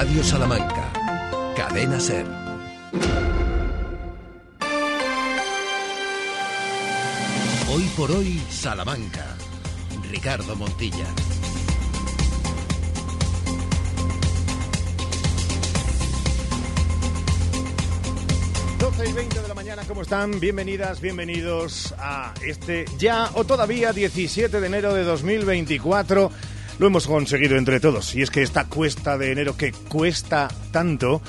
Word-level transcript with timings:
Radio 0.00 0.22
Salamanca. 0.22 0.92
Cadena 1.56 1.98
Ser. 1.98 2.24
Hoy 7.68 7.82
por 7.96 8.12
hoy, 8.12 8.40
Salamanca. 8.48 9.26
Ricardo 10.08 10.54
Montilla. 10.54 11.08
12 18.78 19.10
y 19.10 19.12
20 19.12 19.42
de 19.42 19.48
la 19.48 19.54
mañana, 19.54 19.82
¿cómo 19.88 20.02
están? 20.02 20.38
Bienvenidas, 20.38 21.00
bienvenidos 21.00 21.92
a 21.98 22.34
este 22.46 22.84
ya 22.98 23.28
o 23.34 23.42
todavía 23.42 23.92
17 23.92 24.60
de 24.60 24.66
enero 24.68 24.94
de 24.94 25.02
2024. 25.02 26.30
Lo 26.78 26.86
hemos 26.86 27.06
conseguido 27.06 27.56
entre 27.56 27.80
todos. 27.80 28.14
Y 28.14 28.22
es 28.22 28.30
que 28.30 28.42
esta 28.42 28.66
cuesta 28.66 29.18
de 29.18 29.32
enero 29.32 29.56
que 29.56 29.72
cuesta 29.72 30.48
tanto, 30.70 31.20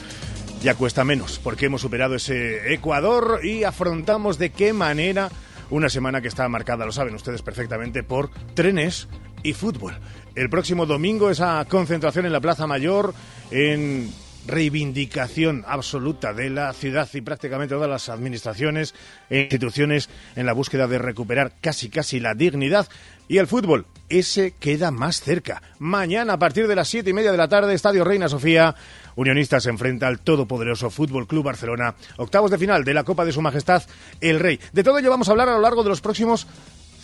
ya 0.61 0.75
cuesta 0.75 1.03
menos, 1.03 1.39
porque 1.43 1.65
hemos 1.65 1.81
superado 1.81 2.15
ese 2.15 2.73
Ecuador 2.73 3.39
y 3.43 3.63
afrontamos 3.63 4.37
de 4.37 4.51
qué 4.51 4.73
manera 4.73 5.29
una 5.71 5.89
semana 5.89 6.21
que 6.21 6.27
está 6.27 6.47
marcada, 6.49 6.85
lo 6.85 6.91
saben 6.91 7.15
ustedes 7.15 7.41
perfectamente, 7.41 8.03
por 8.03 8.29
trenes 8.53 9.07
y 9.43 9.53
fútbol. 9.53 9.97
El 10.35 10.49
próximo 10.49 10.85
domingo 10.85 11.29
esa 11.29 11.65
concentración 11.65 12.25
en 12.25 12.33
la 12.33 12.41
Plaza 12.41 12.67
Mayor 12.67 13.13
en 13.51 14.11
reivindicación 14.47 15.63
absoluta 15.67 16.33
de 16.33 16.49
la 16.49 16.73
ciudad 16.73 17.07
y 17.13 17.21
prácticamente 17.21 17.75
todas 17.75 17.89
las 17.89 18.09
administraciones 18.09 18.95
e 19.29 19.41
instituciones 19.41 20.09
en 20.35 20.45
la 20.45 20.53
búsqueda 20.53 20.87
de 20.87 20.97
recuperar 20.97 21.53
casi 21.61 21.89
casi 21.89 22.19
la 22.19 22.33
dignidad. 22.33 22.87
Y 23.27 23.37
el 23.37 23.47
fútbol, 23.47 23.85
ese 24.09 24.55
queda 24.59 24.89
más 24.89 25.21
cerca. 25.21 25.61
Mañana 25.77 26.33
a 26.33 26.39
partir 26.39 26.67
de 26.67 26.75
las 26.75 26.87
siete 26.87 27.11
y 27.11 27.13
media 27.13 27.31
de 27.31 27.37
la 27.37 27.47
tarde, 27.47 27.75
Estadio 27.75 28.03
Reina 28.03 28.27
Sofía, 28.27 28.75
Unionista 29.15 29.59
se 29.59 29.69
enfrenta 29.69 30.07
al 30.07 30.19
todopoderoso 30.19 30.89
Fútbol 30.89 31.27
Club 31.27 31.43
Barcelona, 31.43 31.95
octavos 32.17 32.49
de 32.49 32.57
final 32.57 32.83
de 32.83 32.93
la 32.93 33.03
Copa 33.03 33.25
de 33.25 33.31
Su 33.31 33.41
Majestad 33.41 33.83
el 34.19 34.39
Rey. 34.39 34.59
De 34.73 34.83
todo 34.83 34.97
ello 34.97 35.09
vamos 35.09 35.27
a 35.27 35.31
hablar 35.31 35.49
a 35.49 35.53
lo 35.53 35.61
largo 35.61 35.83
de 35.83 35.89
los 35.89 36.01
próximos 36.01 36.47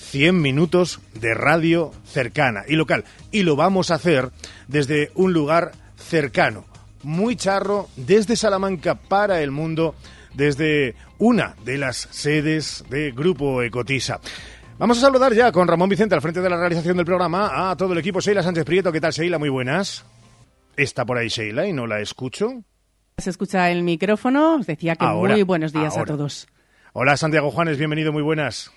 100 0.09 0.41
minutos 0.41 0.99
de 1.13 1.33
radio 1.33 1.91
cercana 2.05 2.63
y 2.67 2.75
local. 2.75 3.03
Y 3.31 3.43
lo 3.43 3.55
vamos 3.55 3.91
a 3.91 3.95
hacer 3.95 4.31
desde 4.67 5.11
un 5.13 5.33
lugar 5.33 5.73
cercano 5.97 6.65
muy 7.05 7.35
charro 7.35 7.87
desde 7.95 8.35
Salamanca 8.35 8.95
para 8.95 9.41
el 9.41 9.51
mundo, 9.51 9.95
desde 10.33 10.95
una 11.19 11.55
de 11.63 11.77
las 11.77 12.07
sedes 12.11 12.83
de 12.89 13.11
Grupo 13.11 13.61
Ecotisa. 13.61 14.19
Vamos 14.77 14.97
a 14.97 15.01
saludar 15.01 15.33
ya 15.33 15.51
con 15.51 15.67
Ramón 15.67 15.87
Vicente 15.87 16.15
al 16.15 16.21
frente 16.21 16.41
de 16.41 16.49
la 16.49 16.57
realización 16.57 16.97
del 16.97 17.05
programa 17.05 17.69
a 17.71 17.77
todo 17.77 17.93
el 17.93 17.99
equipo. 17.99 18.19
Sheila 18.19 18.43
Sánchez 18.43 18.65
Prieto, 18.65 18.91
¿qué 18.91 18.99
tal 18.99 19.13
Sheila? 19.13 19.37
Muy 19.37 19.49
buenas. 19.49 20.03
¿Está 20.75 21.05
por 21.05 21.17
ahí 21.17 21.29
Sheila 21.29 21.65
y 21.67 21.71
no 21.71 21.87
la 21.87 22.01
escucho? 22.01 22.63
Se 23.17 23.29
escucha 23.29 23.71
el 23.71 23.83
micrófono. 23.83 24.55
Os 24.55 24.67
decía 24.67 24.95
que 24.97 25.05
muy 25.05 25.43
buenos 25.43 25.71
días 25.71 25.95
a 25.97 26.03
todos. 26.03 26.47
Hola 26.91 27.15
Santiago 27.15 27.51
Juanes, 27.51 27.77
bienvenido, 27.77 28.11
muy 28.11 28.23
buenas. 28.23 28.71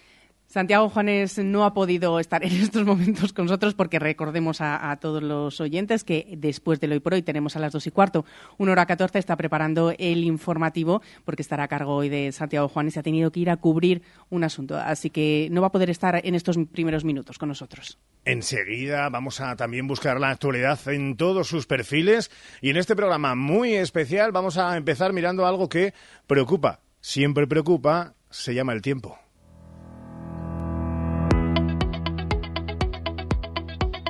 Santiago 0.48 0.88
Juanes 0.88 1.36
no 1.36 1.66
ha 1.66 1.74
podido 1.74 2.18
estar 2.18 2.42
en 2.42 2.52
estos 2.62 2.86
momentos 2.86 3.34
con 3.34 3.44
nosotros 3.44 3.74
porque 3.74 3.98
recordemos 3.98 4.62
a, 4.62 4.96
todos 4.98 5.22
los 5.22 5.60
oyentes 5.60 6.04
que 6.04 6.36
después 6.38 6.80
de 6.80 6.88
hoy 6.88 7.00
por 7.00 7.12
hoy 7.12 7.20
tenemos 7.20 7.54
a 7.54 7.58
las 7.58 7.70
dos 7.70 7.86
y 7.86 7.90
cuarto, 7.90 8.24
una 8.56 8.72
hora 8.72 8.86
catorce, 8.86 9.18
está 9.18 9.36
preparando 9.36 9.92
el 9.98 10.24
informativo 10.24 11.02
porque 11.26 11.42
estará 11.42 11.64
a 11.64 11.68
cargo 11.68 11.94
hoy 11.94 12.08
de 12.08 12.32
Santiago 12.32 12.66
Juanes 12.68 12.96
y 12.96 12.98
ha 12.98 13.02
tenido 13.02 13.30
que 13.30 13.40
ir 13.40 13.50
a 13.50 13.58
cubrir 13.58 14.00
un 14.30 14.42
asunto. 14.42 14.78
Así 14.78 15.10
que 15.10 15.48
no 15.50 15.60
va 15.60 15.66
a 15.66 15.72
poder 15.72 15.90
estar 15.90 16.18
en 16.24 16.34
estos 16.34 16.56
primeros 16.72 17.04
minutos 17.04 17.36
con 17.36 17.50
nosotros. 17.50 17.98
Enseguida 18.24 19.06
vamos 19.10 19.42
a 19.42 19.54
también 19.54 19.86
buscar 19.86 20.18
la 20.18 20.30
actualidad 20.30 20.80
en 20.88 21.18
todos 21.18 21.46
sus 21.46 21.66
perfiles 21.66 22.30
y 22.62 22.70
en 22.70 22.78
este 22.78 22.96
programa 22.96 23.34
muy 23.34 23.74
especial 23.74 24.32
vamos 24.32 24.56
a 24.56 24.78
empezar 24.78 25.12
mirando 25.12 25.46
algo 25.46 25.68
que 25.68 25.92
preocupa, 26.26 26.80
siempre 27.02 27.46
preocupa, 27.46 28.14
se 28.30 28.54
llama 28.54 28.72
el 28.72 28.80
tiempo. 28.80 29.18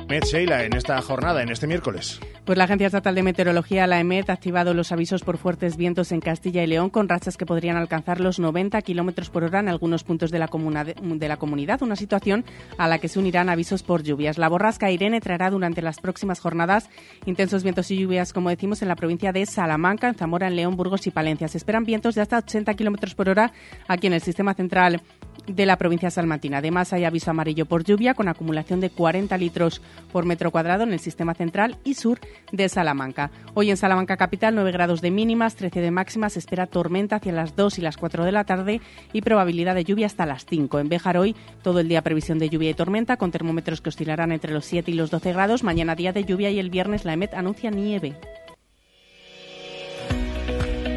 Met 0.09 0.25
Sheila 0.25 0.63
en 0.63 0.75
esta 0.75 0.99
jornada, 1.03 1.43
en 1.43 1.49
este 1.49 1.67
miércoles. 1.67 2.19
Pues 2.43 2.57
la 2.57 2.63
Agencia 2.63 2.87
Estatal 2.87 3.13
de 3.13 3.21
Meteorología, 3.21 3.85
la 3.85 3.99
EMET, 3.99 4.27
ha 4.31 4.33
activado 4.33 4.73
los 4.73 4.91
avisos 4.91 5.21
por 5.21 5.37
fuertes 5.37 5.77
vientos 5.77 6.11
en 6.11 6.19
Castilla 6.19 6.63
y 6.63 6.67
León 6.67 6.89
con 6.89 7.07
rachas 7.07 7.37
que 7.37 7.45
podrían 7.45 7.77
alcanzar 7.77 8.19
los 8.19 8.39
90 8.39 8.81
kilómetros 8.81 9.29
por 9.29 9.43
hora 9.43 9.59
en 9.59 9.69
algunos 9.69 10.03
puntos 10.03 10.31
de 10.31 10.39
la, 10.39 10.47
de 10.47 11.27
la 11.27 11.37
comunidad, 11.37 11.83
una 11.83 11.95
situación 11.95 12.43
a 12.79 12.87
la 12.87 12.97
que 12.97 13.07
se 13.07 13.19
unirán 13.19 13.49
avisos 13.49 13.83
por 13.83 14.01
lluvias. 14.01 14.39
La 14.39 14.49
borrasca 14.49 14.89
Irene 14.89 15.21
traerá 15.21 15.51
durante 15.51 15.83
las 15.83 15.99
próximas 15.99 16.39
jornadas 16.39 16.89
intensos 17.27 17.61
vientos 17.61 17.91
y 17.91 17.99
lluvias, 17.99 18.33
como 18.33 18.49
decimos, 18.49 18.81
en 18.81 18.87
la 18.87 18.95
provincia 18.95 19.31
de 19.31 19.45
Salamanca, 19.45 20.07
en 20.07 20.15
Zamora, 20.15 20.47
en 20.47 20.55
León, 20.55 20.75
Burgos 20.75 21.05
y 21.05 21.11
Palencia. 21.11 21.47
Se 21.47 21.59
esperan 21.59 21.83
vientos 21.83 22.15
de 22.15 22.21
hasta 22.21 22.39
80 22.39 22.73
kilómetros 22.73 23.13
por 23.13 23.29
hora 23.29 23.51
aquí 23.87 24.07
en 24.07 24.13
el 24.13 24.21
sistema 24.21 24.55
central 24.55 25.03
de 25.47 25.65
la 25.65 25.77
provincia 25.77 26.11
salmantina. 26.11 26.57
Además, 26.57 26.93
hay 26.93 27.05
aviso 27.05 27.31
amarillo 27.31 27.65
por 27.65 27.83
lluvia 27.83 28.13
con 28.13 28.27
acumulación 28.27 28.79
de 28.79 28.89
40 28.89 29.37
litros 29.37 29.81
por 30.11 30.25
metro 30.25 30.51
cuadrado 30.51 30.83
en 30.83 30.93
el 30.93 30.99
sistema 30.99 31.33
central 31.33 31.77
y 31.83 31.95
sur 31.95 32.19
de 32.51 32.69
Salamanca. 32.69 33.31
Hoy 33.53 33.69
en 33.69 33.77
Salamanca 33.77 34.17
capital 34.17 34.55
9 34.55 34.71
grados 34.71 35.01
de 35.01 35.11
mínimas, 35.11 35.55
13 35.55 35.81
de 35.81 35.91
máximas, 35.91 36.37
espera 36.37 36.67
tormenta 36.67 37.17
hacia 37.17 37.31
las 37.31 37.55
2 37.55 37.79
y 37.79 37.81
las 37.81 37.97
4 37.97 38.25
de 38.25 38.31
la 38.31 38.43
tarde 38.43 38.81
y 39.13 39.21
probabilidad 39.21 39.75
de 39.75 39.83
lluvia 39.83 40.07
hasta 40.07 40.25
las 40.25 40.45
5. 40.45 40.79
En 40.79 40.89
Béjar 40.89 41.17
hoy 41.17 41.35
todo 41.61 41.79
el 41.79 41.87
día 41.87 42.01
previsión 42.01 42.39
de 42.39 42.49
lluvia 42.49 42.69
y 42.69 42.73
tormenta 42.73 43.17
con 43.17 43.31
termómetros 43.31 43.81
que 43.81 43.89
oscilarán 43.89 44.31
entre 44.31 44.53
los 44.53 44.65
7 44.65 44.91
y 44.91 44.93
los 44.93 45.11
12 45.11 45.33
grados. 45.33 45.63
Mañana 45.63 45.95
día 45.95 46.13
de 46.13 46.25
lluvia 46.25 46.49
y 46.51 46.59
el 46.59 46.69
viernes 46.69 47.05
la 47.05 47.13
EMET 47.13 47.33
anuncia 47.33 47.71
nieve. 47.71 48.15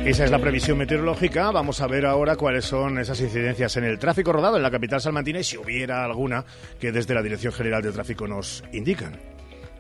Esa 0.05 0.25
es 0.25 0.33
la 0.33 0.41
previsión 0.41 0.79
meteorológica. 0.79 1.53
Vamos 1.53 1.81
a 1.81 1.87
ver 1.87 2.07
ahora 2.07 2.35
cuáles 2.35 2.65
son 2.65 2.99
esas 2.99 3.21
incidencias 3.21 3.77
en 3.77 3.85
el 3.85 4.01
tráfico 4.01 4.33
rodado 4.33 4.57
en 4.57 4.63
la 4.65 4.71
capital 4.71 5.01
salmantina 5.01 5.39
y 5.39 5.45
si 5.45 5.57
hubiera 5.57 6.05
alguna 6.05 6.45
que 6.81 6.91
desde 6.91 7.15
la 7.15 7.23
Dirección 7.23 7.53
General 7.53 7.83
de 7.83 7.93
Tráfico 7.93 8.27
nos 8.27 8.65
indican. 8.73 9.32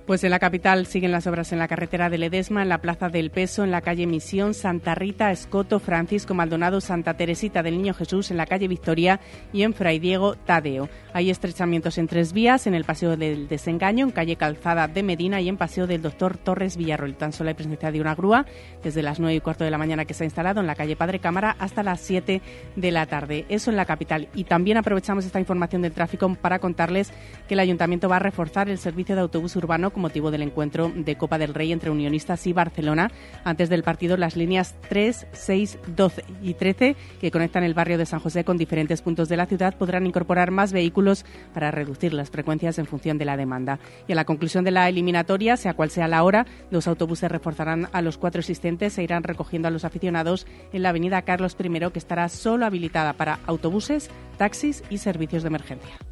Pues 0.06 0.24
en 0.24 0.30
la 0.30 0.40
capital 0.40 0.86
siguen 0.86 1.12
las 1.12 1.28
obras 1.28 1.52
en 1.52 1.60
la 1.60 1.68
carretera 1.68 2.10
de 2.10 2.18
Ledesma, 2.18 2.62
en 2.62 2.68
la 2.68 2.78
Plaza 2.78 3.08
del 3.08 3.30
Peso, 3.30 3.62
en 3.62 3.70
la 3.70 3.82
calle 3.82 4.08
Misión, 4.08 4.52
Santa 4.52 4.96
Rita, 4.96 5.30
Escoto, 5.30 5.78
Francisco 5.78 6.34
Maldonado, 6.34 6.80
Santa 6.80 7.14
Teresita 7.14 7.62
del 7.62 7.76
Niño 7.76 7.94
Jesús, 7.94 8.32
en 8.32 8.36
la 8.36 8.46
calle 8.46 8.66
Victoria 8.66 9.20
y 9.52 9.62
en 9.62 9.74
Fray 9.74 10.00
Diego 10.00 10.34
Tadeo. 10.34 10.88
Hay 11.12 11.30
estrechamientos 11.30 11.98
en 11.98 12.08
tres 12.08 12.32
vías, 12.32 12.66
en 12.66 12.74
el 12.74 12.82
Paseo 12.82 13.16
del 13.16 13.46
Desengaño, 13.46 14.06
en 14.06 14.10
calle 14.10 14.34
Calzada 14.34 14.88
de 14.88 15.04
Medina 15.04 15.40
y 15.40 15.48
en 15.48 15.56
Paseo 15.56 15.86
del 15.86 16.02
Doctor 16.02 16.36
Torres 16.36 16.76
Villarroel. 16.76 17.14
Tan 17.14 17.32
solo 17.32 17.50
hay 17.50 17.54
presencia 17.54 17.92
de 17.92 18.00
una 18.00 18.16
grúa 18.16 18.44
desde 18.82 19.02
las 19.02 19.20
nueve 19.20 19.36
y 19.36 19.40
cuarto 19.40 19.62
de 19.62 19.70
la 19.70 19.78
mañana 19.78 20.04
que 20.04 20.14
se 20.14 20.24
ha 20.24 20.26
instalado 20.26 20.60
en 20.60 20.66
la 20.66 20.74
calle 20.74 20.96
Padre 20.96 21.20
Cámara 21.20 21.54
hasta 21.60 21.84
las 21.84 22.00
7 22.00 22.42
de 22.74 22.90
la 22.90 23.06
tarde. 23.06 23.44
Eso 23.48 23.70
en 23.70 23.76
la 23.76 23.84
capital. 23.84 24.28
Y 24.34 24.44
también 24.44 24.78
aprovechamos 24.78 25.24
esta 25.24 25.38
información 25.38 25.82
del 25.82 25.92
tráfico 25.92 26.34
para 26.34 26.58
contarles 26.58 27.12
que 27.46 27.54
el 27.54 27.60
Ayuntamiento 27.60 28.08
va 28.08 28.16
a 28.16 28.18
reforzar 28.18 28.68
el 28.68 28.78
servicio 28.78 29.14
de 29.14 29.20
autobús 29.20 29.54
urbano 29.54 29.91
con 29.92 30.02
motivo 30.02 30.30
del 30.30 30.42
encuentro 30.42 30.90
de 30.94 31.16
Copa 31.16 31.38
del 31.38 31.54
Rey 31.54 31.72
entre 31.72 31.90
Unionistas 31.90 32.46
y 32.46 32.52
Barcelona. 32.52 33.10
Antes 33.44 33.68
del 33.68 33.82
partido, 33.82 34.16
las 34.16 34.36
líneas 34.36 34.74
3, 34.88 35.26
6, 35.32 35.78
12 35.94 36.24
y 36.42 36.54
13, 36.54 36.96
que 37.20 37.30
conectan 37.30 37.64
el 37.64 37.74
barrio 37.74 37.98
de 37.98 38.06
San 38.06 38.20
José 38.20 38.44
con 38.44 38.56
diferentes 38.56 39.02
puntos 39.02 39.28
de 39.28 39.36
la 39.36 39.46
ciudad, 39.46 39.76
podrán 39.76 40.06
incorporar 40.06 40.50
más 40.50 40.72
vehículos 40.72 41.24
para 41.54 41.70
reducir 41.70 42.12
las 42.12 42.30
frecuencias 42.30 42.78
en 42.78 42.86
función 42.86 43.18
de 43.18 43.24
la 43.24 43.36
demanda. 43.36 43.78
Y 44.08 44.12
a 44.12 44.16
la 44.16 44.24
conclusión 44.24 44.64
de 44.64 44.70
la 44.70 44.88
eliminatoria, 44.88 45.56
sea 45.56 45.74
cual 45.74 45.90
sea 45.90 46.08
la 46.08 46.22
hora, 46.22 46.46
los 46.70 46.88
autobuses 46.88 47.30
reforzarán 47.30 47.88
a 47.92 48.02
los 48.02 48.18
cuatro 48.18 48.40
existentes 48.40 48.96
e 48.98 49.02
irán 49.02 49.22
recogiendo 49.22 49.68
a 49.68 49.70
los 49.70 49.84
aficionados 49.84 50.46
en 50.72 50.82
la 50.82 50.90
avenida 50.90 51.22
Carlos 51.22 51.56
I, 51.58 51.90
que 51.90 51.98
estará 51.98 52.28
solo 52.28 52.66
habilitada 52.66 53.12
para 53.14 53.40
autobuses, 53.46 54.10
taxis 54.38 54.82
y 54.90 54.98
servicios 54.98 55.42
de 55.42 55.48
emergencia. 55.48 56.11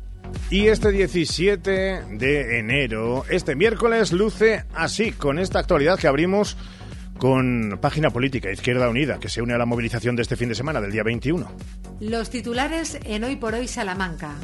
Y 0.51 0.67
este 0.67 0.91
17 0.91 1.71
de 2.11 2.59
enero, 2.59 3.25
este 3.31 3.55
miércoles, 3.55 4.13
luce 4.13 4.65
así, 4.75 5.13
con 5.13 5.39
esta 5.39 5.61
actualidad 5.61 5.99
que 5.99 6.09
abrimos 6.09 6.57
con 7.19 7.79
Página 7.81 8.11
Política 8.11 8.51
Izquierda 8.51 8.89
Unida, 8.89 9.21
que 9.21 9.29
se 9.29 9.43
une 9.43 9.55
a 9.55 9.59
la 9.59 9.67
movilización 9.67 10.17
de 10.17 10.23
este 10.23 10.37
fin 10.37 10.49
de 10.49 10.55
semana, 10.55 10.81
del 10.81 10.91
día 10.91 11.03
21. 11.03 11.51
Los 12.01 12.31
titulares 12.31 12.99
en 13.05 13.25
Hoy 13.25 13.37
por 13.37 13.55
Hoy 13.55 13.69
Salamanca. 13.69 14.35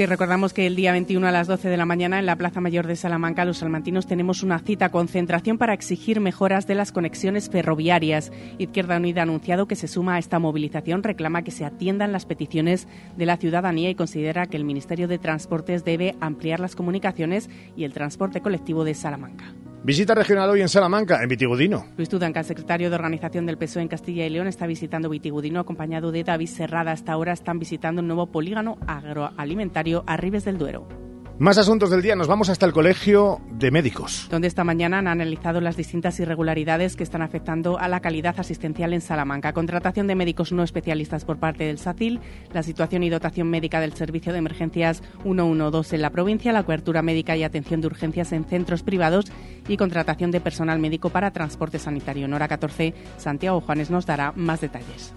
Sí, 0.00 0.06
recordamos 0.06 0.54
que 0.54 0.66
el 0.66 0.76
día 0.76 0.92
21 0.92 1.28
a 1.28 1.30
las 1.30 1.46
12 1.46 1.68
de 1.68 1.76
la 1.76 1.84
mañana 1.84 2.18
en 2.18 2.24
la 2.24 2.36
Plaza 2.36 2.62
Mayor 2.62 2.86
de 2.86 2.96
Salamanca 2.96 3.44
los 3.44 3.58
salmantinos 3.58 4.06
tenemos 4.06 4.42
una 4.42 4.58
cita 4.58 4.88
concentración 4.88 5.58
para 5.58 5.74
exigir 5.74 6.20
mejoras 6.20 6.66
de 6.66 6.74
las 6.74 6.90
conexiones 6.90 7.50
ferroviarias. 7.50 8.32
Izquierda 8.56 8.96
Unida 8.96 9.20
ha 9.20 9.24
anunciado 9.24 9.68
que 9.68 9.76
se 9.76 9.88
suma 9.88 10.14
a 10.14 10.18
esta 10.18 10.38
movilización, 10.38 11.02
reclama 11.02 11.42
que 11.42 11.50
se 11.50 11.66
atiendan 11.66 12.12
las 12.12 12.24
peticiones 12.24 12.88
de 13.18 13.26
la 13.26 13.36
ciudadanía 13.36 13.90
y 13.90 13.94
considera 13.94 14.46
que 14.46 14.56
el 14.56 14.64
Ministerio 14.64 15.06
de 15.06 15.18
Transportes 15.18 15.84
debe 15.84 16.16
ampliar 16.22 16.60
las 16.60 16.76
comunicaciones 16.76 17.50
y 17.76 17.84
el 17.84 17.92
transporte 17.92 18.40
colectivo 18.40 18.84
de 18.84 18.94
Salamanca. 18.94 19.52
Visita 19.82 20.14
regional 20.14 20.50
hoy 20.50 20.60
en 20.60 20.68
Salamanca, 20.68 21.22
en 21.22 21.28
Vitigudino. 21.30 21.86
Luis 21.96 22.10
Tudanca, 22.10 22.42
secretario 22.42 22.90
de 22.90 22.96
Organización 22.96 23.46
del 23.46 23.56
PSOE 23.56 23.80
en 23.80 23.88
Castilla 23.88 24.26
y 24.26 24.30
León, 24.30 24.46
está 24.46 24.66
visitando 24.66 25.08
Vitigudino 25.08 25.58
acompañado 25.58 26.12
de 26.12 26.22
David 26.22 26.48
Serrada. 26.48 26.92
Hasta 26.92 27.12
ahora 27.12 27.32
están 27.32 27.58
visitando 27.58 28.02
un 28.02 28.08
nuevo 28.08 28.26
polígono 28.26 28.76
agroalimentario 28.86 30.04
a 30.06 30.18
del 30.18 30.58
Duero. 30.58 31.09
Más 31.40 31.56
asuntos 31.56 31.88
del 31.88 32.02
día, 32.02 32.16
nos 32.16 32.28
vamos 32.28 32.50
hasta 32.50 32.66
el 32.66 32.74
Colegio 32.74 33.40
de 33.50 33.70
Médicos. 33.70 34.26
Donde 34.28 34.46
esta 34.46 34.62
mañana 34.62 34.98
han 34.98 35.08
analizado 35.08 35.62
las 35.62 35.74
distintas 35.74 36.20
irregularidades 36.20 36.96
que 36.96 37.02
están 37.02 37.22
afectando 37.22 37.78
a 37.78 37.88
la 37.88 38.00
calidad 38.00 38.38
asistencial 38.38 38.92
en 38.92 39.00
Salamanca. 39.00 39.54
Contratación 39.54 40.06
de 40.06 40.16
médicos 40.16 40.52
no 40.52 40.62
especialistas 40.62 41.24
por 41.24 41.38
parte 41.38 41.64
del 41.64 41.78
SACIL, 41.78 42.20
la 42.52 42.62
situación 42.62 43.04
y 43.04 43.08
dotación 43.08 43.48
médica 43.48 43.80
del 43.80 43.94
Servicio 43.94 44.32
de 44.34 44.38
Emergencias 44.38 45.02
112 45.22 45.96
en 45.96 46.02
la 46.02 46.10
provincia, 46.10 46.52
la 46.52 46.62
cobertura 46.62 47.00
médica 47.00 47.34
y 47.38 47.42
atención 47.42 47.80
de 47.80 47.86
urgencias 47.86 48.32
en 48.32 48.44
centros 48.44 48.82
privados 48.82 49.24
y 49.66 49.78
contratación 49.78 50.32
de 50.32 50.42
personal 50.42 50.78
médico 50.78 51.08
para 51.08 51.30
transporte 51.30 51.78
sanitario. 51.78 52.26
En 52.26 52.34
hora 52.34 52.48
14, 52.48 52.92
Santiago 53.16 53.62
Juanes 53.62 53.90
nos 53.90 54.04
dará 54.04 54.32
más 54.36 54.60
detalles. 54.60 55.14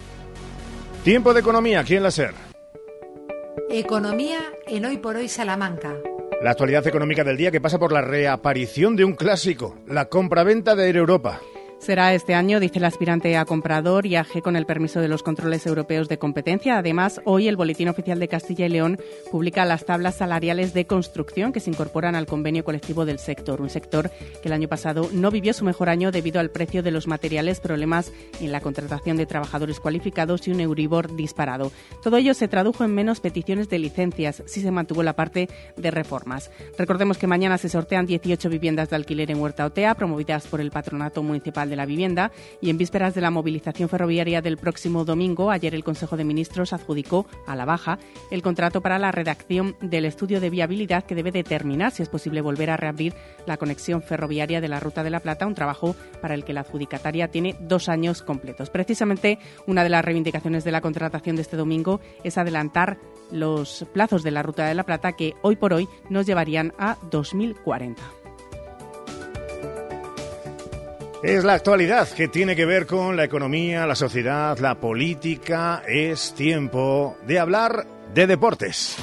Tiempo 1.02 1.34
de 1.34 1.40
economía, 1.40 1.80
aquí 1.80 1.96
en 1.96 2.02
la 2.02 2.10
SER. 2.10 2.32
Economía 3.68 4.38
en 4.66 4.86
Hoy 4.86 4.96
por 4.96 5.16
Hoy 5.16 5.28
Salamanca. 5.28 5.94
La 6.44 6.50
actualidad 6.50 6.86
económica 6.86 7.24
del 7.24 7.38
día 7.38 7.50
que 7.50 7.62
pasa 7.62 7.78
por 7.78 7.90
la 7.90 8.02
reaparición 8.02 8.96
de 8.96 9.04
un 9.06 9.14
clásico, 9.14 9.78
la 9.86 10.10
compraventa 10.10 10.76
de 10.76 10.84
Air 10.84 10.98
Europa. 10.98 11.40
Será 11.84 12.14
este 12.14 12.32
año, 12.32 12.60
dice 12.60 12.78
el 12.78 12.86
aspirante 12.86 13.36
a 13.36 13.44
comprador 13.44 14.06
y 14.06 14.16
AG 14.16 14.40
con 14.42 14.56
el 14.56 14.64
permiso 14.64 15.02
de 15.02 15.08
los 15.08 15.22
controles 15.22 15.66
europeos 15.66 16.08
de 16.08 16.16
competencia. 16.16 16.78
Además, 16.78 17.20
hoy 17.26 17.46
el 17.46 17.56
Boletín 17.56 17.90
Oficial 17.90 18.18
de 18.18 18.26
Castilla 18.26 18.64
y 18.64 18.70
León 18.70 18.98
publica 19.30 19.66
las 19.66 19.84
tablas 19.84 20.14
salariales 20.14 20.72
de 20.72 20.86
construcción 20.86 21.52
que 21.52 21.60
se 21.60 21.68
incorporan 21.68 22.14
al 22.14 22.24
convenio 22.24 22.64
colectivo 22.64 23.04
del 23.04 23.18
sector, 23.18 23.60
un 23.60 23.68
sector 23.68 24.10
que 24.40 24.48
el 24.48 24.54
año 24.54 24.66
pasado 24.66 25.10
no 25.12 25.30
vivió 25.30 25.52
su 25.52 25.66
mejor 25.66 25.90
año 25.90 26.10
debido 26.10 26.40
al 26.40 26.48
precio 26.48 26.82
de 26.82 26.90
los 26.90 27.06
materiales, 27.06 27.60
problemas 27.60 28.10
en 28.40 28.50
la 28.50 28.62
contratación 28.62 29.18
de 29.18 29.26
trabajadores 29.26 29.78
cualificados 29.78 30.48
y 30.48 30.52
un 30.52 30.60
Euribor 30.60 31.14
disparado. 31.14 31.70
Todo 32.02 32.16
ello 32.16 32.32
se 32.32 32.48
tradujo 32.48 32.84
en 32.84 32.94
menos 32.94 33.20
peticiones 33.20 33.68
de 33.68 33.78
licencias, 33.78 34.42
si 34.46 34.62
se 34.62 34.70
mantuvo 34.70 35.02
la 35.02 35.16
parte 35.16 35.50
de 35.76 35.90
reformas. 35.90 36.50
Recordemos 36.78 37.18
que 37.18 37.26
mañana 37.26 37.58
se 37.58 37.68
sortean 37.68 38.06
18 38.06 38.48
viviendas 38.48 38.88
de 38.88 38.96
alquiler 38.96 39.30
en 39.30 39.38
Huerta 39.38 39.66
Otea, 39.66 39.94
promovidas 39.96 40.46
por 40.46 40.62
el 40.62 40.70
Patronato 40.70 41.22
Municipal 41.22 41.68
de 41.68 41.73
de 41.74 41.76
la 41.76 41.86
Vivienda 41.86 42.30
y 42.60 42.70
en 42.70 42.78
vísperas 42.78 43.14
de 43.14 43.20
la 43.20 43.30
movilización 43.30 43.88
ferroviaria 43.88 44.40
del 44.40 44.56
próximo 44.56 45.04
domingo, 45.04 45.50
ayer 45.50 45.74
el 45.74 45.82
Consejo 45.82 46.16
de 46.16 46.24
Ministros 46.24 46.72
adjudicó 46.72 47.26
a 47.46 47.56
la 47.56 47.64
baja 47.64 47.98
el 48.30 48.42
contrato 48.42 48.80
para 48.80 48.98
la 48.98 49.10
redacción 49.10 49.76
del 49.80 50.04
estudio 50.04 50.40
de 50.40 50.50
viabilidad 50.50 51.04
que 51.04 51.14
debe 51.14 51.32
determinar 51.32 51.90
si 51.90 52.02
es 52.02 52.08
posible 52.08 52.40
volver 52.40 52.70
a 52.70 52.76
reabrir 52.76 53.14
la 53.46 53.56
conexión 53.56 54.02
ferroviaria 54.02 54.60
de 54.60 54.68
la 54.68 54.80
Ruta 54.80 55.02
de 55.02 55.10
la 55.10 55.20
Plata, 55.20 55.46
un 55.46 55.54
trabajo 55.54 55.96
para 56.22 56.34
el 56.34 56.44
que 56.44 56.52
la 56.52 56.60
adjudicataria 56.60 57.28
tiene 57.28 57.56
dos 57.60 57.88
años 57.88 58.22
completos. 58.22 58.70
Precisamente 58.70 59.38
una 59.66 59.82
de 59.82 59.90
las 59.90 60.04
reivindicaciones 60.04 60.64
de 60.64 60.72
la 60.72 60.80
contratación 60.80 61.36
de 61.36 61.42
este 61.42 61.56
domingo 61.56 62.00
es 62.22 62.38
adelantar 62.38 62.98
los 63.32 63.86
plazos 63.92 64.22
de 64.22 64.30
la 64.30 64.42
Ruta 64.42 64.66
de 64.66 64.74
la 64.74 64.84
Plata 64.84 65.12
que 65.12 65.34
hoy 65.42 65.56
por 65.56 65.72
hoy 65.72 65.88
nos 66.08 66.26
llevarían 66.26 66.72
a 66.78 66.96
2040. 67.10 68.23
Es 71.24 71.42
la 71.42 71.54
actualidad 71.54 72.06
que 72.10 72.28
tiene 72.28 72.54
que 72.54 72.66
ver 72.66 72.86
con 72.86 73.16
la 73.16 73.24
economía, 73.24 73.86
la 73.86 73.94
sociedad, 73.94 74.58
la 74.58 74.74
política. 74.74 75.82
Es 75.88 76.34
tiempo 76.34 77.16
de 77.26 77.38
hablar 77.38 77.86
de 78.12 78.26
deportes. 78.26 78.98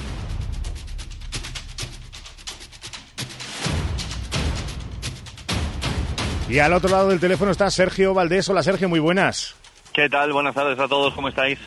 Y 6.47 6.59
al 6.59 6.73
otro 6.73 6.91
lado 6.91 7.09
del 7.09 7.19
teléfono 7.19 7.49
está 7.49 7.71
Sergio 7.71 8.13
Valdés. 8.13 8.47
Hola 8.49 8.61
Sergio, 8.61 8.87
muy 8.87 8.99
buenas. 8.99 9.55
¿Qué 9.91 10.07
tal? 10.07 10.31
Buenas 10.31 10.53
tardes 10.53 10.77
a 10.77 10.87
todos, 10.87 11.15
¿cómo 11.15 11.27
estáis? 11.27 11.57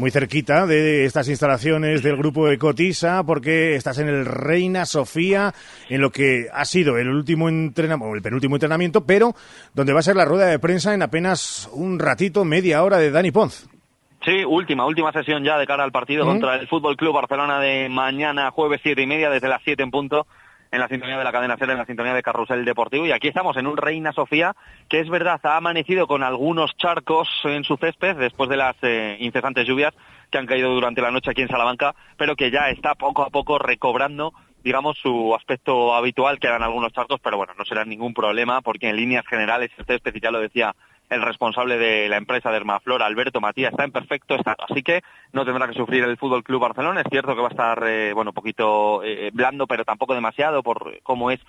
Muy 0.00 0.10
cerquita 0.10 0.66
de 0.66 1.04
estas 1.04 1.28
instalaciones 1.28 2.02
del 2.02 2.16
grupo 2.16 2.48
Ecotisa, 2.48 3.22
porque 3.22 3.74
estás 3.74 3.98
en 3.98 4.08
el 4.08 4.24
Reina 4.24 4.86
Sofía, 4.86 5.52
en 5.90 6.00
lo 6.00 6.10
que 6.10 6.46
ha 6.52 6.64
sido 6.64 6.96
el 6.96 7.08
último 7.08 7.50
entrenamiento, 7.50 8.16
el 8.16 8.22
penúltimo 8.22 8.56
entrenamiento, 8.56 9.04
pero 9.04 9.34
donde 9.74 9.92
va 9.92 10.00
a 10.00 10.02
ser 10.02 10.16
la 10.16 10.24
rueda 10.24 10.46
de 10.46 10.58
prensa 10.58 10.94
en 10.94 11.02
apenas 11.02 11.68
un 11.74 11.98
ratito, 11.98 12.46
media 12.46 12.82
hora 12.82 12.96
de 12.96 13.10
Dani 13.10 13.30
Ponz. 13.30 13.68
Sí, 14.24 14.42
última, 14.44 14.86
última 14.86 15.12
sesión 15.12 15.44
ya 15.44 15.58
de 15.58 15.66
cara 15.66 15.84
al 15.84 15.92
partido 15.92 16.24
¿Mm? 16.24 16.28
contra 16.28 16.56
el 16.56 16.66
Fútbol 16.66 16.96
Club 16.96 17.14
Barcelona 17.14 17.60
de 17.60 17.88
mañana, 17.90 18.50
jueves 18.50 18.80
siete 18.82 19.02
y 19.02 19.06
media, 19.06 19.28
desde 19.28 19.48
las 19.48 19.62
siete 19.62 19.82
en 19.82 19.90
punto 19.90 20.26
en 20.70 20.80
la 20.80 20.88
sintonía 20.88 21.18
de 21.18 21.24
la 21.24 21.32
cadena 21.32 21.56
SER, 21.56 21.70
en 21.70 21.78
la 21.78 21.86
sintonía 21.86 22.14
de 22.14 22.22
Carrusel 22.22 22.64
Deportivo. 22.64 23.06
Y 23.06 23.12
aquí 23.12 23.28
estamos 23.28 23.56
en 23.56 23.66
un 23.66 23.76
Reina 23.76 24.12
Sofía, 24.12 24.54
que 24.88 25.00
es 25.00 25.08
verdad, 25.08 25.40
ha 25.42 25.56
amanecido 25.56 26.06
con 26.06 26.22
algunos 26.22 26.76
charcos 26.76 27.28
en 27.44 27.64
su 27.64 27.76
césped 27.76 28.16
después 28.16 28.48
de 28.48 28.56
las 28.56 28.76
eh, 28.82 29.16
incesantes 29.20 29.66
lluvias 29.66 29.94
que 30.30 30.38
han 30.38 30.46
caído 30.46 30.70
durante 30.70 31.02
la 31.02 31.10
noche 31.10 31.30
aquí 31.30 31.42
en 31.42 31.48
Salamanca, 31.48 31.94
pero 32.16 32.36
que 32.36 32.50
ya 32.50 32.70
está 32.70 32.94
poco 32.94 33.22
a 33.22 33.30
poco 33.30 33.58
recobrando 33.58 34.32
digamos, 34.62 34.98
su 34.98 35.34
aspecto 35.34 35.94
habitual, 35.94 36.38
que 36.38 36.46
eran 36.46 36.62
algunos 36.62 36.92
charcos, 36.92 37.20
pero 37.22 37.36
bueno, 37.38 37.54
no 37.56 37.64
será 37.64 37.84
ningún 37.84 38.12
problema, 38.12 38.60
porque 38.60 38.88
en 38.88 38.96
líneas 38.96 39.26
generales 39.26 39.70
césped, 39.86 40.14
ya 40.20 40.30
lo 40.30 40.40
decía 40.40 40.74
el 41.10 41.22
responsable 41.22 41.76
de 41.76 42.08
la 42.08 42.16
empresa 42.16 42.50
de 42.50 42.56
Hermaflor, 42.56 43.02
Alberto 43.02 43.40
Matías, 43.40 43.72
está 43.72 43.84
en 43.84 43.92
perfecto 43.92 44.36
estado. 44.36 44.64
Así 44.68 44.82
que 44.82 45.02
no 45.32 45.44
tendrá 45.44 45.68
que 45.68 45.74
sufrir 45.74 46.04
el 46.04 46.16
Fútbol 46.16 46.44
Club 46.44 46.62
Barcelona. 46.62 47.00
Es 47.00 47.10
cierto 47.10 47.34
que 47.34 47.42
va 47.42 47.48
a 47.48 47.50
estar, 47.50 47.84
eh, 47.86 48.12
bueno, 48.14 48.30
un 48.30 48.34
poquito 48.34 49.02
eh, 49.02 49.30
blando, 49.32 49.66
pero 49.66 49.84
tampoco 49.84 50.14
demasiado 50.14 50.62
por 50.62 51.00
cómo 51.02 51.30
es 51.30 51.40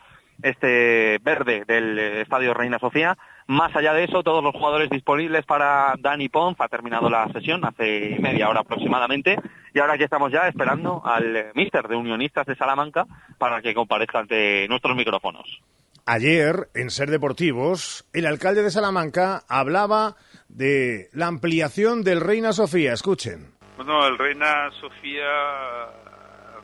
este 0.42 1.20
verde 1.22 1.64
del 1.66 2.00
Estadio 2.00 2.54
Reina 2.54 2.80
Sofía. 2.80 3.18
Más 3.48 3.76
allá 3.76 3.94
de 3.94 4.06
eso, 4.06 4.24
todos 4.24 4.44
los 4.44 4.54
jugadores 4.54 4.90
disponibles 4.90 5.46
para 5.46 5.94
Dani 6.00 6.30
Ponz. 6.30 6.60
Ha 6.60 6.68
terminado 6.68 7.10
la 7.10 7.28
sesión 7.32 7.64
hace 7.64 8.18
media 8.20 8.50
hora 8.50 8.62
aproximadamente. 8.62 9.38
Y 9.74 9.80
ahora 9.80 9.94
aquí 9.94 10.04
estamos 10.04 10.32
ya 10.32 10.48
esperando 10.48 11.02
al 11.06 11.52
míster 11.54 11.88
de 11.88 11.96
Unionistas 11.96 12.48
de 12.48 12.56
Salamanca 12.56 13.06
para 13.38 13.62
que 13.62 13.76
comparezca 13.76 14.20
ante 14.20 14.68
nuestros 14.68 14.96
micrófonos. 14.96 15.62
Ayer, 16.06 16.70
en 16.74 16.90
Ser 16.90 17.10
Deportivos, 17.10 18.06
el 18.14 18.26
alcalde 18.26 18.64
de 18.64 18.72
Salamanca 18.72 19.44
hablaba 19.48 20.16
de 20.50 21.10
la 21.14 21.28
ampliación 21.28 22.04
del 22.04 22.22
Reina 22.22 22.54
Sofía. 22.54 22.94
Escuchen. 22.94 23.52
Bueno, 23.78 24.06
el 24.08 24.18
Reina 24.18 24.70
Sofía 24.80 25.30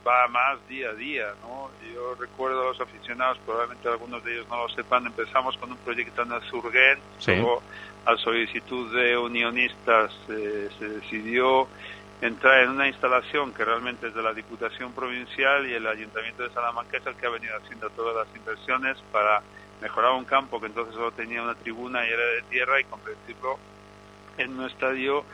va 0.06 0.28
más 0.28 0.58
día 0.68 0.90
a 0.90 0.94
día, 0.94 1.26
¿no? 1.42 1.70
Yo 1.94 2.14
recuerdo 2.14 2.62
a 2.62 2.64
los 2.66 2.80
aficionados, 2.80 3.38
probablemente 3.44 3.88
algunos 3.88 4.24
de 4.24 4.34
ellos 4.34 4.48
no 4.48 4.66
lo 4.66 4.68
sepan, 4.70 5.06
empezamos 5.06 5.56
con 5.58 5.72
un 5.72 5.78
proyecto 5.78 6.22
en 6.22 6.32
el 6.32 6.42
Surgen, 6.42 6.98
luego 7.26 7.62
a 8.06 8.16
solicitud 8.16 8.94
de 8.94 9.16
unionistas 9.16 10.12
eh, 10.28 10.68
se 10.78 10.88
decidió 10.88 11.68
entrar 12.20 12.64
en 12.64 12.70
una 12.70 12.88
instalación 12.88 13.52
que 13.52 13.64
realmente 13.64 14.08
es 14.08 14.14
de 14.14 14.22
la 14.22 14.32
Diputación 14.32 14.92
Provincial 14.92 15.68
y 15.68 15.74
el 15.74 15.86
Ayuntamiento 15.86 16.42
de 16.42 16.50
Salamanca 16.50 16.96
es 16.96 17.06
el 17.06 17.14
que 17.14 17.26
ha 17.26 17.30
venido 17.30 17.56
haciendo 17.56 17.88
todas 17.90 18.26
las 18.26 18.36
inversiones 18.36 18.98
para 19.12 19.40
mejorar 19.80 20.12
un 20.12 20.24
campo 20.24 20.60
que 20.60 20.66
entonces 20.66 20.94
solo 20.94 21.12
tenía 21.12 21.42
una 21.42 21.54
tribuna 21.54 22.04
y 22.04 22.10
era 22.10 22.24
de 22.24 22.42
tierra 22.50 22.80
y 22.80 22.84
convertirlo 22.84 23.58
en 24.36 24.58
un 24.58 24.66
estadio 24.66 25.24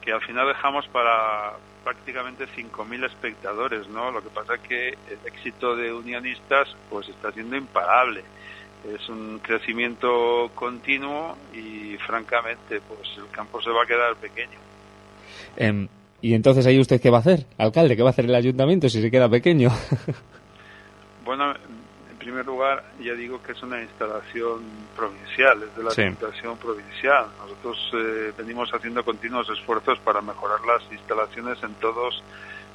que 0.00 0.12
al 0.12 0.22
final 0.22 0.48
dejamos 0.48 0.88
para 0.88 1.52
prácticamente 1.84 2.46
5.000 2.46 3.04
espectadores, 3.06 3.88
¿no? 3.88 4.10
Lo 4.10 4.22
que 4.22 4.30
pasa 4.30 4.54
es 4.54 4.60
que 4.60 4.88
el 4.88 5.18
éxito 5.26 5.76
de 5.76 5.92
Unionistas 5.92 6.74
pues 6.88 7.08
está 7.08 7.32
siendo 7.32 7.56
imparable. 7.56 8.22
Es 8.84 9.08
un 9.10 9.40
crecimiento 9.40 10.50
continuo 10.54 11.36
y 11.52 11.98
francamente 11.98 12.80
pues 12.80 13.08
el 13.18 13.28
campo 13.30 13.60
se 13.60 13.70
va 13.70 13.82
a 13.82 13.86
quedar 13.86 14.16
pequeño. 14.16 14.58
Em, 15.56 15.86
¿Y 16.22 16.34
entonces 16.34 16.66
ahí 16.66 16.78
usted 16.78 17.00
qué 17.00 17.10
va 17.10 17.18
a 17.18 17.20
hacer, 17.20 17.46
alcalde? 17.56 17.96
¿Qué 17.96 18.02
va 18.02 18.10
a 18.10 18.12
hacer 18.12 18.26
el 18.26 18.34
ayuntamiento 18.34 18.88
si 18.88 19.00
se 19.00 19.10
queda 19.10 19.28
pequeño? 19.28 19.70
bueno, 21.24 21.52
en 21.52 22.18
primer 22.18 22.44
lugar, 22.44 22.84
ya 23.00 23.14
digo 23.14 23.42
que 23.42 23.52
es 23.52 23.62
una 23.62 23.80
instalación 23.80 24.60
provincial, 24.94 25.62
es 25.62 25.76
de 25.76 25.82
la 25.82 25.94
Diputación 25.94 26.58
Provincial. 26.58 27.26
Nosotros 27.38 27.90
eh, 27.94 28.32
venimos 28.36 28.70
haciendo 28.74 29.02
continuos 29.04 29.48
esfuerzos 29.48 29.98
para 30.00 30.20
mejorar 30.20 30.60
las 30.66 30.82
instalaciones 30.92 31.62
en 31.62 31.72
todos 31.74 32.22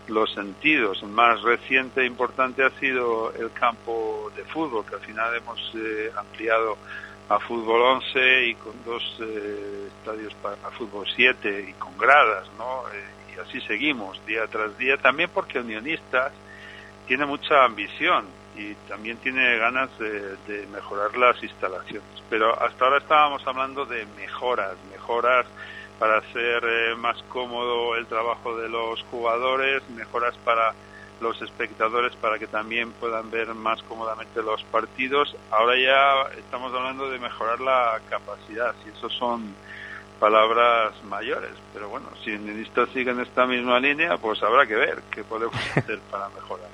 los 0.08 0.34
sentidos. 0.34 1.02
El 1.04 1.10
más 1.10 1.42
reciente 1.44 2.02
e 2.02 2.06
importante 2.06 2.64
ha 2.64 2.72
sido 2.80 3.32
el 3.34 3.52
campo 3.52 4.32
de 4.36 4.44
fútbol, 4.46 4.86
que 4.86 4.96
al 4.96 5.02
final 5.02 5.36
hemos 5.36 5.60
eh, 5.76 6.12
ampliado 6.18 6.78
a 7.30 7.40
fútbol 7.40 7.82
11 7.82 8.46
y 8.48 8.56
con 8.56 8.74
dos 8.84 9.04
eh, 9.20 9.90
estadios 10.00 10.34
para 10.36 10.56
fútbol 10.72 11.06
7 11.16 11.68
y 11.70 11.74
con 11.74 11.98
gradas, 11.98 12.48
¿no? 12.58 12.84
Y 13.36 13.40
así 13.40 13.62
seguimos 13.62 14.24
día 14.26 14.48
tras 14.48 14.78
día, 14.78 14.98
también 14.98 15.30
porque 15.34 15.60
Unionistas 15.60 16.32
tiene 17.08 17.26
mucha 17.26 17.64
ambición 17.64 18.26
y 18.56 18.74
también 18.88 19.18
tiene 19.18 19.58
ganas 19.58 19.90
de, 20.00 20.66
mejorar 20.72 21.16
las 21.18 21.42
instalaciones. 21.44 22.24
Pero 22.30 22.52
hasta 22.62 22.86
ahora 22.86 22.98
estábamos 22.98 23.46
hablando 23.46 23.86
de 23.86 24.06
mejoras, 24.18 24.76
mejoras 24.92 25.46
para 26.00 26.18
hacer 26.18 26.64
eh, 26.64 26.96
más 26.96 27.22
cómodo 27.30 27.96
el 27.96 28.06
trabajo 28.08 28.58
de 28.58 28.70
los 28.70 29.02
jugadores, 29.12 29.82
mejoras 29.90 30.36
para 30.44 30.74
los 31.22 31.42
espectadores 31.42 32.14
para 32.18 32.38
que 32.38 32.48
también 32.48 32.92
puedan 32.94 33.32
ver 33.32 33.54
más 33.54 33.82
cómodamente 33.84 34.42
los 34.42 34.64
partidos. 34.66 35.36
Ahora 35.52 35.78
ya 35.78 36.38
estamos 36.38 36.74
hablando 36.74 37.10
de 37.10 37.20
mejorar 37.20 37.60
la 37.62 38.00
capacidad, 38.10 38.76
si 38.84 38.90
esos 38.90 39.14
son 39.14 39.56
palabras 40.20 40.94
mayores, 41.04 41.52
pero 41.74 41.90
bueno, 41.90 42.08
si 42.24 42.32
el 42.32 42.68
sigue 42.94 43.12
en 43.12 43.20
esta 43.20 43.46
misma 43.46 43.80
línea, 43.80 44.18
pues 44.18 44.42
habrá 44.44 44.66
que 44.66 44.76
ver 44.76 45.02
qué 45.12 45.24
podemos 45.24 45.56
hacer 45.76 46.00
para 46.12 46.30
mejorar. 46.30 46.70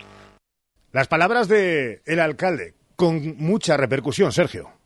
Las 0.92 1.08
palabras 1.08 1.48
de 1.48 2.02
el 2.06 2.20
alcalde, 2.20 2.74
con 2.96 3.38
mucha 3.38 3.78
repercusión, 3.78 4.32
Sergio. 4.32 4.81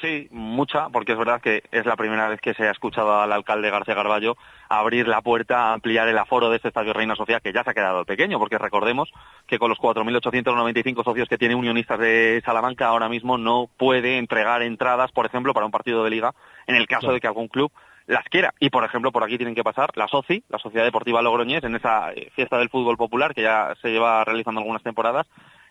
Sí, 0.00 0.28
mucha, 0.30 0.90
porque 0.90 1.12
es 1.12 1.18
verdad 1.18 1.40
que 1.40 1.62
es 1.72 1.84
la 1.84 1.96
primera 1.96 2.28
vez 2.28 2.40
que 2.40 2.54
se 2.54 2.68
ha 2.68 2.70
escuchado 2.70 3.20
al 3.20 3.32
alcalde 3.32 3.70
García 3.70 3.94
Garballo 3.94 4.36
abrir 4.68 5.08
la 5.08 5.22
puerta, 5.22 5.72
ampliar 5.72 6.08
el 6.08 6.18
aforo 6.18 6.50
de 6.50 6.56
este 6.56 6.68
estadio 6.68 6.92
Reina 6.92 7.16
Sofía, 7.16 7.40
que 7.40 7.52
ya 7.52 7.64
se 7.64 7.70
ha 7.70 7.74
quedado 7.74 8.04
pequeño, 8.04 8.38
porque 8.38 8.58
recordemos 8.58 9.10
que 9.46 9.58
con 9.58 9.70
los 9.70 9.78
4.895 9.78 11.04
socios 11.04 11.28
que 11.28 11.38
tiene 11.38 11.54
Unionistas 11.54 11.98
de 11.98 12.40
Salamanca 12.44 12.86
ahora 12.86 13.08
mismo 13.08 13.38
no 13.38 13.68
puede 13.76 14.18
entregar 14.18 14.62
entradas, 14.62 15.10
por 15.10 15.26
ejemplo, 15.26 15.52
para 15.54 15.66
un 15.66 15.72
partido 15.72 16.04
de 16.04 16.10
liga, 16.10 16.32
en 16.66 16.76
el 16.76 16.86
caso 16.86 17.12
de 17.12 17.20
que 17.20 17.26
algún 17.26 17.48
club 17.48 17.72
las 18.06 18.24
quiera. 18.24 18.54
Y, 18.60 18.70
por 18.70 18.84
ejemplo, 18.84 19.10
por 19.10 19.24
aquí 19.24 19.36
tienen 19.36 19.54
que 19.54 19.64
pasar 19.64 19.90
la 19.94 20.08
SOCI, 20.08 20.44
la 20.48 20.58
Sociedad 20.58 20.84
Deportiva 20.84 21.22
Logroñés, 21.22 21.64
en 21.64 21.76
esa 21.76 22.12
eh, 22.12 22.30
fiesta 22.34 22.58
del 22.58 22.70
fútbol 22.70 22.96
popular 22.96 23.34
que 23.34 23.42
ya 23.42 23.74
se 23.82 23.90
lleva 23.90 24.24
realizando 24.24 24.60
algunas 24.60 24.82
temporadas. 24.82 25.26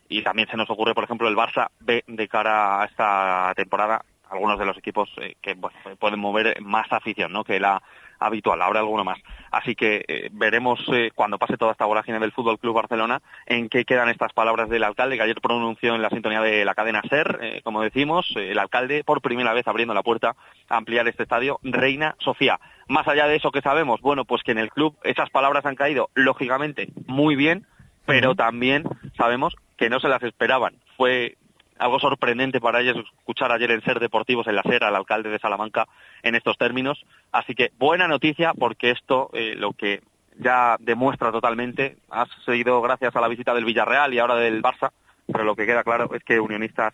Y 0.09 0.21
también 0.21 0.47
se 0.49 0.55
nos 0.55 0.69
ocurre, 0.69 0.93
por 0.93 1.03
ejemplo, 1.03 1.27
el 1.27 1.35
Barça 1.35 1.67
B 1.81 2.03
de 2.07 2.27
cara 2.29 2.81
a 2.81 2.85
esta 2.85 3.53
temporada 3.55 4.05
algunos 4.29 4.59
de 4.59 4.65
los 4.65 4.77
equipos 4.77 5.09
eh, 5.21 5.35
que 5.41 5.55
pueden 5.99 6.19
mover 6.19 6.61
más 6.61 6.91
afición 6.91 7.31
¿no? 7.31 7.43
que 7.43 7.59
la 7.59 7.81
habitual, 8.19 8.61
habrá 8.61 8.79
alguno 8.79 9.03
más. 9.03 9.19
Así 9.51 9.75
que 9.75 10.03
eh, 10.07 10.29
veremos 10.31 10.79
eh, 10.91 11.11
cuando 11.13 11.37
pase 11.37 11.55
toda 11.55 11.73
esta 11.73 11.85
vorágine 11.85 12.19
del 12.19 12.31
Fútbol 12.31 12.57
Club 12.57 12.75
Barcelona 12.75 13.21
en 13.45 13.69
qué 13.69 13.85
quedan 13.85 14.09
estas 14.09 14.33
palabras 14.33 14.69
del 14.69 14.83
alcalde 14.83 15.17
que 15.17 15.23
ayer 15.23 15.39
pronunció 15.39 15.93
en 15.93 16.01
la 16.01 16.09
sintonía 16.09 16.41
de 16.41 16.65
la 16.65 16.73
cadena 16.73 17.03
SER, 17.07 17.61
como 17.63 17.81
decimos, 17.81 18.25
el 18.35 18.57
alcalde 18.57 19.03
por 19.03 19.21
primera 19.21 19.53
vez 19.53 19.67
abriendo 19.67 19.93
la 19.93 20.01
puerta 20.01 20.35
a 20.67 20.77
ampliar 20.77 21.07
este 21.07 21.23
estadio 21.23 21.59
Reina 21.61 22.15
Sofía. 22.19 22.59
Más 22.87 23.07
allá 23.07 23.27
de 23.27 23.35
eso 23.35 23.51
que 23.51 23.61
sabemos, 23.61 24.01
bueno, 24.01 24.25
pues 24.25 24.41
que 24.41 24.51
en 24.51 24.57
el 24.57 24.71
club 24.71 24.97
esas 25.03 25.29
palabras 25.29 25.65
han 25.67 25.75
caído 25.75 26.09
lógicamente 26.15 26.89
muy 27.05 27.35
bien, 27.35 27.67
pero 28.07 28.33
también 28.33 28.83
sabemos 29.15 29.55
que 29.77 29.89
no 29.89 29.99
se 29.99 30.07
las 30.07 30.23
esperaban. 30.23 30.75
Fue 30.97 31.37
algo 31.79 31.99
sorprendente 31.99 32.59
para 32.59 32.81
ellos 32.81 32.97
escuchar 33.19 33.51
ayer 33.51 33.71
en 33.71 33.81
Ser 33.83 33.99
Deportivos 33.99 34.47
en 34.47 34.55
la 34.55 34.63
SER 34.63 34.83
al 34.83 34.95
alcalde 34.95 35.29
de 35.29 35.39
Salamanca 35.39 35.87
en 36.23 36.35
estos 36.35 36.57
términos. 36.57 37.05
Así 37.31 37.55
que 37.55 37.71
buena 37.77 38.07
noticia 38.07 38.53
porque 38.53 38.91
esto 38.91 39.29
eh, 39.33 39.55
lo 39.55 39.73
que 39.73 40.01
ya 40.39 40.77
demuestra 40.79 41.31
totalmente 41.31 41.97
ha 42.09 42.25
sido 42.45 42.81
gracias 42.81 43.15
a 43.15 43.21
la 43.21 43.27
visita 43.27 43.53
del 43.53 43.65
Villarreal 43.65 44.13
y 44.13 44.19
ahora 44.19 44.35
del 44.35 44.61
Barça, 44.61 44.91
pero 45.31 45.43
lo 45.43 45.55
que 45.55 45.65
queda 45.65 45.83
claro 45.83 46.09
es 46.13 46.23
que 46.23 46.39
Unionistas 46.39 46.93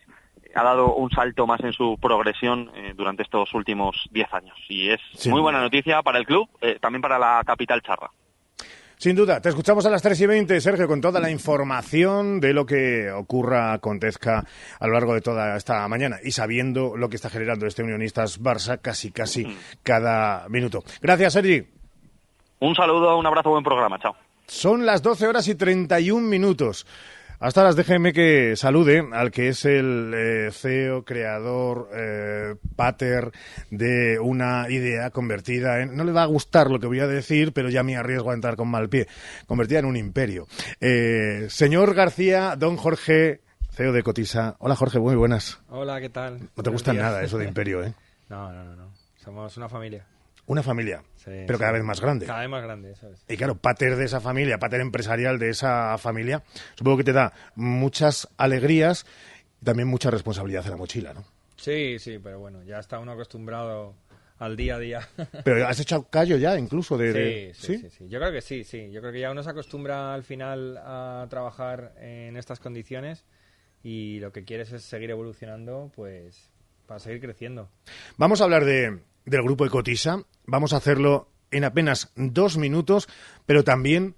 ha 0.54 0.62
dado 0.62 0.94
un 0.94 1.10
salto 1.10 1.46
más 1.46 1.60
en 1.60 1.72
su 1.72 1.98
progresión 2.00 2.70
eh, 2.74 2.94
durante 2.96 3.22
estos 3.22 3.52
últimos 3.54 4.08
diez 4.10 4.32
años. 4.32 4.56
Y 4.68 4.90
es 4.90 5.00
muy 5.26 5.40
buena 5.40 5.60
noticia 5.60 6.02
para 6.02 6.18
el 6.18 6.26
club, 6.26 6.48
eh, 6.60 6.78
también 6.80 7.02
para 7.02 7.18
la 7.18 7.42
capital 7.44 7.82
charra. 7.82 8.10
Sin 9.04 9.16
duda, 9.16 9.38
te 9.38 9.50
escuchamos 9.50 9.84
a 9.84 9.90
las 9.90 10.00
3 10.00 10.18
y 10.22 10.26
20, 10.26 10.60
Sergio, 10.62 10.88
con 10.88 11.02
toda 11.02 11.20
la 11.20 11.30
información 11.30 12.40
de 12.40 12.54
lo 12.54 12.64
que 12.64 13.12
ocurra, 13.12 13.74
acontezca 13.74 14.46
a 14.80 14.86
lo 14.86 14.94
largo 14.94 15.12
de 15.12 15.20
toda 15.20 15.58
esta 15.58 15.86
mañana 15.88 16.16
y 16.24 16.30
sabiendo 16.30 16.96
lo 16.96 17.10
que 17.10 17.16
está 17.16 17.28
generando 17.28 17.66
este 17.66 17.82
Unionistas 17.82 18.40
Barça 18.40 18.80
casi, 18.80 19.10
casi 19.10 19.44
mm. 19.44 19.56
cada 19.82 20.48
minuto. 20.48 20.82
Gracias, 21.02 21.34
Sergi. 21.34 21.66
Un 22.60 22.74
saludo, 22.74 23.18
un 23.18 23.26
abrazo, 23.26 23.50
buen 23.50 23.62
programa, 23.62 23.98
chao. 23.98 24.16
Son 24.46 24.86
las 24.86 25.02
12 25.02 25.26
horas 25.26 25.48
y 25.48 25.54
31 25.54 26.26
minutos. 26.26 26.86
Hasta 27.44 27.62
las 27.62 27.76
déjeme 27.76 28.14
que 28.14 28.56
salude 28.56 29.06
al 29.12 29.30
que 29.30 29.48
es 29.48 29.66
el 29.66 30.14
eh, 30.14 30.50
CEO, 30.50 31.04
creador, 31.04 31.90
eh, 31.92 32.54
pater 32.74 33.32
de 33.70 34.18
una 34.18 34.70
idea 34.70 35.10
convertida 35.10 35.82
en... 35.82 35.94
No 35.94 36.04
le 36.04 36.12
va 36.12 36.22
a 36.22 36.26
gustar 36.26 36.70
lo 36.70 36.80
que 36.80 36.86
voy 36.86 37.00
a 37.00 37.06
decir, 37.06 37.52
pero 37.52 37.68
ya 37.68 37.82
me 37.82 37.98
arriesgo 37.98 38.30
a 38.30 38.34
entrar 38.34 38.56
con 38.56 38.68
mal 38.68 38.88
pie. 38.88 39.08
Convertida 39.46 39.80
en 39.80 39.84
un 39.84 39.98
imperio. 39.98 40.46
Eh, 40.80 41.48
señor 41.50 41.92
García, 41.92 42.56
don 42.56 42.78
Jorge, 42.78 43.42
CEO 43.72 43.92
de 43.92 44.02
Cotisa. 44.02 44.56
Hola 44.58 44.74
Jorge, 44.74 44.98
muy 44.98 45.14
buenas. 45.14 45.60
Hola, 45.68 46.00
¿qué 46.00 46.08
tal? 46.08 46.48
No 46.56 46.62
te 46.62 46.70
gusta 46.70 46.94
nada 46.94 47.22
eso 47.22 47.36
de 47.36 47.44
imperio, 47.44 47.84
¿eh? 47.84 47.92
No, 48.30 48.50
no, 48.54 48.64
no, 48.64 48.74
no. 48.74 48.90
Somos 49.16 49.54
una 49.58 49.68
familia. 49.68 50.06
Una 50.46 50.62
familia, 50.62 51.02
pero 51.24 51.58
cada 51.58 51.72
vez 51.72 51.82
más 51.82 52.00
grande. 52.00 52.26
Cada 52.26 52.40
vez 52.40 52.50
más 52.50 52.62
grande, 52.62 52.92
eso 52.92 53.08
es. 53.08 53.24
Y 53.28 53.36
claro, 53.36 53.56
pater 53.56 53.96
de 53.96 54.04
esa 54.04 54.20
familia, 54.20 54.58
pater 54.58 54.80
empresarial 54.80 55.38
de 55.38 55.48
esa 55.50 55.96
familia, 55.96 56.42
supongo 56.74 56.98
que 56.98 57.04
te 57.04 57.12
da 57.12 57.32
muchas 57.54 58.28
alegrías 58.36 59.06
y 59.60 59.64
también 59.64 59.88
mucha 59.88 60.10
responsabilidad 60.10 60.64
en 60.64 60.72
la 60.72 60.76
mochila, 60.76 61.14
¿no? 61.14 61.24
Sí, 61.56 61.98
sí, 61.98 62.18
pero 62.22 62.40
bueno, 62.40 62.62
ya 62.64 62.78
está 62.78 62.98
uno 62.98 63.12
acostumbrado 63.12 63.94
al 64.38 64.56
día 64.56 64.76
a 64.76 64.78
día. 64.78 65.08
Pero 65.44 65.66
has 65.66 65.80
echado 65.80 66.08
callo 66.10 66.36
ya, 66.36 66.58
incluso 66.58 66.98
de, 66.98 67.52
Sí, 67.54 67.78
sí, 67.78 67.90
sí, 67.90 68.08
Yo 68.08 68.18
creo 68.18 68.32
que 68.32 68.40
sí, 68.40 68.64
sí. 68.64 68.90
Yo 68.90 69.00
creo 69.00 69.12
que 69.12 69.20
ya 69.20 69.30
uno 69.30 69.42
se 69.42 69.50
acostumbra 69.50 70.14
al 70.14 70.24
final 70.24 70.76
a 70.78 71.26
trabajar 71.30 71.94
en 72.00 72.36
estas 72.36 72.60
condiciones 72.60 73.24
y 73.82 74.18
lo 74.20 74.32
que 74.32 74.44
quieres 74.44 74.72
es 74.72 74.82
seguir 74.82 75.10
evolucionando, 75.10 75.90
pues 75.94 76.50
para 76.86 77.00
seguir 77.00 77.20
creciendo. 77.20 77.70
Vamos 78.16 78.40
a 78.40 78.44
hablar 78.44 78.64
de, 78.64 79.00
del 79.24 79.42
grupo 79.42 79.66
Ecotisa. 79.66 80.24
Vamos 80.46 80.72
a 80.72 80.78
hacerlo 80.78 81.30
en 81.50 81.64
apenas 81.64 82.12
dos 82.16 82.56
minutos, 82.56 83.08
pero 83.46 83.64
también 83.64 84.16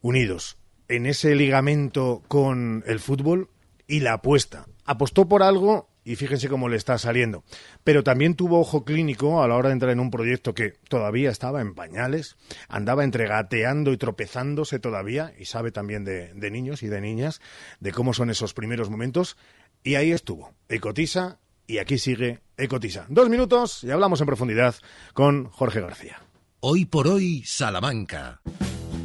unidos 0.00 0.58
en 0.88 1.06
ese 1.06 1.34
ligamento 1.34 2.22
con 2.28 2.84
el 2.86 3.00
fútbol 3.00 3.48
y 3.86 4.00
la 4.00 4.14
apuesta. 4.14 4.66
Apostó 4.84 5.28
por 5.28 5.42
algo 5.42 5.88
y 6.04 6.16
fíjense 6.16 6.48
cómo 6.48 6.68
le 6.68 6.76
está 6.76 6.98
saliendo. 6.98 7.44
Pero 7.84 8.02
también 8.02 8.34
tuvo 8.34 8.60
ojo 8.60 8.84
clínico 8.84 9.42
a 9.42 9.48
la 9.48 9.56
hora 9.56 9.68
de 9.68 9.74
entrar 9.74 9.92
en 9.92 10.00
un 10.00 10.10
proyecto 10.10 10.54
que 10.54 10.74
todavía 10.88 11.30
estaba 11.30 11.60
en 11.60 11.74
pañales, 11.74 12.36
andaba 12.68 13.04
entregateando 13.04 13.92
y 13.92 13.96
tropezándose 13.96 14.78
todavía, 14.78 15.32
y 15.38 15.44
sabe 15.44 15.70
también 15.70 16.04
de, 16.04 16.32
niños 16.50 16.82
y 16.82 16.88
de 16.88 17.00
niñas, 17.00 17.40
de 17.80 17.92
cómo 17.92 18.14
son 18.14 18.30
esos 18.30 18.54
primeros 18.54 18.90
momentos. 18.90 19.36
Y 19.84 19.94
ahí 19.94 20.12
estuvo, 20.12 20.52
Ecotisa 20.68 21.38
y 21.72 21.78
aquí 21.78 21.96
sigue 21.96 22.40
Ecotisa. 22.58 23.06
Dos 23.08 23.30
minutos 23.30 23.82
y 23.82 23.90
hablamos 23.90 24.20
en 24.20 24.26
profundidad 24.26 24.74
con 25.14 25.48
Jorge 25.48 25.80
García. 25.80 26.22
Hoy 26.60 26.84
por 26.84 27.08
hoy, 27.08 27.42
Salamanca. 27.46 28.42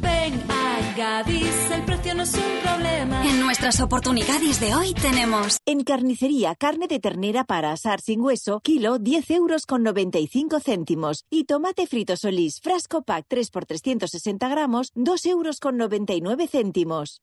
Ven 0.02 0.34
a 0.50 0.94
Gadis, 0.94 1.70
el 1.72 1.82
precio 1.84 2.14
no 2.14 2.24
es 2.24 2.34
un 2.34 2.62
problema. 2.62 3.26
En 3.26 3.40
nuestras 3.40 3.80
oportunidades 3.80 4.60
de 4.60 4.74
hoy 4.74 4.92
tenemos. 4.92 5.56
En 5.64 5.82
carnicería, 5.82 6.54
carne 6.56 6.88
de 6.88 7.00
ternera 7.00 7.44
para 7.44 7.72
asar 7.72 8.02
sin 8.02 8.20
hueso, 8.20 8.60
kilo 8.60 8.98
10 8.98 9.30
euros 9.30 9.64
con 9.64 9.82
95 9.82 10.60
céntimos. 10.60 11.24
Y 11.30 11.44
tomate 11.44 11.86
frito 11.86 12.18
solís, 12.18 12.60
frasco 12.60 13.00
pack 13.00 13.24
3 13.28 13.50
por 13.50 13.64
360 13.64 14.46
gramos, 14.46 14.92
2 14.94 15.26
euros 15.26 15.58
con 15.58 15.78
99 15.78 16.46
céntimos. 16.46 17.22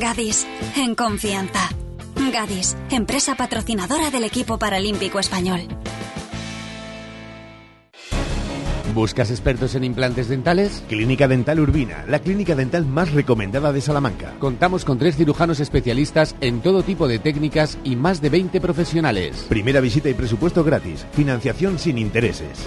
Gadis, 0.00 0.46
en 0.76 0.94
confianza. 0.94 1.68
Gadis, 2.30 2.76
empresa 2.90 3.34
patrocinadora 3.34 4.10
del 4.10 4.24
equipo 4.24 4.58
paralímpico 4.58 5.18
español. 5.18 5.62
¿Buscas 8.94 9.32
expertos 9.32 9.74
en 9.74 9.82
implantes 9.82 10.28
dentales? 10.28 10.84
Clínica 10.88 11.26
Dental 11.26 11.58
Urbina, 11.58 12.04
la 12.06 12.20
clínica 12.20 12.54
dental 12.54 12.86
más 12.86 13.12
recomendada 13.12 13.72
de 13.72 13.80
Salamanca. 13.80 14.34
Contamos 14.38 14.84
con 14.84 14.98
tres 14.98 15.16
cirujanos 15.16 15.58
especialistas 15.58 16.36
en 16.40 16.60
todo 16.60 16.84
tipo 16.84 17.08
de 17.08 17.18
técnicas 17.18 17.76
y 17.82 17.96
más 17.96 18.20
de 18.20 18.28
20 18.28 18.60
profesionales. 18.60 19.46
Primera 19.48 19.80
visita 19.80 20.08
y 20.08 20.14
presupuesto 20.14 20.62
gratis. 20.62 21.06
Financiación 21.12 21.80
sin 21.80 21.98
intereses. 21.98 22.66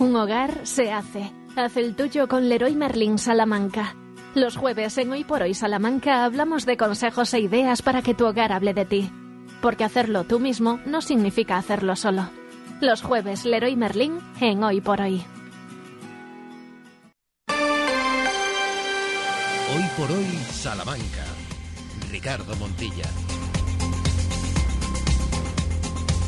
un 0.00 0.16
hogar 0.16 0.66
se 0.66 0.90
hace. 0.90 1.30
Haz 1.56 1.76
el 1.76 1.94
tuyo 1.94 2.26
con 2.26 2.48
Leroy 2.48 2.74
Merlin 2.74 3.18
Salamanca. 3.18 3.94
Los 4.34 4.56
jueves 4.56 4.96
en 4.98 5.12
Hoy 5.12 5.24
por 5.24 5.42
Hoy 5.42 5.54
Salamanca 5.54 6.24
hablamos 6.24 6.64
de 6.64 6.76
consejos 6.76 7.34
e 7.34 7.40
ideas 7.40 7.82
para 7.82 8.02
que 8.02 8.14
tu 8.14 8.26
hogar 8.26 8.52
hable 8.52 8.72
de 8.74 8.84
ti. 8.84 9.10
Porque 9.60 9.84
hacerlo 9.84 10.24
tú 10.24 10.38
mismo 10.40 10.80
no 10.86 11.02
significa 11.02 11.58
hacerlo 11.58 11.96
solo. 11.96 12.30
Los 12.80 13.02
jueves 13.02 13.44
Leroy 13.44 13.76
Merlin 13.76 14.18
en 14.40 14.62
Hoy 14.64 14.80
por 14.80 15.00
Hoy. 15.00 15.22
Hoy 19.76 19.84
por 19.96 20.10
Hoy 20.10 20.26
Salamanca. 20.50 21.24
Ricardo 22.10 22.56
Montilla. 22.56 23.04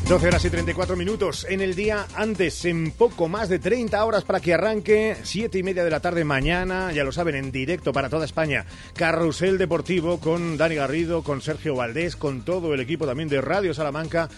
12 0.09 0.27
horas 0.27 0.45
y 0.45 0.51
34 0.51 0.97
minutos 0.97 1.47
en 1.49 1.61
el 1.63 1.75
día 1.75 2.07
antes, 2.17 2.65
en 2.65 2.91
poco 2.91 3.29
más 3.29 3.49
de 3.49 3.59
30 3.59 4.05
horas 4.05 4.25
para 4.25 4.41
que 4.41 4.53
arranque, 4.53 5.17
7 5.23 5.59
y 5.59 5.63
media 5.63 5.85
de 5.85 5.91
la 5.91 6.01
tarde 6.01 6.25
mañana, 6.25 6.93
ya 6.93 7.05
lo 7.05 7.13
saben, 7.13 7.37
en 7.37 7.51
directo 7.51 7.93
para 7.93 8.11
toda 8.11 8.27
España. 8.27 8.67
Carrusel 8.95 9.57
Deportivo 9.57 10.21
con 10.21 10.59
Dani 10.59 10.75
Garrido, 10.75 11.23
con 11.23 11.41
Sergio 11.41 11.77
Valdés, 11.77 12.17
con 12.17 12.43
todo 12.45 12.75
el 12.75 12.81
equipo 12.81 13.07
también 13.07 13.29
de 13.29 13.41
Radio 13.41 13.73
Salamanca, 13.73 14.29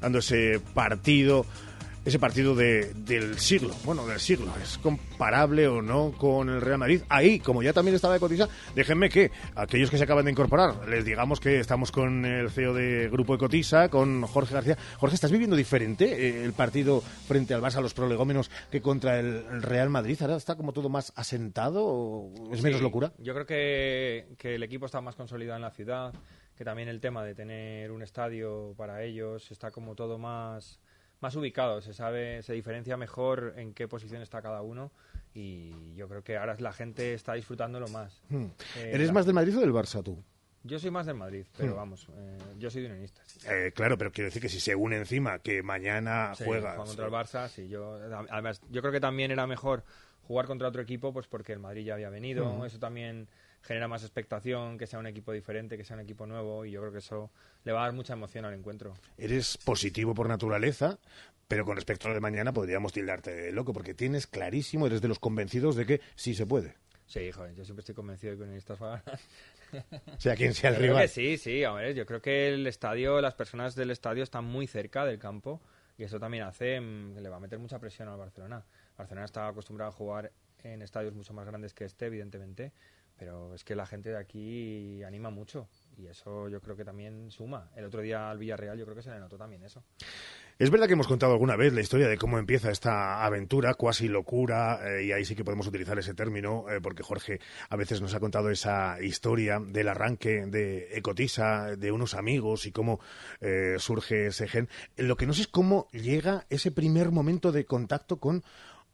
dando 0.00 0.18
ese 0.18 0.60
partido 0.72 1.46
ese 2.04 2.18
partido 2.18 2.54
de, 2.54 2.92
del 2.94 3.38
siglo, 3.38 3.74
bueno, 3.84 4.06
del 4.06 4.20
siglo, 4.20 4.52
¿es 4.62 4.76
comparable 4.78 5.66
o 5.68 5.80
no 5.80 6.12
con 6.12 6.50
el 6.50 6.60
Real 6.60 6.78
Madrid? 6.78 7.02
Ahí, 7.08 7.40
como 7.40 7.62
ya 7.62 7.72
también 7.72 7.94
estaba 7.94 8.14
de 8.14 8.20
cotiza, 8.20 8.48
déjenme 8.74 9.08
que 9.08 9.30
aquellos 9.54 9.90
que 9.90 9.96
se 9.96 10.04
acaban 10.04 10.26
de 10.26 10.30
incorporar, 10.30 10.86
les 10.86 11.04
digamos 11.04 11.40
que 11.40 11.60
estamos 11.60 11.90
con 11.90 12.26
el 12.26 12.50
CEO 12.50 12.74
de 12.74 13.08
Grupo 13.08 13.32
de 13.32 13.38
Cotiza, 13.38 13.88
con 13.88 14.22
Jorge 14.22 14.54
García. 14.54 14.76
Jorge, 14.98 15.14
¿estás 15.14 15.32
viviendo 15.32 15.56
diferente 15.56 16.04
eh, 16.04 16.44
el 16.44 16.52
partido 16.52 17.00
frente 17.00 17.54
al 17.54 17.62
Barça, 17.62 17.80
los 17.80 17.94
prolegómenos, 17.94 18.50
que 18.70 18.82
contra 18.82 19.18
el, 19.18 19.62
Real 19.62 19.88
Madrid? 19.88 20.18
¿Ahora 20.20 20.36
está 20.36 20.56
como 20.56 20.72
todo 20.72 20.90
más 20.90 21.12
asentado 21.16 21.84
o 21.86 22.52
es 22.52 22.62
menos 22.62 22.82
locura? 22.82 23.12
Yo 23.18 23.32
creo 23.32 23.46
que, 23.46 24.34
que 24.36 24.56
el 24.56 24.62
equipo 24.62 24.86
está 24.86 25.00
más 25.00 25.16
consolidado 25.16 25.56
en 25.56 25.62
la 25.62 25.70
ciudad, 25.70 26.12
que 26.54 26.64
también 26.64 26.88
el 26.88 27.00
tema 27.00 27.24
de 27.24 27.34
tener 27.34 27.90
un 27.90 28.02
estadio 28.02 28.74
para 28.76 29.02
ellos 29.02 29.50
está 29.50 29.70
como 29.70 29.94
todo 29.94 30.18
más 30.18 30.80
más 31.24 31.36
ubicado, 31.36 31.80
se 31.80 31.94
sabe, 31.94 32.42
se 32.42 32.52
diferencia 32.52 32.98
mejor 32.98 33.54
en 33.56 33.72
qué 33.72 33.88
posición 33.88 34.20
está 34.20 34.42
cada 34.42 34.60
uno 34.60 34.92
y 35.32 35.94
yo 35.94 36.06
creo 36.06 36.22
que 36.22 36.36
ahora 36.36 36.54
la 36.58 36.74
gente 36.74 37.14
está 37.14 37.32
disfrutándolo 37.32 37.88
más. 37.88 38.20
Hmm. 38.28 38.48
Eh, 38.76 38.90
¿Eres 38.92 39.10
más 39.10 39.24
del 39.24 39.34
Madrid 39.34 39.56
o 39.56 39.60
del 39.60 39.72
Barça 39.72 40.02
tú? 40.02 40.22
Yo 40.64 40.78
soy 40.78 40.90
más 40.90 41.06
del 41.06 41.16
Madrid, 41.16 41.46
pero 41.56 41.72
hmm. 41.72 41.76
vamos, 41.76 42.08
eh, 42.14 42.36
yo 42.58 42.70
soy 42.70 42.82
de 42.82 42.88
unionista. 42.88 43.22
Eh, 43.48 43.72
claro, 43.74 43.96
pero 43.96 44.12
quiero 44.12 44.26
decir 44.26 44.42
que 44.42 44.50
si 44.50 44.60
se 44.60 44.74
une 44.74 44.98
encima, 44.98 45.38
que 45.38 45.62
mañana 45.62 46.34
juega... 46.36 46.76
contra 46.76 47.06
el 47.06 47.10
Barça, 47.10 47.48
sí, 47.48 47.68
yo, 47.68 47.94
además, 48.28 48.60
yo 48.70 48.82
creo 48.82 48.92
que 48.92 49.00
también 49.00 49.30
era 49.30 49.46
mejor 49.46 49.82
jugar 50.28 50.44
contra 50.44 50.68
otro 50.68 50.82
equipo, 50.82 51.10
pues 51.14 51.26
porque 51.26 51.54
el 51.54 51.58
Madrid 51.58 51.86
ya 51.86 51.94
había 51.94 52.10
venido, 52.10 52.52
hmm. 52.52 52.66
eso 52.66 52.78
también 52.78 53.28
genera 53.64 53.88
más 53.88 54.02
expectación, 54.02 54.76
que 54.78 54.86
sea 54.86 54.98
un 54.98 55.06
equipo 55.06 55.32
diferente, 55.32 55.76
que 55.76 55.84
sea 55.84 55.96
un 55.96 56.02
equipo 56.02 56.26
nuevo 56.26 56.64
y 56.64 56.70
yo 56.72 56.80
creo 56.80 56.92
que 56.92 56.98
eso 56.98 57.30
le 57.64 57.72
va 57.72 57.80
a 57.80 57.84
dar 57.84 57.94
mucha 57.94 58.12
emoción 58.12 58.44
al 58.44 58.54
encuentro. 58.54 58.94
Eres 59.16 59.56
positivo 59.58 60.14
por 60.14 60.28
naturaleza, 60.28 60.98
pero 61.48 61.64
con 61.64 61.76
respecto 61.76 62.06
a 62.06 62.10
lo 62.10 62.14
de 62.14 62.20
mañana 62.20 62.52
podríamos 62.52 62.92
tildarte 62.92 63.34
de 63.34 63.52
loco 63.52 63.72
porque 63.72 63.94
tienes 63.94 64.26
clarísimo, 64.26 64.86
eres 64.86 65.00
de 65.00 65.08
los 65.08 65.18
convencidos 65.18 65.76
de 65.76 65.86
que 65.86 66.00
sí 66.14 66.34
se 66.34 66.46
puede. 66.46 66.74
Sí, 67.06 67.30
joder, 67.32 67.54
yo 67.54 67.64
siempre 67.64 67.80
estoy 67.80 67.94
convencido 67.94 68.32
de 68.32 68.36
que 68.38 68.42
Unionistas 68.44 68.82
va 68.82 68.94
a 68.96 69.02
ganar. 69.02 69.20
sea 70.18 70.36
quien 70.36 70.54
sea 70.54 70.70
el 70.70 70.76
rival. 70.82 71.08
sí, 71.08 71.36
sí, 71.38 71.64
a 71.64 71.72
ver, 71.72 71.94
yo 71.94 72.06
creo 72.06 72.20
que 72.20 72.48
el 72.48 72.66
estadio, 72.66 73.20
las 73.20 73.34
personas 73.34 73.74
del 73.74 73.90
estadio 73.90 74.22
están 74.22 74.44
muy 74.44 74.66
cerca 74.66 75.04
del 75.04 75.18
campo 75.18 75.60
y 75.96 76.04
eso 76.04 76.18
también 76.18 76.44
hace, 76.44 76.80
mm, 76.80 77.16
le 77.18 77.28
va 77.28 77.36
a 77.36 77.40
meter 77.40 77.58
mucha 77.58 77.78
presión 77.78 78.08
al 78.08 78.18
Barcelona. 78.18 78.64
Barcelona 78.96 79.24
está 79.24 79.48
acostumbrado 79.48 79.90
a 79.90 79.92
jugar 79.92 80.32
en 80.62 80.82
estadios 80.82 81.14
mucho 81.14 81.34
más 81.34 81.46
grandes 81.46 81.74
que 81.74 81.84
este, 81.84 82.06
evidentemente, 82.06 82.72
pero 83.16 83.54
es 83.54 83.64
que 83.64 83.74
la 83.74 83.86
gente 83.86 84.10
de 84.10 84.18
aquí 84.18 85.02
anima 85.04 85.30
mucho 85.30 85.68
y 85.96 86.06
eso 86.06 86.48
yo 86.48 86.60
creo 86.60 86.76
que 86.76 86.84
también 86.84 87.30
suma. 87.30 87.70
El 87.76 87.84
otro 87.84 88.00
día 88.00 88.30
al 88.30 88.38
Villarreal 88.38 88.78
yo 88.78 88.84
creo 88.84 88.96
que 88.96 89.02
se 89.02 89.10
le 89.10 89.20
notó 89.20 89.36
también 89.36 89.62
eso. 89.62 89.82
Es 90.56 90.70
verdad 90.70 90.86
que 90.86 90.92
hemos 90.92 91.08
contado 91.08 91.32
alguna 91.32 91.56
vez 91.56 91.72
la 91.72 91.80
historia 91.80 92.06
de 92.06 92.16
cómo 92.16 92.38
empieza 92.38 92.70
esta 92.70 93.24
aventura, 93.24 93.74
cuasi 93.74 94.06
locura, 94.06 94.78
eh, 94.84 95.06
y 95.06 95.12
ahí 95.12 95.24
sí 95.24 95.34
que 95.34 95.42
podemos 95.42 95.66
utilizar 95.66 95.98
ese 95.98 96.14
término, 96.14 96.66
eh, 96.70 96.80
porque 96.80 97.02
Jorge 97.02 97.40
a 97.68 97.74
veces 97.74 98.00
nos 98.00 98.14
ha 98.14 98.20
contado 98.20 98.50
esa 98.50 99.02
historia 99.02 99.58
del 99.58 99.88
arranque 99.88 100.46
de 100.46 100.96
Ecotisa, 100.96 101.74
de 101.76 101.90
unos 101.90 102.14
amigos 102.14 102.66
y 102.66 102.72
cómo 102.72 103.00
eh, 103.40 103.76
surge 103.78 104.26
ese 104.26 104.46
gen. 104.46 104.68
Lo 104.96 105.16
que 105.16 105.26
no 105.26 105.32
sé 105.32 105.42
es 105.42 105.48
cómo 105.48 105.88
llega 105.90 106.46
ese 106.50 106.70
primer 106.70 107.10
momento 107.10 107.50
de 107.50 107.64
contacto 107.64 108.20
con 108.20 108.44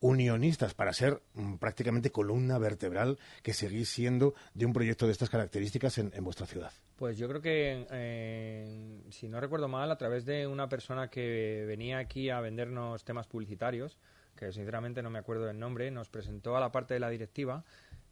unionistas 0.01 0.75
para 0.75 0.93
ser 0.93 1.23
mm, 1.35 1.57
prácticamente 1.57 2.11
columna 2.11 2.59
vertebral 2.59 3.19
que 3.43 3.53
seguís 3.53 3.89
siendo 3.89 4.35
de 4.55 4.67
un 4.67 4.73
proyecto 4.73 5.07
de 5.07 5.13
estas 5.13 5.31
características 5.31 5.99
en, 5.99 6.11
vuestra 6.25 6.47
ciudad? 6.47 6.73
Pues 6.97 7.19
yo 7.19 7.29
creo 7.29 7.41
que, 7.41 7.87
eh, 7.91 9.03
si 9.11 9.29
no 9.29 9.41
recuerdo 9.41 9.69
mal, 9.69 9.91
a 9.91 9.97
través 9.97 10.25
de 10.25 10.47
una 10.47 10.69
persona 10.69 11.09
que 11.09 11.65
venía 11.67 11.99
aquí 11.99 12.31
a 12.31 12.41
vendernos 12.41 13.05
temas 13.05 13.27
publicitarios, 13.27 13.99
que 14.37 14.53
sinceramente 14.53 15.03
no 15.03 15.11
me 15.11 15.19
acuerdo 15.19 15.45
del 15.45 15.59
nombre, 15.59 15.91
nos 15.91 16.09
presentó 16.09 16.57
a 16.57 16.61
la 16.61 16.73
parte 16.73 16.95
de 16.95 17.01
la 17.01 17.11
directiva 17.11 17.65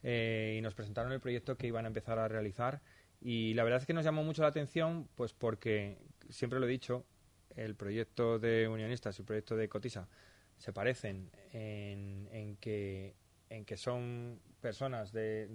eh, 0.02 0.56
y 0.58 0.60
nos 0.60 0.74
presentaron 0.74 1.12
el 1.12 1.20
proyecto 1.20 1.56
que 1.56 1.66
iban 1.66 1.84
a 1.84 1.88
empezar 1.88 2.18
a 2.18 2.28
realizar. 2.28 2.80
Y 3.20 3.54
la 3.54 3.64
verdad 3.64 3.80
es 3.80 3.86
que 3.86 3.94
nos 3.94 4.04
llamó 4.04 4.22
mucho 4.22 4.42
la 4.42 4.48
atención, 4.48 5.08
pues 5.16 5.32
porque, 5.32 5.98
siempre 6.28 6.60
lo 6.60 6.66
he 6.66 6.70
dicho, 6.70 7.04
el 7.56 7.74
proyecto 7.74 8.38
de 8.38 8.68
Unionistas 8.68 9.18
el 9.18 9.24
proyecto 9.24 9.56
de 9.56 9.68
Cotisa 9.68 10.08
se 10.58 10.72
parecen 10.72 11.30
en, 11.52 12.28
en, 12.32 12.56
que, 12.56 13.14
en 13.48 13.64
que 13.64 13.76
son 13.76 14.40
personas 14.60 15.12
de, 15.12 15.48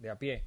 de, 0.00 0.10
a 0.10 0.18
pie 0.18 0.44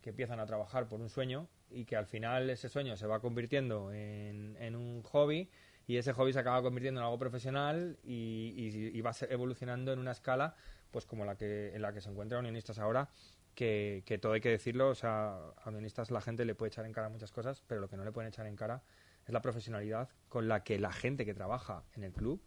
que 0.00 0.10
empiezan 0.10 0.40
a 0.40 0.46
trabajar 0.46 0.88
por 0.88 1.00
un 1.00 1.08
sueño 1.08 1.48
y 1.70 1.84
que 1.84 1.96
al 1.96 2.06
final 2.06 2.48
ese 2.50 2.68
sueño 2.68 2.96
se 2.96 3.06
va 3.06 3.20
convirtiendo 3.20 3.92
en, 3.92 4.56
en 4.60 4.76
un 4.76 5.02
hobby 5.02 5.50
y 5.88 5.96
ese 5.96 6.12
hobby 6.12 6.32
se 6.32 6.38
acaba 6.38 6.62
convirtiendo 6.62 7.00
en 7.00 7.04
algo 7.04 7.18
profesional 7.18 7.98
y, 8.02 8.90
y, 8.94 9.00
va 9.00 9.12
evolucionando 9.28 9.92
en 9.92 9.98
una 9.98 10.12
escala 10.12 10.54
pues 10.90 11.04
como 11.04 11.24
la 11.24 11.36
que 11.36 11.74
en 11.74 11.82
la 11.82 11.92
que 11.92 12.00
se 12.00 12.10
encuentran 12.10 12.40
unionistas 12.40 12.78
ahora 12.78 13.08
que, 13.54 14.02
que, 14.06 14.18
todo 14.18 14.32
hay 14.32 14.40
que 14.40 14.50
decirlo 14.50 14.88
o 14.90 14.94
sea 14.94 15.36
a 15.36 15.68
unionistas 15.68 16.10
la 16.10 16.20
gente 16.20 16.44
le 16.44 16.54
puede 16.54 16.68
echar 16.68 16.86
en 16.86 16.92
cara 16.92 17.08
muchas 17.08 17.32
cosas 17.32 17.62
pero 17.66 17.80
lo 17.80 17.88
que 17.88 17.96
no 17.96 18.04
le 18.04 18.12
pueden 18.12 18.28
echar 18.28 18.46
en 18.46 18.56
cara 18.56 18.82
es 19.26 19.32
la 19.32 19.42
profesionalidad 19.42 20.08
con 20.28 20.46
la 20.46 20.62
que 20.62 20.78
la 20.78 20.92
gente 20.92 21.24
que 21.24 21.34
trabaja 21.34 21.84
en 21.94 22.04
el 22.04 22.12
club 22.12 22.40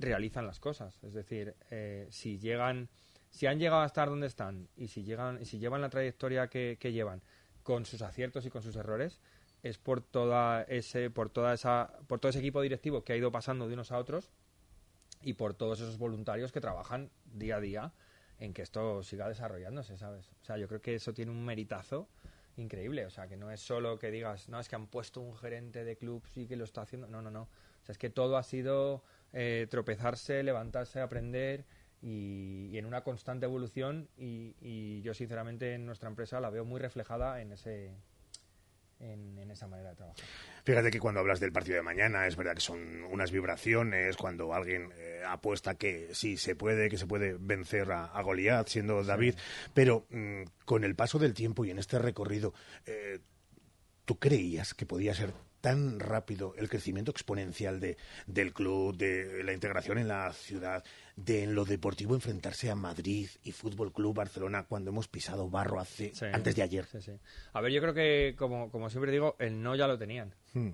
realizan 0.00 0.46
las 0.46 0.58
cosas. 0.58 0.98
Es 1.02 1.12
decir, 1.12 1.54
eh, 1.70 2.06
si 2.10 2.38
llegan, 2.38 2.88
si 3.30 3.46
han 3.46 3.58
llegado 3.58 3.82
a 3.82 3.86
estar 3.86 4.08
donde 4.08 4.26
están 4.26 4.68
y 4.76 4.88
si 4.88 5.04
llegan, 5.04 5.44
si 5.44 5.58
llevan 5.58 5.80
la 5.80 5.90
trayectoria 5.90 6.48
que, 6.48 6.76
llevan 6.80 7.22
con 7.62 7.84
sus 7.84 8.02
aciertos 8.02 8.46
y 8.46 8.50
con 8.50 8.62
sus 8.62 8.76
errores, 8.76 9.20
es 9.62 9.78
por 9.78 10.00
toda 10.00 10.62
ese, 10.62 11.10
por 11.10 11.28
toda 11.28 11.52
esa, 11.52 11.92
por 12.06 12.18
todo 12.18 12.30
ese 12.30 12.38
equipo 12.38 12.62
directivo 12.62 13.04
que 13.04 13.12
ha 13.12 13.16
ido 13.16 13.30
pasando 13.30 13.68
de 13.68 13.74
unos 13.74 13.92
a 13.92 13.98
otros 13.98 14.30
y 15.22 15.34
por 15.34 15.52
todos 15.52 15.80
esos 15.80 15.98
voluntarios 15.98 16.50
que 16.50 16.60
trabajan 16.60 17.10
día 17.24 17.56
a 17.56 17.60
día 17.60 17.92
en 18.38 18.54
que 18.54 18.62
esto 18.62 19.02
siga 19.02 19.28
desarrollándose, 19.28 19.98
¿sabes? 19.98 20.32
O 20.40 20.44
sea, 20.44 20.56
yo 20.56 20.66
creo 20.66 20.80
que 20.80 20.94
eso 20.94 21.12
tiene 21.12 21.30
un 21.30 21.44
meritazo 21.44 22.08
increíble, 22.56 23.04
o 23.04 23.10
sea, 23.10 23.28
que 23.28 23.36
no 23.36 23.50
es 23.50 23.60
solo 23.60 23.98
que 23.98 24.10
digas, 24.10 24.48
no, 24.48 24.58
es 24.58 24.68
que 24.68 24.76
han 24.76 24.86
puesto 24.86 25.20
un 25.20 25.36
gerente 25.36 25.84
de 25.84 25.96
club 25.96 26.22
y 26.34 26.46
que 26.46 26.56
lo 26.56 26.64
está 26.64 26.82
haciendo, 26.82 27.06
no, 27.06 27.20
no, 27.20 27.30
no, 27.30 27.42
o 27.42 27.84
sea, 27.84 27.92
es 27.92 27.98
que 27.98 28.08
todo 28.08 28.38
ha 28.38 28.42
sido 28.42 29.04
eh, 29.32 29.66
tropezarse, 29.70 30.42
levantarse, 30.42 31.00
aprender 31.00 31.64
y, 32.02 32.76
en 32.76 32.86
una 32.86 33.02
constante 33.02 33.46
evolución 33.46 34.08
y, 34.16 35.02
yo 35.02 35.14
sinceramente 35.14 35.74
en 35.74 35.86
nuestra 35.86 36.08
empresa 36.08 36.40
la 36.40 36.50
veo 36.50 36.64
muy 36.64 36.80
reflejada 36.80 37.40
en 37.40 37.52
ese 37.52 37.94
en, 38.98 39.50
esa 39.50 39.66
manera 39.66 39.90
de 39.90 39.96
trabajar. 39.96 40.24
Fíjate 40.62 40.90
que 40.90 41.00
cuando 41.00 41.20
hablas 41.20 41.40
del 41.40 41.52
partido 41.52 41.76
de 41.76 41.82
mañana 41.82 42.26
es 42.26 42.36
verdad 42.36 42.54
que 42.54 42.60
son 42.60 43.02
unas 43.04 43.32
vibraciones 43.32 44.16
cuando 44.16 44.52
alguien 44.52 44.92
eh, 44.96 45.22
apuesta 45.26 45.74
que 45.74 46.14
sí 46.14 46.36
se 46.36 46.54
puede, 46.54 46.90
que 46.90 46.98
se 46.98 47.06
puede 47.06 47.36
vencer 47.38 47.90
a, 47.92 48.06
a 48.06 48.22
Goliat 48.22 48.68
siendo 48.68 49.02
David, 49.02 49.36
pero 49.72 50.06
mm, 50.10 50.42
con 50.66 50.84
el 50.84 50.94
paso 50.94 51.18
del 51.18 51.32
tiempo 51.32 51.64
y 51.64 51.70
en 51.70 51.78
este 51.78 51.98
recorrido, 51.98 52.52
eh, 52.84 53.20
¿tú 54.04 54.18
creías 54.18 54.74
que 54.74 54.86
podía 54.86 55.14
ser 55.14 55.32
tan 55.60 56.00
rápido 56.00 56.54
el 56.56 56.68
crecimiento 56.68 57.10
exponencial 57.10 57.80
de, 57.80 57.96
del 58.26 58.52
club, 58.52 58.96
de 58.96 59.42
la 59.44 59.52
integración 59.52 59.98
en 59.98 60.08
la 60.08 60.32
ciudad, 60.32 60.84
de 61.16 61.44
en 61.44 61.54
lo 61.54 61.64
deportivo 61.64 62.14
enfrentarse 62.14 62.70
a 62.70 62.74
Madrid 62.74 63.28
y 63.42 63.52
Fútbol 63.52 63.92
Club 63.92 64.14
Barcelona 64.14 64.64
cuando 64.64 64.90
hemos 64.90 65.08
pisado 65.08 65.48
barro 65.50 65.80
hace 65.80 66.12
antes 66.32 66.56
de 66.56 66.62
ayer. 66.62 66.86
A 67.52 67.60
ver, 67.60 67.72
yo 67.72 67.80
creo 67.80 67.94
que, 67.94 68.34
como, 68.36 68.70
como 68.70 68.90
siempre 68.90 69.12
digo, 69.12 69.36
el 69.38 69.62
no 69.62 69.74
ya 69.76 69.86
lo 69.86 69.98
tenían. 69.98 70.34
Hmm. 70.54 70.70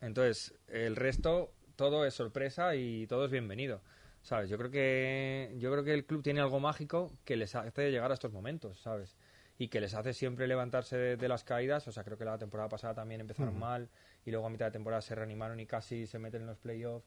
Entonces, 0.00 0.54
el 0.68 0.96
resto, 0.96 1.52
todo 1.76 2.04
es 2.04 2.14
sorpresa 2.14 2.74
y 2.74 3.06
todo 3.06 3.26
es 3.26 3.30
bienvenido. 3.30 3.82
¿Sabes? 4.22 4.48
Yo 4.48 4.56
creo 4.56 4.70
que 4.70 5.52
yo 5.58 5.72
creo 5.72 5.82
que 5.82 5.92
el 5.92 6.06
club 6.06 6.22
tiene 6.22 6.40
algo 6.40 6.60
mágico 6.60 7.12
que 7.24 7.36
les 7.36 7.56
hace 7.56 7.90
llegar 7.90 8.10
a 8.12 8.14
estos 8.14 8.32
momentos, 8.32 8.78
¿sabes? 8.80 9.16
Y 9.58 9.68
que 9.68 9.80
les 9.80 9.94
hace 9.94 10.12
siempre 10.12 10.46
levantarse 10.46 11.16
de, 11.16 11.28
las 11.28 11.42
caídas. 11.42 11.86
O 11.88 11.92
sea, 11.92 12.04
creo 12.04 12.16
que 12.16 12.24
la 12.24 12.38
temporada 12.38 12.68
pasada 12.68 12.94
también 12.94 13.20
empezaron 13.20 13.56
hmm. 13.56 13.60
mal 13.60 13.90
y 14.24 14.30
luego 14.30 14.46
a 14.46 14.50
mitad 14.50 14.66
de 14.66 14.72
temporada 14.72 15.02
se 15.02 15.14
reanimaron 15.14 15.60
y 15.60 15.66
casi 15.66 16.06
se 16.06 16.18
meten 16.18 16.42
en 16.42 16.48
los 16.48 16.58
playoffs. 16.58 17.06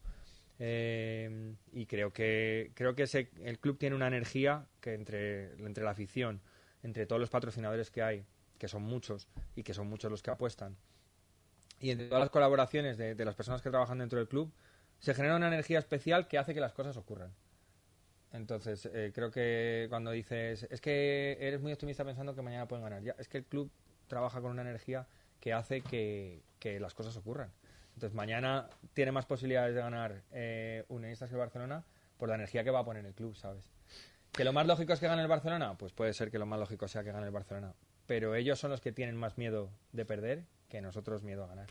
Eh, 0.58 1.54
y 1.74 1.86
creo 1.86 2.14
que 2.14 2.72
creo 2.76 2.96
que 2.96 3.04
el 3.44 3.60
club 3.60 3.78
tiene 3.78 3.96
una 3.96 4.08
energía 4.08 4.66
que 4.80 4.94
entre, 4.94 5.54
entre 5.66 5.84
la 5.84 5.92
afición, 5.92 6.42
entre 6.82 7.06
todos 7.06 7.20
los 7.20 7.30
patrocinadores 7.30 7.92
que 7.92 8.02
hay, 8.02 8.26
que 8.58 8.70
son 8.70 8.84
muchos 8.84 9.28
y 9.56 9.64
que 9.64 9.74
son 9.74 9.88
muchos 9.88 10.10
los 10.10 10.24
que 10.24 10.32
apuestan, 10.32 10.78
y 11.80 11.92
entre 11.92 12.08
todas 12.08 12.22
las 12.22 12.30
colaboraciones 12.30 12.98
de, 12.98 13.26
las 13.26 13.36
personas 13.36 13.62
que 13.62 13.70
trabajan 13.70 13.98
dentro 13.98 14.20
del 14.20 14.28
club, 14.28 14.52
se 15.00 15.14
genera 15.14 15.36
una 15.36 15.48
energía 15.48 15.80
especial 15.80 16.28
que 16.28 16.38
hace 16.38 16.54
que 16.54 16.60
las 16.60 16.74
cosas 16.74 16.96
ocurran. 16.98 17.34
Entonces, 18.32 18.90
eh, 18.94 19.12
creo 19.14 19.32
que 19.32 19.88
cuando 19.90 20.12
dices, 20.12 20.68
es 20.70 20.82
que 20.82 21.38
eres 21.40 21.62
muy 21.62 21.74
optimista 21.74 22.04
pensando 22.04 22.36
que 22.36 22.42
mañana 22.42 22.68
pueden 22.68 22.84
ganar, 22.84 23.04
es 23.18 23.28
que 23.28 23.38
el 23.38 23.46
club 23.46 23.72
trabaja 24.08 24.42
con 24.42 24.52
una 24.52 24.62
energía 24.62 25.08
que 25.40 25.54
hace 25.54 25.82
que, 25.82 26.42
las 26.80 26.94
cosas 26.94 27.16
ocurran. 27.18 27.52
Entonces 27.94 28.14
mañana 28.14 28.70
tiene 28.94 29.12
más 29.12 29.26
posibilidades 29.26 29.74
de 29.74 29.82
ganar 29.82 30.22
eh, 30.32 30.84
Unionistas 30.90 31.30
que 31.30 31.36
el 31.36 31.40
Barcelona 31.40 31.84
por 32.18 32.30
la 32.30 32.36
energía 32.36 32.64
que 32.64 32.72
va 32.72 32.80
a 32.80 32.86
poner 32.86 33.06
el 33.06 33.14
club, 33.14 33.36
¿sabes? 33.36 33.64
¿Que 34.32 34.44
lo 34.44 34.52
más 34.52 34.68
lógico 34.68 34.94
es 34.94 35.00
que 35.00 35.08
gane 35.08 35.22
el 35.22 35.28
Barcelona? 35.28 35.78
Pues 35.78 35.94
puede 35.94 36.14
ser 36.14 36.30
que 36.30 36.40
lo 36.40 36.46
más 36.46 36.60
lógico 36.60 36.88
sea 36.88 37.04
que 37.04 37.12
gane 37.12 37.26
el 37.26 37.32
Barcelona. 37.32 37.74
Pero 38.06 38.36
ellos 38.36 38.60
son 38.60 38.72
los 38.72 38.82
que 38.82 38.92
tienen 38.92 39.16
más 39.16 39.38
miedo 39.38 39.70
de 39.94 40.06
perder 40.06 40.44
que 40.70 40.82
nosotros 40.82 41.24
miedo 41.24 41.44
a 41.46 41.48
ganar. 41.48 41.68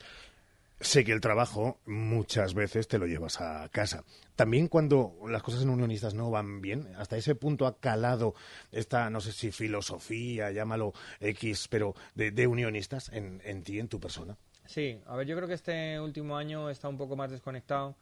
Sé 0.80 1.04
que 1.04 1.12
el 1.12 1.20
trabajo 1.20 1.78
muchas 1.86 2.54
veces 2.54 2.88
te 2.88 2.98
lo 2.98 3.06
llevas 3.06 3.40
a 3.40 3.68
casa. 3.68 4.02
También 4.34 4.68
cuando 4.68 5.14
las 5.28 5.42
cosas 5.42 5.62
en 5.62 5.70
unionistas 5.70 6.14
no 6.14 6.30
van 6.30 6.60
bien, 6.60 6.88
hasta 6.96 7.16
ese 7.16 7.34
punto 7.34 7.66
ha 7.66 7.78
calado 7.78 8.34
esta, 8.72 9.08
no 9.08 9.20
sé 9.20 9.32
si 9.32 9.52
filosofía, 9.52 10.50
llámalo 10.50 10.92
X, 11.20 11.68
pero 11.68 11.94
de, 12.14 12.46
unionistas 12.46 13.08
en, 13.10 13.40
en 13.44 13.62
ti, 13.62 13.78
en 13.78 13.88
tu 13.88 14.00
persona. 14.00 14.36
Sí, 14.66 15.00
a 15.06 15.16
ver, 15.16 15.26
yo 15.26 15.36
creo 15.36 15.48
que 15.48 15.54
este 15.54 16.00
último 16.00 16.36
año 16.36 16.70
está 16.70 16.88
un 16.88 16.96
poco 16.96 17.16
más 17.16 17.30
desconectado. 17.30 17.96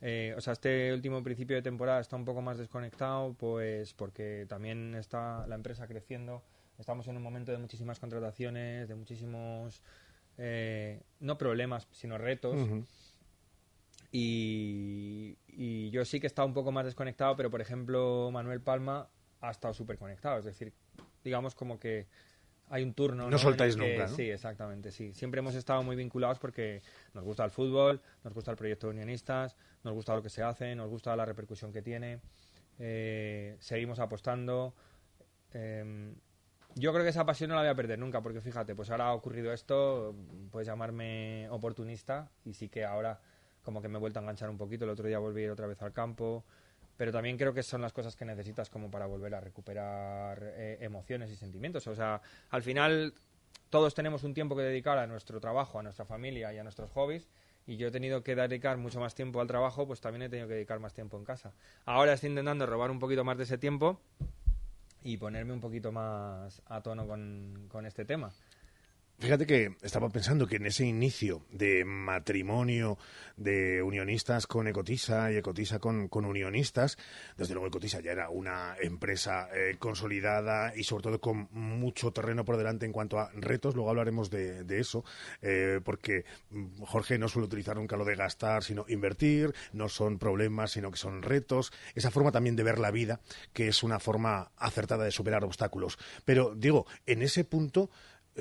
Eh, 0.00 0.34
o 0.36 0.40
sea, 0.40 0.52
este 0.52 0.92
último 0.92 1.22
principio 1.22 1.56
de 1.56 1.62
temporada 1.62 2.00
está 2.00 2.16
un 2.16 2.24
poco 2.24 2.40
más 2.40 2.58
desconectado, 2.58 3.34
pues 3.34 3.94
porque 3.94 4.46
también 4.48 4.94
está 4.94 5.46
la 5.46 5.54
empresa 5.54 5.86
creciendo. 5.86 6.42
Estamos 6.78 7.08
en 7.08 7.16
un 7.16 7.22
momento 7.22 7.50
de 7.50 7.58
muchísimas 7.58 7.98
contrataciones, 7.98 8.88
de 8.88 8.94
muchísimos, 8.94 9.82
eh, 10.38 11.02
no 11.20 11.36
problemas, 11.38 11.88
sino 11.90 12.18
retos. 12.18 12.56
y, 14.12 15.36
y, 15.48 15.90
yo 15.90 16.04
sí 16.04 16.20
que 16.20 16.26
he 16.26 16.28
estado 16.28 16.46
un 16.46 16.54
poco 16.54 16.70
más 16.70 16.84
desconectado, 16.84 17.36
pero 17.36 17.50
por 17.50 17.60
ejemplo, 17.60 18.30
Manuel 18.32 18.60
Palma 18.60 19.08
ha 19.40 19.50
estado 19.50 19.74
súper 19.74 19.98
conectado. 19.98 20.38
Es 20.38 20.44
decir, 20.44 20.72
digamos 21.24 21.56
como 21.56 21.80
que 21.80 22.06
hay 22.70 22.82
un 22.82 22.94
turno. 22.94 23.30
No, 23.30 23.38
soltáis 23.38 23.76
nunca. 23.76 24.06
¿no? 24.06 24.14
Sí, 24.14 24.30
exactamente, 24.30 24.90
sí. 24.90 25.12
Siempre 25.14 25.40
hemos 25.40 25.54
estado 25.54 25.82
muy 25.82 25.96
vinculados 25.96 26.38
porque 26.38 26.82
nos 27.14 27.24
gusta 27.24 27.44
el 27.44 27.50
fútbol, 27.50 28.00
nos 28.24 28.34
gusta 28.34 28.50
el 28.50 28.56
proyecto 28.56 28.86
de 28.86 28.92
unionistas, 28.92 29.56
nos 29.84 29.94
gusta 29.94 30.14
lo 30.14 30.22
que 30.22 30.30
se 30.30 30.42
hace, 30.42 30.74
nos 30.74 30.88
gusta 30.88 31.14
la 31.16 31.24
repercusión 31.24 31.72
que 31.72 31.82
tiene. 31.82 32.20
Eh, 32.78 33.56
seguimos 33.60 33.98
apostando. 33.98 34.74
Em, 35.52 36.14
yo 36.74 36.92
creo 36.92 37.02
que 37.02 37.10
esa 37.10 37.24
pasión 37.24 37.50
no 37.50 37.56
la 37.56 37.62
voy 37.62 37.70
a 37.70 37.74
perder 37.74 37.98
nunca, 37.98 38.20
porque 38.20 38.40
fíjate, 38.40 38.74
pues 38.74 38.90
ahora 38.90 39.06
ha 39.06 39.14
ocurrido 39.14 39.52
esto, 39.52 40.14
puedes 40.50 40.66
llamarme 40.66 41.48
oportunista 41.50 42.30
y 42.44 42.54
sí 42.54 42.68
que 42.68 42.84
ahora 42.84 43.20
como 43.62 43.82
que 43.82 43.88
me 43.88 43.96
he 43.96 44.00
vuelto 44.00 44.18
a 44.18 44.22
enganchar 44.22 44.50
un 44.50 44.58
poquito. 44.58 44.84
El 44.84 44.90
otro 44.90 45.08
día 45.08 45.18
volví 45.18 45.46
otra 45.48 45.66
vez 45.66 45.80
al 45.82 45.92
campo 45.92 46.44
pero 46.98 47.12
también 47.12 47.38
creo 47.38 47.54
que 47.54 47.62
son 47.62 47.80
las 47.80 47.92
cosas 47.92 48.16
que 48.16 48.24
necesitas 48.24 48.68
como 48.68 48.90
para 48.90 49.06
volver 49.06 49.32
a 49.36 49.40
recuperar 49.40 50.42
eh, 50.42 50.78
emociones 50.80 51.30
y 51.30 51.36
sentimientos. 51.36 51.86
O 51.86 51.94
sea, 51.94 52.20
al 52.50 52.62
final 52.64 53.14
todos 53.70 53.94
tenemos 53.94 54.24
un 54.24 54.34
tiempo 54.34 54.56
que 54.56 54.62
dedicar 54.62 54.98
a 54.98 55.06
nuestro 55.06 55.40
trabajo, 55.40 55.78
a 55.78 55.82
nuestra 55.84 56.04
familia 56.04 56.52
y 56.52 56.58
a 56.58 56.64
nuestros 56.64 56.90
hobbies. 56.90 57.28
Y 57.68 57.76
yo 57.76 57.88
he 57.88 57.90
tenido 57.92 58.24
que 58.24 58.34
dedicar 58.34 58.78
mucho 58.78 58.98
más 58.98 59.14
tiempo 59.14 59.40
al 59.40 59.46
trabajo, 59.46 59.86
pues 59.86 60.00
también 60.00 60.22
he 60.22 60.28
tenido 60.28 60.48
que 60.48 60.54
dedicar 60.54 60.80
más 60.80 60.92
tiempo 60.92 61.16
en 61.16 61.24
casa. 61.24 61.52
Ahora 61.84 62.14
estoy 62.14 62.30
intentando 62.30 62.66
robar 62.66 62.90
un 62.90 62.98
poquito 62.98 63.22
más 63.22 63.38
de 63.38 63.44
ese 63.44 63.58
tiempo 63.58 64.00
y 65.04 65.18
ponerme 65.18 65.52
un 65.52 65.60
poquito 65.60 65.92
más 65.92 66.60
a 66.66 66.80
tono 66.80 67.06
con, 67.06 67.66
con 67.68 67.86
este 67.86 68.04
tema. 68.04 68.32
Fíjate 69.20 69.46
que 69.46 69.74
estaba 69.82 70.10
pensando 70.10 70.46
que 70.46 70.56
en 70.56 70.66
ese 70.66 70.86
inicio 70.86 71.44
de 71.50 71.84
matrimonio 71.84 72.98
de 73.36 73.82
unionistas 73.82 74.46
con 74.46 74.68
Ecotisa 74.68 75.32
y 75.32 75.36
Ecotisa 75.36 75.80
con, 75.80 76.08
unionistas, 76.12 76.96
desde 77.36 77.54
luego 77.54 77.66
Ecotisa 77.66 77.98
ya 77.98 78.12
era 78.12 78.30
una 78.30 78.76
empresa 78.80 79.48
eh, 79.52 79.74
consolidada 79.80 80.72
y 80.76 80.84
sobre 80.84 81.02
todo 81.02 81.20
con 81.20 81.48
mucho 81.50 82.12
terreno 82.12 82.44
por 82.44 82.58
delante 82.58 82.86
en 82.86 82.92
cuanto 82.92 83.18
a 83.18 83.32
retos. 83.34 83.74
Luego 83.74 83.90
hablaremos 83.90 84.30
de, 84.30 84.64
eso, 84.78 85.04
eh, 85.42 85.80
porque 85.82 86.24
mm, 86.50 86.82
Jorge 86.82 87.18
no 87.18 87.26
suele 87.26 87.46
utilizar 87.46 87.74
nunca 87.74 87.96
lo 87.96 88.04
de 88.04 88.14
gastar, 88.14 88.62
sino 88.62 88.84
invertir, 88.86 89.52
no 89.72 89.88
son 89.88 90.20
problemas, 90.20 90.70
sino 90.70 90.92
que 90.92 90.96
son 90.96 91.22
retos. 91.22 91.72
Esa 91.96 92.12
forma 92.12 92.30
también 92.30 92.54
de 92.54 92.62
ver 92.62 92.78
la 92.78 92.92
vida, 92.92 93.20
que 93.52 93.66
es 93.66 93.82
una 93.82 93.98
forma 93.98 94.52
acertada 94.56 95.02
de 95.02 95.10
superar 95.10 95.42
obstáculos. 95.42 95.98
Pero 96.24 96.54
digo, 96.54 96.86
en 97.04 97.22
ese 97.22 97.42
punto 97.42 97.90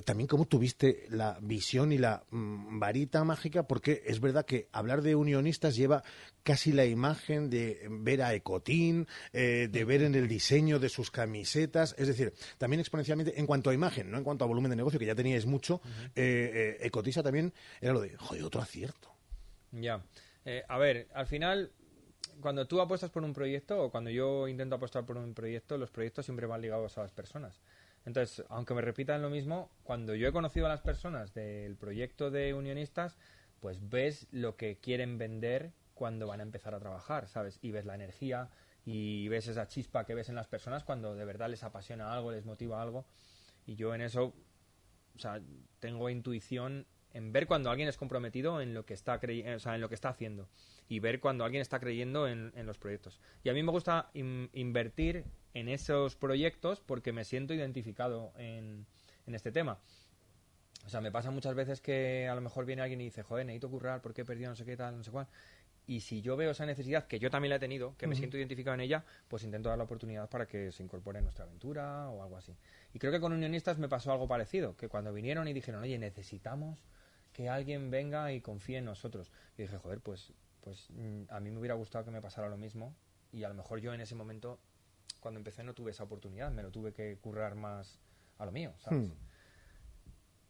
también 0.04 0.28
cómo 0.28 0.46
tuviste 0.46 1.06
la 1.10 1.38
visión 1.42 1.92
y 1.92 1.98
la 1.98 2.24
mm, 2.30 2.80
varita 2.80 3.24
mágica, 3.24 3.64
porque 3.64 4.04
es 4.06 4.20
verdad 4.20 4.46
que 4.46 4.68
hablar 4.72 5.02
de 5.02 5.16
unionistas 5.16 5.76
lleva 5.76 6.04
casi 6.44 6.72
la 6.72 6.86
imagen 6.86 7.50
de 7.50 7.88
ver 7.90 8.22
a 8.22 8.34
Ecotín, 8.34 9.08
eh, 9.34 9.68
de 9.72 9.86
ver 9.86 10.04
en 10.04 10.16
el 10.16 10.28
diseño 10.28 10.80
de 10.80 10.90
sus 10.90 11.12
camisetas, 11.12 11.96
es 11.98 12.08
decir, 12.08 12.34
también 12.58 12.80
exponencialmente 12.80 13.40
en 13.40 13.46
cuanto 13.46 13.70
a 13.70 13.74
imagen, 13.74 14.12
no 14.12 14.18
en 14.18 14.24
cuanto 14.24 14.46
a 14.46 14.48
volumen 14.48 14.70
de 14.70 14.78
negocio, 14.78 15.00
que 15.00 15.06
ya 15.06 15.16
teníais 15.16 15.46
mucho, 15.46 15.82
eh, 16.16 16.78
eh, 16.80 16.88
Ecotisa 16.88 17.24
también 17.24 17.54
era 17.82 17.94
lo 17.94 18.02
de, 18.02 18.16
joder, 18.18 18.44
otro 18.44 18.62
acierto. 18.62 19.12
Ya, 19.72 20.02
a 20.70 20.78
ver, 20.78 21.10
al 21.14 21.28
final 21.28 21.72
cuando 22.40 22.68
tú 22.68 22.80
apuestas 22.82 23.10
por 23.10 23.24
un 23.24 23.34
proyecto 23.34 23.82
o 23.82 23.92
cuando 23.92 24.10
yo 24.10 24.48
intento 24.48 24.76
apostar 24.76 25.06
por 25.06 25.18
un 25.18 25.34
proyecto, 25.34 25.78
los 25.78 25.92
proyectos 25.92 26.26
siempre 26.26 26.46
van 26.46 26.62
ligados 26.62 26.98
a 26.98 27.02
las 27.02 27.12
personas. 27.12 27.60
Entonces, 28.08 28.46
aunque 28.48 28.74
me 28.74 28.82
repitan 28.82 29.22
lo 29.22 29.30
mismo, 29.30 29.70
cuando 29.84 30.16
yo 30.16 30.30
he 30.30 30.32
conocido 30.32 30.66
a 30.66 30.70
las 30.70 30.80
personas 30.80 31.34
del 31.34 31.76
proyecto 31.76 32.32
de 32.32 32.54
unionistas, 32.54 33.18
pues 33.60 33.90
ves 33.90 34.30
lo 34.32 34.56
que 34.56 34.78
quieren 34.78 35.18
vender 35.18 35.74
cuando 35.94 36.26
van 36.26 36.40
a 36.40 36.44
empezar 36.44 36.74
a 36.74 36.80
trabajar, 36.80 37.28
¿sabes? 37.28 37.60
Y 37.62 37.72
ves 37.72 37.84
la 37.84 37.96
energía 37.96 38.50
y 38.86 39.28
ves 39.28 39.50
esa 39.50 39.68
chispa 39.68 40.06
que 40.06 40.16
ves 40.16 40.30
en 40.30 40.36
las 40.36 40.48
personas 40.48 40.86
cuando 40.86 41.16
de 41.16 41.26
verdad 41.26 41.50
les 41.50 41.64
apasiona 41.64 42.14
algo, 42.14 42.32
les 42.32 42.46
motiva 42.46 42.82
algo. 42.82 43.06
Y 43.66 43.76
yo 43.76 43.94
en 43.94 44.00
eso, 44.00 44.34
o 45.14 45.20
sea, 45.20 45.42
tengo 45.82 46.10
intuición 46.10 46.88
en 47.12 47.34
ver 47.34 47.46
cuando 47.46 47.72
alguien 47.72 47.90
es 47.90 47.98
comprometido 47.98 48.62
en 48.62 48.74
lo 48.74 48.86
que 48.86 48.94
está 48.94 49.20
en 49.22 49.82
lo 49.82 49.90
que 49.90 49.96
está 49.96 50.08
haciendo 50.08 50.48
y 50.90 51.00
ver 51.00 51.20
cuando 51.20 51.44
alguien 51.44 51.62
está 51.62 51.80
creyendo 51.80 52.28
en, 52.28 52.52
los 52.66 52.78
proyectos. 52.78 53.20
Y 53.44 53.50
a 53.50 53.54
mí 53.54 53.64
me 53.64 53.72
gusta 53.72 54.10
invertir 54.14 55.26
en 55.54 55.70
esos 55.70 56.16
proyectos 56.16 56.82
porque 56.82 57.12
me 57.12 57.26
siento 57.26 57.54
identificado 57.54 58.34
en, 58.38 58.86
este 59.28 59.52
tema. 59.52 59.80
O 60.86 60.90
sea, 60.90 61.02
me 61.02 61.12
pasa 61.12 61.32
muchas 61.32 61.54
veces 61.54 61.82
que 61.82 62.30
a 62.30 62.36
lo 62.36 62.42
mejor 62.42 62.66
viene 62.66 62.82
alguien 62.82 63.02
y 63.02 63.06
dice, 63.06 63.22
joder, 63.24 63.46
necesito 63.46 63.70
currar 63.70 64.02
porque 64.02 64.22
he 64.22 64.26
perdido 64.26 64.50
no 64.50 64.56
sé 64.56 64.64
qué 64.64 64.78
tal, 64.78 64.98
no 64.98 65.04
sé 65.04 65.12
cuál. 65.12 65.28
Y 65.86 66.02
si 66.02 66.22
yo 66.22 66.36
veo 66.36 66.52
esa 66.52 66.66
necesidad, 66.66 67.08
que 67.08 67.18
yo 67.18 67.30
también 67.30 67.50
la 67.50 67.56
he 67.56 67.60
tenido, 67.60 67.96
que 67.98 68.08
me 68.08 68.16
siento 68.16 68.38
identificado 68.38 68.76
en 68.76 68.82
ella, 68.82 69.06
pues 69.30 69.44
intento 69.44 69.70
dar 69.70 69.78
la 69.78 69.86
oportunidad 69.86 70.30
para 70.30 70.46
que 70.46 70.72
se 70.74 70.84
incorpore 70.84 71.20
en 71.20 71.24
nuestra 71.24 71.46
aventura 71.46 72.10
o 72.10 72.24
algo 72.24 72.38
así. 72.38 72.54
Y 72.94 73.00
creo 73.00 73.12
que 73.12 73.22
con 73.22 73.32
Unionistas 73.32 73.78
me 73.78 73.88
pasó 73.88 74.12
algo 74.12 74.28
parecido, 74.28 74.76
que 74.76 74.90
cuando 74.90 75.14
vinieron 75.14 75.48
y 75.48 75.54
dijeron, 75.54 75.82
oye, 75.82 75.98
necesitamos 75.98 76.78
que 77.32 77.48
alguien 77.50 77.90
venga 77.90 78.34
y 78.34 78.42
confíe 78.42 78.78
en 78.78 78.86
nosotros. 78.86 79.32
Y 79.58 79.62
dije, 79.62 79.78
joder, 79.78 80.02
pues, 80.02 80.34
pues 80.68 80.90
mm, 80.90 81.24
a 81.30 81.40
mí 81.40 81.50
me 81.50 81.60
hubiera 81.60 81.76
gustado 81.76 82.04
que 82.04 82.12
me 82.12 82.22
pasara 82.22 82.50
lo 82.50 82.58
mismo 82.58 82.94
y 83.32 83.46
a 83.46 83.48
lo 83.48 83.56
mejor 83.56 83.80
yo 83.80 83.94
en 83.94 84.02
ese 84.02 84.16
momento 84.16 84.60
cuando 85.22 85.40
empecé 85.40 85.64
no 85.64 85.74
tuve 85.74 85.92
esa 85.92 86.04
oportunidad, 86.04 86.52
me 86.52 86.62
lo 86.62 86.72
tuve 86.72 86.92
que 86.92 87.18
currar 87.20 87.56
más 87.56 88.02
a 88.38 88.46
lo 88.46 88.52
mío, 88.52 88.74
¿sabes? 88.80 89.08
Hmm. 89.08 89.14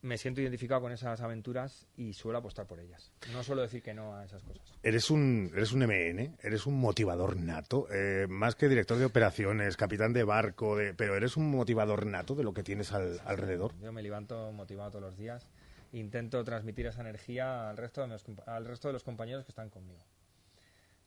Me 0.01 0.17
siento 0.17 0.41
identificado 0.41 0.81
con 0.81 0.91
esas 0.91 1.21
aventuras 1.21 1.87
y 1.95 2.13
suelo 2.13 2.39
apostar 2.39 2.65
por 2.65 2.79
ellas. 2.79 3.11
No 3.31 3.43
suelo 3.43 3.61
decir 3.61 3.83
que 3.83 3.93
no 3.93 4.15
a 4.15 4.25
esas 4.25 4.41
cosas. 4.41 4.63
Eres 4.81 5.11
un, 5.11 5.51
eres 5.53 5.71
un 5.71 5.81
MN, 5.81 6.37
eres 6.41 6.65
un 6.65 6.79
motivador 6.79 7.37
nato, 7.37 7.87
eh, 7.91 8.25
más 8.27 8.55
que 8.55 8.69
director 8.69 8.97
de 8.97 9.05
operaciones, 9.05 9.77
capitán 9.77 10.13
de 10.13 10.23
barco, 10.23 10.75
de, 10.75 10.95
pero 10.95 11.15
eres 11.15 11.37
un 11.37 11.51
motivador 11.51 12.07
nato 12.07 12.33
de 12.33 12.43
lo 12.43 12.53
que 12.55 12.63
tienes 12.63 12.91
alrededor. 12.91 13.75
Yo 13.79 13.91
me 13.91 14.01
levanto 14.01 14.51
motivado 14.51 14.91
todos 14.91 15.03
los 15.03 15.17
días. 15.17 15.47
Intento 15.93 16.43
transmitir 16.43 16.85
esa 16.87 17.01
energía 17.01 17.69
al 17.69 17.77
resto 17.77 18.05
de, 18.05 18.17
al 18.45 18.65
resto 18.65 18.89
de 18.89 18.93
los 18.93 19.03
compañeros 19.03 19.45
que 19.45 19.51
están 19.51 19.69
conmigo 19.69 20.03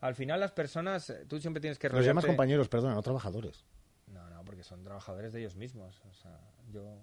al 0.01 0.14
final 0.14 0.40
las 0.40 0.53
personas, 0.53 1.11
eh, 1.11 1.27
tú 1.27 1.38
siempre 1.38 1.61
tienes 1.61 1.79
que 1.79 1.88
rodearte... 1.88 2.07
Los 2.07 2.11
llamas 2.11 2.27
compañeros, 2.27 2.69
perdón, 2.69 2.95
no 2.95 3.03
trabajadores. 3.03 3.64
No, 4.07 4.29
no, 4.31 4.45
porque 4.45 4.64
son 4.64 4.83
trabajadores 4.83 5.33
de 5.33 5.40
ellos 5.40 5.57
mismos. 5.57 6.01
O 6.11 6.14
sea, 6.14 6.40
yo 6.73 7.03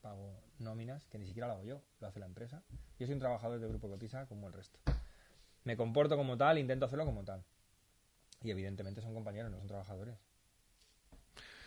pago 0.00 0.40
nóminas 0.58 1.06
que 1.06 1.18
ni 1.18 1.26
siquiera 1.26 1.46
lo 1.46 1.54
hago 1.54 1.64
yo, 1.64 1.82
lo 2.00 2.08
hace 2.08 2.18
la 2.18 2.26
empresa. 2.26 2.62
Yo 2.98 3.06
soy 3.06 3.14
un 3.14 3.20
trabajador 3.20 3.60
de 3.60 3.68
Grupo 3.68 3.88
Cotiza 3.88 4.26
como 4.26 4.46
el 4.46 4.54
resto. 4.54 4.78
Me 5.64 5.76
comporto 5.76 6.16
como 6.16 6.36
tal, 6.38 6.58
intento 6.58 6.86
hacerlo 6.86 7.04
como 7.04 7.24
tal. 7.24 7.44
Y 8.42 8.50
evidentemente 8.50 9.02
son 9.02 9.12
compañeros, 9.12 9.50
no 9.50 9.58
son 9.58 9.68
trabajadores. 9.68 10.16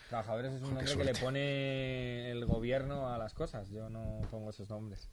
Trabajadores 0.08 0.52
es 0.52 0.62
un 0.62 0.74
nombre 0.74 0.96
que 0.96 1.04
le 1.04 1.14
pone 1.14 2.30
el 2.30 2.44
gobierno 2.44 3.12
a 3.12 3.18
las 3.18 3.34
cosas. 3.34 3.68
Yo 3.70 3.88
no 3.88 4.20
pongo 4.30 4.50
esos 4.50 4.68
nombres. 4.68 5.10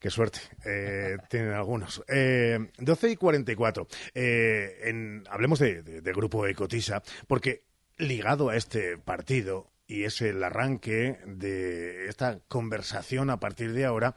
Qué 0.00 0.08
suerte, 0.08 0.40
eh, 0.64 1.18
tienen 1.28 1.52
algunos. 1.52 2.02
Eh, 2.08 2.58
12 2.78 3.10
y 3.10 3.16
44. 3.16 3.86
Eh, 4.14 4.80
en, 4.84 5.24
hablemos 5.30 5.58
de, 5.58 5.82
de, 5.82 6.12
Grupo 6.12 6.46
Ecotisa, 6.46 7.02
porque 7.26 7.64
ligado 7.98 8.48
a 8.48 8.56
este 8.56 8.96
partido, 8.96 9.70
y 9.86 10.04
es 10.04 10.22
el 10.22 10.42
arranque 10.42 11.18
de 11.26 12.08
esta 12.08 12.38
conversación 12.48 13.28
a 13.28 13.40
partir 13.40 13.74
de 13.74 13.84
ahora, 13.84 14.14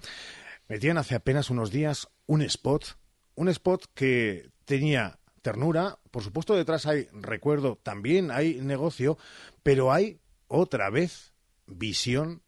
metían 0.70 0.98
hace 0.98 1.16
apenas 1.16 1.50
unos 1.50 1.72
días 1.72 2.08
un 2.28 2.42
spot, 2.44 2.98
un 3.36 3.50
spot 3.50 3.86
que 3.94 4.52
tenía 4.66 5.20
ternura, 5.42 6.00
por 6.10 6.24
supuesto 6.24 6.56
detrás 6.56 6.86
hay 6.86 7.08
recuerdo, 7.12 7.78
también 7.84 8.32
hay 8.32 8.62
negocio, 8.62 9.18
pero 9.64 9.94
hay 9.94 10.20
otra 10.48 10.90
vez 10.90 11.34
visión 11.66 12.44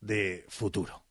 de 0.00 0.44
futuro. 0.48 1.02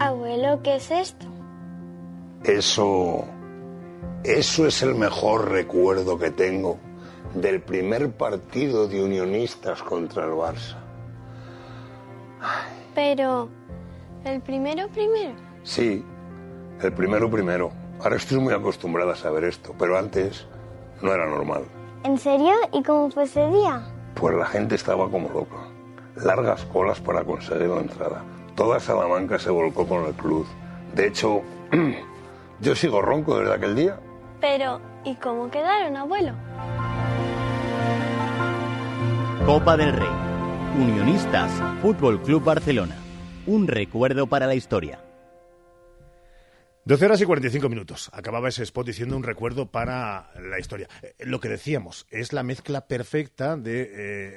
Abuelo, 0.00 0.62
¿qué 0.62 0.76
es 0.76 0.90
esto? 0.90 1.26
Eso... 2.44 3.26
Eso 4.24 4.66
es 4.66 4.82
el 4.82 4.94
mejor 4.94 5.50
recuerdo 5.50 6.18
que 6.18 6.30
tengo 6.30 6.80
del 7.34 7.60
primer 7.60 8.10
partido 8.12 8.88
de 8.88 9.04
unionistas 9.04 9.82
contra 9.82 10.24
el 10.24 10.32
Barça. 10.32 10.76
Pero, 12.94 13.48
¿el 14.24 14.40
primero 14.40 14.88
primero? 14.88 15.36
Sí, 15.62 16.04
el 16.82 16.92
primero 16.92 17.30
primero. 17.30 17.72
Ahora 18.02 18.16
estoy 18.16 18.38
muy 18.38 18.52
acostumbrada 18.52 19.12
a 19.12 19.16
saber 19.16 19.44
esto, 19.44 19.74
pero 19.78 19.98
antes 19.98 20.46
no 21.00 21.12
era 21.12 21.26
normal. 21.26 21.64
¿En 22.04 22.18
serio? 22.18 22.52
¿Y 22.72 22.82
cómo 22.82 23.10
fue 23.10 23.24
ese 23.24 23.48
día? 23.48 23.82
Pues 24.14 24.36
la 24.36 24.46
gente 24.46 24.74
estaba 24.74 25.10
como 25.10 25.28
loca. 25.30 25.56
Largas 26.16 26.64
colas 26.66 27.00
para 27.00 27.24
conseguir 27.24 27.68
la 27.68 27.80
entrada. 27.80 28.22
Toda 28.54 28.80
Salamanca 28.80 29.38
se 29.38 29.50
volcó 29.50 29.86
con 29.86 30.04
el 30.04 30.14
club. 30.14 30.46
De 30.94 31.08
hecho, 31.08 31.42
yo 32.60 32.74
sigo 32.74 33.02
ronco 33.02 33.38
desde 33.38 33.54
aquel 33.54 33.74
día. 33.74 33.98
Pero, 34.40 34.80
¿y 35.04 35.14
cómo 35.16 35.50
quedaron, 35.50 35.96
abuelo? 35.96 36.32
Copa 39.44 39.76
del 39.76 39.92
Rey. 39.92 40.08
Unionistas, 40.78 41.50
Fútbol 41.80 42.20
Club 42.20 42.44
Barcelona. 42.44 42.96
Un 43.46 43.68
recuerdo 43.68 44.26
para 44.26 44.46
la 44.46 44.54
historia. 44.54 44.98
12 46.86 47.04
horas 47.04 47.20
y 47.20 47.24
45 47.24 47.68
minutos. 47.68 48.10
Acababa 48.12 48.48
ese 48.48 48.62
spot 48.62 48.86
diciendo 48.86 49.16
un 49.16 49.24
recuerdo 49.24 49.72
para 49.72 50.30
la 50.40 50.60
historia. 50.60 50.88
Eh, 51.02 51.16
lo 51.24 51.40
que 51.40 51.48
decíamos, 51.48 52.06
es 52.10 52.32
la 52.32 52.44
mezcla 52.44 52.86
perfecta 52.86 53.56
de 53.56 53.90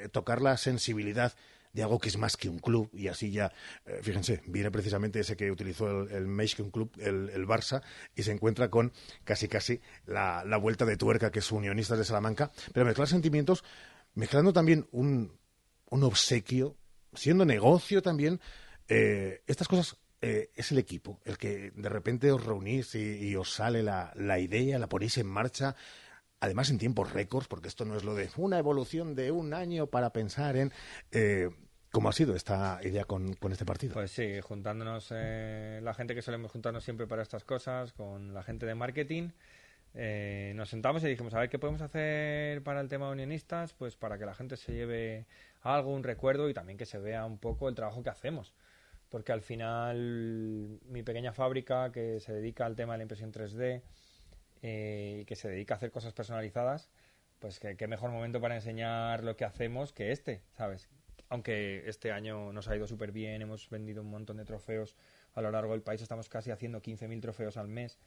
eh, 0.04 0.08
tocar 0.08 0.42
la 0.42 0.56
sensibilidad 0.56 1.32
de 1.72 1.84
algo 1.84 2.00
que 2.00 2.08
es 2.08 2.18
más 2.18 2.36
que 2.36 2.48
un 2.48 2.58
club 2.58 2.90
y 2.92 3.06
así 3.06 3.30
ya, 3.30 3.52
eh, 3.86 4.00
fíjense, 4.02 4.42
viene 4.46 4.72
precisamente 4.72 5.20
ese 5.20 5.36
que 5.36 5.48
utilizó 5.52 6.08
el, 6.08 6.10
el 6.10 6.48
que 6.48 6.62
un 6.62 6.72
club, 6.72 6.90
el, 6.98 7.46
Barça, 7.46 7.82
y 8.16 8.24
se 8.24 8.32
encuentra 8.32 8.68
con 8.68 8.92
casi 9.22 9.46
casi 9.46 9.80
la, 10.06 10.42
vuelta 10.60 10.84
de 10.84 10.96
tuerca 10.96 11.30
que 11.30 11.38
es 11.38 11.52
Unionistas 11.52 11.98
de 11.98 12.04
Salamanca, 12.04 12.50
pero 12.74 12.84
mezclar 12.84 13.06
sentimientos, 13.06 13.62
mezclando 14.14 14.52
también 14.52 14.88
un, 14.90 15.38
un 15.88 16.02
obsequio, 16.02 16.76
siendo 17.14 17.44
negocio 17.44 18.02
también, 18.02 18.40
estas 18.88 19.68
cosas 19.68 20.00
eh, 20.22 20.50
es 20.54 20.70
el 20.72 20.78
equipo, 20.78 21.20
el 21.24 21.38
que 21.38 21.70
de 21.70 21.88
repente 21.88 22.30
os 22.30 22.44
reunís 22.44 22.94
y, 22.94 23.34
os 23.36 23.52
sale 23.52 23.82
la, 23.82 24.12
la, 24.16 24.38
idea, 24.38 24.78
la 24.78 24.88
ponéis 24.88 25.18
en 25.18 25.26
marcha, 25.26 25.74
además 26.40 26.70
en 26.70 26.78
tiempos 26.78 27.12
récords, 27.12 27.48
porque 27.48 27.68
esto 27.68 27.84
no 27.84 27.96
es 27.96 28.04
lo 28.04 28.14
de 28.14 28.28
una 28.36 28.58
evolución 28.58 29.14
de 29.14 29.30
un 29.30 29.54
año 29.54 29.86
para 29.86 30.12
pensar 30.12 30.56
en... 30.56 30.72
Eh, 31.12 31.50
¿Cómo 31.92 32.08
ha 32.08 32.12
sido 32.12 32.36
esta 32.36 32.78
idea 32.84 33.04
con, 33.04 33.34
con 33.34 33.50
este 33.50 33.64
partido? 33.64 33.94
Pues 33.94 34.12
sí, 34.12 34.40
juntándonos, 34.40 35.08
eh, 35.10 35.80
la 35.82 35.92
gente 35.92 36.14
que 36.14 36.22
solemos 36.22 36.52
juntarnos 36.52 36.84
siempre 36.84 37.08
para 37.08 37.22
estas 37.22 37.42
cosas, 37.42 37.92
con 37.92 38.32
la 38.32 38.44
gente 38.44 38.64
de 38.64 38.76
marketing, 38.76 39.30
eh, 39.94 40.52
nos 40.54 40.68
sentamos 40.68 41.02
y 41.02 41.08
dijimos, 41.08 41.34
a 41.34 41.40
ver, 41.40 41.48
¿qué 41.48 41.58
podemos 41.58 41.80
hacer 41.80 42.62
para 42.62 42.80
el 42.80 42.88
tema 42.88 43.06
de 43.06 43.12
unionistas? 43.12 43.72
Pues 43.72 43.96
para 43.96 44.18
que 44.18 44.24
la 44.24 44.34
gente 44.34 44.56
se 44.56 44.72
lleve 44.72 45.26
algo, 45.62 45.92
un 45.92 46.04
recuerdo 46.04 46.48
y 46.48 46.54
también 46.54 46.78
que 46.78 46.86
se 46.86 46.98
vea 46.98 47.24
un 47.24 47.38
poco 47.38 47.68
el 47.68 47.74
trabajo 47.74 48.02
que 48.02 48.10
hacemos. 48.10 48.54
Porque 49.10 49.32
al 49.32 49.42
final 49.42 50.80
mi 50.86 51.02
pequeña 51.02 51.32
fábrica 51.32 51.92
que 51.92 52.20
se 52.20 52.32
dedica 52.32 52.64
al 52.64 52.76
tema 52.76 52.94
de 52.94 52.98
la 52.98 53.02
impresión 53.02 53.32
3D 53.32 53.82
eh, 54.62 55.18
y 55.20 55.24
que 55.26 55.36
se 55.36 55.48
dedica 55.48 55.74
a 55.74 55.76
hacer 55.76 55.90
cosas 55.90 56.14
personalizadas, 56.14 56.90
pues 57.38 57.60
qué 57.60 57.86
mejor 57.86 58.10
momento 58.10 58.40
para 58.40 58.54
enseñar 58.54 59.24
lo 59.24 59.36
que 59.36 59.44
hacemos 59.44 59.92
que 59.92 60.12
este, 60.12 60.42
¿sabes? 60.56 60.88
Aunque 61.28 61.88
este 61.88 62.12
año 62.12 62.52
nos 62.52 62.68
ha 62.68 62.76
ido 62.76 62.86
súper 62.86 63.12
bien, 63.12 63.42
hemos 63.42 63.68
vendido 63.68 64.02
un 64.02 64.10
montón 64.10 64.36
de 64.38 64.44
trofeos 64.44 64.96
a 65.34 65.40
lo 65.40 65.50
largo 65.50 65.72
del 65.72 65.82
país, 65.82 66.00
estamos 66.00 66.28
casi 66.28 66.50
haciendo 66.50 66.80
15.000 66.80 67.20
trofeos 67.20 67.56
al 67.56 67.68
mes 67.68 67.98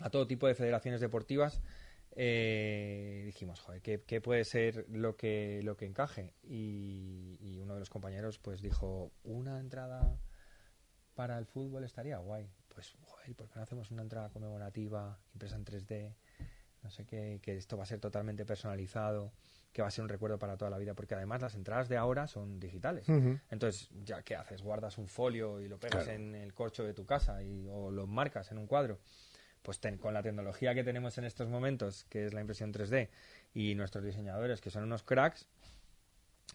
a 0.00 0.10
todo 0.10 0.26
tipo 0.26 0.46
de 0.46 0.54
federaciones 0.54 1.00
deportivas 1.00 1.60
eh, 2.16 3.22
dijimos, 3.26 3.60
joder, 3.60 3.82
¿qué, 3.82 4.20
puede 4.20 4.44
ser 4.44 4.86
lo 4.88 5.16
que, 5.16 5.60
lo 5.64 5.76
que 5.76 5.86
encaje? 5.86 6.34
Y, 6.42 7.58
uno 7.60 7.74
de 7.74 7.80
los 7.80 7.88
compañeros 7.88 8.38
pues 8.38 8.60
dijo, 8.60 9.10
una 9.22 9.58
entrada 9.58 10.18
para 11.14 11.38
el 11.38 11.46
fútbol 11.46 11.84
estaría 11.84 12.18
guay. 12.18 12.50
Pues, 12.68 12.94
joder, 13.00 13.34
¿por 13.34 13.48
qué 13.48 13.54
no 13.56 13.62
hacemos 13.62 13.90
una 13.90 14.02
entrada 14.02 14.28
conmemorativa, 14.28 15.18
impresa 15.32 15.56
en 15.56 15.64
3D? 15.64 16.14
No 16.82 16.90
sé 16.90 17.06
qué, 17.06 17.40
que 17.42 17.56
esto 17.56 17.78
va 17.78 17.84
a 17.84 17.86
ser 17.86 18.00
totalmente 18.00 18.44
personalizado, 18.44 19.32
que 19.72 19.80
va 19.80 19.88
a 19.88 19.90
ser 19.90 20.02
un 20.02 20.10
recuerdo 20.10 20.38
para 20.38 20.58
toda 20.58 20.70
la 20.70 20.76
vida, 20.76 20.92
porque 20.92 21.14
además 21.14 21.40
las 21.40 21.54
entradas 21.54 21.88
de 21.88 21.96
ahora 21.96 22.26
son 22.26 22.60
digitales. 22.60 23.08
Entonces, 23.50 23.88
¿ya 24.04 24.22
qué 24.22 24.36
haces? 24.36 24.60
Guardas 24.60 24.98
un 24.98 25.08
folio 25.08 25.60
y 25.62 25.68
lo 25.68 25.78
pegas 25.78 26.06
en 26.08 26.34
el 26.34 26.52
corcho 26.52 26.84
de 26.84 26.92
tu 26.92 27.06
casa 27.06 27.42
y, 27.42 27.66
o 27.70 27.90
lo 27.90 28.06
marcas 28.06 28.52
en 28.52 28.58
un 28.58 28.66
cuadro 28.66 29.00
pues 29.64 29.80
con 29.98 30.12
la 30.12 30.22
tecnología 30.22 30.74
que 30.74 30.84
tenemos 30.84 31.16
en 31.16 31.24
estos 31.24 31.48
momentos, 31.48 32.04
que 32.10 32.26
es 32.26 32.34
la 32.34 32.42
impresión 32.42 32.70
3D, 32.72 33.08
y 33.54 33.74
nuestros 33.74 34.04
diseñadores, 34.04 34.60
que 34.60 34.70
son 34.70 34.84
unos 34.84 35.02
cracks, 35.02 35.48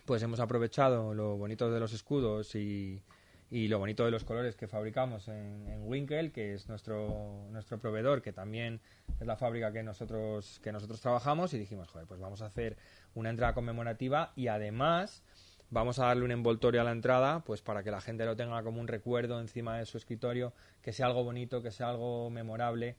pues 0.06 0.22
hemos 0.22 0.40
aprovechado 0.40 1.16
lo 1.16 1.36
bonito 1.36 1.72
de 1.72 1.80
los 1.80 1.92
escudos 1.92 2.54
y, 2.54 3.02
lo 3.50 3.80
bonito 3.80 4.06
de 4.06 4.12
los 4.12 4.24
colores 4.24 4.56
que 4.56 4.68
fabricamos 4.68 5.28
en, 5.28 5.68
en, 5.68 5.88
Winkel, 5.88 6.32
que 6.32 6.54
es 6.54 6.70
nuestro, 6.70 7.48
nuestro 7.50 7.80
proveedor, 7.80 8.22
que 8.22 8.32
también 8.32 8.80
es 9.20 9.26
la 9.26 9.38
fábrica 9.38 9.74
que 9.74 9.82
nosotros, 9.82 10.60
que 10.64 10.72
nosotros 10.72 11.02
trabajamos, 11.02 11.52
y 11.56 11.58
dijimos, 11.58 11.90
joder, 11.90 12.06
pues 12.06 12.20
vamos 12.20 12.44
a 12.44 12.46
hacer 12.46 12.78
una 13.16 13.32
entrada 13.32 13.56
conmemorativa 13.56 14.34
y 14.36 14.50
además 14.50 15.24
vamos 15.72 16.00
a 16.00 16.06
darle 16.06 16.26
un 16.26 16.32
envoltorio 16.32 16.82
a 16.82 16.84
la 16.84 16.92
entrada, 16.92 17.42
pues 17.44 17.62
para 17.62 17.84
que 17.84 17.92
la 17.92 18.02
gente 18.02 18.26
lo 18.26 18.36
tenga 18.36 18.62
como 18.64 18.80
un 18.80 18.88
recuerdo 18.88 19.40
encima 19.40 19.78
de 19.78 19.86
su 19.86 19.98
escritorio, 19.98 20.54
que 20.82 20.94
sea 20.94 21.08
algo 21.08 21.24
bonito, 21.24 21.62
que 21.62 21.72
sea 21.72 21.90
algo 21.90 22.30
memorable. 22.30 22.96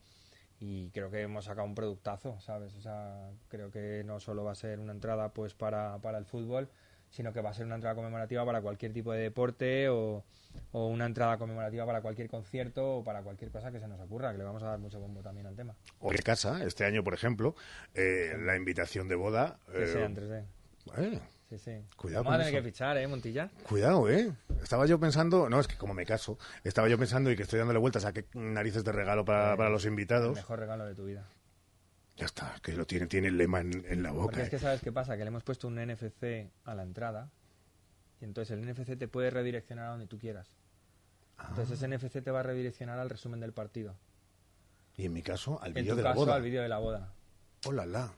Y 0.58 0.90
creo 0.90 1.10
que 1.10 1.22
hemos 1.22 1.46
sacado 1.46 1.66
un 1.66 1.74
productazo, 1.74 2.38
¿sabes? 2.40 2.74
O 2.74 2.82
sea, 2.82 3.30
creo 3.48 3.70
que 3.70 4.02
no 4.04 4.20
solo 4.20 4.44
va 4.44 4.52
a 4.52 4.54
ser 4.54 4.78
una 4.78 4.92
entrada 4.92 5.32
pues 5.32 5.54
para, 5.54 5.98
para 5.98 6.18
el 6.18 6.26
fútbol, 6.26 6.68
sino 7.08 7.32
que 7.32 7.40
va 7.40 7.50
a 7.50 7.54
ser 7.54 7.64
una 7.64 7.76
entrada 7.76 7.96
conmemorativa 7.96 8.44
para 8.44 8.60
cualquier 8.60 8.92
tipo 8.92 9.12
de 9.12 9.20
deporte 9.20 9.88
o, 9.88 10.22
o, 10.72 10.86
una 10.86 11.06
entrada 11.06 11.38
conmemorativa 11.38 11.86
para 11.86 12.02
cualquier 12.02 12.28
concierto 12.28 12.98
o 12.98 13.04
para 13.04 13.22
cualquier 13.22 13.50
cosa 13.50 13.72
que 13.72 13.80
se 13.80 13.88
nos 13.88 13.98
ocurra, 14.00 14.32
que 14.32 14.38
le 14.38 14.44
vamos 14.44 14.62
a 14.62 14.66
dar 14.66 14.78
mucho 14.78 15.00
bombo 15.00 15.22
también 15.22 15.46
al 15.46 15.56
tema. 15.56 15.74
O 15.98 16.12
en 16.12 16.18
casa, 16.18 16.62
este 16.62 16.84
año, 16.84 17.02
por 17.02 17.14
ejemplo, 17.14 17.56
eh, 17.94 18.36
la 18.38 18.54
invitación 18.54 19.08
de 19.08 19.14
boda... 19.14 19.58
Que 19.72 19.86
sea 19.86 20.04
en 20.04 20.14
3D. 20.14 20.44
Eh, 20.98 21.20
Sí, 21.50 21.58
sí. 21.58 21.72
Cuidado 21.96 22.22
Vamos 22.22 22.40
a 22.40 22.44
tener 22.44 22.62
que 22.62 22.70
fichar, 22.70 22.96
¿eh, 22.96 23.08
Montilla? 23.08 23.50
Cuidado, 23.68 24.08
¿eh? 24.08 24.32
Estaba 24.62 24.86
yo 24.86 25.00
pensando, 25.00 25.50
no, 25.50 25.58
es 25.58 25.66
que 25.66 25.76
como 25.76 25.94
me 25.94 26.06
caso, 26.06 26.38
estaba 26.62 26.88
yo 26.88 26.96
pensando 26.96 27.28
y 27.28 27.34
que 27.34 27.42
estoy 27.42 27.58
dándole 27.58 27.80
vueltas 27.80 28.04
a 28.04 28.12
qué 28.12 28.24
narices 28.34 28.84
de 28.84 28.92
regalo 28.92 29.24
para, 29.24 29.56
para 29.56 29.68
los 29.68 29.84
invitados. 29.84 30.28
El 30.28 30.34
mejor 30.36 30.60
regalo 30.60 30.86
de 30.86 30.94
tu 30.94 31.04
vida. 31.04 31.26
Ya 32.16 32.26
está, 32.26 32.54
que 32.62 32.72
lo 32.74 32.86
tiene, 32.86 33.08
tiene 33.08 33.28
el 33.28 33.36
lema 33.36 33.60
en, 33.60 34.00
la 34.00 34.12
boca. 34.12 34.26
Porque 34.26 34.42
es 34.42 34.50
que 34.50 34.60
sabes 34.60 34.80
qué 34.80 34.92
pasa, 34.92 35.16
que 35.16 35.24
le 35.24 35.28
hemos 35.28 35.42
puesto 35.42 35.66
un 35.66 35.74
NFC 35.74 36.52
a 36.64 36.74
la 36.76 36.84
entrada 36.84 37.32
y 38.20 38.26
entonces 38.26 38.56
el 38.56 38.64
NFC 38.64 38.96
te 38.96 39.08
puede 39.08 39.30
redireccionar 39.30 39.86
a 39.86 39.90
donde 39.90 40.06
tú 40.06 40.18
quieras. 40.18 40.56
Entonces 41.48 41.82
ese 41.82 41.88
NFC 41.88 42.22
te 42.22 42.30
va 42.30 42.40
a 42.40 42.42
redireccionar 42.44 43.00
al 43.00 43.10
resumen 43.10 43.40
del 43.40 43.52
partido. 43.52 43.96
Y 44.96 45.06
en 45.06 45.14
mi 45.14 45.22
caso, 45.22 45.60
al 45.62 45.72
vídeo 45.72 45.96
de 45.96 46.02
la 46.02 46.12
boda. 46.12 46.36
al 46.36 46.42
vídeo 46.42 46.62
de 46.62 46.68
la 46.68 46.78
boda. 46.78 47.12
Hola, 47.64 47.86
la. 47.86 48.12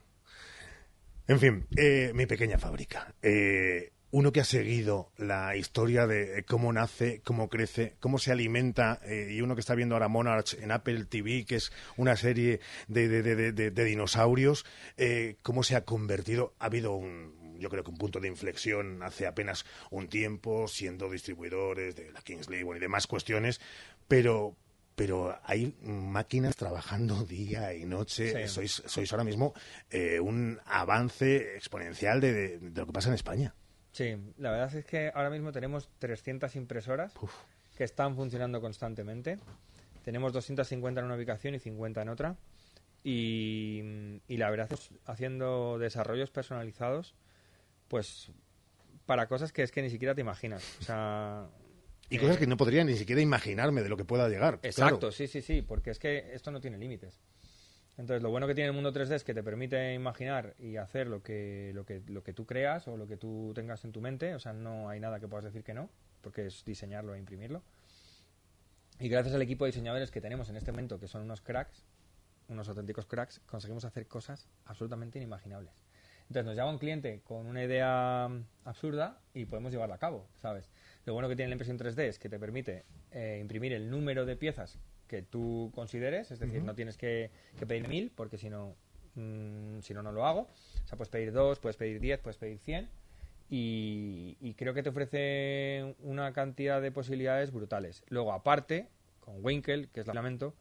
En 1.27 1.39
fin, 1.39 1.65
eh, 1.77 2.11
mi 2.13 2.25
pequeña 2.25 2.59
fábrica. 2.59 3.15
Eh, 3.21 3.91
uno 4.11 4.31
que 4.31 4.41
ha 4.41 4.45
seguido 4.45 5.11
la 5.17 5.55
historia 5.55 6.05
de 6.05 6.43
cómo 6.45 6.71
nace, 6.71 7.21
cómo 7.23 7.49
crece, 7.49 7.95
cómo 7.99 8.19
se 8.19 8.31
alimenta, 8.31 8.99
eh, 9.05 9.29
y 9.31 9.41
uno 9.41 9.55
que 9.55 9.61
está 9.61 9.73
viendo 9.73 9.95
ahora 9.95 10.09
Monarch 10.09 10.53
en 10.61 10.71
Apple 10.71 11.05
TV, 11.05 11.45
que 11.45 11.55
es 11.55 11.71
una 11.97 12.15
serie 12.15 12.59
de, 12.87 13.07
de, 13.07 13.85
dinosaurios, 13.85 14.65
cómo 15.41 15.63
se 15.63 15.75
ha 15.75 15.85
convertido. 15.85 16.53
Ha 16.59 16.65
habido 16.65 16.93
un, 16.93 17.57
yo 17.57 17.69
creo 17.69 17.83
que 17.83 17.91
un 17.91 17.97
punto 17.97 18.19
de 18.19 18.27
inflexión 18.27 19.01
hace 19.01 19.25
apenas 19.25 19.65
un 19.89 20.09
tiempo, 20.09 20.67
siendo 20.67 21.09
distribuidores 21.09 21.95
de 21.95 22.11
la 22.11 22.21
Kingsley 22.21 22.61
y 22.61 22.79
demás 22.79 23.07
cuestiones, 23.07 23.61
pero, 24.07 24.55
pero 24.95 25.37
hay 25.43 25.75
máquinas 25.81 26.55
trabajando 26.55 27.23
día 27.23 27.73
y 27.73 27.85
noche. 27.85 28.47
Sois, 28.47 28.83
sois 28.85 29.11
ahora 29.11 29.23
mismo 29.23 29.53
eh, 29.89 30.19
un 30.19 30.59
avance 30.65 31.55
exponencial 31.55 32.21
de, 32.21 32.59
lo 32.75 32.85
que 32.85 32.91
pasa 32.91 33.09
en 33.09 33.15
España. 33.15 33.55
Sí, 33.91 34.15
la 34.37 34.51
verdad 34.51 34.75
es 34.75 34.85
que 34.85 35.11
ahora 35.13 35.29
mismo 35.29 35.51
tenemos 35.51 35.89
300 35.99 36.55
impresoras 36.55 37.13
que 37.77 37.83
están 37.83 38.15
funcionando 38.15 38.61
constantemente. 38.61 39.39
Tenemos 40.03 40.33
250 40.33 40.99
en 40.99 41.05
una 41.05 41.15
ubicación 41.15 41.55
y 41.55 41.59
50 41.59 42.01
en 42.01 42.09
otra. 42.09 42.35
Y, 43.03 43.81
y 44.27 44.37
la 44.37 44.49
verdad 44.49 44.71
es 44.71 44.89
haciendo 45.05 45.77
desarrollos 45.77 46.31
personalizados, 46.31 47.15
pues 47.87 48.31
para 49.05 49.27
cosas 49.27 49.51
que 49.51 49.63
es 49.63 49.71
que 49.71 49.81
ni 49.81 49.89
siquiera 49.89 50.15
te 50.15 50.21
imaginas. 50.21 50.77
O 50.79 50.83
sea, 50.83 51.47
y 52.09 52.17
cosas 52.17 52.37
que 52.37 52.47
no 52.47 52.57
podría 52.57 52.83
ni 52.83 52.95
siquiera 52.95 53.21
imaginarme 53.21 53.81
de 53.81 53.89
lo 53.89 53.97
que 53.97 54.05
pueda 54.05 54.29
llegar. 54.29 54.59
Exacto, 54.63 55.11
sí, 55.11 55.27
sí, 55.27 55.41
sí, 55.41 55.61
porque 55.61 55.91
es 55.91 55.99
que 55.99 56.33
esto 56.33 56.51
no 56.51 56.61
tiene 56.61 56.77
límites. 56.77 57.19
Entonces, 57.97 58.23
lo 58.23 58.31
bueno 58.31 58.47
que 58.47 58.55
tiene 58.55 58.69
el 58.69 58.73
mundo 58.73 58.91
3D 58.91 59.13
es 59.13 59.23
que 59.23 59.35
te 59.35 59.43
permite 59.43 59.93
imaginar 59.93 60.55
y 60.57 60.77
hacer 60.77 61.07
lo 61.07 61.21
que, 61.21 61.71
lo 61.75 61.85
que, 61.85 62.01
lo 62.07 62.23
que 62.23 62.33
tú 62.33 62.45
creas 62.45 62.87
o 62.87 62.97
lo 62.97 63.07
que 63.07 63.17
tú 63.17 63.51
tengas 63.53 63.85
en 63.85 63.91
tu 63.91 64.01
mente. 64.01 64.33
O 64.33 64.39
sea, 64.39 64.51
no 64.51 64.89
hay 64.89 64.99
nada 64.99 65.19
que 65.19 65.27
puedas 65.27 65.45
decir 65.45 65.63
que 65.63 65.75
no, 65.75 65.89
porque 66.21 66.47
es 66.47 66.65
diseñarlo 66.65 67.13
e 67.13 67.19
imprimirlo. 67.19 67.61
Y 68.99 69.09
gracias 69.09 69.35
al 69.35 69.41
equipo 69.43 69.65
de 69.65 69.71
diseñadores 69.71 70.09
que 70.09 70.21
tenemos 70.21 70.49
en 70.49 70.57
este 70.57 70.71
momento, 70.71 70.99
que 70.99 71.07
son 71.07 71.21
unos 71.21 71.41
cracks, 71.41 71.83
unos 72.47 72.67
auténticos 72.67 73.05
cracks, 73.05 73.39
conseguimos 73.45 73.85
hacer 73.85 74.07
cosas 74.07 74.47
absolutamente 74.65 75.19
inimaginables. 75.19 75.73
Entonces 76.23 76.45
nos 76.45 76.55
llama 76.55 76.71
un 76.71 76.79
cliente 76.79 77.21
con 77.23 77.45
una 77.45 77.63
idea 77.63 78.29
absurda 78.63 79.19
y 79.33 79.45
podemos 79.45 79.71
llevarla 79.71 79.95
a 79.95 79.99
cabo, 79.99 80.27
¿sabes? 80.41 80.69
Lo 81.05 81.13
bueno 81.13 81.27
que 81.27 81.35
tiene 81.35 81.49
la 81.49 81.55
impresión 81.55 81.77
3D 81.77 82.03
es 82.03 82.19
que 82.19 82.29
te 82.29 82.39
permite 82.39 82.85
eh, 83.11 83.37
imprimir 83.41 83.73
el 83.73 83.89
número 83.89 84.25
de 84.25 84.35
piezas 84.35 84.79
que 85.07 85.21
tú 85.21 85.71
consideres, 85.75 86.31
es 86.31 86.39
decir, 86.39 86.63
no 86.63 86.75
tienes 86.75 86.97
que, 86.97 87.29
que 87.59 87.65
pedir 87.65 87.87
mil, 87.87 88.11
porque 88.15 88.37
si 88.37 88.49
no, 88.49 88.75
mm, 89.15 89.79
si 89.81 89.93
no, 89.93 90.01
no 90.01 90.11
lo 90.11 90.25
hago. 90.25 90.41
O 90.83 90.87
sea, 90.87 90.97
puedes 90.97 91.09
pedir 91.09 91.31
dos, 91.31 91.59
puedes 91.59 91.77
pedir 91.77 91.99
diez, 91.99 92.19
puedes 92.19 92.37
pedir 92.37 92.57
cien. 92.59 92.89
Y, 93.49 94.37
y 94.39 94.53
creo 94.53 94.73
que 94.73 94.81
te 94.81 94.89
ofrece 94.89 95.95
una 95.99 96.33
cantidad 96.33 96.81
de 96.81 96.91
posibilidades 96.91 97.51
brutales. 97.51 98.03
Luego, 98.07 98.31
aparte, 98.31 98.87
con 99.19 99.43
Winkel, 99.43 99.89
que 99.89 99.99
es 99.99 100.07
el 100.07 100.11
filamento, 100.11 100.55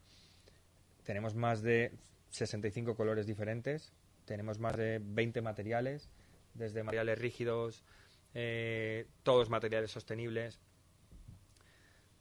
tenemos 1.04 1.34
más 1.34 1.62
de 1.62 1.92
65 2.30 2.94
colores 2.96 3.26
diferentes, 3.26 3.92
tenemos 4.24 4.58
más 4.58 4.76
de 4.76 5.00
20 5.02 5.40
materiales, 5.40 6.10
desde 6.54 6.82
materiales 6.82 7.18
rígidos, 7.18 7.84
eh, 8.34 9.06
todos 9.22 9.50
materiales 9.50 9.90
sostenibles. 9.90 10.60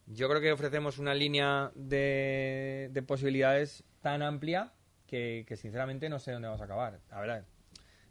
Yo 0.08 0.28
creo 0.28 0.42
que 0.42 0.52
ofrecemos 0.52 0.98
una 0.98 1.14
línea 1.14 1.72
de, 1.76 2.90
de 2.92 3.02
posibilidades 3.02 3.84
tan 4.02 4.22
amplia 4.22 4.74
que, 5.08 5.46
que 5.48 5.56
sinceramente 5.56 6.10
no 6.10 6.20
sé 6.20 6.32
dónde 6.32 6.48
vamos 6.48 6.62
a 6.62 6.66
acabar. 6.66 7.00
A 7.10 7.22
ver, 7.22 7.46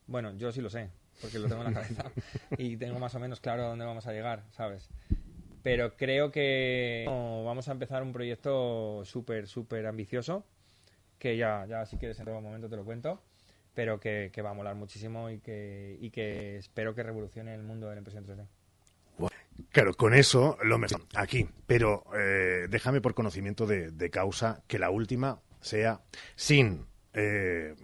bueno, 0.07 0.37
yo 0.37 0.51
sí 0.51 0.61
lo 0.61 0.71
sé, 0.71 0.91
porque 1.21 1.39
lo 1.39 1.49
tengo 1.49 1.63
en 1.63 1.73
la 1.73 1.81
cabeza 1.81 2.11
y 2.59 2.77
tengo 2.77 2.99
más 2.99 3.15
o 3.15 3.21
menos 3.21 3.41
claro 3.41 3.65
a 3.65 3.69
dónde 3.69 3.85
vamos 3.85 4.07
a 4.07 4.13
llegar, 4.13 4.45
¿sabes? 4.51 4.89
Pero 5.63 5.97
creo 5.97 6.33
que 6.33 7.05
vamos 7.07 7.69
a 7.69 7.73
empezar 7.73 8.03
un 8.03 8.13
proyecto 8.13 9.05
súper, 9.05 9.47
súper 9.47 9.87
ambicioso, 9.87 10.45
que 11.19 11.37
ya, 11.37 11.67
ya 11.67 11.85
si 11.85 11.97
quieres 11.99 12.19
en 12.19 12.25
todo 12.25 12.41
momento 12.41 12.69
te 12.69 12.77
lo 12.77 12.85
cuento, 12.85 13.23
pero 13.75 14.01
que, 14.01 14.33
va 14.45 14.51
a 14.51 14.55
molar 14.55 14.75
muchísimo 14.75 15.31
y 15.31 15.39
que, 15.39 15.99
y 16.01 16.11
que 16.11 16.57
espero 16.57 16.95
que 16.95 17.03
revolucione 17.03 17.55
el 17.55 17.63
mundo 17.63 17.89
de 17.89 17.95
la 17.95 17.99
impresión 17.99 18.27
3D. 18.27 18.47
Claro, 19.71 19.95
con 19.95 20.15
eso 20.15 20.57
lo 20.63 20.79
me 20.79 20.87
aquí, 21.15 21.49
pero 21.67 22.05
eh, 22.17 22.67
déjame 22.71 23.01
por 23.01 23.15
conocimiento 23.15 23.67
de, 23.67 24.11
causa 24.11 24.63
que 24.67 24.79
la 24.79 24.91
última 24.91 25.41
sea 25.61 26.01
sin 26.35 26.87
eh, 27.13 27.75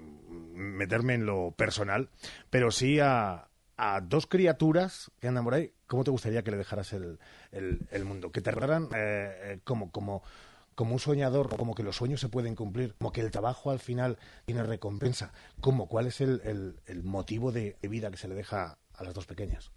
meterme 0.55 1.14
en 1.14 1.27
lo 1.27 1.53
personal, 1.53 2.09
pero 2.51 2.70
sí 2.70 2.99
a, 2.99 3.49
a 3.77 4.01
dos 4.01 4.27
criaturas 4.27 5.11
que 5.20 5.29
andan 5.29 5.44
por 5.44 5.55
ahí. 5.55 5.72
¿Cómo 5.87 6.03
te 6.03 6.11
gustaría 6.11 6.42
que 6.42 6.51
le 6.51 6.57
dejaras 6.57 6.92
el, 6.92 7.18
el, 7.53 7.87
el 7.90 8.05
mundo? 8.05 8.33
Que 8.33 8.40
te 8.40 8.51
regalan 8.51 8.85
eh, 8.85 8.88
eh, 9.42 9.61
como, 9.64 9.90
como, 9.90 10.22
como 10.77 10.93
un 10.93 11.01
soñador, 11.01 11.49
como 11.57 11.75
que 11.75 11.83
los 11.83 11.97
sueños 11.97 12.21
se 12.21 12.29
pueden 12.29 12.55
cumplir, 12.55 12.95
como 12.99 13.11
que 13.11 13.23
el 13.23 13.33
trabajo 13.33 13.73
al 13.73 13.81
final 13.81 14.19
tiene 14.45 14.62
recompensa. 14.62 15.33
¿Cómo? 15.61 15.89
¿Cuál 15.89 16.07
es 16.07 16.21
el, 16.21 16.41
el, 16.45 16.81
el 16.87 17.03
motivo 17.03 17.51
de 17.51 17.77
vida 17.83 18.11
que 18.12 18.19
se 18.19 18.29
le 18.29 18.37
deja 18.37 18.79
a 18.95 19.03
las 19.03 19.15
dos 19.15 19.27
pequeñas? 19.27 19.73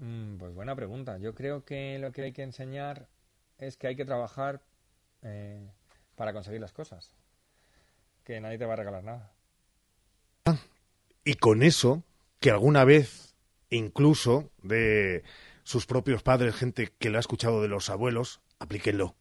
Mm, 0.00 0.38
pues 0.38 0.54
buena 0.54 0.74
pregunta. 0.74 1.18
Yo 1.18 1.34
creo 1.34 1.64
que 1.64 1.98
lo 1.98 2.10
que 2.10 2.22
hay 2.22 2.32
que 2.32 2.42
enseñar 2.42 3.06
es 3.58 3.76
que 3.76 3.86
hay 3.86 3.96
que 3.96 4.06
trabajar 4.06 4.62
eh, 5.22 5.70
para 6.16 6.32
conseguir 6.32 6.60
las 6.60 6.72
cosas. 6.72 7.14
Que 8.24 8.40
nadie 8.40 8.58
te 8.58 8.64
va 8.64 8.72
a 8.72 8.76
regalar 8.76 9.04
nada. 9.04 9.32
Y 11.22 11.34
con 11.34 11.62
eso, 11.62 12.02
que 12.40 12.50
alguna 12.50 12.84
vez, 12.84 13.34
incluso 13.68 14.50
de 14.62 15.22
sus 15.64 15.84
propios 15.86 16.22
padres, 16.22 16.54
gente 16.54 16.92
que 16.98 17.10
lo 17.10 17.18
ha 17.18 17.20
escuchado 17.20 17.60
de 17.60 17.68
los 17.68 17.90
abuelos, 17.90 18.40
aplíquenlo. 18.58 19.14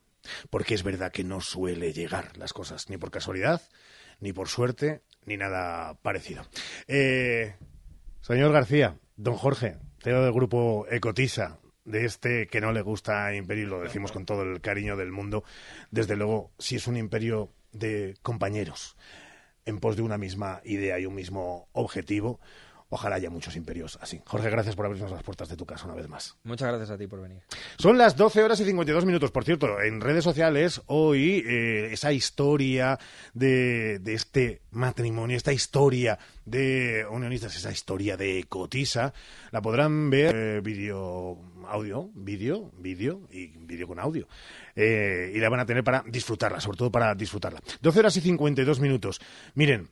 Porque 0.49 0.73
es 0.73 0.83
verdad 0.83 1.11
que 1.11 1.23
no 1.23 1.41
suele 1.41 1.93
llegar 1.93 2.37
las 2.37 2.53
cosas, 2.53 2.89
ni 2.89 2.97
por 2.97 3.11
casualidad, 3.11 3.61
ni 4.19 4.33
por 4.33 4.47
suerte, 4.47 5.01
ni 5.25 5.37
nada 5.37 5.95
parecido. 6.01 6.45
Eh, 6.87 7.55
señor 8.21 8.51
García, 8.51 8.97
don 9.15 9.35
Jorge, 9.35 9.77
CEO 10.01 10.23
del 10.23 10.33
grupo 10.33 10.85
Ecotiza, 10.89 11.59
de 11.85 12.05
este 12.05 12.47
que 12.47 12.61
no 12.61 12.71
le 12.71 12.81
gusta 12.81 13.33
imperio, 13.33 13.67
lo 13.67 13.81
decimos 13.81 14.11
con 14.11 14.25
todo 14.25 14.43
el 14.43 14.61
cariño 14.61 14.95
del 14.95 15.11
mundo, 15.11 15.43
desde 15.91 16.15
luego, 16.15 16.51
si 16.59 16.75
es 16.75 16.87
un 16.87 16.97
imperio 16.97 17.51
de 17.71 18.15
compañeros 18.21 18.95
en 19.65 19.79
pos 19.79 19.95
de 19.95 20.01
una 20.01 20.17
misma 20.17 20.61
idea 20.63 20.99
y 20.99 21.05
un 21.05 21.15
mismo 21.15 21.67
objetivo, 21.73 22.39
ojalá 22.89 23.15
haya 23.15 23.29
muchos 23.29 23.55
imperios 23.55 23.97
así. 24.01 24.21
Jorge, 24.25 24.49
gracias 24.49 24.75
por 24.75 24.85
abrirnos 24.85 25.11
las 25.11 25.23
puertas 25.23 25.47
de 25.49 25.55
tu 25.55 25.65
casa 25.65 25.85
una 25.85 25.95
vez 25.95 26.07
más. 26.07 26.37
Muchas 26.43 26.67
gracias 26.67 26.89
a 26.89 26.97
ti 26.97 27.07
por 27.07 27.21
venir. 27.21 27.41
Son 27.77 27.97
las 27.97 28.15
12 28.15 28.43
horas 28.43 28.59
y 28.59 28.65
52 28.65 29.05
minutos. 29.05 29.31
Por 29.31 29.43
cierto, 29.43 29.79
en 29.81 30.01
redes 30.01 30.23
sociales 30.23 30.81
hoy 30.87 31.43
eh, 31.45 31.89
esa 31.91 32.11
historia 32.11 32.99
de, 33.33 33.99
de 33.99 34.13
este 34.13 34.61
matrimonio, 34.71 35.37
esta 35.37 35.53
historia 35.53 36.17
de 36.45 37.05
unionistas, 37.09 37.55
esa 37.55 37.71
historia 37.71 38.17
de 38.17 38.45
Cotisa, 38.49 39.13
la 39.51 39.61
podrán 39.61 40.09
ver 40.09 40.35
eh, 40.35 40.61
vídeo, 40.61 41.37
audio, 41.67 42.09
vídeo, 42.15 42.71
vídeo 42.77 43.21
y 43.31 43.47
vídeo 43.57 43.87
con 43.87 43.99
audio. 43.99 44.27
Eh, 44.75 45.31
y 45.35 45.39
la 45.39 45.49
van 45.49 45.59
a 45.59 45.65
tener 45.65 45.83
para 45.83 46.03
disfrutarla, 46.07 46.59
sobre 46.59 46.77
todo 46.77 46.91
para 46.91 47.13
disfrutarla. 47.13 47.61
12 47.81 47.99
horas 47.99 48.17
y 48.17 48.21
52 48.21 48.79
minutos. 48.79 49.21
Miren, 49.53 49.89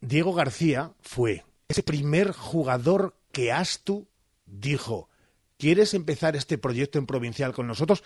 Diego 0.00 0.32
García 0.32 0.92
fue 1.00 1.44
ese 1.68 1.82
primer 1.82 2.32
jugador 2.32 3.16
que 3.32 3.52
Astu 3.52 4.06
dijo, 4.46 5.08
¿quieres 5.58 5.94
empezar 5.94 6.36
este 6.36 6.58
proyecto 6.58 6.98
en 6.98 7.06
provincial 7.06 7.52
con 7.52 7.66
nosotros? 7.66 8.04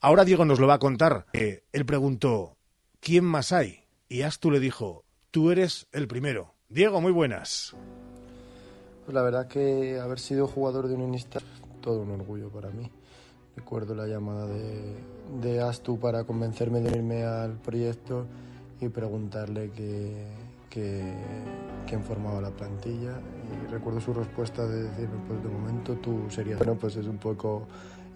Ahora 0.00 0.24
Diego 0.24 0.44
nos 0.44 0.60
lo 0.60 0.66
va 0.66 0.74
a 0.74 0.78
contar. 0.78 1.26
Eh, 1.32 1.64
él 1.72 1.86
preguntó, 1.86 2.56
¿quién 3.00 3.24
más 3.24 3.52
hay? 3.52 3.84
Y 4.08 4.22
Astu 4.22 4.50
le 4.50 4.60
dijo, 4.60 5.04
tú 5.30 5.50
eres 5.50 5.88
el 5.92 6.06
primero. 6.06 6.54
Diego, 6.68 7.00
muy 7.00 7.12
buenas. 7.12 7.74
Pues 9.04 9.14
la 9.14 9.22
verdad 9.22 9.48
que 9.48 9.98
haber 9.98 10.18
sido 10.18 10.46
jugador 10.46 10.86
de 10.86 10.94
Unionista 10.94 11.40
todo 11.80 12.02
un 12.02 12.10
orgullo 12.10 12.50
para 12.50 12.70
mí. 12.70 12.90
Recuerdo 13.56 13.94
la 13.94 14.06
llamada 14.06 14.46
de, 14.46 14.94
de 15.40 15.60
Astu 15.60 15.98
para 15.98 16.24
convencerme 16.24 16.80
de 16.80 16.90
unirme 16.90 17.24
al 17.24 17.54
proyecto 17.54 18.26
y 18.80 18.88
preguntarle 18.88 19.70
que, 19.70 20.26
que, 20.68 21.14
quién 21.86 22.02
formaba 22.02 22.40
la 22.40 22.50
plantilla. 22.50 23.20
Y 23.52 23.70
recuerdo 23.70 24.00
su 24.00 24.12
respuesta 24.12 24.66
de 24.66 24.84
decirme, 24.84 25.18
pues 25.26 25.42
de 25.42 25.48
momento 25.48 25.94
tú 25.96 26.26
serías... 26.28 26.58
Bueno, 26.58 26.76
pues 26.76 26.96
es 26.96 27.06
un 27.06 27.18
poco 27.18 27.66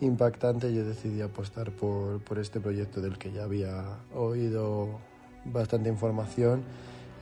impactante. 0.00 0.72
Yo 0.72 0.84
decidí 0.84 1.20
apostar 1.20 1.70
por, 1.70 2.20
por 2.20 2.38
este 2.38 2.60
proyecto 2.60 3.00
del 3.00 3.18
que 3.18 3.32
ya 3.32 3.44
había 3.44 3.84
oído 4.14 5.00
bastante 5.44 5.88
información 5.88 6.62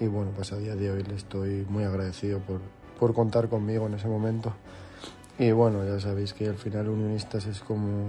y 0.01 0.07
bueno, 0.07 0.31
pues 0.35 0.53
a 0.53 0.57
día 0.57 0.75
de 0.75 0.91
hoy 0.91 1.03
le 1.03 1.15
estoy 1.15 1.67
muy 1.69 1.85
agradecido 1.85 2.39
por, 2.41 2.61
por 2.99 3.13
contar 3.15 3.49
conmigo 3.49 3.87
en 3.87 3.95
ese 3.95 4.09
momento. 4.09 4.55
Y 5.39 5.53
bueno, 5.53 5.85
ya 5.85 6.01
sabéis 6.01 6.33
que 6.33 6.49
al 6.49 6.57
final 6.57 6.89
Unionistas 6.89 7.47
es 7.47 7.61
como, 7.61 8.05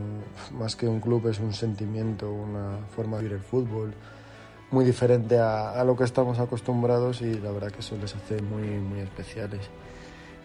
más 0.53 0.75
que 0.75 0.87
un 0.87 0.99
club, 0.99 1.27
es 1.27 1.39
un 1.39 1.53
sentimiento, 1.53 2.31
una 2.31 2.79
forma 2.95 3.17
de 3.17 3.23
vivir 3.23 3.37
el 3.37 3.43
fútbol 3.43 3.93
muy 4.71 4.85
diferente 4.85 5.37
a, 5.37 5.71
a, 5.71 5.83
lo 5.83 5.95
que 5.95 6.05
estamos 6.05 6.39
acostumbrados 6.39 7.21
y 7.21 7.33
la 7.35 7.51
verdad 7.51 7.71
que 7.71 7.81
eso 7.81 7.97
les 7.97 8.15
hace 8.15 8.41
muy, 8.41 8.63
muy 8.63 8.99
especiales. 9.01 9.61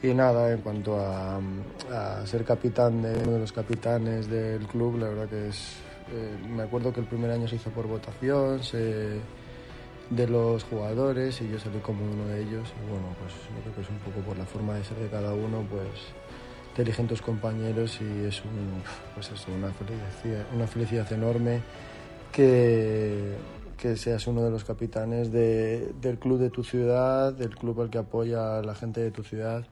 Y 0.03 0.13
nada, 0.13 0.53
en 0.53 0.61
cuanto 0.61 0.99
a, 1.01 1.37
a 1.37 2.27
ser 2.27 2.45
capitán 2.45 3.03
de 3.03 3.13
uno 3.23 3.33
de 3.33 3.39
los 3.39 3.53
capitanes 3.53 4.29
del 4.29 4.67
club, 4.67 4.99
la 4.99 5.09
verdad 5.09 5.29
que 5.29 5.49
es, 5.49 5.77
eh, 6.13 6.37
me 6.49 6.65
acuerdo 6.65 6.93
que 6.93 7.01
el 7.01 7.07
primer 7.07 7.31
año 7.31 7.49
se 7.49 7.57
hizo 7.57 7.71
por 7.71 7.87
votación, 7.87 8.63
se, 8.63 9.21
de 10.11 10.29
los 10.29 10.65
jugadores 10.65 11.41
y 11.41 11.49
yo 11.49 11.59
salí 11.59 11.79
como 11.79 12.05
uno 12.05 12.27
de 12.27 12.43
ellos. 12.43 12.73
Y 12.85 12.91
bueno, 12.91 13.07
pues 13.21 13.33
yo 13.33 13.63
creo 13.63 13.75
que 13.75 13.81
es 13.81 13.91
un 13.91 13.99
poco 13.99 14.21
por 14.21 14.37
la 14.37 14.45
forma 14.45 14.75
de 14.75 14.85
ser 14.85 14.99
de 14.99 15.09
cada 15.09 15.33
uno, 15.33 15.65
pues 15.71 16.13
te 16.75 16.83
eligen 16.83 17.07
tus 17.07 17.23
compañeros 17.23 17.99
y 18.01 18.27
es 18.27 18.45
un, 18.45 18.83
pues 19.15 19.31
una, 19.49 19.73
felicidad, 19.73 20.45
una 20.55 20.67
felicidad 20.67 21.11
enorme 21.13 21.63
que, 22.33 23.35
que 23.77 23.97
seas 23.97 24.27
uno 24.27 24.43
de 24.43 24.51
los 24.51 24.65
capitanes 24.65 25.31
de, 25.31 25.93
del 26.01 26.19
club 26.19 26.39
de 26.39 26.51
tu 26.51 26.65
ciudad, 26.65 27.33
del 27.33 27.55
club 27.55 27.81
al 27.83 27.91
que 27.91 27.99
apoya 27.99 28.59
a 28.59 28.63
la 28.63 28.75
gente 28.75 29.01
de 29.01 29.11
tu 29.11 29.23
ciudad, 29.23 29.67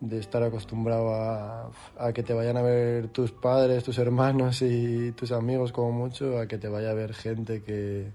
de 0.00 0.18
estar 0.18 0.42
acostumbrado 0.42 1.14
a, 1.14 1.70
a, 1.98 2.12
que 2.12 2.22
te 2.22 2.34
vayan 2.34 2.56
a 2.56 2.62
ver 2.62 3.08
tus 3.08 3.32
padres, 3.32 3.84
tus 3.84 3.98
hermanos 3.98 4.62
y 4.62 5.12
tus 5.12 5.32
amigos 5.32 5.72
como 5.72 5.92
mucho, 5.92 6.38
a 6.38 6.46
que 6.46 6.58
te 6.58 6.68
vaya 6.68 6.90
a 6.90 6.94
ver 6.94 7.14
gente 7.14 7.62
que, 7.62 8.12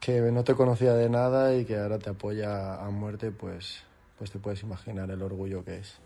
que 0.00 0.20
no 0.32 0.44
te 0.44 0.54
conocía 0.54 0.94
de 0.94 1.08
nada 1.10 1.54
y 1.56 1.64
que 1.64 1.76
ahora 1.76 1.98
te 1.98 2.10
apoya 2.10 2.76
a 2.76 2.90
muerte, 2.90 3.30
pues, 3.32 3.82
pues 4.18 4.30
te 4.30 4.38
puedes 4.38 4.62
imaginar 4.62 5.10
el 5.10 5.22
orgullo 5.22 5.64
que 5.64 5.78
es. 5.78 6.00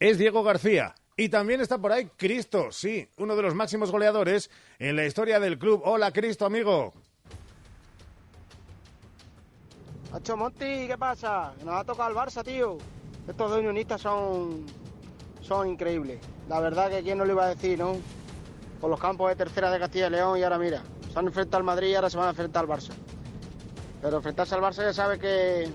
Es 0.00 0.18
Diego 0.18 0.42
García. 0.42 0.94
Y 1.16 1.28
también 1.28 1.60
está 1.60 1.78
por 1.78 1.92
ahí 1.92 2.10
Cristo, 2.16 2.72
sí, 2.72 3.08
uno 3.18 3.36
de 3.36 3.42
los 3.42 3.54
máximos 3.54 3.92
goleadores 3.92 4.50
en 4.80 4.96
la 4.96 5.06
historia 5.06 5.38
del 5.38 5.60
club. 5.60 5.80
Hola, 5.84 6.10
Cristo, 6.10 6.44
amigo. 6.44 6.92
Hacho 10.12 10.36
Monti, 10.36 10.88
¿qué 10.88 10.96
pasa? 10.98 11.52
Nos 11.64 11.76
ha 11.76 11.84
tocado 11.84 12.10
el 12.10 12.16
Barça, 12.16 12.42
tío. 12.42 12.78
Estos 13.28 13.48
dos 13.48 13.60
unionistas 13.60 14.00
son, 14.00 14.66
son 15.40 15.68
increíbles. 15.68 16.18
La 16.48 16.58
verdad 16.58 16.90
que 16.90 17.04
quién 17.04 17.18
no 17.18 17.24
lo 17.24 17.32
iba 17.32 17.44
a 17.44 17.54
decir, 17.54 17.78
¿no? 17.78 17.96
Con 18.80 18.90
los 18.90 18.98
campos 18.98 19.28
de 19.28 19.36
tercera 19.36 19.70
de 19.70 19.78
Castilla 19.78 20.08
y 20.08 20.10
León 20.10 20.38
y 20.38 20.42
ahora 20.42 20.58
mira, 20.58 20.82
se 21.12 21.16
han 21.16 21.26
enfrentado 21.26 21.58
al 21.58 21.64
Madrid 21.64 21.90
y 21.90 21.94
ahora 21.94 22.10
se 22.10 22.16
van 22.16 22.26
a 22.26 22.30
enfrentar 22.30 22.64
al 22.64 22.70
Barça. 22.70 22.92
Pero 24.02 24.16
enfrentarse 24.16 24.56
al 24.56 24.62
Barça 24.62 24.82
ya 24.82 24.92
sabe 24.92 25.20
que, 25.20 25.68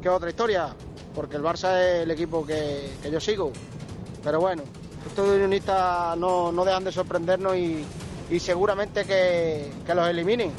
que 0.00 0.08
es 0.08 0.14
otra 0.14 0.30
historia, 0.30 0.74
porque 1.14 1.36
el 1.36 1.42
Barça 1.42 1.78
es 1.78 2.02
el 2.04 2.10
equipo 2.10 2.46
que 2.46 2.88
yo 3.12 3.20
sigo. 3.20 3.52
Pero 4.22 4.40
bueno, 4.40 4.62
estos 5.06 5.28
unionistas 5.28 6.16
no, 6.18 6.52
no 6.52 6.64
dejan 6.64 6.84
de 6.84 6.92
sorprendernos 6.92 7.56
y, 7.56 7.84
y 8.30 8.38
seguramente 8.38 9.04
que, 9.04 9.72
que 9.86 9.94
los 9.94 10.08
eliminen. 10.08 10.52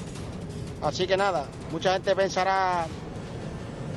Así 0.82 1.06
que 1.06 1.16
nada, 1.16 1.46
mucha 1.72 1.94
gente 1.94 2.16
pensará 2.16 2.86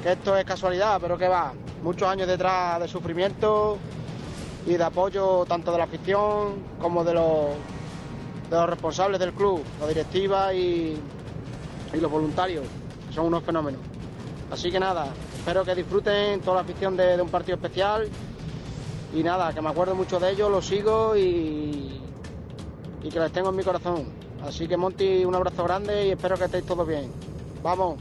que 0.03 0.13
esto 0.13 0.37
es 0.37 0.45
casualidad, 0.45 0.99
pero 1.01 1.17
que 1.17 1.29
va, 1.29 1.53
muchos 1.83 2.07
años 2.07 2.29
detrás 2.29 2.79
de 2.81 2.89
sufrimiento 2.89 3.79
y 4.67 4.75
de 4.75 4.85
apoyo 4.85 5.47
tanto 5.47 5.73
de 5.73 5.79
la 5.79 5.85
afición 5.85 6.57
como 6.79 7.03
de 7.03 7.15
los, 7.15 7.47
de 8.51 8.57
los 8.57 8.69
responsables 8.69 9.19
del 9.19 9.33
club, 9.33 9.63
la 9.81 9.87
directiva 9.87 10.53
y, 10.53 11.01
y 11.93 11.97
los 11.97 12.11
voluntarios, 12.11 12.65
que 13.09 13.15
son 13.15 13.27
unos 13.27 13.43
fenómenos. 13.43 13.81
Así 14.51 14.71
que 14.71 14.79
nada, 14.79 15.07
espero 15.39 15.65
que 15.65 15.75
disfruten 15.75 16.41
toda 16.43 16.57
la 16.57 16.63
afición 16.63 16.99
de, 16.99 17.17
de 17.17 17.23
un 17.23 17.31
partido 17.31 17.57
especial 17.57 18.07
y 19.15 19.23
nada, 19.23 19.53
que 19.55 19.63
me 19.63 19.69
acuerdo 19.69 19.95
mucho 19.95 20.19
de 20.19 20.33
ellos, 20.33 20.51
los 20.51 20.67
sigo 20.67 21.17
y, 21.17 22.01
y 23.03 23.09
que 23.09 23.21
les 23.21 23.33
tengo 23.33 23.51
en 23.51 23.57
mi 23.57 23.63
corazón. 23.63 24.07
Así 24.43 24.67
que 24.67 24.77
Monty, 24.77 25.25
un 25.25 25.35
abrazo 25.35 25.65
grande 25.65 26.09
y 26.09 26.11
espero 26.11 26.37
que 26.37 26.45
estéis 26.45 26.67
todos 26.67 26.87
bien. 26.87 27.11
Vamos. 27.63 27.99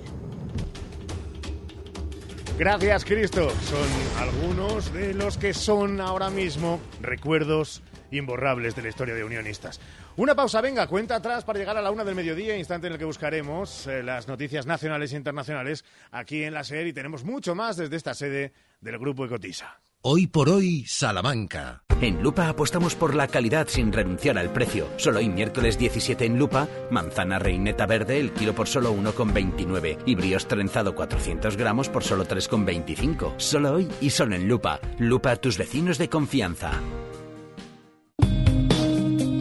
Gracias, 2.58 3.06
Cristo. 3.06 3.50
Son 3.50 3.88
algunos 4.20 4.94
de 4.94 5.14
los 5.14 5.38
que 5.38 5.54
son 5.54 6.02
ahora 6.02 6.30
mismo 6.30 6.80
recuerdos 7.02 7.82
imborrables 8.12 8.76
de 8.76 8.84
la 8.84 8.90
historia 8.90 9.16
de 9.16 9.24
Unionistas. 9.24 9.80
Una 10.18 10.36
pausa, 10.36 10.62
venga, 10.62 10.88
cuenta 10.88 11.16
atrás 11.16 11.44
para 11.44 11.58
llegar 11.58 11.78
a 11.78 11.82
la 11.82 11.92
una 11.92 12.04
del 12.04 12.14
mediodía, 12.14 12.56
instante 12.56 12.88
en 12.88 12.94
el 12.94 13.00
que 13.00 13.06
buscaremos 13.06 13.88
eh, 13.88 14.04
las 14.04 14.28
noticias 14.28 14.68
nacionales 14.68 15.14
e 15.14 15.18
internacionales 15.18 15.84
aquí 16.12 16.44
en 16.44 16.54
la 16.54 16.64
SER 16.64 16.86
y 16.86 16.94
tenemos 16.94 17.24
mucho 17.24 17.56
más 17.56 17.78
desde 17.78 17.96
esta 17.96 18.14
sede 18.14 18.54
del 18.82 19.00
Grupo 19.00 19.26
Ecotiza. 19.26 19.83
Hoy 20.06 20.28
por 20.28 20.50
hoy, 20.50 20.84
Salamanca. 20.86 21.82
En 22.02 22.22
Lupa 22.22 22.50
apostamos 22.50 22.94
por 22.94 23.16
la 23.16 23.30
calidad 23.30 23.70
sin 23.70 23.94
renunciar 23.94 24.38
al 24.38 24.52
precio. 24.52 24.90
Solo 24.98 25.20
hoy 25.20 25.30
miércoles 25.30 25.78
17 25.78 26.26
en 26.26 26.38
Lupa, 26.38 26.68
manzana 26.92 27.40
reineta 27.40 27.86
verde 27.86 28.20
el 28.20 28.34
kilo 28.34 28.54
por 28.54 28.68
solo 28.68 28.94
1,29 28.94 30.00
y 30.06 30.16
bríos 30.16 30.46
trenzado 30.46 30.94
400 30.94 31.56
gramos 31.56 31.88
por 31.88 32.04
solo 32.04 32.26
3,25. 32.26 33.36
Solo 33.38 33.76
hoy 33.76 33.88
y 34.02 34.10
solo 34.10 34.36
en 34.36 34.50
Lupa. 34.50 34.82
Lupa, 34.98 35.38
tus 35.38 35.58
vecinos 35.58 35.98
de 35.98 36.10
confianza. 36.10 36.82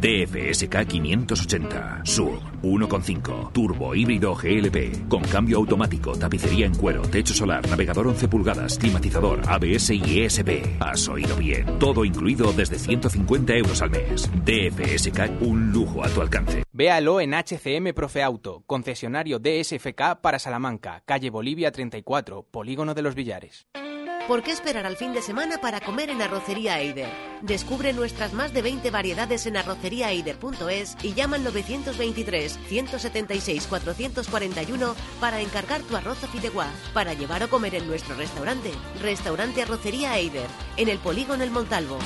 DFSK 0.00 0.86
580 0.86 2.00
Sur 2.04 2.40
1.5 2.62 3.52
Turbo 3.52 3.94
híbrido 3.94 4.34
GLP 4.34 5.08
con 5.08 5.22
cambio 5.22 5.58
automático, 5.58 6.16
tapicería 6.16 6.66
en 6.66 6.74
cuero, 6.74 7.02
techo 7.02 7.34
solar, 7.34 7.68
navegador 7.68 8.06
11 8.08 8.28
pulgadas, 8.28 8.78
climatizador, 8.78 9.40
ABS 9.46 9.90
y 9.90 10.22
ESP. 10.22 10.80
Has 10.80 11.08
oído 11.08 11.36
bien. 11.36 11.78
Todo 11.78 12.04
incluido 12.04 12.52
desde 12.52 12.78
150 12.78 13.54
euros 13.54 13.82
al 13.82 13.90
mes. 13.90 14.30
DFSK 14.44 15.42
un 15.42 15.72
lujo 15.72 16.04
a 16.04 16.08
tu 16.08 16.20
alcance. 16.20 16.62
Véalo 16.72 17.20
en 17.20 17.34
HCM 17.34 17.92
Profe 17.94 18.22
Auto, 18.22 18.62
concesionario 18.66 19.38
DSFK 19.38 20.20
para 20.22 20.38
Salamanca, 20.38 21.02
calle 21.04 21.30
Bolivia 21.30 21.70
34, 21.72 22.46
Polígono 22.50 22.94
de 22.94 23.02
los 23.02 23.14
Villares. 23.14 23.66
¿Por 24.30 24.44
qué 24.44 24.52
esperar 24.52 24.86
al 24.86 24.96
fin 24.96 25.12
de 25.12 25.22
semana 25.22 25.58
para 25.58 25.80
comer 25.80 26.08
en 26.08 26.22
Arrocería 26.22 26.78
Eider? 26.78 27.10
Descubre 27.42 27.92
nuestras 27.92 28.32
más 28.32 28.54
de 28.54 28.62
20 28.62 28.88
variedades 28.92 29.44
en 29.46 29.56
arroceriaeider.es 29.56 30.96
y 31.02 31.14
llama 31.14 31.34
al 31.34 31.42
923 31.42 32.60
176 32.68 33.66
441 33.66 34.94
para 35.20 35.40
encargar 35.40 35.80
tu 35.80 35.96
arroz 35.96 36.22
a 36.22 36.28
fideuá 36.28 36.68
para 36.94 37.12
llevar 37.12 37.42
o 37.42 37.50
comer 37.50 37.74
en 37.74 37.88
nuestro 37.88 38.14
restaurante. 38.14 38.70
Restaurante 39.02 39.62
Arrocería 39.62 40.16
Eider, 40.16 40.46
en 40.76 40.88
el 40.88 41.00
Polígono 41.00 41.42
El 41.42 41.50
Montalvo. 41.50 41.98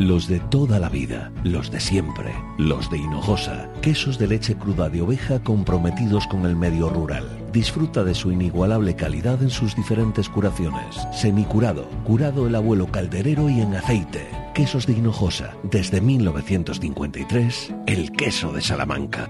Los 0.00 0.28
de 0.28 0.40
toda 0.40 0.78
la 0.78 0.88
vida, 0.88 1.30
los 1.44 1.70
de 1.70 1.78
siempre, 1.78 2.32
los 2.56 2.90
de 2.90 2.96
Hinojosa, 2.96 3.68
quesos 3.82 4.18
de 4.18 4.28
leche 4.28 4.56
cruda 4.56 4.88
de 4.88 5.02
oveja 5.02 5.44
comprometidos 5.44 6.26
con 6.26 6.46
el 6.46 6.56
medio 6.56 6.88
rural. 6.88 7.28
Disfruta 7.52 8.02
de 8.02 8.14
su 8.14 8.32
inigualable 8.32 8.96
calidad 8.96 9.42
en 9.42 9.50
sus 9.50 9.76
diferentes 9.76 10.30
curaciones. 10.30 10.96
Semicurado, 11.12 11.86
curado 12.04 12.46
el 12.46 12.54
abuelo 12.54 12.86
calderero 12.86 13.50
y 13.50 13.60
en 13.60 13.74
aceite. 13.74 14.26
Quesos 14.54 14.86
de 14.86 14.94
Hinojosa, 14.94 15.54
desde 15.64 16.00
1953, 16.00 17.74
el 17.86 18.10
queso 18.12 18.52
de 18.52 18.62
Salamanca. 18.62 19.28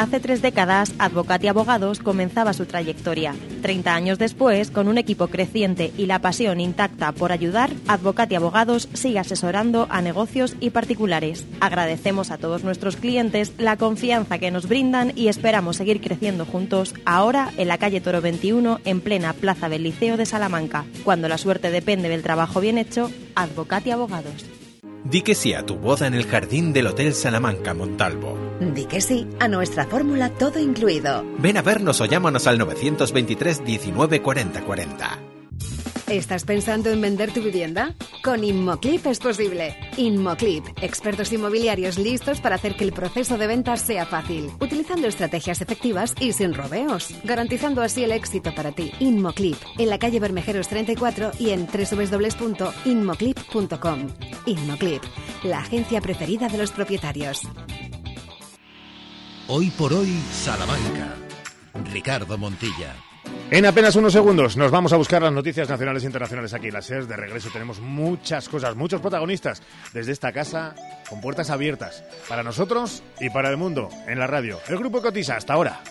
Hace 0.00 0.18
tres 0.18 0.40
décadas, 0.40 0.94
Advocati 0.98 1.46
Abogados 1.46 1.98
comenzaba 1.98 2.54
su 2.54 2.64
trayectoria. 2.64 3.34
Treinta 3.60 3.94
años 3.94 4.18
después, 4.18 4.70
con 4.70 4.88
un 4.88 4.96
equipo 4.96 5.28
creciente 5.28 5.92
y 5.98 6.06
la 6.06 6.20
pasión 6.20 6.58
intacta 6.58 7.12
por 7.12 7.32
ayudar, 7.32 7.68
Advocati 7.86 8.34
Abogados 8.34 8.88
sigue 8.94 9.18
asesorando 9.18 9.88
a 9.90 10.00
negocios 10.00 10.56
y 10.58 10.70
particulares. 10.70 11.44
Agradecemos 11.60 12.30
a 12.30 12.38
todos 12.38 12.64
nuestros 12.64 12.96
clientes 12.96 13.52
la 13.58 13.76
confianza 13.76 14.38
que 14.38 14.50
nos 14.50 14.66
brindan 14.66 15.12
y 15.16 15.28
esperamos 15.28 15.76
seguir 15.76 16.00
creciendo 16.00 16.46
juntos 16.46 16.94
ahora 17.04 17.50
en 17.58 17.68
la 17.68 17.76
calle 17.76 18.00
Toro 18.00 18.22
21, 18.22 18.80
en 18.86 19.02
plena 19.02 19.34
Plaza 19.34 19.68
del 19.68 19.82
Liceo 19.82 20.16
de 20.16 20.24
Salamanca. 20.24 20.86
Cuando 21.04 21.28
la 21.28 21.36
suerte 21.36 21.70
depende 21.70 22.08
del 22.08 22.22
trabajo 22.22 22.62
bien 22.62 22.78
hecho, 22.78 23.10
Advocati 23.34 23.90
Abogados. 23.90 24.59
Di 25.04 25.22
que 25.22 25.34
sí 25.34 25.54
a 25.54 25.64
tu 25.64 25.76
boda 25.76 26.06
en 26.06 26.14
el 26.14 26.26
jardín 26.26 26.72
del 26.72 26.86
Hotel 26.86 27.14
Salamanca 27.14 27.74
Montalvo. 27.74 28.36
Di 28.60 28.84
que 28.84 29.00
sí 29.00 29.26
a 29.40 29.48
nuestra 29.48 29.86
fórmula 29.86 30.30
todo 30.30 30.58
incluido. 30.58 31.24
Ven 31.38 31.56
a 31.56 31.62
vernos 31.62 32.00
o 32.00 32.04
llámanos 32.04 32.46
al 32.46 32.58
923 32.58 33.64
19 33.64 34.22
40 34.22 34.60
40. 34.62 35.39
¿Estás 36.10 36.44
pensando 36.44 36.90
en 36.90 37.00
vender 37.00 37.32
tu 37.32 37.40
vivienda? 37.40 37.94
Con 38.24 38.42
Inmoclip 38.42 39.06
es 39.06 39.20
posible. 39.20 39.76
Inmoclip, 39.96 40.66
expertos 40.82 41.32
inmobiliarios 41.32 41.98
listos 41.98 42.40
para 42.40 42.56
hacer 42.56 42.74
que 42.74 42.82
el 42.82 42.92
proceso 42.92 43.38
de 43.38 43.46
venta 43.46 43.76
sea 43.76 44.06
fácil, 44.06 44.50
utilizando 44.60 45.06
estrategias 45.06 45.60
efectivas 45.60 46.16
y 46.18 46.32
sin 46.32 46.52
rodeos, 46.52 47.14
garantizando 47.22 47.80
así 47.80 48.02
el 48.02 48.10
éxito 48.10 48.52
para 48.52 48.72
ti. 48.72 48.90
Inmoclip, 48.98 49.56
en 49.78 49.88
la 49.88 50.00
calle 50.00 50.18
Bermejeros 50.18 50.66
34 50.66 51.30
y 51.38 51.50
en 51.50 51.68
www.inmoclip.com. 51.68 54.08
Inmoclip, 54.46 55.04
la 55.44 55.60
agencia 55.60 56.00
preferida 56.00 56.48
de 56.48 56.58
los 56.58 56.72
propietarios. 56.72 57.42
Hoy 59.46 59.70
por 59.70 59.92
hoy, 59.92 60.12
Salamanca. 60.32 61.14
Ricardo 61.92 62.36
Montilla. 62.36 62.96
En 63.50 63.66
apenas 63.66 63.96
unos 63.96 64.12
segundos 64.12 64.56
nos 64.56 64.70
vamos 64.70 64.92
a 64.92 64.96
buscar 64.96 65.22
las 65.22 65.32
noticias 65.32 65.68
nacionales 65.68 66.04
e 66.04 66.06
internacionales 66.06 66.54
aquí 66.54 66.68
en 66.68 66.74
la 66.74 66.82
SER. 66.82 67.06
De 67.06 67.16
regreso 67.16 67.50
tenemos 67.52 67.80
muchas 67.80 68.48
cosas, 68.48 68.76
muchos 68.76 69.00
protagonistas 69.00 69.62
desde 69.92 70.12
esta 70.12 70.32
casa 70.32 70.74
con 71.08 71.20
puertas 71.20 71.50
abiertas 71.50 72.04
para 72.28 72.44
nosotros 72.44 73.02
y 73.18 73.28
para 73.30 73.50
el 73.50 73.56
mundo 73.56 73.88
en 74.06 74.20
la 74.20 74.28
radio. 74.28 74.58
El 74.68 74.78
Grupo 74.78 75.02
Cotiza, 75.02 75.36
hasta 75.36 75.54
ahora. 75.54 75.82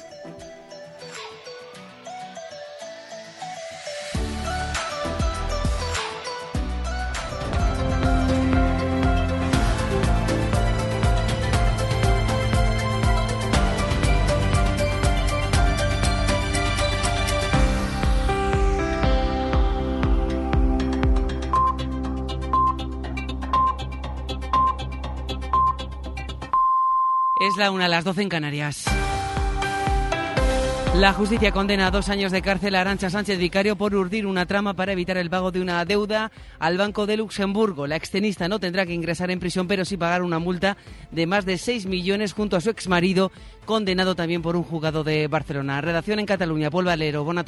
La 27.60 27.72
una, 27.72 27.88
las 27.88 28.05
12 28.05 28.22
en 28.24 28.30
Canarias. 28.30 28.86
La 30.95 31.14
justicia 31.14 31.51
condena 31.51 31.88
a 31.88 31.91
dos 31.91 32.10
años 32.10 32.32
de 32.32 32.41
cárcel 32.41 32.74
a 32.74 32.82
Arancha 32.82 33.10
Sánchez 33.10 33.38
Vicario 33.38 33.76
por 33.76 33.93
urdir 33.93 34.26
una 34.26 34.45
trama 34.45 34.74
para 34.74 34.93
evitar 34.93 35.18
el 35.18 35.30
pago 35.30 35.51
de 35.51 35.62
una 35.62 35.86
deuda 35.86 36.32
al 36.57 36.78
Banco 36.78 37.05
de 37.05 37.18
Luxemburgo. 37.18 37.86
La 37.86 37.95
extenista 37.95 38.47
no 38.47 38.60
tendrá 38.60 38.86
que 38.86 38.93
ingresar 38.93 39.30
en 39.30 39.39
prisión, 39.39 39.68
pero 39.68 39.86
sí 39.86 39.97
pagar 39.97 40.24
una 40.24 40.39
multa 40.39 40.78
de 41.12 41.28
más 41.28 41.45
de 41.45 41.57
6 41.57 41.86
millones 41.86 42.34
junto 42.34 42.57
a 42.57 42.62
su 42.62 42.70
exmarido, 42.70 43.32
condenado 43.66 44.16
también 44.16 44.41
por 44.41 44.55
un 44.55 44.64
juzgado 44.64 45.03
de 45.03 45.28
Barcelona. 45.28 45.82
Redacción 45.82 46.20
en 46.20 46.26
Cataluña. 46.26 46.72
Paul 46.72 46.86
Valero, 46.86 47.24
buena. 47.24 47.43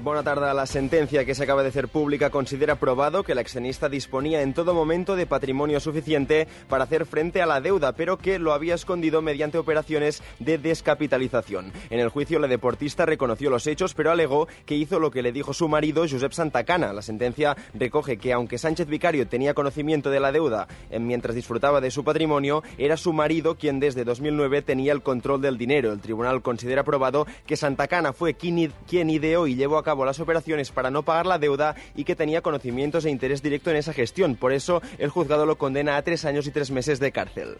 Buena 0.00 0.22
tarde. 0.22 0.52
La 0.52 0.66
sentencia 0.66 1.24
que 1.24 1.34
se 1.34 1.44
acaba 1.44 1.62
de 1.62 1.68
hacer 1.68 1.86
pública 1.86 2.30
considera 2.30 2.76
probado 2.76 3.22
que 3.22 3.34
la 3.34 3.42
extenista 3.42 3.88
disponía 3.88 4.40
en 4.40 4.54
todo 4.54 4.74
momento 4.74 5.14
de 5.14 5.26
patrimonio 5.26 5.78
suficiente 5.80 6.48
para 6.68 6.84
hacer 6.84 7.04
frente 7.06 7.40
a 7.42 7.46
la 7.46 7.60
deuda, 7.60 7.92
pero 7.92 8.16
que 8.16 8.38
lo 8.38 8.52
había 8.52 8.74
escondido 8.74 9.22
mediante 9.22 9.58
operaciones 9.58 10.22
de 10.40 10.58
descapitalización. 10.58 11.72
En 11.90 12.00
el 12.00 12.08
juicio, 12.08 12.40
la 12.40 12.48
deportista 12.48 13.06
reconoció 13.06 13.50
los 13.50 13.66
hechos, 13.66 13.94
pero 13.94 14.10
alegó 14.10 14.48
que 14.64 14.74
hizo 14.74 14.98
lo 14.98 15.10
que 15.10 15.22
le 15.22 15.30
dijo 15.30 15.52
su 15.52 15.68
marido, 15.68 16.04
Josep 16.08 16.32
Santacana. 16.32 16.92
La 16.92 17.02
sentencia 17.02 17.56
recoge 17.74 18.16
que, 18.16 18.32
aunque 18.32 18.58
Sánchez 18.58 18.88
Vicario 18.88 19.28
tenía 19.28 19.54
conocimiento 19.54 20.10
de 20.10 20.20
la 20.20 20.32
deuda 20.32 20.66
mientras 20.98 21.36
disfrutaba 21.36 21.80
de 21.80 21.90
su 21.92 22.02
patrimonio, 22.02 22.64
era 22.78 22.96
su 22.96 23.12
marido 23.12 23.56
quien 23.56 23.78
desde 23.78 24.04
2009 24.04 24.62
tenía 24.62 24.92
el 24.94 25.02
control 25.02 25.42
del 25.42 25.58
dinero. 25.58 25.92
El 25.92 26.00
tribunal 26.00 26.42
considera 26.42 26.82
probado 26.82 27.26
que 27.46 27.56
Santacana 27.56 28.12
fue 28.12 28.34
quien 28.34 29.10
ideó 29.10 29.46
y 29.46 29.54
llevó 29.54 29.78
a 29.78 29.81
cabo 29.82 30.04
las 30.04 30.20
operaciones 30.20 30.70
para 30.70 30.90
no 30.90 31.02
pagar 31.02 31.26
la 31.26 31.38
deuda 31.38 31.74
y 31.94 32.04
que 32.04 32.16
tenía 32.16 32.42
conocimientos 32.42 33.04
e 33.04 33.10
interés 33.10 33.42
directo 33.42 33.70
en 33.70 33.76
esa 33.76 33.92
gestión. 33.92 34.36
Por 34.36 34.52
eso, 34.52 34.82
el 34.98 35.10
juzgado 35.10 35.46
lo 35.46 35.56
condena 35.56 35.96
a 35.96 36.02
tres 36.02 36.24
años 36.24 36.46
y 36.46 36.50
tres 36.50 36.70
meses 36.70 37.00
de 37.00 37.12
cárcel. 37.12 37.58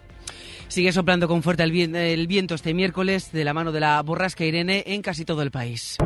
Sigue 0.69 0.93
soplando 0.93 1.29
con 1.29 1.43
fuerte 1.43 1.63
el 1.63 2.27
viento 2.27 2.55
este 2.55 2.73
miércoles 2.73 3.31
de 3.33 3.45
la 3.45 3.53
mano 3.53 3.73
de 3.73 3.81
la 3.81 4.01
borrasca 4.03 4.45
Irene 4.45 4.85
en 4.87 5.03
casi 5.03 5.25
todo 5.25 5.43
el 5.43 5.51
país 5.51 5.99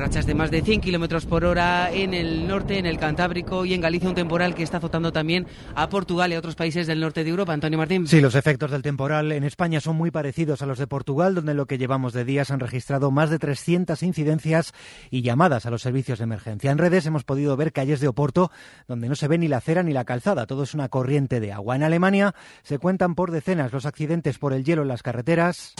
rachas 0.00 0.24
de 0.24 0.34
más 0.34 0.50
de 0.50 0.62
100 0.62 0.80
kilómetros 0.80 1.26
por 1.26 1.44
hora 1.44 1.92
en 1.92 2.14
el 2.14 2.48
norte, 2.48 2.78
en 2.78 2.86
el 2.86 2.98
Cantábrico 2.98 3.66
y 3.66 3.74
en 3.74 3.82
Galicia, 3.82 4.08
un 4.08 4.14
temporal 4.14 4.54
que 4.54 4.62
está 4.62 4.78
azotando 4.78 5.12
también 5.12 5.46
a 5.74 5.90
Portugal 5.90 6.32
y 6.32 6.36
a 6.36 6.38
otros 6.38 6.54
países 6.54 6.86
del 6.86 7.00
norte 7.00 7.22
de 7.22 7.28
Europa. 7.28 7.52
Antonio 7.52 7.76
Martín. 7.76 8.06
Sí, 8.06 8.22
los 8.22 8.34
efectos 8.34 8.70
del 8.70 8.80
temporal 8.80 9.30
en 9.30 9.44
España 9.44 9.78
son 9.78 9.96
muy 9.96 10.10
parecidos 10.10 10.62
a 10.62 10.66
los 10.66 10.78
de 10.78 10.86
Portugal, 10.86 11.34
donde 11.34 11.52
lo 11.52 11.66
que 11.66 11.76
llevamos 11.76 12.14
de 12.14 12.24
días 12.24 12.50
han 12.50 12.60
registrado 12.60 13.10
más 13.10 13.28
de 13.28 13.38
300 13.38 14.02
incidencias 14.02 14.72
y 15.10 15.20
llamadas 15.20 15.66
a 15.66 15.70
los 15.70 15.82
servicios 15.82 16.18
de 16.18 16.24
emergencia. 16.24 16.70
En 16.70 16.78
redes 16.78 17.04
hemos 17.04 17.24
podido 17.24 17.54
ver 17.58 17.70
calles 17.70 18.00
de 18.00 18.08
Oporto 18.08 18.50
donde 18.88 19.06
no 19.06 19.14
se 19.16 19.28
ve 19.28 19.36
ni 19.36 19.48
la 19.48 19.58
acera 19.58 19.82
ni 19.82 19.92
la 19.92 20.06
calzada, 20.06 20.46
todo 20.46 20.62
es 20.62 20.72
una 20.72 20.88
corriente 20.88 21.40
de 21.40 21.52
agua. 21.52 21.76
En 21.76 21.82
Alemania 21.82 22.34
se 22.62 22.78
cuentan 22.78 23.14
por 23.14 23.32
decenas 23.32 23.70
los 23.74 23.84
accidentes 23.84 24.38
por 24.38 24.54
el 24.54 24.64
hielo 24.64 24.80
en 24.80 24.88
las 24.88 25.02
carreteras. 25.02 25.74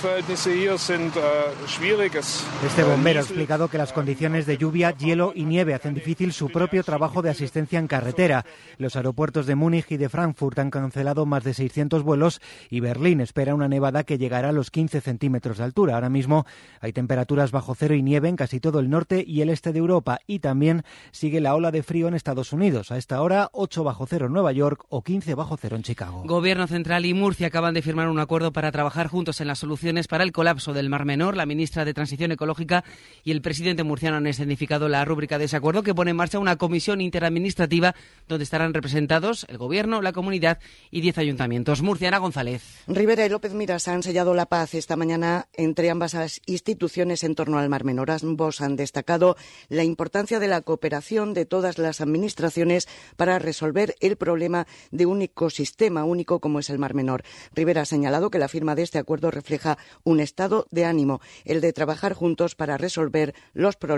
Este 2.67 2.83
bombero 2.85 3.21
ha 3.21 3.23
explicado 3.23 3.69
que 3.69 3.79
las 3.79 3.95
condiciones 3.95 4.10
condiciones 4.11 4.45
de 4.45 4.59
lluvia, 4.59 4.91
hielo 4.91 5.33
y 5.37 5.45
nieve 5.45 5.73
hacen 5.73 5.95
difícil 5.95 6.33
su 6.33 6.49
propio 6.49 6.83
trabajo 6.83 7.23
de 7.23 7.31
asistencia 7.31 7.79
en 7.79 7.87
carretera. 7.87 8.45
Los 8.77 8.97
aeropuertos 8.97 9.47
de 9.47 9.55
Múnich 9.55 9.89
y 9.93 9.99
de 9.99 10.09
Frankfurt 10.09 10.59
han 10.59 10.73
cancelado 10.73 11.27
más 11.27 11.45
de 11.45 11.55
600 11.55 12.03
vuelos 12.03 12.41
y 12.71 12.81
Berlín 12.81 13.21
espera 13.21 13.55
una 13.55 13.69
nevada 13.69 14.03
que 14.03 14.19
llegará 14.19 14.49
a 14.49 14.53
los 14.53 14.73
15 14.73 15.01
centímetros 15.01 15.59
de 15.59 15.65
altura. 15.65 15.95
Ahora 15.95 16.09
mismo 16.09 16.45
hay 16.81 16.93
temperaturas 16.93 17.53
bajo 17.53 17.77
cero 17.77 17.95
y 17.95 18.03
nieve 18.03 18.29
en 18.29 18.35
casi 18.35 18.59
todo 18.59 18.81
el 18.81 18.91
norte 18.91 19.23
y 19.25 19.43
el 19.43 19.49
este 19.49 19.73
de 19.73 19.79
Europa 19.79 20.19
y 20.27 20.41
también 20.41 20.83
sigue 21.13 21.41
la 21.41 21.55
ola 21.55 21.71
de 21.71 21.85
frío 21.85 22.09
en 22.09 22.15
Estados 22.15 22.53
Unidos. 22.53 22.91
A 22.91 22.97
esta 22.97 23.23
hora 23.23 23.49
8 23.53 23.85
bajo 23.85 24.07
cero 24.07 24.27
en 24.27 24.33
Nueva 24.33 24.51
York 24.51 24.87
o 24.89 25.05
15 25.05 25.37
bajo 25.37 25.57
cero 25.57 25.77
en 25.77 25.85
Chicago. 25.85 26.25
Gobierno 26.27 26.67
Central 26.67 27.07
y 27.07 27.15
Murcia 27.15 27.47
acaban 27.47 27.75
de 27.75 27.83
firmar 27.83 28.09
un 28.09 28.19
acuerdo 28.19 28.53
para 28.53 28.73
trabajar 28.73 29.07
juntos 29.07 29.41
en 29.41 29.47
las 29.47 29.61
soluciones 29.61 30.09
para 30.09 30.25
el 30.25 30.33
colapso 30.33 30.73
del 30.73 30.89
Mar 30.89 31.05
Menor. 31.05 31.37
La 31.37 31.47
ministra 31.47 31.85
de 31.85 31.95
Transición 31.95 32.33
Ecológica 32.33 32.83
y 33.23 33.31
el 33.31 33.41
presidente 33.41 33.85
murciano 33.85 34.00
han 34.09 34.27
escenificado 34.27 34.89
la 34.89 35.05
rúbrica 35.05 35.39
de 35.39 35.47
ese 35.47 35.57
acuerdo 35.57 35.83
que 35.83 35.95
pone 35.95 36.11
en 36.11 36.17
marcha 36.17 36.39
una 36.39 36.57
comisión 36.57 37.01
interadministrativa 37.01 37.95
donde 38.29 38.45
estarán 38.45 38.75
representados 38.75 39.47
el 39.49 39.59
Gobierno, 39.59 40.03
la 40.03 40.13
comunidad 40.13 40.59
y 40.91 41.01
diez 41.01 41.19
ayuntamientos. 41.19 41.83
Murcia, 41.83 42.11
González. 42.19 42.63
Rivera 42.87 43.25
y 43.27 43.29
López 43.29 43.55
Miras 43.55 43.87
han 43.89 44.03
sellado 44.03 44.35
la 44.35 44.47
paz 44.47 44.75
esta 44.75 44.97
mañana 44.97 45.49
entre 45.53 45.91
ambas 45.91 46.41
instituciones 46.47 47.23
en 47.25 47.35
torno 47.35 47.59
al 47.59 47.69
Mar 47.69 47.85
Menor. 47.85 48.11
Ambos 48.11 48.61
han 48.61 48.77
destacado 48.77 49.37
la 49.69 49.85
importancia 49.85 50.41
de 50.41 50.49
la 50.49 50.63
cooperación 50.63 51.35
de 51.35 51.45
todas 51.45 51.79
las 51.79 52.01
administraciones 52.01 52.89
para 53.17 53.39
resolver 53.39 53.95
el 54.01 54.17
problema 54.17 54.67
de 54.91 55.07
un 55.07 55.23
ecosistema 55.23 56.05
único 56.05 56.41
como 56.41 56.59
es 56.59 56.71
el 56.71 56.79
Mar 56.79 56.95
Menor. 56.95 57.23
Rivera 57.55 57.83
ha 57.83 57.87
señalado 57.87 58.31
que 58.31 58.39
la 58.39 58.49
firma 58.49 58.75
de 58.75 58.83
este 58.83 58.99
acuerdo 58.99 59.31
refleja 59.31 59.79
un 60.05 60.21
estado 60.21 60.67
de 60.71 60.85
ánimo, 60.85 61.21
el 61.45 61.61
de 61.61 61.73
trabajar 61.73 62.15
juntos 62.15 62.55
para 62.55 62.77
resolver 62.77 63.35
los 63.53 63.77
problemas 63.77 63.90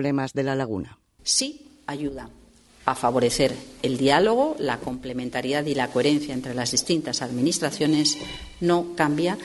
Sí 1.22 1.66
ayuda 1.86 2.28
a 2.84 2.94
favorecer 2.94 3.54
el 3.82 3.96
diálogo, 3.96 4.56
la 4.58 4.78
complementariedad 4.78 5.64
y 5.66 5.74
la 5.74 5.88
coherencia 5.88 6.34
entre 6.34 6.54
las 6.54 6.72
distintas 6.72 7.22
administraciones, 7.22 8.18
no 8.60 8.94
cambia 8.96 9.38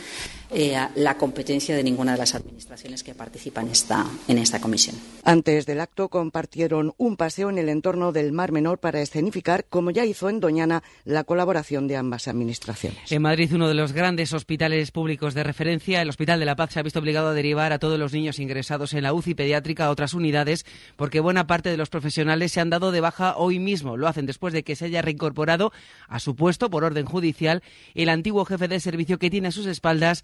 eh, 0.50 0.78
la 0.96 1.18
competencia 1.18 1.76
de 1.76 1.84
ninguna 1.84 2.14
de 2.14 2.18
las 2.18 2.36
administraciones 2.36 3.04
que 3.04 3.14
participan 3.14 3.68
esta, 3.68 4.06
en 4.28 4.38
esta 4.38 4.62
comisión. 4.62 4.96
Antes 5.24 5.66
del 5.66 5.82
acto 5.82 6.10
compartieron 6.10 6.94
un 6.98 7.18
paseo 7.18 7.50
en 7.50 7.58
el 7.58 7.70
entorno 7.70 8.12
del 8.12 8.32
Mar 8.32 8.52
Menor 8.52 8.80
para 8.80 9.02
escenificar, 9.02 9.66
como 9.66 9.92
ya 9.92 10.06
hizo 10.06 10.30
en 10.30 10.40
Doñana, 10.40 10.84
la 11.06 11.24
colaboración 11.24 11.88
de 11.88 11.98
ambas 11.98 12.28
administraciones. 12.28 13.12
En 13.12 13.22
Madrid, 13.22 13.54
uno 13.54 13.68
de 13.68 13.74
los 13.74 13.92
grandes 13.92 14.34
hospitales 14.34 14.92
públicos 14.92 15.34
de 15.34 15.44
referencia, 15.44 16.02
el 16.02 16.10
Hospital 16.10 16.40
de 16.40 16.46
la 16.46 16.56
Paz, 16.56 16.74
se 16.74 16.80
ha 16.80 16.84
visto 16.84 17.00
obligado 17.00 17.30
a 17.30 17.34
derivar 17.34 17.74
a 17.74 17.80
todos 17.80 18.00
los 18.00 18.14
niños 18.14 18.40
ingresados 18.40 18.94
en 18.94 19.04
la 19.04 19.14
UCI 19.14 19.36
pediátrica 19.36 19.86
a 19.86 19.90
otras 19.90 20.14
unidades 20.14 20.66
porque 20.96 21.20
buena 21.20 21.48
parte 21.48 21.70
de 21.70 21.78
los 21.78 21.90
profesionales 21.90 22.52
se 22.52 22.62
han 22.62 22.70
dado 22.70 22.92
de 22.92 23.02
baja 23.02 23.36
hoy 23.38 23.60
mismo. 23.60 23.98
Lo 23.98 24.08
hacen 24.08 24.26
después 24.26 24.54
de 24.54 24.64
que 24.64 24.76
se 24.76 24.86
haya 24.86 25.02
reincorporado 25.02 25.72
a 26.08 26.20
su 26.20 26.36
puesto 26.36 26.70
por 26.70 26.84
orden 26.84 27.06
judicial 27.06 27.64
el 27.96 28.10
antiguo 28.10 28.46
jefe 28.46 28.68
de 28.68 28.80
servicio 28.80 29.20
que 29.20 29.30
tiene 29.30 29.50
a 29.50 29.52
sus 29.52 29.66
espaldas 29.66 30.24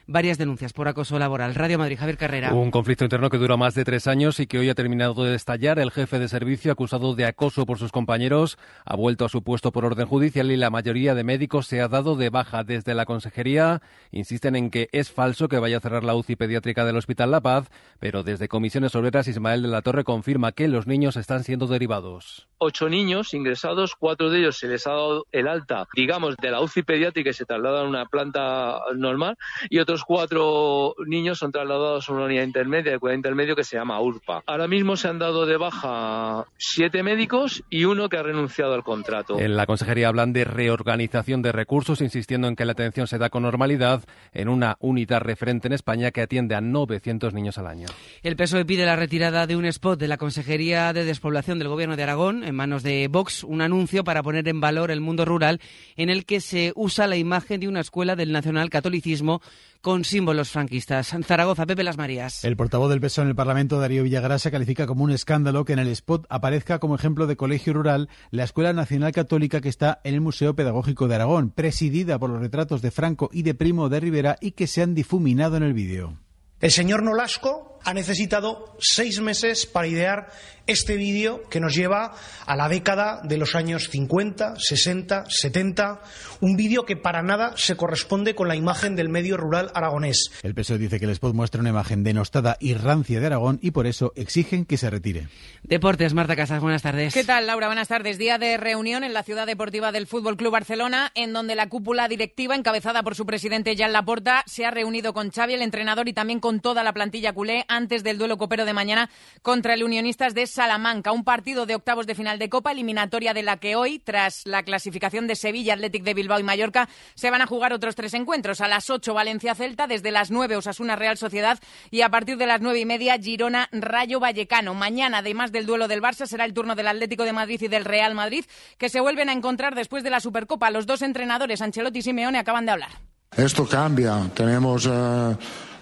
varias 0.07 0.37
denuncias 0.37 0.73
por 0.73 0.87
acoso 0.87 1.17
laboral. 1.19 1.55
Radio 1.55 1.77
Madrid, 1.77 1.97
Javier 1.97 2.17
Carrera. 2.17 2.53
Un 2.53 2.71
conflicto 2.71 3.05
interno 3.05 3.29
que 3.29 3.37
dura 3.37 3.57
más 3.57 3.75
de 3.75 3.83
tres 3.83 4.07
años 4.07 4.39
y 4.39 4.47
que 4.47 4.59
hoy 4.59 4.69
ha 4.69 4.75
terminado 4.75 5.23
de 5.23 5.35
estallar. 5.35 5.79
El 5.79 5.91
jefe 5.91 6.19
de 6.19 6.27
servicio, 6.27 6.71
acusado 6.71 7.15
de 7.15 7.25
acoso 7.25 7.65
por 7.65 7.77
sus 7.77 7.91
compañeros, 7.91 8.57
ha 8.85 8.95
vuelto 8.95 9.25
a 9.25 9.29
su 9.29 9.43
puesto 9.43 9.71
por 9.71 9.85
orden 9.85 10.07
judicial 10.07 10.51
y 10.51 10.57
la 10.57 10.69
mayoría 10.69 11.15
de 11.15 11.23
médicos 11.23 11.67
se 11.67 11.81
ha 11.81 11.87
dado 11.87 12.15
de 12.15 12.29
baja 12.29 12.63
desde 12.63 12.93
la 12.93 13.05
consejería. 13.05 13.81
Insisten 14.11 14.55
en 14.55 14.69
que 14.69 14.89
es 14.91 15.11
falso 15.11 15.47
que 15.47 15.59
vaya 15.59 15.77
a 15.77 15.81
cerrar 15.81 16.03
la 16.03 16.15
UCI 16.15 16.35
pediátrica 16.35 16.85
del 16.85 16.97
Hospital 16.97 17.31
La 17.31 17.41
Paz, 17.41 17.69
pero 17.99 18.23
desde 18.23 18.47
Comisiones 18.47 18.95
Obreras 18.95 19.27
Ismael 19.27 19.61
de 19.61 19.67
la 19.67 19.81
Torre 19.81 20.03
confirma 20.03 20.51
que 20.51 20.67
los 20.67 20.87
niños 20.87 21.15
están 21.17 21.43
siendo 21.43 21.67
derivados. 21.67 22.47
Ocho 22.57 22.89
niños 22.89 23.33
ingresados, 23.33 23.95
cuatro 23.95 24.29
de 24.29 24.39
ellos 24.39 24.57
se 24.57 24.67
les 24.67 24.85
ha 24.87 24.91
dado 24.91 25.25
el 25.31 25.47
alta, 25.47 25.87
digamos, 25.95 26.35
de 26.37 26.51
la 26.51 26.61
UCI 26.61 26.83
pediátrica 26.83 27.31
y 27.31 27.33
se 27.33 27.45
trasladan 27.45 27.85
a 27.85 27.89
una 27.89 28.05
planta 28.05 28.79
normal 28.95 29.35
y 29.69 29.79
otros 29.79 29.90
cuatro 30.05 30.95
niños 31.05 31.39
son 31.39 31.51
trasladados 31.51 32.07
a 32.07 32.13
una 32.13 32.25
unidad 32.25 32.43
intermedia, 32.43 32.93
de 32.93 32.99
cuidado 32.99 33.17
intermedio 33.17 33.55
que 33.55 33.63
se 33.63 33.77
llama 33.77 33.99
URPA. 33.99 34.43
Ahora 34.45 34.67
mismo 34.67 34.95
se 34.95 35.07
han 35.07 35.19
dado 35.19 35.45
de 35.45 35.57
baja 35.57 36.45
siete 36.57 37.03
médicos 37.03 37.63
y 37.69 37.85
uno 37.85 38.09
que 38.09 38.17
ha 38.17 38.23
renunciado 38.23 38.73
al 38.73 38.83
contrato. 38.83 39.39
En 39.39 39.55
la 39.55 39.65
consejería 39.65 40.07
hablan 40.07 40.33
de 40.33 40.45
reorganización 40.45 41.41
de 41.41 41.51
recursos, 41.51 42.01
insistiendo 42.01 42.47
en 42.47 42.55
que 42.55 42.65
la 42.65 42.71
atención 42.71 43.07
se 43.07 43.17
da 43.17 43.29
con 43.29 43.43
normalidad 43.43 44.03
en 44.33 44.49
una 44.49 44.77
unidad 44.79 45.21
referente 45.21 45.67
en 45.67 45.73
España 45.73 46.11
que 46.11 46.21
atiende 46.21 46.55
a 46.55 46.61
900 46.61 47.33
niños 47.33 47.57
al 47.57 47.67
año. 47.67 47.87
El 48.23 48.35
PSOE 48.35 48.65
pide 48.65 48.85
la 48.85 48.95
retirada 48.95 49.47
de 49.47 49.55
un 49.55 49.65
spot 49.65 49.99
de 49.99 50.07
la 50.07 50.17
Consejería 50.17 50.93
de 50.93 51.05
Despoblación 51.05 51.59
del 51.59 51.67
Gobierno 51.67 51.95
de 51.95 52.03
Aragón 52.03 52.43
en 52.43 52.55
manos 52.55 52.83
de 52.83 53.07
Vox, 53.09 53.43
un 53.43 53.61
anuncio 53.61 54.03
para 54.03 54.23
poner 54.23 54.47
en 54.47 54.61
valor 54.61 54.91
el 54.91 55.01
mundo 55.01 55.25
rural 55.25 55.59
en 55.95 56.09
el 56.09 56.25
que 56.25 56.39
se 56.41 56.71
usa 56.75 57.07
la 57.07 57.17
imagen 57.17 57.59
de 57.59 57.67
una 57.67 57.81
escuela 57.81 58.15
del 58.15 58.31
nacionalcatolicismo 58.31 59.41
con 59.81 60.05
símbolos 60.05 60.49
franquistas. 60.49 61.13
Zaragoza, 61.25 61.65
Pepe 61.65 61.83
Las 61.83 61.97
Marías. 61.97 62.43
El 62.43 62.55
portavoz 62.55 62.89
del 62.89 63.01
PSOE 63.01 63.23
en 63.23 63.29
el 63.29 63.35
Parlamento, 63.35 63.79
Darío 63.79 64.03
Villagrasa, 64.03 64.51
califica 64.51 64.87
como 64.87 65.03
un 65.03 65.11
escándalo 65.11 65.65
que 65.65 65.73
en 65.73 65.79
el 65.79 65.87
spot 65.89 66.25
aparezca 66.29 66.79
como 66.79 66.95
ejemplo 66.95 67.27
de 67.27 67.35
colegio 67.35 67.73
rural 67.73 68.09
la 68.29 68.43
Escuela 68.43 68.73
Nacional 68.73 69.11
Católica 69.11 69.61
que 69.61 69.69
está 69.69 69.99
en 70.03 70.13
el 70.13 70.21
Museo 70.21 70.55
Pedagógico 70.55 71.07
de 71.07 71.15
Aragón, 71.15 71.49
presidida 71.49 72.19
por 72.19 72.29
los 72.29 72.39
retratos 72.39 72.81
de 72.81 72.91
Franco 72.91 73.29
y 73.33 73.41
de 73.43 73.55
Primo 73.55 73.89
de 73.89 73.99
Rivera 73.99 74.37
y 74.39 74.51
que 74.51 74.67
se 74.67 74.81
han 74.81 74.95
difuminado 74.95 75.57
en 75.57 75.63
el 75.63 75.73
vídeo. 75.73 76.17
El 76.59 76.71
señor 76.71 77.01
Nolasco 77.01 77.70
ha 77.83 77.93
necesitado 77.93 78.75
seis 78.79 79.19
meses 79.21 79.65
para 79.65 79.87
idear 79.87 80.29
este 80.67 80.95
vídeo 80.95 81.43
que 81.49 81.59
nos 81.59 81.75
lleva 81.75 82.13
a 82.45 82.55
la 82.55 82.69
década 82.69 83.21
de 83.23 83.37
los 83.37 83.55
años 83.55 83.89
50, 83.89 84.55
60, 84.57 85.25
70, 85.27 86.01
un 86.39 86.55
vídeo 86.55 86.85
que 86.85 86.95
para 86.95 87.21
nada 87.21 87.53
se 87.57 87.75
corresponde 87.75 88.35
con 88.35 88.47
la 88.47 88.55
imagen 88.55 88.95
del 88.95 89.09
medio 89.09 89.37
rural 89.37 89.71
aragonés. 89.73 90.31
El 90.43 90.53
PSOE 90.53 90.77
dice 90.77 90.99
que 90.99 91.05
el 91.05 91.11
spot 91.11 91.33
muestra 91.33 91.61
una 91.61 91.69
imagen 91.69 92.03
denostada 92.03 92.57
y 92.59 92.73
rancia 92.73 93.19
de 93.19 93.25
Aragón 93.25 93.59
y 93.61 93.71
por 93.71 93.87
eso 93.87 94.13
exigen 94.15 94.65
que 94.65 94.77
se 94.77 94.89
retire. 94.89 95.27
Deportes, 95.63 96.13
Marta 96.13 96.35
Casas, 96.35 96.61
buenas 96.61 96.81
tardes. 96.81 97.13
¿Qué 97.13 97.23
tal, 97.23 97.47
Laura? 97.47 97.67
Buenas 97.67 97.87
tardes. 97.87 98.17
Día 98.17 98.37
de 98.37 98.57
reunión 98.57 99.03
en 99.03 99.13
la 99.13 99.23
ciudad 99.23 99.47
deportiva 99.47 99.91
del 99.91 100.07
Fútbol 100.07 100.37
Club 100.37 100.51
Barcelona, 100.51 101.11
en 101.15 101.33
donde 101.33 101.55
la 101.55 101.69
cúpula 101.69 102.07
directiva, 102.07 102.55
encabezada 102.55 103.03
por 103.03 103.15
su 103.15 103.25
presidente 103.25 103.75
Jan 103.75 103.93
Laporta, 103.93 104.43
se 104.45 104.65
ha 104.65 104.71
reunido 104.71 105.13
con 105.13 105.31
Xavi, 105.31 105.53
el 105.53 105.61
entrenador, 105.61 106.07
y 106.07 106.13
también 106.13 106.39
con 106.39 106.59
toda 106.59 106.83
la 106.83 106.93
plantilla 106.93 107.33
culé 107.33 107.65
antes 107.75 108.03
del 108.03 108.17
duelo 108.17 108.37
copero 108.37 108.65
de 108.65 108.73
mañana 108.73 109.09
contra 109.41 109.73
el 109.73 109.83
Unionistas 109.83 110.33
de 110.33 110.47
Salamanca. 110.47 111.11
Un 111.11 111.23
partido 111.23 111.65
de 111.65 111.75
octavos 111.75 112.07
de 112.07 112.15
final 112.15 112.39
de 112.39 112.49
Copa, 112.49 112.71
eliminatoria 112.71 113.33
de 113.33 113.43
la 113.43 113.57
que 113.57 113.75
hoy, 113.75 113.99
tras 113.99 114.45
la 114.45 114.63
clasificación 114.63 115.27
de 115.27 115.35
Sevilla, 115.35 115.73
Athletic 115.73 116.03
de 116.03 116.13
Bilbao 116.13 116.39
y 116.39 116.43
Mallorca, 116.43 116.89
se 117.15 117.31
van 117.31 117.41
a 117.41 117.47
jugar 117.47 117.73
otros 117.73 117.95
tres 117.95 118.13
encuentros. 118.13 118.61
A 118.61 118.67
las 118.67 118.89
8 118.89 119.13
Valencia-Celta, 119.13 119.87
desde 119.87 120.11
las 120.11 120.31
9 120.31 120.55
Osasuna 120.55 120.95
Real 120.95 121.17
Sociedad 121.17 121.59
y 121.89 122.01
a 122.01 122.09
partir 122.09 122.37
de 122.37 122.45
las 122.45 122.61
nueve 122.61 122.79
y 122.79 122.85
media 122.85 123.17
Girona 123.17 123.69
Rayo 123.71 124.19
Vallecano. 124.19 124.73
Mañana, 124.73 125.19
además 125.19 125.51
del 125.51 125.65
duelo 125.65 125.87
del 125.87 126.01
Barça, 126.01 126.25
será 126.25 126.45
el 126.45 126.53
turno 126.53 126.75
del 126.75 126.87
Atlético 126.87 127.23
de 127.23 127.33
Madrid 127.33 127.61
y 127.61 127.67
del 127.67 127.85
Real 127.85 128.15
Madrid, 128.15 128.45
que 128.77 128.89
se 128.89 128.99
vuelven 128.99 129.29
a 129.29 129.33
encontrar 129.33 129.75
después 129.75 130.03
de 130.03 130.09
la 130.09 130.19
Supercopa. 130.19 130.71
Los 130.71 130.85
dos 130.85 131.01
entrenadores, 131.01 131.61
Ancelotti 131.61 131.99
y 131.99 132.01
Simeone, 132.01 132.39
acaban 132.39 132.65
de 132.65 132.71
hablar. 132.71 132.89
Esto 133.35 133.65
cambia. 133.65 134.29
Tenemos 134.33 134.89
eh, 134.91 135.35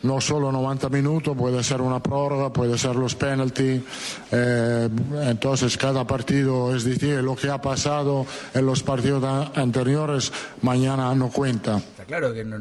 no 0.03 0.21
solo 0.21 0.51
90 0.51 0.89
minutos, 0.89 1.35
puede 1.37 1.63
ser 1.63 1.81
una 1.81 2.01
prórroga, 2.01 2.51
puede 2.51 2.77
ser 2.77 2.95
los 2.95 3.15
penalty. 3.15 3.83
Eh, 4.31 4.89
entonces 5.23 5.77
cada 5.77 6.05
partido 6.05 6.75
es 6.75 6.83
decir, 6.83 7.21
lo 7.23 7.35
que 7.35 7.49
ha 7.49 7.61
pasado 7.61 8.25
en 8.53 8.65
los 8.65 8.83
partidos 8.83 9.23
anteriores 9.55 10.31
mañana 10.61 11.13
no 11.15 11.29
cuenta. 11.29 11.77
Está 11.77 12.05
claro 12.05 12.33
que 12.33 12.43
no, 12.43 12.57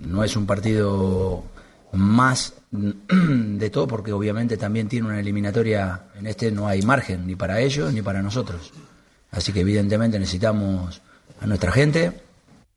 no 0.00 0.24
es 0.24 0.36
un 0.36 0.46
partido 0.46 1.44
más 1.92 2.54
de 2.70 3.70
todo 3.70 3.86
porque 3.86 4.12
obviamente 4.12 4.56
también 4.56 4.88
tiene 4.88 5.08
una 5.08 5.20
eliminatoria, 5.20 6.04
en 6.16 6.26
este 6.26 6.50
no 6.50 6.68
hay 6.68 6.82
margen 6.82 7.26
ni 7.26 7.34
para 7.34 7.60
ellos 7.60 7.92
ni 7.92 8.02
para 8.02 8.22
nosotros. 8.22 8.72
Así 9.32 9.52
que 9.52 9.60
evidentemente 9.60 10.18
necesitamos 10.18 11.00
a 11.40 11.46
nuestra 11.46 11.72
gente, 11.72 12.20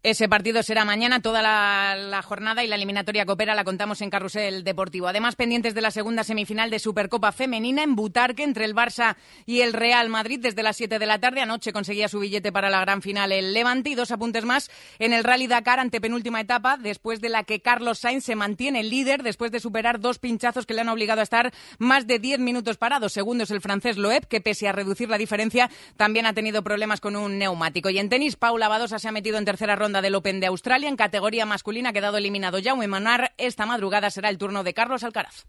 ese 0.04 0.28
partido 0.28 0.62
será 0.64 0.84
mañana, 0.84 1.22
toda 1.22 1.42
la, 1.42 2.22
jornada 2.24 2.62
y 2.62 2.68
la 2.68 2.76
eliminatoria 2.76 3.26
coopera 3.26 3.56
la 3.56 3.64
contamos 3.64 4.02
en 4.02 4.10
Carrusel 4.10 4.66
Deportivo. 4.66 5.08
Además, 5.08 5.38
pendientes 5.38 5.74
de 5.74 5.80
la 5.80 5.92
segunda 5.92 6.26
semifinal 6.26 6.70
de 6.70 6.80
Supercopa 6.80 7.32
Femenina 7.32 7.84
en 7.84 7.96
Butarque 7.96 8.44
entre 8.44 8.66
el 8.66 8.76
Barça 8.76 9.16
y 9.46 9.62
el 9.62 9.72
Real 9.72 10.10
Madrid 10.10 10.42
desde 10.42 10.62
las 10.62 10.76
7 10.76 11.00
de 11.00 11.06
la 11.06 11.20
tarde. 11.20 11.40
Anoche 11.40 11.72
conseguía 11.72 12.10
su 12.10 12.20
billete 12.20 12.52
para 12.52 12.70
la 12.70 12.82
gran 12.82 13.02
final 13.02 13.32
el 13.32 13.54
Levante 13.54 13.92
y 13.92 13.96
dos 13.96 14.12
apuntes 14.12 14.44
más 14.44 14.70
en 15.00 15.14
el 15.14 15.24
Rally 15.24 15.48
Dakar 15.48 15.80
ante 15.80 16.02
penúltima 16.02 16.42
etapa, 16.42 16.76
después 16.76 17.22
de 17.22 17.30
la 17.30 17.46
que 17.46 17.62
Carlos 17.62 18.00
Sainz 18.00 18.26
se 18.26 18.36
mantiene 18.36 18.84
líder 18.84 19.24
después 19.24 19.52
de 19.52 19.62
superar 19.62 20.02
dos 20.02 20.20
pinchazos 20.20 20.66
que 20.66 20.74
le 20.74 20.82
han 20.82 20.90
obligado 20.90 21.22
a 21.22 21.24
estar 21.24 21.54
más 21.78 22.08
de 22.08 22.20
10 22.20 22.40
minutos 22.40 22.76
parados. 22.76 23.14
Segundo 23.14 23.46
es 23.46 23.52
el 23.52 23.62
francés 23.62 23.98
Loeb, 23.98 24.28
que 24.28 24.42
pese 24.42 24.68
a 24.68 24.74
reducir 24.74 25.08
la 25.08 25.18
diferencia, 25.18 25.70
también 25.96 26.26
ha 26.26 26.34
tenido 26.34 26.62
problemas 26.62 27.00
con 27.00 27.16
un 27.16 27.38
neumático. 27.38 27.90
Y 27.90 28.00
en 28.00 28.10
tenis, 28.10 28.36
Paula 28.36 28.68
Badosa 28.68 29.00
se 29.00 29.08
ha 29.08 29.14
metido 29.14 29.38
en 29.38 29.46
tercera 29.46 29.78
ronda 29.78 29.93
del 30.02 30.16
Open 30.16 30.40
de 30.40 30.48
Australia. 30.48 30.90
En 30.90 30.96
categoría 30.96 31.46
masculina 31.46 31.90
ha 31.90 31.94
quedado 31.94 32.18
eliminado 32.18 32.60
Jaume 32.64 32.88
Manar. 32.88 33.34
Esta 33.38 33.66
madrugada 33.66 34.10
será 34.10 34.30
el 34.30 34.38
turno 34.38 34.64
de 34.64 34.74
Carlos 34.74 35.04
Alcaraz. 35.04 35.46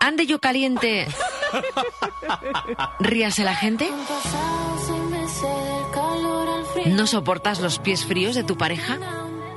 ¿Ande 0.00 0.26
yo 0.26 0.40
caliente? 0.40 1.06
¿Ríase 3.00 3.44
la 3.44 3.54
gente? 3.54 3.90
¿No 6.86 7.06
soportas 7.06 7.60
los 7.60 7.78
pies 7.78 8.04
fríos 8.04 8.34
de 8.34 8.44
tu 8.44 8.56
pareja? 8.56 8.98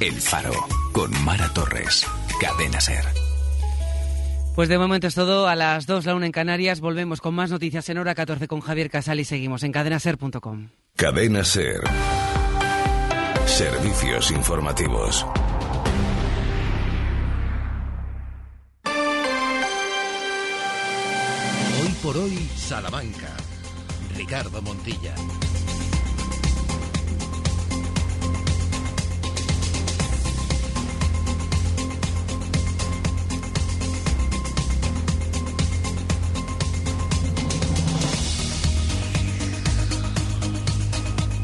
El 0.01 0.19
faro 0.21 0.55
con 0.99 1.13
Mara 1.25 1.49
Torres. 1.55 2.05
Cadena 2.41 2.81
Ser. 2.81 3.05
Pues 4.57 4.69
de 4.69 4.79
momento 4.79 5.07
es 5.07 5.15
todo. 5.15 5.47
A 5.47 5.55
las 5.55 5.87
2, 5.87 6.07
la 6.07 6.17
1 6.17 6.27
en 6.27 6.33
Canarias. 6.33 6.81
Volvemos 6.81 7.21
con 7.21 7.37
más 7.37 7.53
noticias 7.53 7.89
en 7.89 7.99
hora 7.99 8.17
14 8.17 8.49
con 8.49 8.59
Javier 8.61 8.91
Casal 8.91 9.21
y 9.21 9.25
seguimos 9.25 9.63
en 9.63 9.71
cadenaser.com. 9.71 10.71
Cadena 10.97 11.45
Ser. 11.45 11.83
Servicios 13.47 14.33
informativos. 14.33 15.25
Hoy 21.81 21.93
por 22.03 22.17
hoy, 22.17 22.51
Salamanca. 22.57 23.37
Ricardo 24.17 24.61
Montilla. 24.63 25.15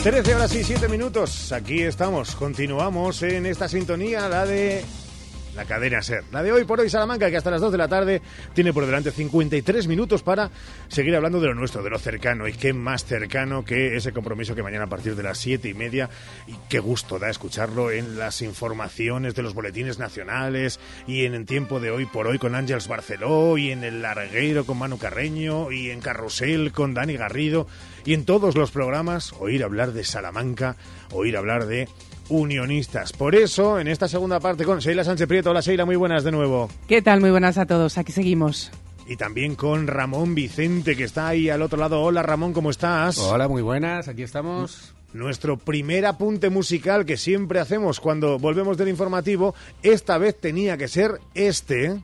13 0.04 0.34
horas 0.34 0.54
y 0.54 0.62
7 0.62 0.86
minutos. 0.88 1.50
Aquí 1.50 1.80
estamos. 1.80 2.34
Continuamos 2.34 3.22
en 3.22 3.46
esta 3.46 3.68
sintonía, 3.68 4.28
la 4.28 4.44
de 4.44 4.84
la 5.56 5.64
cadena 5.64 6.02
SER. 6.02 6.24
La 6.30 6.42
de 6.42 6.52
hoy 6.52 6.64
por 6.64 6.78
hoy 6.78 6.90
Salamanca, 6.90 7.30
que 7.30 7.38
hasta 7.38 7.50
las 7.50 7.62
2 7.62 7.72
de 7.72 7.78
la 7.78 7.88
tarde 7.88 8.20
tiene 8.52 8.74
por 8.74 8.84
delante 8.84 9.12
53 9.12 9.86
minutos 9.86 10.22
para 10.22 10.50
seguir 10.88 11.16
hablando 11.16 11.40
de 11.40 11.46
lo 11.46 11.54
nuestro, 11.54 11.82
de 11.82 11.88
lo 11.88 11.98
cercano. 11.98 12.46
Y 12.46 12.52
qué 12.52 12.74
más 12.74 13.06
cercano 13.06 13.64
que 13.64 13.96
ese 13.96 14.12
compromiso 14.12 14.54
que 14.54 14.62
mañana 14.62 14.84
a 14.84 14.88
partir 14.88 15.16
de 15.16 15.22
las 15.22 15.38
7 15.38 15.70
y 15.70 15.72
media. 15.72 16.10
Y 16.46 16.54
qué 16.68 16.80
gusto 16.80 17.18
da 17.18 17.30
escucharlo 17.30 17.90
en 17.90 18.18
las 18.18 18.42
informaciones 18.42 19.34
de 19.34 19.42
los 19.42 19.54
boletines 19.54 19.98
nacionales 19.98 20.80
y 21.06 21.24
en 21.24 21.32
el 21.32 21.46
tiempo 21.46 21.80
de 21.80 21.90
hoy 21.90 22.04
por 22.04 22.26
hoy 22.26 22.38
con 22.38 22.54
Ángels 22.54 22.88
Barceló 22.88 23.56
y 23.56 23.70
en 23.70 23.84
el 23.84 24.02
Largueiro 24.02 24.66
con 24.66 24.76
Manu 24.76 24.98
Carreño 24.98 25.72
y 25.72 25.88
en 25.88 26.00
Carrusel 26.00 26.72
con 26.72 26.92
Dani 26.92 27.16
Garrido 27.16 27.66
y 28.04 28.14
en 28.14 28.24
todos 28.24 28.56
los 28.56 28.70
programas 28.70 29.32
oír 29.40 29.64
hablar 29.64 29.92
de 29.92 30.04
Salamanca, 30.04 30.76
oír 31.12 31.36
hablar 31.36 31.66
de 31.66 31.88
unionistas. 32.28 33.12
Por 33.12 33.34
eso, 33.34 33.78
en 33.78 33.88
esta 33.88 34.08
segunda 34.08 34.40
parte 34.40 34.64
con 34.64 34.78
Sheila 34.78 35.04
Sánchez 35.04 35.28
Prieto. 35.28 35.50
Hola 35.50 35.60
Sheila, 35.60 35.84
muy 35.84 35.96
buenas 35.96 36.24
de 36.24 36.32
nuevo. 36.32 36.70
¿Qué 36.88 37.02
tal? 37.02 37.20
Muy 37.20 37.30
buenas 37.30 37.58
a 37.58 37.66
todos. 37.66 37.98
Aquí 37.98 38.12
seguimos. 38.12 38.70
Y 39.06 39.16
también 39.16 39.54
con 39.54 39.86
Ramón 39.86 40.34
Vicente, 40.34 40.96
que 40.96 41.04
está 41.04 41.28
ahí 41.28 41.50
al 41.50 41.62
otro 41.62 41.78
lado. 41.78 42.00
Hola 42.00 42.22
Ramón, 42.22 42.52
¿cómo 42.52 42.70
estás? 42.70 43.18
Hola, 43.18 43.48
muy 43.48 43.60
buenas, 43.60 44.08
aquí 44.08 44.22
estamos. 44.22 44.94
Nuestro 45.12 45.58
primer 45.58 46.06
apunte 46.06 46.50
musical 46.50 47.04
que 47.04 47.16
siempre 47.16 47.60
hacemos 47.60 48.00
cuando 48.00 48.38
volvemos 48.38 48.76
del 48.76 48.88
informativo, 48.88 49.54
esta 49.82 50.18
vez 50.18 50.40
tenía 50.40 50.76
que 50.76 50.88
ser 50.88 51.20
este. 51.34 52.00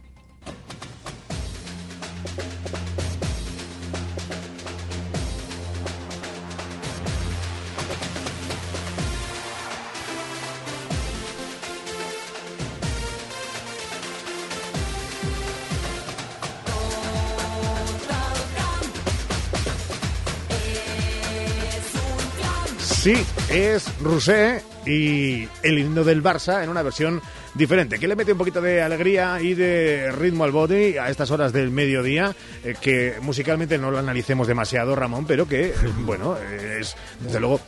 Sí, 23.00 23.14
es 23.48 23.98
Rousset 24.02 24.62
y 24.86 25.48
el 25.62 25.78
himno 25.78 26.04
del 26.04 26.22
Barça 26.22 26.62
en 26.62 26.68
una 26.68 26.82
versión 26.82 27.22
diferente, 27.54 27.98
que 27.98 28.06
le 28.06 28.14
mete 28.14 28.32
un 28.32 28.38
poquito 28.38 28.60
de 28.60 28.82
alegría 28.82 29.40
y 29.40 29.54
de 29.54 30.12
ritmo 30.12 30.44
al 30.44 30.52
body 30.52 30.98
a 30.98 31.08
estas 31.08 31.30
horas 31.30 31.50
del 31.54 31.70
mediodía, 31.70 32.36
eh, 32.62 32.74
que 32.78 33.14
musicalmente 33.22 33.78
no 33.78 33.90
lo 33.90 33.98
analicemos 33.98 34.46
demasiado, 34.46 34.94
Ramón, 34.96 35.24
pero 35.24 35.48
que, 35.48 35.72
bueno, 36.00 36.36
es 36.36 36.94
desde 37.20 37.40
luego 37.40 37.62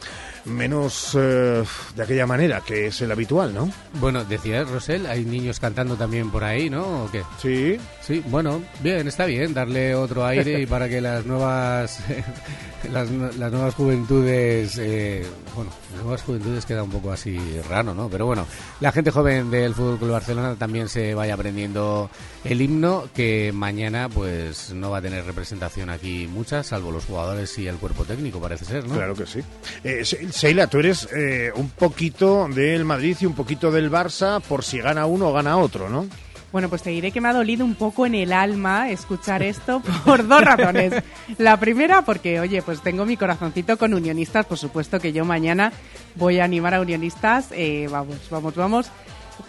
menos 0.45 1.17
eh, 1.19 1.65
de 1.97 2.03
aquella 2.03 2.27
manera, 2.27 2.61
que 2.61 2.89
es 2.89 3.01
el 3.01 3.11
habitual, 3.11 3.55
¿no? 3.55 3.71
Bueno, 3.95 4.25
decía 4.25 4.65
Rosel, 4.65 5.07
hay 5.07 5.25
niños 5.25 5.61
cantando 5.61 5.97
también 5.97 6.31
por 6.31 6.45
ahí, 6.45 6.69
¿no? 6.69 7.05
¿O 7.05 7.11
qué? 7.11 7.23
Sí. 7.41 7.79
Sí, 8.03 8.23
bueno, 8.27 8.61
bien, 8.81 9.07
está 9.07 9.27
bien 9.27 9.55
darle 9.55 9.95
otro 9.95 10.27
aire 10.27 10.61
y 10.61 10.67
para 10.67 10.89
que 10.89 11.01
las 11.01 11.25
nuevas 11.25 12.01
las, 12.91 13.11
nuevas 13.11 13.75
juventudes, 13.75 14.77
eh, 14.79 15.25
bueno, 15.55 15.71
las 15.93 16.03
nuevas 16.03 16.23
juventudes 16.23 16.67
queda 16.67 16.83
un 16.83 16.91
poco 16.91 17.13
así 17.13 17.39
raro, 17.69 17.95
¿no? 17.95 18.09
Pero 18.09 18.27
bueno, 18.27 18.47
la 18.81 18.91
gente 18.91 19.13
joven 19.13 19.53
del 19.53 19.75
Fútbol 19.75 19.99
Club 19.99 20.11
Barcelona 20.11 20.57
también 20.57 20.89
se 20.89 21.15
vaya 21.15 21.35
aprendiendo 21.35 22.11
el 22.45 22.61
himno 22.61 23.09
que 23.15 23.53
mañana 23.55 24.09
pues 24.09 24.73
no 24.73 24.91
va 24.91 24.99
a 24.99 25.03
tener 25.03 25.25
representación 25.25 25.89
aquí 25.89 26.27
mucha, 26.27 26.65
salvo 26.65 26.91
los 26.91 27.05
jugadores 27.05 27.57
y 27.59 27.69
el 27.69 27.77
cuerpo 27.77 28.05
técnico, 28.05 28.41
parece 28.41 28.65
ser, 28.65 28.89
¿no? 28.89 28.95
Claro 28.95 29.15
que 29.15 29.27
sí. 29.27 29.41
Eh, 29.85 30.03
Sheila, 30.03 30.67
tú 30.67 30.79
eres 30.79 31.09
eh, 31.15 31.53
un 31.55 31.71
poquito 31.71 32.49
del 32.49 32.85
Madrid 32.85 33.17
y 33.21 33.27
un 33.27 33.35
poquito 33.35 33.71
del 33.71 33.93
Barça 33.93 34.41
por 34.41 34.65
si 34.65 34.81
gana 34.81 35.07
uno 35.07 35.29
o 35.29 35.33
gana 35.33 35.57
otro, 35.57 35.89
¿no? 35.89 36.09
Bueno, 36.53 36.69
pues 36.69 36.83
te 36.83 36.91
diré 36.91 37.11
que 37.11 37.21
me 37.23 37.29
ha 37.29 37.33
dolido 37.33 37.65
un 37.65 37.75
poco 37.75 38.05
en 38.05 38.15
el 38.15 38.31
alma 38.31 38.91
escuchar 38.91 39.43
esto 39.43 39.81
por 40.05 40.29
dos 40.29 40.43
razones. 40.43 41.03
La 41.39 41.59
primera, 41.59 42.03
porque, 42.03 42.41
oye, 42.41 42.61
pues 42.61 42.83
tengo 42.83 43.07
mi 43.07 43.17
corazoncito 43.17 43.79
con 43.79 43.95
unionistas. 43.95 44.45
Por 44.45 44.59
supuesto 44.59 45.01
que 45.01 45.15
yo 45.15 45.25
mañana 45.25 45.73
voy 46.15 46.41
a 46.41 46.45
animar 46.45 46.75
a 46.75 46.83
unionistas. 46.83 47.49
Eh, 47.53 47.89
vamos, 47.91 48.19
vamos, 48.31 48.55
vamos. 48.55 48.91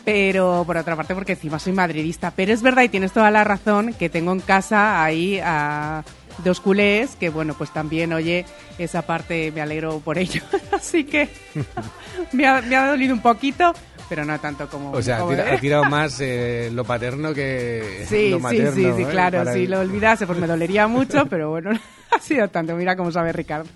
Pero 0.05 0.63
por 0.65 0.77
otra 0.77 0.95
parte, 0.95 1.13
porque 1.13 1.33
encima 1.33 1.59
soy 1.59 1.73
madridista. 1.73 2.31
Pero 2.31 2.53
es 2.53 2.61
verdad 2.61 2.83
y 2.83 2.89
tienes 2.89 3.11
toda 3.11 3.29
la 3.31 3.43
razón 3.43 3.93
que 3.93 4.09
tengo 4.09 4.31
en 4.31 4.39
casa 4.39 5.03
ahí 5.03 5.39
a 5.43 6.05
dos 6.43 6.61
culés 6.61 7.15
que, 7.15 7.29
bueno, 7.29 7.53
pues 7.53 7.71
también, 7.71 8.13
oye, 8.13 8.45
esa 8.77 9.03
parte 9.03 9.51
me 9.51 9.61
alegro 9.61 9.99
por 9.99 10.17
ello. 10.17 10.41
Así 10.71 11.03
que 11.03 11.29
me 12.31 12.47
ha, 12.47 12.61
me 12.61 12.75
ha 12.75 12.87
dolido 12.87 13.13
un 13.13 13.21
poquito 13.21 13.73
pero 14.13 14.25
no 14.25 14.39
tanto 14.39 14.69
como... 14.69 14.91
O 14.91 15.01
sea, 15.01 15.23
ha, 15.23 15.59
tirado 15.59 15.85
más 15.89 16.21
eh, 16.21 16.69
lo 16.71 16.85
paterno 16.85 17.33
que 17.33 18.05
sí, 18.07 18.29
lo 18.29 18.39
materno. 18.39 18.71
Sí, 18.71 18.83
sí, 18.83 18.91
sí, 18.95 19.01
¿eh? 19.01 19.07
claro, 19.09 19.51
si 19.51 19.65
lo 19.65 19.79
olvidase 19.79 20.27
pues 20.27 20.37
me 20.37 20.45
dolería 20.45 20.87
mucho, 20.87 21.25
pero 21.31 21.49
bueno, 21.49 21.71
ha 22.11 22.19
sido 22.19 22.47
tanto, 22.49 22.75
mira 22.75 22.95
cómo 22.95 23.11
sabe 23.11 23.33
Ricardo. 23.33 23.67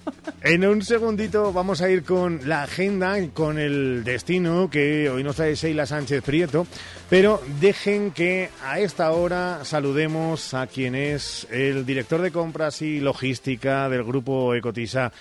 En 0.44 0.64
un 0.64 0.84
segundito 0.84 1.52
vamos 1.52 1.82
a 1.82 1.90
ir 1.90 2.04
con 2.04 2.48
la 2.48 2.62
agenda, 2.62 3.16
con 3.34 3.58
el 3.58 4.04
destino 4.04 4.70
que 4.70 5.10
hoy 5.10 5.24
nos 5.24 5.38
trae 5.38 5.56
Sheila 5.56 5.88
Sánchez 5.88 6.22
Prieto, 6.22 6.68
pero 7.10 7.42
dejen 7.60 8.12
que 8.12 8.52
a 8.64 8.80
esta 8.80 9.10
hora 9.14 9.66
saludemos 9.66 10.54
a 10.54 10.68
quien 10.68 10.94
es 10.94 11.48
el 11.50 11.84
director 11.84 12.22
de 12.22 12.30
compras 12.30 12.84
y 12.84 13.00
logística 13.00 13.90
del 13.90 14.04
grupo 14.04 14.54
Ecotisa, 14.54 15.12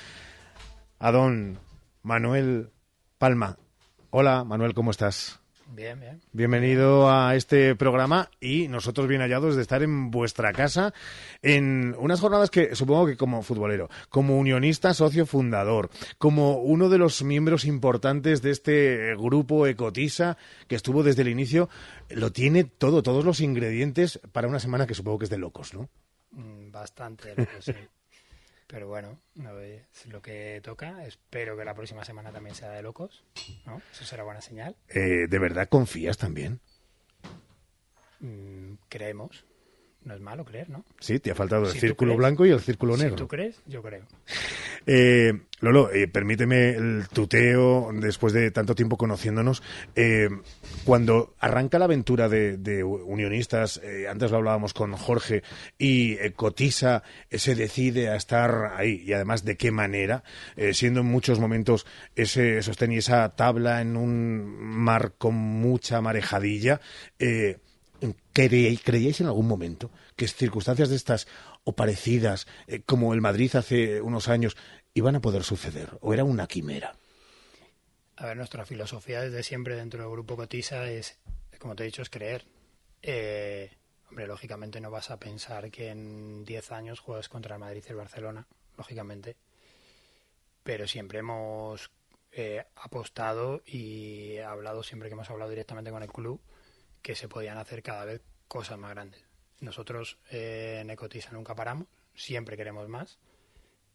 a 0.99 1.11
don 1.11 1.59
Manuel 2.03 2.69
Palma. 3.17 3.57
Hola, 4.11 4.45
Manuel, 4.45 4.73
¿cómo 4.73 4.93
estás? 4.93 5.41
Bien, 5.75 5.99
bien. 5.99 6.21
Bienvenido 6.33 7.11
a 7.11 7.35
este 7.35 7.75
programa 7.75 8.31
y 8.41 8.69
nosotros 8.69 9.09
bien 9.09 9.21
hallados 9.21 9.57
de 9.57 9.63
estar 9.63 9.83
en 9.83 10.13
vuestra 10.13 10.53
casa 10.53 10.95
en 11.43 11.95
unas 11.99 12.21
jornadas 12.21 12.51
que 12.51 12.77
supongo 12.77 13.07
que 13.07 13.17
como 13.17 13.43
futbolero, 13.43 13.91
como 14.09 14.39
unionista, 14.39 14.95
socio 14.95 15.27
fundador, 15.27 15.91
como 16.19 16.59
uno 16.59 16.89
de 16.89 16.99
los 16.99 17.25
miembros 17.25 17.65
importantes 17.65 18.43
de 18.43 18.53
este 18.53 19.17
grupo 19.17 19.67
Ecotisa 19.67 20.39
que 20.69 20.77
estuvo 20.77 21.03
desde 21.03 21.23
el 21.23 21.29
inicio, 21.29 21.69
lo 22.11 22.31
tiene 22.31 22.63
todo, 22.63 23.03
todos 23.03 23.25
los 23.25 23.41
ingredientes 23.41 24.21
para 24.31 24.47
una 24.47 24.61
semana 24.61 24.87
que 24.87 24.95
supongo 24.95 25.19
que 25.19 25.25
es 25.25 25.31
de 25.31 25.39
locos, 25.39 25.75
¿no? 25.75 25.89
Mm, 26.31 26.71
bastante, 26.71 27.35
locos, 27.37 27.65
sí. 27.65 27.73
Pero 28.67 28.89
bueno, 28.89 29.21
es 29.35 30.07
lo 30.07 30.21
que 30.21 30.61
toca. 30.63 31.07
Espero 31.07 31.57
que 31.57 31.65
la 31.65 31.75
próxima 31.75 32.05
semana 32.05 32.33
también 32.33 32.55
sea 32.55 32.71
de 32.71 32.83
locos. 32.83 33.25
¿no? 33.65 33.81
Eso 33.93 34.05
será 34.05 34.25
buena 34.25 34.41
señal. 34.41 34.77
Eh, 34.89 35.27
¿De 35.29 35.39
verdad 35.39 35.69
confías 35.69 36.19
también? 36.19 36.61
Mm, 38.21 38.75
creemos. 38.89 39.45
No 40.07 40.15
es 40.15 40.21
malo 40.21 40.45
creer, 40.45 40.71
¿no? 40.71 40.85
Sí, 41.01 41.19
te 41.19 41.33
ha 41.33 41.35
faltado 41.35 41.65
el 41.65 41.73
círculo 41.73 42.17
blanco 42.17 42.47
y 42.47 42.51
el 42.51 42.61
círculo 42.61 42.97
negro. 42.97 43.17
Si 43.17 43.23
tú 43.25 43.29
crees, 43.29 43.61
yo 43.67 43.83
creo. 43.83 44.05
Eh, 44.89 45.33
Lolo, 45.59 45.91
eh, 45.91 46.07
permíteme 46.07 46.71
el 46.71 47.09
tuteo 47.09 47.91
después 47.93 48.33
de 48.33 48.53
tanto 48.53 48.77
tiempo 48.77 48.97
conociéndonos. 48.97 49.61
Eh, 49.97 50.29
cuando 50.85 51.35
arranca 51.41 51.81
la 51.81 51.87
aventura 51.87 52.29
de, 52.29 52.85
unionistas, 52.85 53.81
antes 54.09 54.31
lo 54.31 54.37
hablábamos 54.37 54.75
con 54.75 54.93
Jorge, 54.93 55.43
y 55.77 56.17
Cotisa 56.37 57.03
se 57.29 57.57
decide 57.57 58.11
a 58.11 58.15
estar 58.15 58.75
ahí, 58.77 59.03
y 59.05 59.13
además 59.13 59.45
de 59.45 59.57
qué 59.57 59.73
manera, 59.73 60.23
siendo 60.73 61.01
en 61.01 61.07
muchos 61.07 61.41
momentos 61.41 61.85
ese 62.15 62.63
sostén 62.63 62.93
y 62.93 62.99
esa 62.99 63.35
tabla 63.35 63.81
en 63.81 63.97
un 63.97 64.45
mar 64.57 65.15
con 65.19 65.35
mucha 65.35 66.01
marejadilla, 66.01 66.81
¿Creíais 68.33 69.21
en 69.21 69.27
algún 69.27 69.49
momento 69.49 69.91
que 70.17 70.29
circunstancias 70.29 70.89
de 70.89 70.97
estas 70.97 71.27
o 71.65 71.73
parecidas, 71.73 72.47
eh, 72.67 72.83
como 72.85 73.15
el 73.15 73.21
Madrid 73.21 73.55
hace 73.57 74.01
unos 74.01 74.29
años, 74.29 74.57
iban 74.95 75.17
a 75.17 75.21
poder 75.21 75.43
suceder? 75.43 75.91
¿O 76.01 76.13
era 76.13 76.25
una 76.25 76.47
quimera? 76.47 76.95
A 78.17 78.27
ver, 78.27 78.37
nuestra 78.37 78.65
filosofía 78.65 79.21
desde 79.21 79.43
siempre 79.43 79.77
dentro 79.77 80.01
del 80.01 80.11
grupo 80.11 80.37
Cotiza 80.37 80.91
es, 80.91 81.19
como 81.59 81.77
te 81.77 81.83
he 81.83 81.87
dicho, 81.87 82.03
es 82.03 82.11
creer. 82.11 82.47
Eh, 83.03 83.71
hombre, 84.09 84.27
lógicamente 84.27 84.81
no 84.81 84.91
vas 84.91 85.11
a 85.11 85.19
pensar 85.19 85.71
que 85.71 85.91
en 85.91 86.45
10 86.45 86.73
años 86.73 87.01
juegas 87.01 87.29
contra 87.29 87.57
el 87.57 87.61
Madrid 87.61 87.85
y 87.87 87.91
el 87.91 87.97
Barcelona, 87.97 88.47
lógicamente. 88.77 89.37
Pero 90.63 90.89
siempre 90.89 91.19
hemos 91.19 91.91
eh, 92.33 92.65
apostado 92.77 93.63
y 93.67 94.39
hablado, 94.39 94.83
siempre 94.83 95.09
que 95.09 95.15
hemos 95.15 95.31
hablado 95.31 95.51
directamente 95.51 95.91
con 95.91 96.03
el 96.03 96.13
club, 96.13 96.41
que 97.07 97.15
se 97.15 97.29
podían 97.29 97.57
hacer 97.57 97.85
cada 97.85 98.05
vez 98.05 98.21
cosas 98.49 98.77
más 98.79 98.91
grandes. 98.91 99.23
Nosotros 99.61 100.19
eh, 100.29 100.81
en 100.81 100.91
Ecotiza 100.91 101.31
nunca 101.31 101.55
paramos, 101.55 101.87
siempre 102.17 102.57
queremos 102.57 102.89
más, 102.89 103.21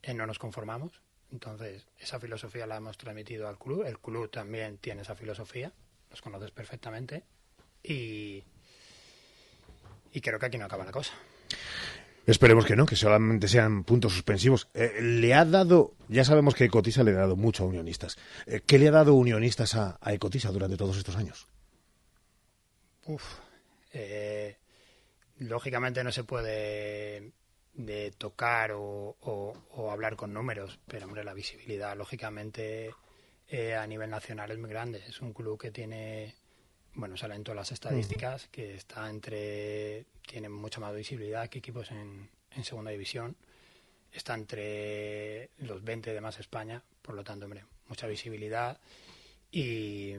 eh, 0.01 0.13
no 0.13 0.25
nos 0.25 0.39
conformamos. 0.39 1.01
Entonces, 1.29 1.85
esa 1.99 2.21
filosofía 2.21 2.65
la 2.65 2.77
hemos 2.77 2.97
transmitido 2.97 3.49
al 3.49 3.59
club. 3.59 3.83
El 3.85 3.99
club 3.99 4.31
también 4.31 4.77
tiene 4.77 5.01
esa 5.01 5.13
filosofía, 5.13 5.73
los 6.09 6.21
conoces 6.21 6.51
perfectamente. 6.51 7.25
Y, 7.83 8.45
creo 10.21 10.39
que 10.39 10.45
aquí 10.45 10.57
no 10.57 10.63
acaba 10.63 10.85
la 10.85 10.93
cosa. 10.93 11.11
Esperemos 12.25 12.65
que 12.65 12.77
no, 12.77 12.85
que 12.85 12.95
solamente 12.95 13.49
sean 13.49 13.83
puntos 13.83 14.13
suspensivos. 14.13 14.69
Eh, 14.73 15.01
le 15.01 15.33
ha 15.33 15.43
dado, 15.43 15.95
ya 16.07 16.23
sabemos 16.23 16.55
que 16.55 16.63
Ecotisa 16.63 17.03
le 17.03 17.11
ha 17.11 17.15
dado 17.15 17.35
mucho 17.35 17.65
a 17.65 17.67
Unionistas. 17.67 18.17
¿Qué 18.65 18.79
le 18.79 18.87
ha 18.87 18.91
dado 18.91 19.15
Unionistas 19.15 19.75
a 19.75 19.99
Ecotisa 20.13 20.49
durante 20.49 20.77
todos 20.77 20.95
estos 20.95 21.17
años? 21.17 21.50
Uf, 23.11 23.39
eh, 23.91 24.55
lógicamente 25.39 26.01
no 26.01 26.13
se 26.13 26.23
puede 26.23 27.33
de 27.73 28.11
tocar 28.11 28.71
o, 28.73 29.53
hablar 29.91 30.15
con 30.15 30.33
números, 30.33 30.79
pero 30.87 31.07
hombre, 31.07 31.25
la 31.25 31.33
visibilidad 31.33 31.97
lógicamente 31.97 32.93
eh, 33.49 33.75
a 33.75 33.85
nivel 33.85 34.09
nacional 34.09 34.51
es 34.51 34.59
muy 34.59 34.69
grande. 34.69 35.03
Es 35.05 35.19
un 35.19 35.33
club 35.33 35.59
que 35.59 35.71
tiene, 35.71 36.35
bueno, 36.93 37.17
salen 37.17 37.43
todas 37.43 37.57
las 37.57 37.71
estadísticas, 37.73 38.47
que 38.47 38.75
está 38.75 39.09
entre, 39.09 40.05
tiene 40.25 40.47
mucha 40.47 40.79
más 40.79 40.95
visibilidad 40.95 41.49
que 41.49 41.59
equipos 41.59 41.91
en, 41.91 42.29
en 42.51 42.63
segunda 42.63 42.91
división. 42.91 43.35
Está 44.13 44.35
entre 44.35 45.49
los 45.57 45.83
20 45.83 46.13
de 46.13 46.21
más 46.21 46.39
España, 46.39 46.81
por 47.01 47.15
lo 47.15 47.25
tanto, 47.25 47.45
hombre, 47.45 47.65
mucha 47.87 48.07
visibilidad. 48.07 48.79
Y 49.51 50.15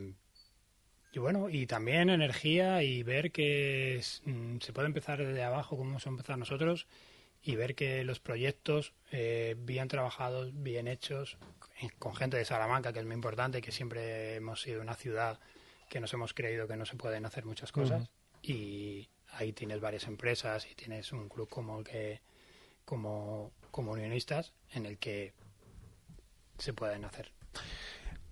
y 1.13 1.19
bueno, 1.19 1.51
y 1.51 1.67
también 1.67 2.09
energía 2.09 2.83
y 2.83 3.03
ver 3.03 3.33
que 3.33 4.03
mm, 4.25 4.59
se 4.61 4.73
puede 4.73 4.87
empezar 4.87 5.19
desde 5.19 5.43
abajo, 5.43 5.77
como 5.77 5.91
hemos 5.91 6.07
empezado 6.07 6.39
nosotros, 6.39 6.87
y 7.43 7.55
ver 7.57 7.75
que 7.75 8.03
los 8.05 8.19
proyectos 8.19 8.95
eh, 9.11 9.55
bien 9.59 9.89
trabajados, 9.89 10.51
bien 10.55 10.89
hechos, 10.89 11.37
con 11.99 12.15
gente 12.15 12.39
de 12.39 12.45
Salamanca, 12.47 12.93
que 12.93 13.01
es 13.01 13.05
muy 13.05 13.15
importante, 13.15 13.61
que 13.61 13.73
siempre 13.73 14.37
hemos 14.37 14.63
sido 14.63 14.81
una 14.81 14.95
ciudad 14.95 15.39
que 15.91 16.01
nos 16.01 16.15
hemos 16.15 16.33
creído 16.33 16.67
que 16.67 16.77
no 16.77 16.87
se 16.87 16.97
pueden 16.97 17.27
hacer 17.27 17.45
muchas 17.45 17.73
cosas, 17.73 18.09
y 18.41 19.11
ahí 19.33 19.53
tienes 19.53 19.81
varias 19.81 20.07
empresas 20.07 20.67
y 20.71 20.75
tienes 20.75 21.13
un 21.13 21.29
club 21.29 21.49
como 21.51 21.81
el 21.81 21.85
que, 21.85 22.23
como, 22.87 23.53
como 23.71 23.93
unionistas, 23.93 24.55
en 24.71 24.87
el 24.87 24.97
que 24.97 25.35
se 26.57 26.73
pueden 26.73 27.05
hacer. 27.05 27.33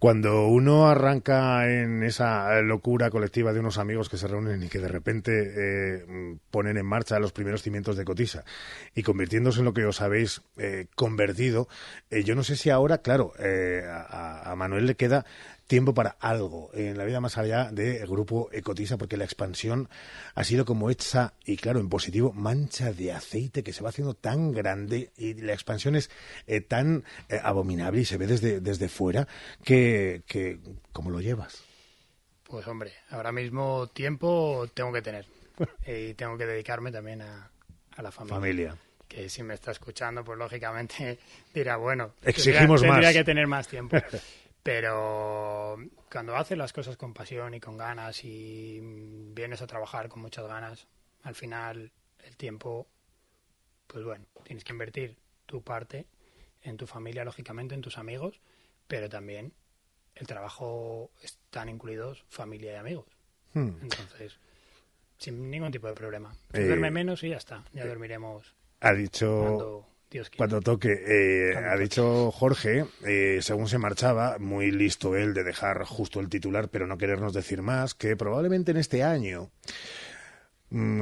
Cuando 0.00 0.46
uno 0.46 0.88
arranca 0.88 1.70
en 1.70 2.02
esa 2.02 2.58
locura 2.62 3.10
colectiva 3.10 3.52
de 3.52 3.60
unos 3.60 3.76
amigos 3.76 4.08
que 4.08 4.16
se 4.16 4.28
reúnen 4.28 4.62
y 4.62 4.68
que 4.70 4.78
de 4.78 4.88
repente 4.88 5.52
eh, 5.54 6.38
ponen 6.50 6.78
en 6.78 6.86
marcha 6.86 7.18
los 7.18 7.32
primeros 7.32 7.60
cimientos 7.60 7.98
de 7.98 8.06
Cotisa 8.06 8.46
y 8.94 9.02
convirtiéndose 9.02 9.58
en 9.58 9.66
lo 9.66 9.74
que 9.74 9.84
os 9.84 10.00
habéis 10.00 10.40
eh, 10.56 10.86
convertido, 10.94 11.68
eh, 12.08 12.24
yo 12.24 12.34
no 12.34 12.44
sé 12.44 12.56
si 12.56 12.70
ahora, 12.70 13.02
claro, 13.02 13.34
a, 13.38 14.54
Manuel 14.56 14.86
le 14.86 14.94
queda 14.94 15.26
tiempo 15.70 15.94
para 15.94 16.16
algo 16.18 16.68
en 16.74 16.98
la 16.98 17.04
vida 17.04 17.20
más 17.20 17.38
allá 17.38 17.70
del 17.70 18.04
grupo 18.08 18.50
Ecotisa, 18.50 18.98
porque 18.98 19.16
la 19.16 19.22
expansión 19.22 19.88
ha 20.34 20.42
sido 20.42 20.64
como 20.64 20.90
hecha, 20.90 21.34
y 21.44 21.56
claro, 21.58 21.78
en 21.78 21.88
positivo, 21.88 22.32
mancha 22.32 22.92
de 22.92 23.12
aceite 23.12 23.62
que 23.62 23.72
se 23.72 23.80
va 23.80 23.90
haciendo 23.90 24.14
tan 24.14 24.50
grande 24.50 25.12
y 25.16 25.34
la 25.34 25.52
expansión 25.52 25.94
es 25.94 26.10
eh, 26.48 26.60
tan 26.60 27.04
eh, 27.28 27.38
abominable 27.40 28.00
y 28.00 28.04
se 28.04 28.16
ve 28.16 28.26
desde, 28.26 28.60
desde 28.60 28.88
fuera 28.88 29.28
que, 29.62 30.22
que, 30.26 30.58
¿cómo 30.92 31.08
lo 31.08 31.20
llevas? 31.20 31.62
Pues 32.42 32.66
hombre, 32.66 32.92
ahora 33.10 33.30
mismo 33.30 33.86
tiempo 33.94 34.68
tengo 34.74 34.92
que 34.92 35.02
tener 35.02 35.24
y 35.86 36.14
tengo 36.14 36.36
que 36.36 36.46
dedicarme 36.46 36.90
también 36.90 37.22
a, 37.22 37.48
la 38.02 38.10
familia. 38.10 38.34
Familia. 38.34 38.76
Que 39.06 39.28
si 39.28 39.44
me 39.44 39.54
está 39.54 39.70
escuchando, 39.70 40.24
pues 40.24 40.36
lógicamente 40.36 41.20
dirá, 41.54 41.76
bueno, 41.76 42.14
exigimos 42.22 42.80
tendría, 42.80 42.88
más. 42.88 42.96
Tendría 42.96 43.12
que 43.12 43.24
tener 43.24 43.46
más 43.46 43.68
tiempo. 43.68 43.96
Pero 44.62 45.76
cuando 46.10 46.36
haces 46.36 46.58
las 46.58 46.72
cosas 46.72 46.96
con 46.96 47.14
pasión 47.14 47.54
y 47.54 47.60
con 47.60 47.76
ganas 47.76 48.24
y 48.24 48.80
vienes 48.82 49.62
a 49.62 49.66
trabajar 49.66 50.08
con 50.08 50.20
muchas 50.20 50.46
ganas, 50.46 50.86
al 51.22 51.34
final 51.34 51.92
el 52.18 52.36
tiempo, 52.36 52.86
pues 53.86 54.04
bueno, 54.04 54.26
tienes 54.44 54.64
que 54.64 54.72
invertir 54.72 55.16
tu 55.46 55.62
parte 55.62 56.06
en 56.62 56.76
tu 56.76 56.86
familia, 56.86 57.24
lógicamente, 57.24 57.74
en 57.74 57.80
tus 57.80 57.96
amigos, 57.96 58.40
pero 58.86 59.08
también 59.08 59.54
el 60.14 60.26
trabajo 60.26 61.10
están 61.22 61.68
incluidos 61.68 62.24
familia 62.28 62.72
y 62.72 62.76
amigos. 62.76 63.06
Hmm. 63.54 63.70
Entonces, 63.82 64.38
sin 65.16 65.50
ningún 65.50 65.72
tipo 65.72 65.86
de 65.86 65.94
problema. 65.94 66.34
Eh, 66.52 66.66
duerme 66.66 66.90
menos 66.90 67.22
y 67.22 67.30
ya 67.30 67.36
está. 67.36 67.64
Ya 67.72 67.86
dormiremos. 67.86 68.54
Ha 68.80 68.92
dicho. 68.92 69.40
Cuando 69.40 69.89
Dios. 70.10 70.30
Cuando 70.36 70.60
toque, 70.60 70.92
eh, 71.06 71.56
ha 71.56 71.76
dicho 71.76 72.30
Jorge, 72.32 72.84
eh, 73.06 73.38
según 73.42 73.68
se 73.68 73.78
marchaba, 73.78 74.38
muy 74.38 74.70
listo 74.72 75.16
él 75.16 75.34
de 75.34 75.44
dejar 75.44 75.84
justo 75.84 76.18
el 76.18 76.28
titular, 76.28 76.68
pero 76.68 76.86
no 76.86 76.98
querernos 76.98 77.32
decir 77.32 77.62
más, 77.62 77.94
que 77.94 78.16
probablemente 78.16 78.72
en 78.72 78.78
este 78.78 79.04
año 79.04 79.50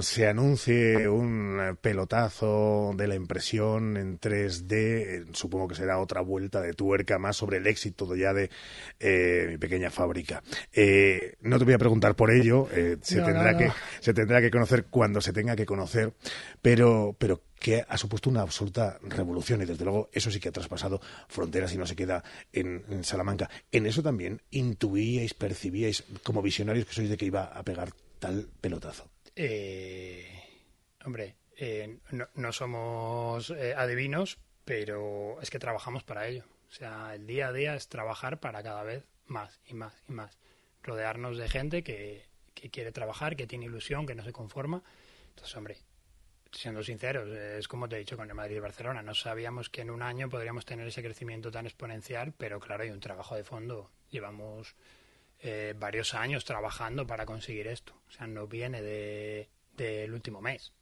se 0.01 0.27
anuncie 0.27 1.09
un 1.09 1.77
pelotazo 1.81 2.93
de 2.97 3.07
la 3.07 3.14
impresión 3.14 3.97
en 3.97 4.19
3D, 4.19 4.73
eh, 4.73 5.25
supongo 5.33 5.69
que 5.69 5.75
será 5.75 5.99
otra 5.99 6.23
vuelta 6.23 6.61
de 6.61 6.73
tuerca 6.73 7.19
más 7.19 7.37
sobre 7.37 7.59
el 7.59 7.66
éxito 7.66 8.14
ya 8.16 8.33
de 8.33 8.51
eh, 8.99 9.47
mi 9.51 9.59
pequeña 9.59 9.91
fábrica. 9.91 10.43
Eh, 10.73 11.37
no 11.43 11.59
te 11.59 11.64
voy 11.64 11.75
a 11.75 11.79
preguntar 11.79 12.14
por 12.16 12.31
ello, 12.31 12.69
eh, 12.73 12.97
se, 13.03 13.16
No, 13.16 13.27
tendrá 13.27 13.53
no, 13.53 13.59
que, 13.59 13.73
se 14.01 14.14
tendrá 14.14 14.41
que 14.41 14.51
conocer 14.51 14.87
cuando 14.87 15.21
se 15.21 15.33
tenga 15.33 15.55
que 15.55 15.66
conocer, 15.66 16.14
pero, 16.62 17.14
pero 17.19 17.43
que 17.59 17.85
ha 17.87 17.99
supuesto 17.99 18.31
una 18.31 18.43
absoluta 18.43 18.99
revolución 19.03 19.62
y 19.62 19.66
desde 19.66 19.85
luego 19.85 20.09
eso 20.12 20.31
sí 20.31 20.41
que 20.41 20.49
ha 20.49 20.53
traspasado 20.53 21.01
fronteras 21.29 21.75
y 21.75 21.79
no 21.79 21.87
se 21.87 21.97
queda 21.97 22.23
en, 22.53 22.85
en 22.89 23.05
Salamanca. 23.05 23.51
En 23.73 23.87
eso 23.87 24.03
también 24.03 24.41
intuíais, 24.51 25.35
percibíais 25.35 26.05
como 26.23 26.41
visionarios 26.41 26.87
que 26.87 26.95
sois 26.95 27.11
de 27.11 27.16
que 27.16 27.27
iba 27.27 27.45
a 27.45 27.62
pegar 27.62 27.91
tal 28.19 28.49
pelotazo. 28.61 29.11
Eh, 29.41 30.26
hombre, 31.05 31.36
eh, 31.57 32.01
no, 32.11 32.26
no 32.34 32.53
somos 32.53 33.51
eh, 33.51 33.72
adivinos, 33.72 34.36
pero 34.64 35.41
es 35.41 35.49
que 35.49 35.61
trabajamos 35.61 36.03
para 36.03 36.26
ello. 36.26 36.43
O 36.68 36.72
sea, 36.72 37.14
el 37.14 37.24
día 37.24 37.47
a 37.47 37.53
día 37.53 37.76
es 37.76 37.89
trabajar 37.89 38.41
para 38.41 38.64
cada 38.64 38.82
vez 38.82 39.05
más 39.26 39.61
y 39.64 39.74
más 39.74 39.95
y 40.09 40.12
más. 40.12 40.36
Rodearnos 40.82 41.39
de 41.39 41.49
gente 41.49 41.84
que, 41.84 42.26
que 42.53 42.68
quiere 42.68 42.91
trabajar, 42.91 43.36
que 43.36 43.47
tiene 43.47 43.66
ilusión, 43.66 44.07
que 44.07 44.16
no 44.16 44.24
se 44.24 44.32
conforma. 44.32 44.82
Entonces, 45.28 45.57
hombre, 45.57 45.78
siendo 46.51 46.82
sinceros, 46.82 47.28
es 47.28 47.68
como 47.68 47.89
te 47.89 47.95
he 47.95 48.01
dicho 48.01 48.16
con 48.16 48.28
el 48.28 48.34
Madrid 48.34 48.57
y 48.57 48.61
Barcelona. 48.61 49.03
No 49.03 49.14
sabíamos 49.14 49.70
que 49.70 49.82
en 49.82 49.91
un 49.91 50.03
año 50.03 50.28
podríamos 50.28 50.64
tener 50.64 50.89
ese 50.89 51.01
crecimiento 51.01 51.53
tan 51.53 51.64
exponencial, 51.64 52.34
pero 52.36 52.59
claro, 52.59 52.82
hay 52.82 52.91
un 52.91 52.99
trabajo 52.99 53.36
de 53.36 53.45
fondo. 53.45 53.93
Llevamos 54.11 54.74
eh, 55.41 55.74
varios 55.78 56.14
años 56.14 56.45
trabajando 56.45 57.07
para 57.07 57.24
conseguir 57.26 57.66
esto. 57.68 57.95
O 58.09 58.11
sea, 58.11 58.26
no 58.26 58.47
viene 58.47 58.82
de- 58.82 59.49
del 59.76 60.12
último 60.12 60.41
mes. 60.41 60.72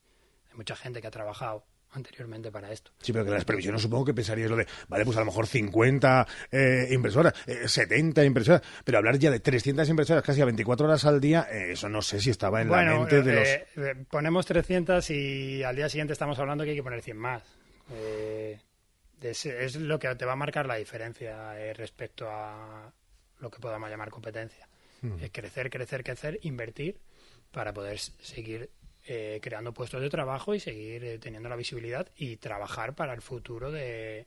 Hay 0.50 0.56
mucha 0.56 0.74
gente 0.76 1.00
que 1.00 1.06
ha 1.06 1.10
trabajado 1.10 1.64
anteriormente 1.92 2.50
para 2.50 2.72
esto. 2.72 2.90
Sí, 3.00 3.12
pero 3.12 3.24
que 3.24 3.30
las 3.30 3.44
previsiones 3.44 3.80
supongo 3.80 4.04
que 4.06 4.12
pensaríais 4.14 4.50
lo 4.50 4.56
de, 4.56 4.66
vale, 4.88 5.04
pues 5.04 5.16
a 5.16 5.20
lo 5.20 5.26
mejor 5.26 5.46
50 5.46 6.26
eh, 6.50 6.88
impresoras, 6.90 7.32
eh, 7.46 7.68
70 7.68 8.24
impresoras, 8.24 8.60
pero 8.84 8.98
hablar 8.98 9.18
ya 9.18 9.30
de 9.30 9.40
300 9.40 9.88
impresoras 9.88 10.22
casi 10.22 10.40
a 10.42 10.44
24 10.46 10.86
horas 10.86 11.04
al 11.06 11.20
día, 11.20 11.46
eh, 11.50 11.72
eso 11.72 11.88
no 11.88 12.02
sé 12.02 12.20
si 12.20 12.30
estaba 12.30 12.60
en 12.60 12.70
la 12.70 12.82
mente 12.84 13.22
de 13.22 13.66
los... 13.76 14.06
ponemos 14.10 14.44
300 14.46 15.08
y 15.10 15.62
al 15.62 15.76
día 15.76 15.88
siguiente 15.88 16.12
estamos 16.12 16.38
hablando 16.38 16.64
que 16.64 16.70
hay 16.70 16.76
que 16.76 16.82
poner 16.82 17.00
100 17.02 17.16
más. 17.16 17.42
Eh, 17.92 18.58
es, 19.22 19.46
es 19.46 19.76
lo 19.76 19.98
que 19.98 20.14
te 20.16 20.24
va 20.26 20.32
a 20.32 20.36
marcar 20.36 20.66
la 20.66 20.76
diferencia 20.76 21.54
respecto 21.74 22.28
a 22.28 22.92
lo 23.40 23.50
que 23.50 23.58
podamos 23.58 23.90
llamar 23.90 24.10
competencia. 24.10 24.68
Hmm. 25.02 25.16
Eh, 25.20 25.30
crecer, 25.30 25.70
crecer, 25.70 26.02
crecer, 26.02 26.38
invertir 26.42 26.98
para 27.52 27.72
poder 27.72 27.98
seguir 27.98 28.70
eh, 29.04 29.38
creando 29.42 29.72
puestos 29.72 30.00
de 30.00 30.10
trabajo 30.10 30.54
y 30.54 30.60
seguir 30.60 31.04
eh, 31.04 31.18
teniendo 31.18 31.48
la 31.48 31.56
visibilidad 31.56 32.08
y 32.16 32.36
trabajar 32.36 32.94
para 32.94 33.14
el 33.14 33.22
futuro 33.22 33.70
de, 33.70 34.26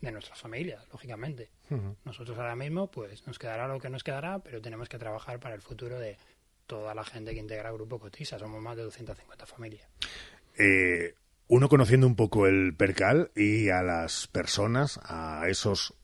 de 0.00 0.12
nuestras 0.12 0.38
familias, 0.38 0.86
lógicamente. 0.92 1.50
Nosotros 2.04 2.36
ahora 2.36 2.54
mismo, 2.54 2.90
pues 2.90 3.26
nos 3.26 3.38
quedará 3.38 3.66
lo 3.66 3.80
que 3.80 3.88
nos 3.88 4.04
quedará, 4.04 4.40
pero 4.40 4.60
tenemos 4.60 4.90
que 4.90 4.98
trabajar 4.98 5.40
para 5.40 5.54
el 5.54 5.62
futuro 5.62 5.98
de 5.98 6.18
toda 6.66 6.94
la 6.94 7.02
gente 7.02 7.32
que 7.32 7.40
integra 7.40 7.70
el 7.70 7.76
Grupo 7.76 7.98
Cotisa. 7.98 8.38
Somos 8.38 8.60
más 8.60 8.76
de 8.76 8.82
250 8.82 9.46
familias. 9.46 9.88
Eh, 10.58 11.14
uno 11.48 11.68
conociendo 11.70 12.06
un 12.06 12.14
poco 12.14 12.46
el 12.46 12.74
percal 12.76 13.30
y 13.34 13.70
a 13.70 13.82
las 13.82 14.26
personas, 14.26 15.00
a 15.02 15.48
esos 15.48 15.94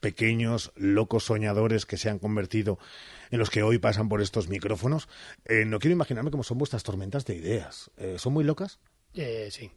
pequeños 0.00 0.72
locos 0.76 1.24
soñadores 1.24 1.86
que 1.86 1.96
se 1.96 2.10
han 2.10 2.18
convertido 2.18 2.78
en 3.30 3.38
los 3.38 3.50
que 3.50 3.62
hoy 3.62 3.78
pasan 3.78 4.08
por 4.08 4.22
estos 4.22 4.48
micrófonos, 4.48 5.08
eh, 5.44 5.64
no 5.64 5.78
quiero 5.78 5.92
imaginarme 5.92 6.30
cómo 6.30 6.42
son 6.42 6.58
vuestras 6.58 6.82
tormentas 6.82 7.24
de 7.24 7.36
ideas. 7.36 7.90
Eh, 7.96 8.16
¿Son 8.18 8.32
muy 8.32 8.44
locas? 8.44 8.78
Eh, 9.14 9.48
sí. 9.50 9.70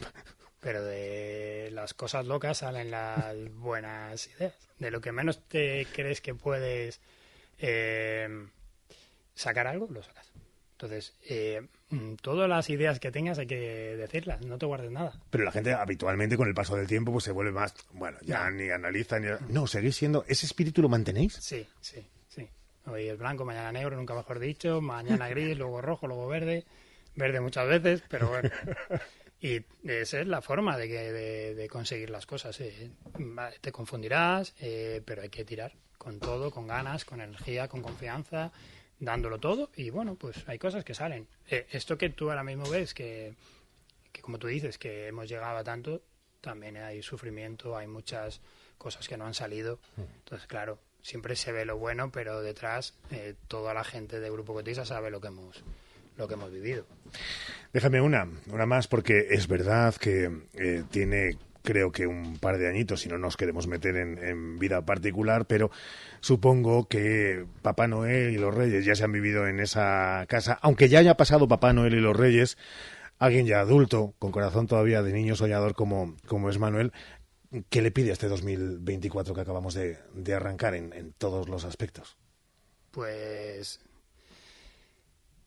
Pero 0.60 0.82
de 0.82 1.70
las 1.72 1.94
cosas 1.94 2.26
locas 2.26 2.58
salen 2.58 2.90
las 2.90 3.34
buenas 3.54 4.26
ideas. 4.28 4.54
De 4.78 4.90
lo 4.90 5.00
que 5.00 5.12
menos 5.12 5.46
te 5.48 5.86
crees 5.92 6.20
que 6.20 6.34
puedes 6.34 7.00
eh, 7.58 8.28
sacar 9.34 9.66
algo, 9.66 9.86
lo 9.90 10.02
sacas. 10.02 10.32
Entonces, 10.76 11.14
eh, 11.26 11.66
mm, 11.88 12.16
todas 12.16 12.46
las 12.50 12.68
ideas 12.68 13.00
que 13.00 13.10
tengas 13.10 13.38
hay 13.38 13.46
que 13.46 13.96
decirlas, 13.96 14.42
no 14.44 14.58
te 14.58 14.66
guardes 14.66 14.90
nada. 14.90 15.18
Pero 15.30 15.44
la 15.44 15.50
gente 15.50 15.72
habitualmente 15.72 16.36
con 16.36 16.48
el 16.48 16.54
paso 16.54 16.76
del 16.76 16.86
tiempo 16.86 17.12
pues 17.12 17.24
se 17.24 17.32
vuelve 17.32 17.50
más, 17.50 17.74
bueno, 17.92 18.18
ya 18.20 18.50
ni 18.50 18.68
analiza 18.68 19.18
ni... 19.18 19.28
No, 19.48 19.66
seguís 19.66 19.96
siendo... 19.96 20.24
¿Ese 20.28 20.44
espíritu 20.44 20.82
lo 20.82 20.90
mantenéis? 20.90 21.32
Sí, 21.40 21.66
sí, 21.80 22.06
sí. 22.28 22.46
Hoy 22.84 23.08
es 23.08 23.18
blanco, 23.18 23.46
mañana 23.46 23.72
negro, 23.72 23.96
nunca 23.96 24.14
mejor 24.14 24.38
dicho, 24.38 24.82
mañana 24.82 25.28
gris, 25.30 25.56
luego 25.56 25.80
rojo, 25.80 26.06
luego 26.06 26.28
verde, 26.28 26.66
verde 27.14 27.40
muchas 27.40 27.66
veces, 27.66 28.02
pero 28.08 28.28
bueno. 28.28 28.50
Y 29.38 29.62
esa 29.84 30.20
es 30.20 30.26
la 30.26 30.40
forma 30.40 30.78
de, 30.78 30.88
que, 30.88 31.12
de, 31.12 31.54
de 31.54 31.68
conseguir 31.68 32.08
las 32.08 32.24
cosas. 32.24 32.58
eh. 32.60 32.90
Te 33.60 33.70
confundirás, 33.70 34.54
eh, 34.60 35.02
pero 35.04 35.20
hay 35.22 35.28
que 35.28 35.44
tirar 35.44 35.74
con 35.98 36.18
todo, 36.18 36.50
con 36.50 36.66
ganas, 36.66 37.04
con 37.04 37.20
energía, 37.20 37.68
con 37.68 37.82
confianza, 37.82 38.50
dándolo 38.98 39.38
todo. 39.38 39.70
Y 39.76 39.90
bueno, 39.90 40.14
pues 40.14 40.44
hay 40.48 40.58
cosas 40.58 40.84
que 40.84 40.94
salen. 40.94 41.26
Eh, 41.48 41.66
esto 41.70 41.98
que 41.98 42.10
tú 42.10 42.30
ahora 42.30 42.44
mismo 42.44 42.68
ves, 42.68 42.94
que, 42.94 43.34
que 44.12 44.22
como 44.22 44.38
tú 44.38 44.46
dices, 44.46 44.78
que 44.78 45.08
hemos 45.08 45.28
llegado 45.28 45.58
a 45.58 45.64
tanto, 45.64 46.02
también 46.40 46.76
hay 46.76 47.02
sufrimiento, 47.02 47.76
hay 47.76 47.86
muchas 47.86 48.40
cosas 48.78 49.08
que 49.08 49.16
no 49.16 49.26
han 49.26 49.34
salido. 49.34 49.80
Entonces, 49.96 50.46
claro, 50.46 50.78
siempre 51.02 51.36
se 51.36 51.52
ve 51.52 51.64
lo 51.64 51.76
bueno, 51.78 52.10
pero 52.10 52.42
detrás 52.42 52.94
eh, 53.10 53.34
toda 53.48 53.74
la 53.74 53.84
gente 53.84 54.20
de 54.20 54.30
Grupo 54.30 54.54
Cotiza 54.54 54.84
sabe 54.84 55.10
lo 55.10 55.20
que 55.20 55.28
hemos 55.28 55.62
lo 56.16 56.26
que 56.26 56.34
hemos 56.34 56.50
vivido. 56.50 56.86
Déjame 57.74 58.00
una, 58.00 58.26
una 58.46 58.64
más, 58.64 58.88
porque 58.88 59.26
es 59.30 59.46
verdad 59.48 59.94
que 59.96 60.30
eh, 60.54 60.82
tiene 60.90 61.36
creo 61.66 61.90
que 61.90 62.06
un 62.06 62.38
par 62.38 62.58
de 62.58 62.68
añitos, 62.68 63.00
si 63.00 63.08
no 63.08 63.18
nos 63.18 63.36
queremos 63.36 63.66
meter 63.66 63.96
en, 63.96 64.18
en 64.18 64.56
vida 64.56 64.86
particular, 64.86 65.46
pero 65.46 65.72
supongo 66.20 66.86
que 66.88 67.44
Papá 67.60 67.88
Noel 67.88 68.32
y 68.32 68.38
los 68.38 68.54
Reyes 68.54 68.84
ya 68.84 68.94
se 68.94 69.02
han 69.02 69.10
vivido 69.10 69.48
en 69.48 69.58
esa 69.58 70.24
casa, 70.28 70.58
aunque 70.62 70.88
ya 70.88 71.00
haya 71.00 71.16
pasado 71.16 71.48
Papá 71.48 71.72
Noel 71.72 71.94
y 71.94 72.00
los 72.00 72.16
Reyes, 72.16 72.56
alguien 73.18 73.46
ya 73.46 73.58
adulto, 73.58 74.14
con 74.20 74.30
corazón 74.30 74.68
todavía 74.68 75.02
de 75.02 75.12
niño 75.12 75.34
soñador 75.34 75.74
como, 75.74 76.14
como 76.28 76.50
es 76.50 76.58
Manuel, 76.60 76.92
¿qué 77.68 77.82
le 77.82 77.90
pide 77.90 78.10
a 78.10 78.12
este 78.12 78.28
2024 78.28 79.34
que 79.34 79.40
acabamos 79.40 79.74
de, 79.74 79.98
de 80.14 80.34
arrancar 80.34 80.76
en, 80.76 80.92
en 80.92 81.12
todos 81.14 81.48
los 81.48 81.64
aspectos? 81.64 82.16
Pues 82.92 83.80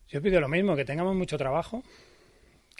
yo 0.06 0.20
pido 0.20 0.38
lo 0.38 0.48
mismo, 0.48 0.76
que 0.76 0.84
tengamos 0.84 1.16
mucho 1.16 1.38
trabajo, 1.38 1.82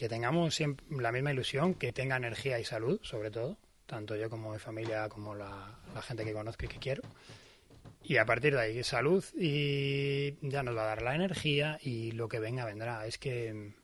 que 0.00 0.08
tengamos 0.08 0.54
siempre 0.54 0.86
la 0.98 1.12
misma 1.12 1.30
ilusión, 1.30 1.74
que 1.74 1.92
tenga 1.92 2.16
energía 2.16 2.58
y 2.58 2.64
salud, 2.64 2.98
sobre 3.02 3.30
todo, 3.30 3.58
tanto 3.84 4.16
yo 4.16 4.30
como 4.30 4.50
mi 4.50 4.58
familia, 4.58 5.10
como 5.10 5.34
la, 5.34 5.78
la 5.94 6.00
gente 6.00 6.24
que 6.24 6.32
conozco 6.32 6.64
y 6.64 6.68
que 6.68 6.78
quiero. 6.78 7.02
Y 8.02 8.16
a 8.16 8.24
partir 8.24 8.54
de 8.54 8.62
ahí, 8.62 8.82
salud 8.82 9.22
y 9.36 10.36
ya 10.40 10.62
nos 10.62 10.74
va 10.74 10.84
a 10.84 10.86
dar 10.86 11.02
la 11.02 11.14
energía 11.14 11.78
y 11.82 12.12
lo 12.12 12.28
que 12.28 12.40
venga 12.40 12.64
vendrá. 12.64 13.06
Es 13.06 13.18
que 13.18 13.74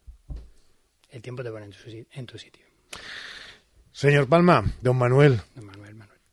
el 1.11 1.21
tiempo 1.21 1.45
te 1.45 1.51
pone 1.51 1.67
en 1.67 1.73
tu, 1.73 2.07
en 2.13 2.25
tu 2.25 2.39
sitio. 2.39 2.65
Señor 3.93 4.27
Palma, 4.27 4.65
don 4.81 4.97
Manuel. 4.97 5.39
Don 5.55 5.67
Manuel. 5.67 5.86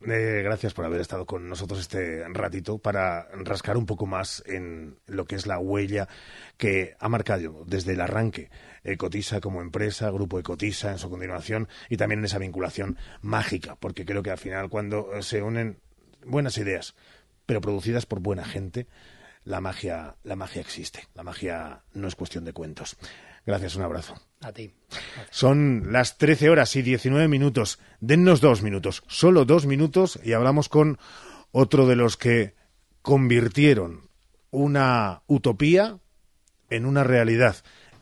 Eh, 0.07 0.41
gracias 0.43 0.73
por 0.73 0.85
haber 0.85 1.01
estado 1.01 1.25
con 1.25 1.47
nosotros 1.49 1.79
este 1.79 2.27
ratito 2.29 2.77
para 2.77 3.27
rascar 3.33 3.77
un 3.77 3.85
poco 3.85 4.05
más 4.05 4.43
en 4.45 4.97
lo 5.07 5.25
que 5.25 5.35
es 5.35 5.47
la 5.47 5.59
huella 5.59 6.07
que 6.57 6.95
ha 6.99 7.09
marcado 7.09 7.63
desde 7.65 7.93
el 7.93 8.01
arranque 8.01 8.49
Ecotisa 8.83 9.39
como 9.39 9.61
empresa, 9.61 10.09
Grupo 10.11 10.39
Ecotisa 10.39 10.91
en 10.91 10.97
su 10.97 11.09
continuación 11.09 11.67
y 11.89 11.97
también 11.97 12.19
en 12.19 12.25
esa 12.25 12.39
vinculación 12.39 12.97
mágica, 13.21 13.75
porque 13.75 14.05
creo 14.05 14.23
que 14.23 14.31
al 14.31 14.37
final 14.37 14.69
cuando 14.69 15.21
se 15.21 15.41
unen 15.41 15.79
buenas 16.25 16.57
ideas, 16.57 16.95
pero 17.45 17.61
producidas 17.61 18.05
por 18.05 18.19
buena 18.19 18.45
gente, 18.45 18.87
la 19.45 19.61
magia, 19.61 20.15
la 20.23 20.35
magia 20.35 20.61
existe. 20.61 21.07
La 21.15 21.23
magia 21.23 21.83
no 21.93 22.07
es 22.07 22.15
cuestión 22.15 22.45
de 22.45 22.53
cuentos. 22.53 22.97
Gracias, 23.45 23.75
un 23.75 23.83
abrazo. 23.83 24.15
A 24.41 24.51
ti. 24.51 24.73
Son 25.29 25.91
las 25.91 26.17
13 26.17 26.49
horas 26.49 26.75
y 26.75 26.81
19 26.81 27.27
minutos. 27.27 27.79
Dennos 27.99 28.41
dos 28.41 28.61
minutos, 28.61 29.03
solo 29.07 29.45
dos 29.45 29.65
minutos, 29.65 30.19
y 30.23 30.33
hablamos 30.33 30.69
con 30.69 30.97
otro 31.51 31.87
de 31.87 31.95
los 31.95 32.17
que 32.17 32.55
convirtieron 33.01 34.09
una 34.49 35.23
utopía 35.27 35.99
en 36.69 36.85
una 36.85 37.03
realidad 37.03 37.57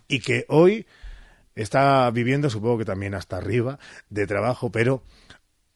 y 0.08 0.20
que 0.20 0.46
hoy 0.48 0.86
está 1.56 2.10
viviendo, 2.12 2.50
supongo 2.50 2.80
que 2.80 2.86
también 2.86 3.14
hasta 3.14 3.38
arriba, 3.38 3.80
de 4.10 4.28
trabajo, 4.28 4.72
pero 4.72 5.04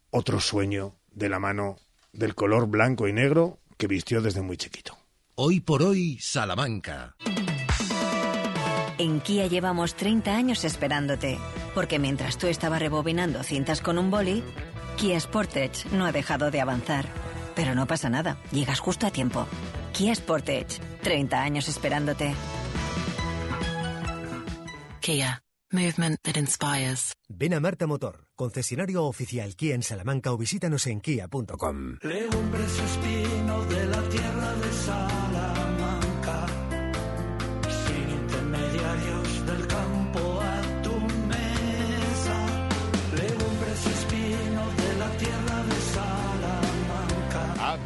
otro 0.09 0.39
sueño 0.39 0.95
de 1.11 1.30
la 1.30 1.39
mano 1.39 1.78
del 2.13 2.36
color 2.36 2.68
blanco 2.68 3.07
y 3.07 3.13
negro 3.13 3.59
que 3.78 3.88
vistió 3.88 4.22
desde 4.22 4.41
muy 4.41 4.57
chiquito. 4.57 4.97
Hoy 5.36 5.59
por 5.59 5.84
hoy, 5.84 6.18
Salamanca. 6.22 7.16
En 8.98 9.20
Kia 9.20 9.48
llevamos 9.48 9.96
30 9.96 10.36
años 10.36 10.64
esperándote, 10.64 11.38
porque 11.74 12.00
mientras 12.00 12.38
tú 12.38 12.48
estabas 12.48 12.80
rebobinando 12.80 13.43
cintas 13.43 13.82
con 13.82 13.98
un 13.98 14.10
boli, 14.10 14.43
Kia 14.96 15.20
Sportage 15.20 15.89
no 15.91 16.06
ha 16.06 16.12
dejado 16.12 16.50
de 16.50 16.62
avanzar. 16.62 17.06
Pero 17.56 17.76
no 17.76 17.88
pasa 17.88 18.10
nada, 18.10 18.38
llegas 18.52 18.80
justo 18.80 19.06
a 19.06 19.12
tiempo. 19.12 19.48
Kia 19.91 20.16
Sportage, 20.16 20.80
30 21.02 21.41
años 21.41 21.68
esperándote. 21.68 22.34
Kia, 25.02 25.41
movement 25.72 26.18
that 26.24 26.38
inspires. 26.38 27.14
Ven 27.28 27.54
a 27.54 27.60
Marta 27.60 27.88
Motor, 27.88 28.28
concesionario 28.36 29.04
oficial 29.06 29.56
Kia 29.56 29.76
en 29.76 29.84
Salamanca 29.84 30.32
o 30.32 30.38
visítanos 30.38 30.88
en 30.88 31.02
kia.com. 31.02 31.98
Legumbres 32.02 32.80
espino 32.80 33.66
de 33.66 33.86
la 33.88 34.02
tierra 34.10 34.54
de 34.54 34.74
Salamanca, 34.74 35.64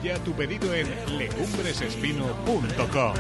ya 0.03 0.17
tu 0.23 0.33
pedido 0.33 0.73
en 0.73 0.87
legumbresespino.com. 1.17 3.13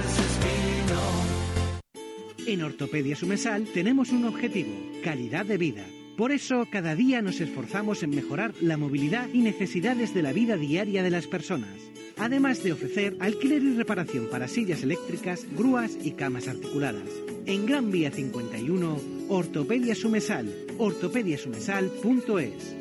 En 2.47 2.63
Ortopedia 2.63 3.15
Sumesal 3.15 3.65
tenemos 3.73 4.11
un 4.11 4.25
objetivo, 4.25 4.71
calidad 5.03 5.45
de 5.45 5.57
vida. 5.57 5.85
Por 6.17 6.31
eso, 6.31 6.67
cada 6.71 6.95
día 6.95 7.21
nos 7.21 7.41
esforzamos 7.41 8.03
en 8.03 8.09
mejorar 8.09 8.53
la 8.59 8.75
movilidad 8.75 9.29
y 9.31 9.39
necesidades 9.39 10.13
de 10.13 10.23
la 10.23 10.33
vida 10.33 10.57
diaria 10.57 11.03
de 11.03 11.11
las 11.11 11.27
personas. 11.27 11.77
Además 12.17 12.63
de 12.63 12.73
ofrecer 12.73 13.15
alquiler 13.19 13.61
y 13.61 13.75
reparación 13.75 14.27
para 14.29 14.47
sillas 14.47 14.83
eléctricas, 14.83 15.45
grúas 15.55 15.97
y 16.03 16.11
camas 16.11 16.47
articuladas. 16.47 17.09
En 17.45 17.65
Gran 17.65 17.91
Vía 17.91 18.11
51, 18.11 18.99
Ortopedia 19.29 19.95
Sumesal, 19.95 20.53
ortopediasumesal.es. 20.77 22.78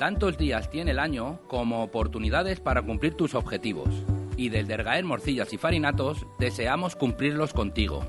Tantos 0.00 0.38
días 0.38 0.70
tiene 0.70 0.92
el 0.92 0.98
año 0.98 1.40
como 1.46 1.82
oportunidades 1.82 2.58
para 2.58 2.80
cumplir 2.80 3.18
tus 3.18 3.34
objetivos 3.34 3.90
y 4.34 4.48
desde 4.48 4.72
Ergaer 4.72 5.04
Morcillas 5.04 5.52
y 5.52 5.58
Farinatos 5.58 6.26
deseamos 6.38 6.96
cumplirlos 6.96 7.52
contigo. 7.52 8.02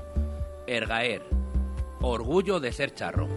Ergaer, 0.66 1.20
orgullo 2.00 2.60
de 2.60 2.72
ser 2.72 2.94
charro. 2.94 3.28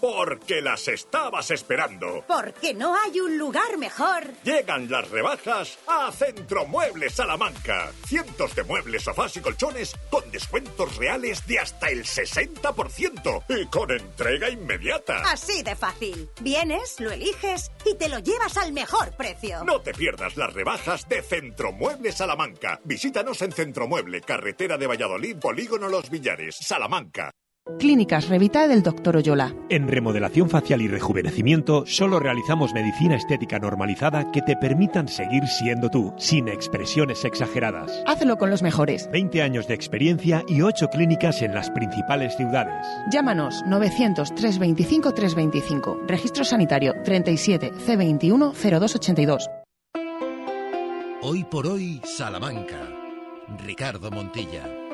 Porque 0.00 0.60
las 0.60 0.88
estabas 0.88 1.50
esperando. 1.50 2.24
Porque 2.26 2.74
no 2.74 2.94
hay 2.96 3.20
un 3.20 3.38
lugar 3.38 3.78
mejor. 3.78 4.32
Llegan 4.44 4.90
las 4.90 5.10
rebajas 5.10 5.78
a 5.86 6.10
Centro 6.12 6.66
Muebles 6.66 7.14
Salamanca. 7.14 7.92
Cientos 8.06 8.54
de 8.54 8.64
muebles, 8.64 9.04
sofás 9.04 9.36
y 9.36 9.40
colchones 9.40 9.94
con 10.10 10.30
descuentos 10.30 10.96
reales 10.96 11.46
de 11.46 11.58
hasta 11.58 11.88
el 11.88 12.04
60% 12.04 13.44
y 13.48 13.66
con 13.66 13.90
entrega 13.90 14.50
inmediata. 14.50 15.22
Así 15.30 15.62
de 15.62 15.74
fácil. 15.76 16.28
Vienes, 16.40 17.00
lo 17.00 17.10
eliges 17.10 17.70
y 17.84 17.94
te 17.96 18.08
lo 18.08 18.18
llevas 18.18 18.56
al 18.56 18.72
mejor 18.72 19.12
precio. 19.16 19.64
No 19.64 19.80
te 19.80 19.92
pierdas 19.92 20.36
las 20.36 20.52
rebajas 20.52 21.08
de 21.08 21.22
Centro 21.22 21.72
Muebles 21.72 22.16
Salamanca. 22.16 22.80
Visítanos 22.84 23.40
en 23.42 23.52
Centro 23.52 23.88
Mueble, 23.88 24.20
carretera 24.20 24.76
de 24.76 24.86
Valladolid, 24.86 25.36
Polígono 25.38 25.88
Los 25.88 26.10
Villares, 26.10 26.56
Salamanca. 26.56 27.30
Clínicas 27.78 28.28
Revita 28.28 28.68
del 28.68 28.82
Dr. 28.82 29.16
Oyola. 29.16 29.52
En 29.68 29.88
remodelación 29.88 30.48
facial 30.48 30.82
y 30.82 30.88
rejuvenecimiento 30.88 31.84
solo 31.84 32.20
realizamos 32.20 32.72
medicina 32.72 33.16
estética 33.16 33.58
normalizada 33.58 34.30
que 34.30 34.40
te 34.40 34.56
permitan 34.56 35.08
seguir 35.08 35.46
siendo 35.48 35.90
tú, 35.90 36.14
sin 36.16 36.46
expresiones 36.48 37.24
exageradas. 37.24 38.02
Hazlo 38.06 38.36
con 38.36 38.50
los 38.50 38.62
mejores. 38.62 39.10
20 39.10 39.42
años 39.42 39.66
de 39.66 39.74
experiencia 39.74 40.44
y 40.48 40.62
8 40.62 40.88
clínicas 40.88 41.42
en 41.42 41.54
las 41.54 41.68
principales 41.70 42.36
ciudades. 42.36 42.86
Llámanos 43.10 43.62
900 43.66 44.34
325 44.34 45.12
325. 45.12 46.02
Registro 46.06 46.44
sanitario 46.44 46.94
37 47.04 47.72
C21 47.72 48.52
0282. 48.54 49.50
Hoy 51.20 51.42
por 51.44 51.66
hoy, 51.66 52.00
Salamanca. 52.04 52.78
Ricardo 53.64 54.10
Montilla. 54.12 54.85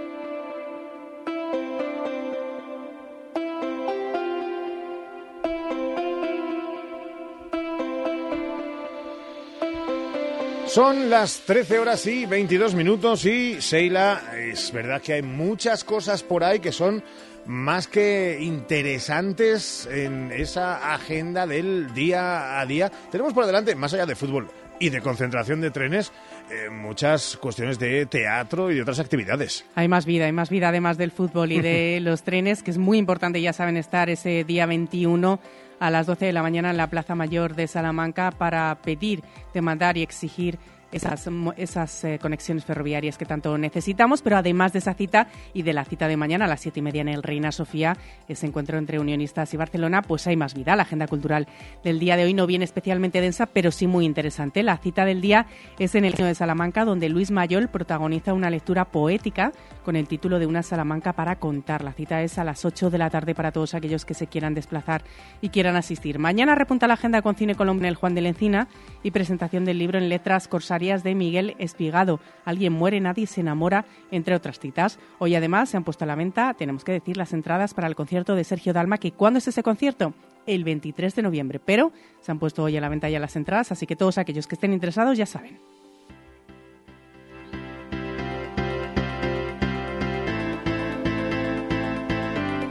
Son 10.72 11.11
las 11.11 11.40
13 11.40 11.80
horas 11.80 12.07
y 12.07 12.24
22 12.24 12.74
minutos 12.74 13.26
y 13.26 13.59
Sheila, 13.59 14.32
es 14.38 14.72
verdad 14.72 15.03
que 15.03 15.12
hay 15.12 15.22
muchas 15.22 15.84
cosas 15.84 16.22
por 16.22 16.43
ahí 16.43 16.61
que 16.61 16.72
son 16.72 17.05
más 17.45 17.88
que 17.88 18.38
interesantes 18.40 19.86
en 19.90 20.32
esa 20.32 20.95
agenda 20.95 21.47
del 21.47 21.93
día 21.93 22.59
a 22.59 22.64
día. 22.64 22.90
Tenemos 23.11 23.34
por 23.34 23.45
delante, 23.45 23.74
más 23.74 23.93
allá 23.93 24.07
de 24.07 24.16
fútbol 24.16 24.49
y 24.80 24.88
de 24.88 25.03
concentración 25.03 25.61
de 25.61 25.70
trenes, 25.70 26.11
eh, 26.53 26.68
muchas 26.68 27.38
cuestiones 27.38 27.78
de 27.78 28.05
teatro 28.05 28.70
y 28.70 28.74
de 28.74 28.82
otras 28.82 28.98
actividades. 28.98 29.64
Hay 29.74 29.88
más 29.88 30.05
vida, 30.05 30.26
hay 30.26 30.32
más 30.32 30.50
vida 30.50 30.68
además 30.68 30.98
del 30.98 31.11
fútbol 31.11 31.50
y 31.50 31.62
de 31.62 31.98
los 32.03 32.24
trenes, 32.24 32.62
que 32.62 32.70
es 32.70 32.76
muy 32.76 32.98
importante, 32.98 33.40
ya 33.40 33.55
saben, 33.55 33.78
estar 33.78 34.11
ese 34.11 34.44
día 34.44 34.66
21 34.66 35.40
a 35.80 35.90
las 35.90 36.07
12 36.07 36.26
de 36.26 36.32
la 36.32 36.42
mañana 36.42 36.70
en 36.70 36.76
la 36.76 36.90
Plaza 36.90 37.14
Mayor 37.14 37.55
de 37.55 37.66
Salamanca 37.68 38.32
para 38.32 38.76
pedir, 38.82 39.22
demandar 39.55 39.96
y 39.96 40.03
exigir 40.03 40.59
esas, 40.93 41.28
esas 41.57 42.05
eh, 42.05 42.18
conexiones 42.20 42.64
ferroviarias 42.64 43.18
que 43.18 43.24
tanto 43.24 43.57
necesitamos, 43.57 44.22
pero 44.22 44.36
además 44.36 44.72
de 44.72 44.78
esa 44.78 44.95
cita 44.95 45.28
y 45.55 45.62
de 45.62 45.72
la 45.72 45.84
cita 45.84 46.07
de 46.07 46.16
mañana 46.16 46.45
a 46.45 46.49
las 46.49 46.61
siete 46.61 46.80
y 46.80 46.82
media 46.82 47.01
en 47.01 47.09
el 47.09 47.22
Reina 47.22 47.51
Sofía, 47.51 47.97
ese 48.28 48.47
encuentro 48.47 48.78
entre 48.78 49.01
unionistas 49.01 49.53
y 49.55 49.57
Barcelona, 49.57 50.03
pues 50.03 50.26
hay 50.26 50.36
más 50.36 50.55
vida. 50.55 50.76
La 50.76 50.82
agenda 50.82 51.07
cultural 51.07 51.49
del 51.82 51.99
día 51.99 52.16
de 52.16 52.24
hoy 52.24 52.34
no 52.34 52.47
viene 52.47 52.64
especialmente 52.64 53.20
densa, 53.20 53.47
pero 53.47 53.70
sí 53.70 53.86
muy 53.86 54.05
interesante. 54.05 54.62
La 54.62 54.76
cita 54.76 55.05
del 55.05 55.20
día 55.20 55.47
es 55.78 55.95
en 55.95 56.05
el 56.05 56.12
Reino 56.12 56.28
de 56.28 56.34
Salamanca, 56.34 56.84
donde 56.84 57.09
Luis 57.09 57.30
Mayol 57.30 57.68
protagoniza 57.68 58.34
una 58.34 58.51
lectura 58.51 58.84
poética 58.84 59.53
con 59.84 59.97
el 59.97 60.07
título 60.07 60.38
de 60.38 60.47
Una 60.47 60.62
Salamanca 60.62 61.14
para 61.14 61.36
contar. 61.36 61.82
La 61.82 61.93
cita 61.93 62.22
es 62.22 62.38
a 62.38 62.45
las 62.45 62.64
8 62.64 62.90
de 62.90 62.99
la 62.99 63.11
tarde 63.11 63.34
para 63.34 63.51
todos 63.51 63.74
aquellos 63.74 64.05
que 64.05 64.14
se 64.14 64.26
quieran 64.26 64.55
desplazar 64.55 65.03
y 65.40 65.49
quieran 65.49 65.76
asistir. 65.76 66.18
Mañana 66.18 66.55
repunta 66.55 66.86
la 66.86 66.95
agenda 66.95 67.22
con 67.22 67.34
Cine 67.34 67.55
Colombia 67.55 67.86
en 67.86 67.93
el 67.93 67.97
Juan 67.97 68.14
de 68.14 68.20
la 68.20 68.28
Encina 68.28 68.68
y 69.03 69.11
presentación 69.11 69.64
del 69.64 69.78
libro 69.78 69.99
en 69.99 70.09
letras 70.09 70.49
corsarias 70.49 70.82
de 70.83 71.14
Miguel 71.14 71.55
Espigado. 71.59 72.18
Alguien 72.45 72.72
muere, 72.72 72.99
nadie 72.99 73.28
se 73.28 73.41
enamora, 73.41 73.85
entre 74.11 74.35
otras 74.35 74.59
citas. 74.59 74.99
Hoy 75.20 75.37
además 75.37 75.68
se 75.68 75.76
han 75.76 75.85
puesto 75.85 76.03
a 76.05 76.09
la 76.09 76.16
venta, 76.16 76.55
tenemos 76.55 76.83
que 76.83 76.91
decir, 76.91 77.16
las 77.16 77.33
entradas 77.33 77.72
para 77.72 77.87
el 77.87 77.95
concierto 77.95 78.35
de 78.35 78.43
Sergio 78.43 78.72
Dalma, 78.72 78.99
que 78.99 79.12
¿cuándo 79.12 79.39
es 79.39 79.47
ese 79.47 79.62
concierto? 79.62 80.12
El 80.45 80.64
23 80.64 81.14
de 81.14 81.22
noviembre, 81.22 81.61
pero 81.64 81.93
se 82.20 82.33
han 82.33 82.41
puesto 82.41 82.64
hoy 82.64 82.76
a 82.76 82.80
la 82.80 82.89
venta 82.89 83.09
ya 83.09 83.20
las 83.20 83.37
entradas, 83.37 83.70
así 83.70 83.87
que 83.87 83.95
todos 83.95 84.18
aquellos 84.18 84.49
que 84.49 84.57
estén 84.57 84.72
interesados 84.72 85.16
ya 85.16 85.24
saben. 85.24 85.61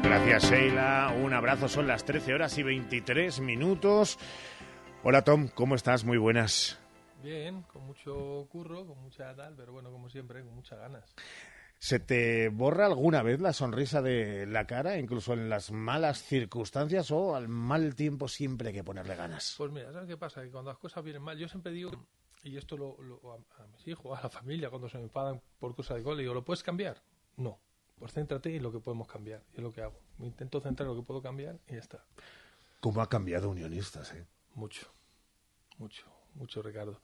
Gracias, 0.04 0.52
Sheila. 0.52 1.14
Un 1.24 1.34
abrazo. 1.34 1.70
Son 1.70 1.88
las 1.88 2.04
13 2.04 2.34
horas 2.34 2.58
y 2.58 2.64
23 2.64 3.40
minutos. 3.40 4.20
Hola, 5.02 5.22
Tom. 5.22 5.48
¿Cómo 5.48 5.76
estás? 5.76 6.04
Muy 6.04 6.18
buenas. 6.18 6.81
Bien, 7.22 7.62
con 7.64 7.86
mucho 7.86 8.48
curro, 8.52 8.86
con 8.86 9.00
mucha 9.02 9.36
tal, 9.36 9.56
pero 9.56 9.72
bueno, 9.74 9.92
como 9.92 10.10
siempre, 10.10 10.44
con 10.44 10.56
muchas 10.56 10.80
ganas. 10.80 11.14
¿Se 11.78 12.00
te 12.00 12.50
borra 12.50 12.86
alguna 12.86 13.24
vez 13.24 13.40
la 13.42 13.54
sonrisa 13.54 14.02
de 14.02 14.46
la 14.46 14.68
cara, 14.68 14.98
incluso 15.00 15.34
en 15.34 15.50
las 15.50 15.72
malas 15.72 16.22
circunstancias 16.24 17.10
o 17.12 17.36
al 17.36 17.48
mal 17.48 17.96
tiempo 17.96 18.28
siempre 18.28 18.70
hay 18.70 18.74
que 18.76 18.84
ponerle 18.84 19.16
ganas? 19.16 19.56
Pues 19.58 19.72
mira, 19.72 19.92
¿sabes 19.92 20.08
qué 20.08 20.18
pasa? 20.18 20.44
Que 20.44 20.52
cuando 20.52 20.70
las 20.72 20.78
cosas 20.80 21.04
vienen 21.04 21.24
mal, 21.24 21.38
yo 21.38 21.48
siempre 21.48 21.72
digo, 21.72 21.92
y 22.44 22.56
esto 22.58 22.78
lo, 22.78 23.02
lo- 23.02 23.34
a, 23.34 23.64
a 23.64 23.68
mis 23.68 23.88
hijos, 23.88 24.18
a 24.18 24.22
la 24.24 24.30
familia, 24.30 24.70
cuando 24.70 24.90
se 24.90 24.98
me 24.98 25.04
enfadan 25.06 25.42
por 25.60 25.76
cosas 25.76 25.98
de 25.98 26.04
gol, 26.04 26.18
digo, 26.20 26.34
¿lo 26.36 26.46
puedes 26.46 26.62
cambiar? 26.64 27.02
No. 27.38 27.60
Pues 27.98 28.14
céntrate 28.14 28.56
en 28.56 28.64
lo 28.64 28.72
que 28.72 28.80
podemos 28.80 29.08
cambiar. 29.08 29.44
Y 29.54 29.58
es 29.58 29.64
lo 29.64 29.72
que 29.72 29.82
hago. 29.82 30.00
Me 30.18 30.26
intento 30.28 30.60
centrar 30.62 30.88
en 30.88 30.96
lo 30.96 31.02
que 31.02 31.06
puedo 31.06 31.22
cambiar 31.22 31.58
y 31.68 31.74
ya 31.74 31.80
está. 31.80 32.04
¿Cómo 32.80 33.02
ha 33.02 33.10
cambiado 33.10 33.50
Unionistas, 33.50 34.12
eh? 34.14 34.26
Mucho, 34.56 34.88
mucho, 35.78 36.06
mucho, 36.36 36.62
Ricardo. 36.62 37.02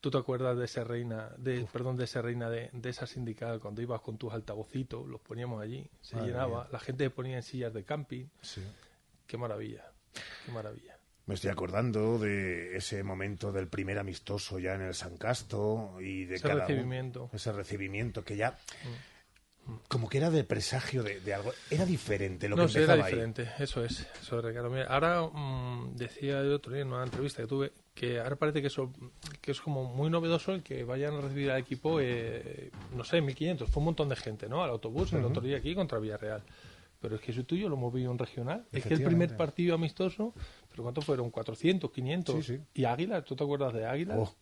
¿Tú 0.00 0.10
te 0.10 0.16
acuerdas 0.18 0.56
de 0.56 0.64
esa 0.64 0.82
reina, 0.82 1.30
de, 1.36 1.66
perdón, 1.70 1.96
de 1.98 2.04
esa 2.04 2.22
reina 2.22 2.48
de, 2.48 2.70
de 2.72 2.88
esa 2.88 3.06
sindical 3.06 3.60
cuando 3.60 3.82
ibas 3.82 4.00
con 4.00 4.16
tus 4.16 4.32
altavocitos, 4.32 5.06
los 5.06 5.20
poníamos 5.20 5.62
allí, 5.62 5.86
se 6.00 6.16
Madre 6.16 6.28
llenaba, 6.28 6.60
mía. 6.62 6.68
la 6.72 6.80
gente 6.80 7.04
se 7.04 7.10
ponía 7.10 7.36
en 7.36 7.42
sillas 7.42 7.74
de 7.74 7.84
camping. 7.84 8.26
Sí. 8.40 8.62
Qué 9.26 9.36
maravilla, 9.36 9.92
qué 10.46 10.52
maravilla. 10.52 10.96
Me 11.26 11.34
estoy 11.34 11.50
acordando 11.50 12.18
de 12.18 12.76
ese 12.76 13.02
momento 13.04 13.52
del 13.52 13.68
primer 13.68 13.98
amistoso 13.98 14.58
ya 14.58 14.74
en 14.74 14.80
el 14.82 14.94
San 14.94 15.16
Casto 15.18 16.00
y 16.00 16.24
de 16.24 16.36
Ese 16.36 16.48
cada 16.48 16.66
recibimiento. 16.66 17.28
ese 17.34 17.52
recibimiento 17.52 18.24
que 18.24 18.36
ya 18.36 18.58
como 19.88 20.08
que 20.08 20.18
era 20.18 20.30
de 20.30 20.42
presagio 20.42 21.02
de, 21.04 21.20
de 21.20 21.34
algo. 21.34 21.52
Era 21.70 21.84
diferente 21.86 22.48
lo 22.48 22.56
no, 22.56 22.62
que 22.66 22.72
sí, 22.72 22.78
era 22.78 22.94
empezaba 22.94 23.06
ahí. 23.06 23.12
diferente, 23.12 23.48
eso 23.62 23.84
es, 23.84 24.00
eso 24.20 24.38
es, 24.38 24.44
Ricardo. 24.44 24.70
Mira, 24.70 24.86
ahora 24.86 25.22
mm, 25.22 25.94
decía 25.94 26.40
el 26.40 26.52
otro 26.52 26.72
día 26.72 26.82
en 26.82 26.88
una 26.88 27.04
entrevista 27.04 27.42
que 27.42 27.48
tuve 27.48 27.72
que 28.00 28.18
ahora 28.18 28.34
parece 28.36 28.62
que 28.62 28.68
eso 28.68 28.90
que 29.42 29.50
es 29.50 29.60
como 29.60 29.84
muy 29.84 30.08
novedoso 30.08 30.54
el 30.54 30.62
que 30.62 30.84
vayan 30.84 31.12
a 31.16 31.20
recibir 31.20 31.50
al 31.50 31.58
equipo, 31.60 32.00
eh, 32.00 32.70
no 32.96 33.04
sé, 33.04 33.20
1500, 33.20 33.68
fue 33.68 33.82
un 33.82 33.84
montón 33.84 34.08
de 34.08 34.16
gente, 34.16 34.48
¿no? 34.48 34.64
Al 34.64 34.70
autobús, 34.70 35.12
el 35.12 35.18
Ujú. 35.18 35.28
otro 35.28 35.42
día 35.42 35.58
aquí 35.58 35.74
contra 35.74 35.98
Villarreal. 35.98 36.42
Pero 36.98 37.16
es 37.16 37.20
que 37.20 37.32
eso 37.32 37.44
tuyo 37.44 37.68
lo 37.68 37.76
hemos 37.76 37.92
visto 37.92 38.10
en 38.10 38.16
regional. 38.16 38.64
Es 38.72 38.86
que 38.86 38.94
el 38.94 39.02
primer 39.04 39.36
partido 39.36 39.74
amistoso, 39.74 40.32
¿pero 40.70 40.82
cuántos 40.82 41.04
fueron? 41.04 41.30
¿400, 41.30 41.92
500? 41.92 42.36
Sí, 42.36 42.56
sí. 42.56 42.62
¿Y 42.72 42.86
Águila? 42.86 43.20
¿Tú 43.22 43.36
te 43.36 43.44
acuerdas 43.44 43.74
de 43.74 43.84
Águila? 43.84 44.16
Oh. 44.16 44.34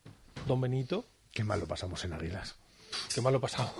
Don 0.46 0.60
Benito. 0.60 1.04
Qué 1.32 1.42
mal 1.42 1.58
lo 1.58 1.66
pasamos 1.66 2.04
en 2.04 2.12
Águilas. 2.12 2.54
Qué 3.12 3.20
mal 3.20 3.32
lo 3.32 3.40
pasado. 3.40 3.72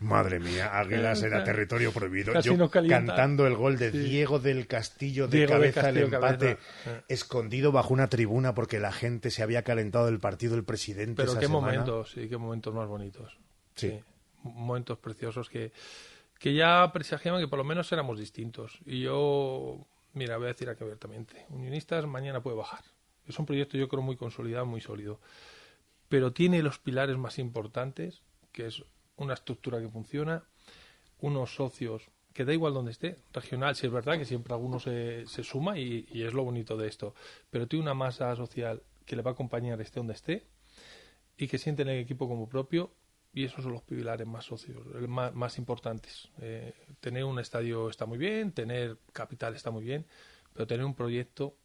Madre 0.00 0.40
mía, 0.40 0.78
Águilas 0.78 1.22
era 1.22 1.42
territorio 1.42 1.92
prohibido. 1.92 2.32
Casi 2.32 2.54
Yo 2.54 2.70
cantando 2.70 3.46
el 3.46 3.54
gol 3.54 3.78
de 3.78 3.90
Sí. 3.90 3.98
Diego 3.98 4.38
del 4.38 4.66
Castillo 4.66 5.26
de 5.26 5.38
Diego 5.38 5.52
cabeza 5.54 5.88
el 5.88 5.94
Castillo, 5.94 6.16
empate, 6.16 6.56
cabeza. 6.84 7.04
escondido 7.08 7.72
bajo 7.72 7.94
una 7.94 8.08
tribuna 8.08 8.54
porque 8.54 8.78
la 8.78 8.92
gente 8.92 9.30
se 9.30 9.42
había 9.42 9.62
calentado 9.62 10.06
del 10.06 10.18
partido 10.18 10.54
del 10.54 10.64
presidente. 10.64 11.14
Pero 11.16 11.30
esa 11.32 11.40
qué 11.40 11.46
semana. 11.46 11.66
momentos, 11.66 12.10
sí, 12.10 12.28
qué 12.28 12.36
momentos 12.36 12.74
más 12.74 12.88
bonitos. 12.88 13.38
Sí. 13.74 13.98
Momentos 14.42 14.98
preciosos 14.98 15.48
que, 15.48 15.72
que 16.38 16.54
ya 16.54 16.90
presagiaban 16.92 17.40
que 17.40 17.48
por 17.48 17.58
lo 17.58 17.64
menos 17.64 17.90
éramos 17.92 18.18
distintos. 18.18 18.78
Y 18.84 19.00
yo, 19.00 19.78
mira, 20.12 20.36
voy 20.36 20.46
a 20.46 20.48
decir 20.48 20.68
aquí 20.68 20.84
abiertamente, 20.84 21.46
Unionistas 21.48 22.06
mañana 22.06 22.42
puede 22.42 22.56
bajar. 22.56 22.84
Es 23.26 23.38
un 23.38 23.46
proyecto 23.46 23.76
yo 23.76 23.88
creo 23.88 24.02
muy 24.02 24.16
consolidado, 24.16 24.66
muy 24.66 24.80
sólido. 24.80 25.20
Pero 26.08 26.32
tiene 26.32 26.62
los 26.62 26.78
pilares 26.78 27.16
más 27.16 27.38
importantes, 27.38 28.22
que 28.52 28.66
es 28.66 28.84
una 29.16 29.34
estructura 29.34 29.80
que 29.80 29.88
funciona, 29.88 30.44
unos 31.20 31.54
socios 31.54 32.10
que 32.32 32.44
da 32.44 32.52
igual 32.52 32.74
donde 32.74 32.90
esté, 32.90 33.16
regional, 33.32 33.74
si 33.76 33.86
es 33.86 33.92
verdad 33.92 34.18
que 34.18 34.26
siempre 34.26 34.52
alguno 34.52 34.78
se, 34.78 35.26
se 35.26 35.42
suma 35.42 35.78
y, 35.78 36.06
es 36.12 36.34
lo 36.34 36.44
bonito 36.44 36.76
de 36.76 36.86
esto, 36.86 37.14
pero 37.50 37.66
tiene 37.66 37.84
una 37.84 37.94
masa 37.94 38.36
social 38.36 38.82
que 39.06 39.16
le 39.16 39.22
va 39.22 39.30
a 39.30 39.34
acompañar 39.34 39.80
esté 39.80 40.00
donde 40.00 40.12
esté 40.12 40.44
y 41.38 41.48
que 41.48 41.56
sienten 41.56 41.88
el 41.88 41.98
equipo 41.98 42.28
como 42.28 42.46
propio 42.46 42.92
y 43.32 43.44
esos 43.44 43.64
son 43.64 43.72
los 43.72 43.82
pilares 43.82 44.26
más 44.26 44.44
socios, 44.44 44.84
más, 45.08 45.34
más 45.34 45.56
importantes. 45.56 46.28
Eh, 46.40 46.74
tener 47.00 47.24
un 47.24 47.38
estadio 47.38 47.88
está 47.88 48.04
muy 48.04 48.18
bien, 48.18 48.52
tener 48.52 48.98
capital 49.12 49.54
está 49.54 49.70
muy 49.70 49.84
bien, 49.84 50.06
pero 50.52 50.66
tener 50.66 50.84
un 50.84 50.94
proyecto 50.94 51.56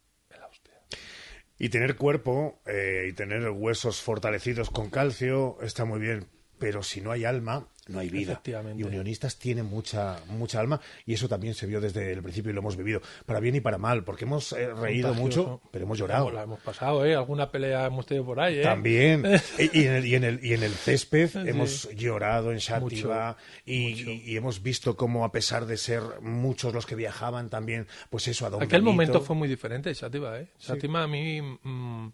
Y 1.58 1.68
tener 1.68 1.96
cuerpo 1.96 2.60
eh, 2.66 3.06
y 3.10 3.12
tener 3.12 3.48
huesos 3.50 4.00
fortalecidos 4.00 4.70
con 4.70 4.90
calcio 4.90 5.58
está 5.62 5.84
muy 5.84 6.00
bien, 6.00 6.26
pero 6.62 6.80
si 6.84 7.00
no 7.00 7.10
hay 7.10 7.24
alma, 7.24 7.66
no 7.88 7.98
hay 7.98 8.08
vida. 8.08 8.40
Y 8.76 8.84
Unionistas 8.84 9.36
tiene 9.36 9.64
mucha 9.64 10.20
mucha 10.28 10.60
alma 10.60 10.80
y 11.04 11.14
eso 11.14 11.28
también 11.28 11.54
se 11.54 11.66
vio 11.66 11.80
desde 11.80 12.12
el 12.12 12.22
principio 12.22 12.50
y 12.52 12.54
lo 12.54 12.60
hemos 12.60 12.76
vivido, 12.76 13.02
para 13.26 13.40
bien 13.40 13.56
y 13.56 13.60
para 13.60 13.78
mal, 13.78 14.04
porque 14.04 14.24
hemos 14.24 14.52
eh, 14.52 14.72
reído 14.72 15.08
Contagioso. 15.08 15.40
mucho, 15.42 15.62
pero 15.72 15.84
hemos 15.86 15.98
llorado. 15.98 16.30
La 16.30 16.44
hemos 16.44 16.60
pasado, 16.60 17.04
¿eh? 17.04 17.16
Alguna 17.16 17.50
pelea 17.50 17.86
hemos 17.86 18.06
tenido 18.06 18.24
por 18.24 18.38
ahí, 18.38 18.60
¿eh? 18.60 18.62
También. 18.62 19.24
y, 19.58 19.82
en 19.86 19.92
el, 19.94 20.06
y, 20.06 20.14
en 20.14 20.22
el, 20.24 20.44
y 20.44 20.54
en 20.54 20.62
el 20.62 20.70
césped 20.72 21.28
Sí. 21.30 21.38
hemos 21.44 21.90
llorado 21.96 22.52
en 22.52 22.58
Xàtiva 22.58 23.34
y, 23.66 23.74
y- 24.08 24.22
y 24.26 24.36
hemos 24.36 24.62
visto 24.62 24.96
cómo, 24.96 25.24
a 25.24 25.32
pesar 25.32 25.66
de 25.66 25.76
ser 25.76 26.02
muchos 26.20 26.72
los 26.72 26.86
que 26.86 26.94
viajaban 26.94 27.50
también, 27.50 27.88
pues 28.08 28.28
eso, 28.28 28.46
a 28.46 28.50
Don 28.50 28.62
Aquel 28.62 28.82
Benito- 28.82 28.92
momento 28.92 29.20
fue 29.22 29.34
muy 29.34 29.48
diferente, 29.48 29.92
Sativa, 29.96 30.38
¿eh? 30.38 30.46
Sí. 30.56 30.66
Sativa 30.68 31.02
a 31.02 31.08
mí, 31.08 31.42
mm, 31.42 32.12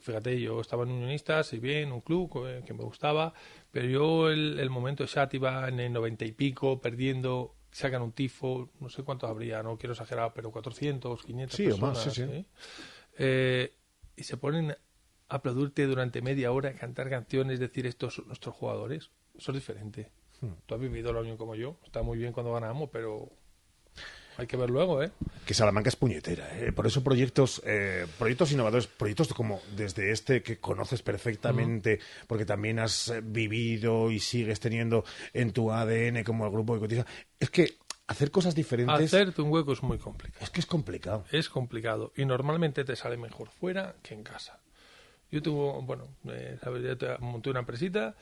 fíjate, 0.00 0.40
yo 0.40 0.60
estaba 0.60 0.84
en 0.84 0.90
Unionistas, 0.92 1.52
y 1.52 1.58
bien, 1.58 1.92
un 1.92 2.00
club 2.00 2.44
eh, 2.48 2.62
que 2.66 2.72
me 2.74 2.82
gustaba, 2.82 3.32
pero 3.76 3.88
yo 3.88 4.30
el, 4.30 4.58
el 4.58 4.70
momento 4.70 5.02
de 5.02 5.08
Sativa 5.08 5.68
en 5.68 5.80
el 5.80 5.92
noventa 5.92 6.24
y 6.24 6.32
pico, 6.32 6.80
perdiendo, 6.80 7.56
sacan 7.70 8.00
un 8.00 8.12
tifo, 8.12 8.70
no 8.80 8.88
sé 8.88 9.02
cuántos 9.02 9.28
habría, 9.28 9.62
no 9.62 9.76
quiero 9.76 9.92
exagerar, 9.92 10.32
pero 10.34 10.50
400, 10.50 11.22
500 11.22 11.54
Sí, 11.54 11.70
o 11.70 11.76
más, 11.76 12.02
personas, 12.02 12.14
sí, 12.14 12.22
sí. 12.22 12.30
¿eh? 12.30 12.46
Eh, 13.18 13.74
y 14.16 14.22
se 14.22 14.38
ponen 14.38 14.70
a 14.70 14.76
aplaudirte 15.28 15.84
durante 15.84 16.22
media 16.22 16.52
hora, 16.52 16.70
a 16.70 16.72
cantar 16.72 17.10
canciones, 17.10 17.60
decir 17.60 17.84
estos 17.84 18.14
son 18.14 18.28
nuestros 18.28 18.54
jugadores, 18.54 19.10
eso 19.36 19.52
es 19.52 19.56
diferente. 19.56 20.10
Hmm. 20.40 20.52
Tú 20.64 20.74
has 20.74 20.80
vivido 20.80 21.10
el 21.10 21.18
año 21.18 21.36
como 21.36 21.54
yo, 21.54 21.78
está 21.84 22.02
muy 22.02 22.16
bien 22.16 22.32
cuando 22.32 22.54
ganamos, 22.54 22.88
pero 22.90 23.28
hay 24.38 24.46
que 24.46 24.56
ver 24.56 24.70
luego, 24.70 25.02
¿eh? 25.02 25.10
que 25.46 25.54
Salamanca 25.54 25.88
es 25.88 25.96
puñetera. 25.96 26.48
¿eh? 26.58 26.72
Por 26.72 26.86
eso 26.86 27.02
proyectos, 27.02 27.62
eh, 27.64 28.06
proyectos 28.18 28.52
innovadores, 28.52 28.86
proyectos 28.86 29.28
como 29.34 29.60
desde 29.76 30.10
este 30.10 30.42
que 30.42 30.58
conoces 30.58 31.02
perfectamente, 31.02 32.00
porque 32.26 32.44
también 32.44 32.78
has 32.78 33.08
eh, 33.08 33.20
vivido 33.22 34.10
y 34.10 34.18
sigues 34.20 34.60
teniendo 34.60 35.04
en 35.32 35.52
tu 35.52 35.70
ADN 35.72 36.22
como 36.24 36.44
el 36.46 36.52
grupo 36.52 36.74
que 36.74 36.80
cotiza. 36.80 37.06
Es 37.40 37.50
que 37.50 37.76
hacer 38.08 38.30
cosas 38.30 38.54
diferentes 38.54 39.12
Hacerte 39.12 39.42
un 39.42 39.50
hueco 39.50 39.72
es 39.72 39.82
muy 39.82 39.98
complicado. 39.98 40.44
es 40.44 40.50
que 40.50 40.60
es 40.60 40.66
complicado. 40.66 41.24
Es 41.32 41.48
complicado 41.48 42.12
y 42.16 42.24
normalmente 42.24 42.84
te 42.84 42.94
sale 42.96 43.16
mejor 43.16 43.48
fuera 43.48 43.96
que 44.02 44.14
en 44.14 44.22
casa. 44.22 44.60
Yo 45.30 45.42
tengo, 45.42 45.82
bueno, 45.82 46.06
eh, 46.28 46.56
sabes, 46.62 46.84
ya 46.84 46.94
te- 46.96 47.18
monté 47.18 47.50
una 47.50 47.58
empresita 47.60 48.14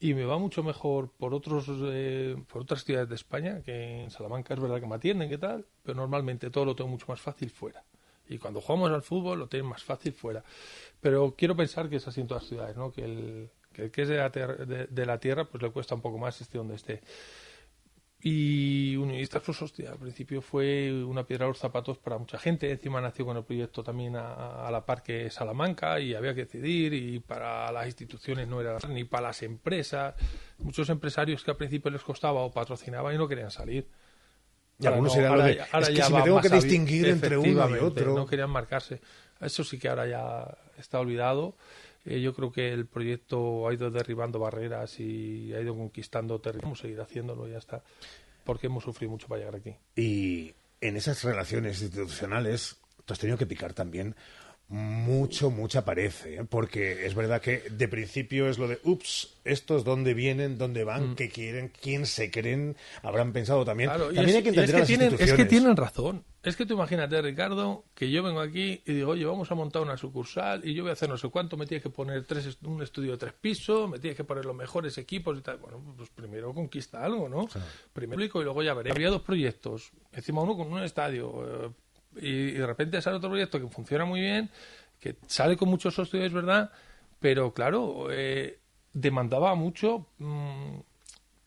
y 0.00 0.14
me 0.14 0.24
va 0.24 0.38
mucho 0.38 0.62
mejor 0.62 1.10
por 1.10 1.34
otros 1.34 1.66
eh, 1.70 2.36
por 2.52 2.62
otras 2.62 2.84
ciudades 2.84 3.08
de 3.08 3.14
España 3.14 3.62
que 3.62 4.02
en 4.04 4.10
Salamanca 4.10 4.54
es 4.54 4.60
verdad 4.60 4.80
que 4.80 4.86
me 4.86 4.96
atienden 4.96 5.28
qué 5.28 5.38
tal 5.38 5.64
pero 5.82 5.96
normalmente 5.96 6.50
todo 6.50 6.64
lo 6.66 6.74
tengo 6.76 6.90
mucho 6.90 7.06
más 7.08 7.20
fácil 7.20 7.50
fuera. 7.50 7.82
Y 8.28 8.38
cuando 8.38 8.60
jugamos 8.60 8.90
al 8.90 9.02
fútbol 9.02 9.38
lo 9.38 9.48
tienen 9.48 9.68
más 9.68 9.84
fácil 9.84 10.12
fuera. 10.14 10.42
Pero 11.00 11.34
quiero 11.36 11.54
pensar 11.56 11.88
que 11.90 11.96
es 11.96 12.08
así 12.08 12.20
en 12.22 12.26
todas 12.26 12.44
las 12.44 12.48
ciudades 12.48 12.76
no 12.76 12.90
que 12.92 13.04
el 13.04 13.50
que, 13.72 13.82
el 13.84 13.90
que 13.90 14.02
es 14.02 14.08
de 14.08 14.16
la, 14.16 14.30
de- 14.30 14.86
de 14.86 15.06
la 15.06 15.18
tierra 15.18 15.44
pues 15.44 15.62
le 15.62 15.70
cuesta 15.70 15.94
un 15.94 16.00
poco 16.00 16.18
más 16.18 16.40
esté 16.40 16.58
donde 16.58 16.76
esté 16.76 17.02
y 18.26 18.96
Unionistas, 18.96 19.42
pues 19.44 19.60
hostia, 19.60 19.90
al 19.92 19.98
principio 19.98 20.40
fue 20.40 20.90
una 21.04 21.24
piedra 21.26 21.44
a 21.44 21.48
los 21.48 21.58
zapatos 21.58 21.98
para 21.98 22.16
mucha 22.16 22.38
gente. 22.38 22.70
Encima 22.70 22.98
nació 23.02 23.26
con 23.26 23.36
el 23.36 23.44
proyecto 23.44 23.82
también 23.84 24.16
a, 24.16 24.66
a 24.66 24.70
la 24.70 24.86
par 24.86 25.02
que 25.02 25.28
Salamanca 25.28 26.00
y 26.00 26.14
había 26.14 26.34
que 26.34 26.46
decidir. 26.46 26.94
Y 26.94 27.20
para 27.20 27.70
las 27.70 27.86
instituciones 27.86 28.48
no 28.48 28.62
era 28.62 28.78
ni 28.88 29.04
para 29.04 29.24
las 29.28 29.42
empresas. 29.42 30.14
Muchos 30.56 30.88
empresarios 30.88 31.44
que 31.44 31.50
al 31.50 31.58
principio 31.58 31.90
les 31.90 32.00
costaba 32.00 32.40
o 32.40 32.50
patrocinaban 32.50 33.14
y 33.14 33.18
no 33.18 33.28
querían 33.28 33.50
salir. 33.50 33.86
Y 34.80 34.86
Ahora 34.86 34.96
algunos 34.96 35.16
no, 35.18 35.26
ahora 35.28 35.44
de, 35.44 35.56
ya- 35.56 35.66
ahora 35.70 35.86
es 35.86 35.88
que 35.94 36.02
si 36.02 36.12
me 36.14 36.22
tengo 36.22 36.40
que 36.40 36.48
distinguir 36.62 37.06
entre 37.12 37.36
uno 37.36 37.48
y 37.50 37.78
otro. 37.86 38.14
No 38.14 38.26
querían 38.26 38.48
marcarse. 38.50 39.00
Eso 39.38 39.64
sí 39.64 39.78
que 39.78 39.88
ahora 39.90 40.06
ya 40.06 40.56
está 40.78 40.98
olvidado. 40.98 41.56
Eh, 42.04 42.20
yo 42.20 42.34
creo 42.34 42.52
que 42.52 42.72
el 42.72 42.86
proyecto 42.86 43.66
ha 43.66 43.74
ido 43.74 43.90
derribando 43.90 44.38
barreras 44.38 45.00
y 45.00 45.52
ha 45.54 45.60
ido 45.60 45.74
conquistando 45.74 46.40
territorio. 46.40 46.66
Vamos 46.66 46.80
a 46.80 46.82
seguir 46.82 47.00
haciéndolo, 47.00 47.48
ya 47.48 47.58
está. 47.58 47.82
Porque 48.44 48.66
hemos 48.66 48.84
sufrido 48.84 49.10
mucho 49.10 49.26
para 49.26 49.40
llegar 49.40 49.56
aquí. 49.56 49.74
Y 49.96 50.54
en 50.80 50.96
esas 50.96 51.24
relaciones 51.24 51.80
institucionales, 51.80 52.76
tú 53.04 53.14
has 53.14 53.18
tenido 53.18 53.38
que 53.38 53.46
picar 53.46 53.72
también 53.72 54.14
mucho, 54.68 55.50
mucha 55.50 55.84
pared, 55.84 56.12
¿eh? 56.24 56.44
porque 56.48 57.06
es 57.06 57.14
verdad 57.14 57.40
que 57.40 57.60
de 57.70 57.86
principio 57.86 58.48
es 58.48 58.58
lo 58.58 58.66
de, 58.66 58.80
ups, 58.82 59.34
estos 59.44 59.84
dónde 59.84 60.14
vienen, 60.14 60.56
dónde 60.56 60.84
van, 60.84 61.14
qué 61.16 61.28
quieren, 61.28 61.70
quién 61.80 62.06
se 62.06 62.30
creen, 62.30 62.76
habrán 63.02 63.32
pensado 63.32 63.64
también. 63.64 63.90
Claro, 63.90 64.06
también 64.06 64.28
es, 64.28 64.36
hay 64.36 64.42
que 64.42 64.48
es 64.48 64.56
entender 64.56 64.74
que 64.74 64.78
las 64.80 64.88
tienen, 64.88 65.16
es 65.18 65.32
que 65.34 65.44
tienen 65.44 65.76
razón. 65.76 66.24
Es 66.42 66.56
que 66.56 66.66
tú 66.66 66.74
imagínate, 66.74 67.20
Ricardo, 67.22 67.84
que 67.94 68.10
yo 68.10 68.22
vengo 68.22 68.40
aquí 68.40 68.82
y 68.84 68.92
digo, 68.92 69.12
oye, 69.12 69.24
vamos 69.24 69.50
a 69.50 69.54
montar 69.54 69.80
una 69.80 69.96
sucursal 69.96 70.66
y 70.66 70.74
yo 70.74 70.82
voy 70.82 70.90
a 70.90 70.92
hacer 70.92 71.08
no 71.08 71.16
sé 71.16 71.28
cuánto, 71.28 71.56
me 71.56 71.66
tienes 71.66 71.82
que 71.82 71.88
poner 71.88 72.24
tres, 72.24 72.58
un 72.62 72.82
estudio 72.82 73.12
de 73.12 73.18
tres 73.18 73.32
pisos, 73.32 73.88
me 73.88 73.98
tienes 73.98 74.16
que 74.16 74.24
poner 74.24 74.44
los 74.44 74.54
mejores 74.54 74.98
equipos 74.98 75.38
y 75.38 75.40
tal. 75.40 75.56
Bueno, 75.58 75.94
pues 75.96 76.10
primero 76.10 76.52
conquista 76.52 77.02
algo, 77.02 77.28
¿no? 77.28 77.48
Primero 77.92 78.16
público 78.16 78.40
y 78.40 78.44
luego 78.44 78.62
ya 78.62 78.74
veré. 78.74 78.90
Había 78.90 79.08
dos 79.08 79.22
proyectos, 79.22 79.90
encima 80.12 80.42
uno 80.42 80.56
con 80.56 80.70
un 80.70 80.82
estadio, 80.82 81.66
eh, 81.66 81.70
y, 82.20 82.52
de 82.52 82.66
repente 82.66 83.00
sale 83.02 83.16
otro 83.16 83.30
proyecto 83.30 83.60
que 83.60 83.68
funciona 83.68 84.04
muy 84.04 84.20
bien, 84.20 84.50
que 85.00 85.16
sale 85.26 85.56
con 85.56 85.68
muchos 85.68 85.94
socios, 85.94 86.24
es 86.24 86.32
verdad, 86.32 86.70
pero 87.20 87.52
claro, 87.52 88.08
eh, 88.10 88.58
demandaba 88.92 89.54
mucho, 89.54 90.06
mm, 90.18 90.78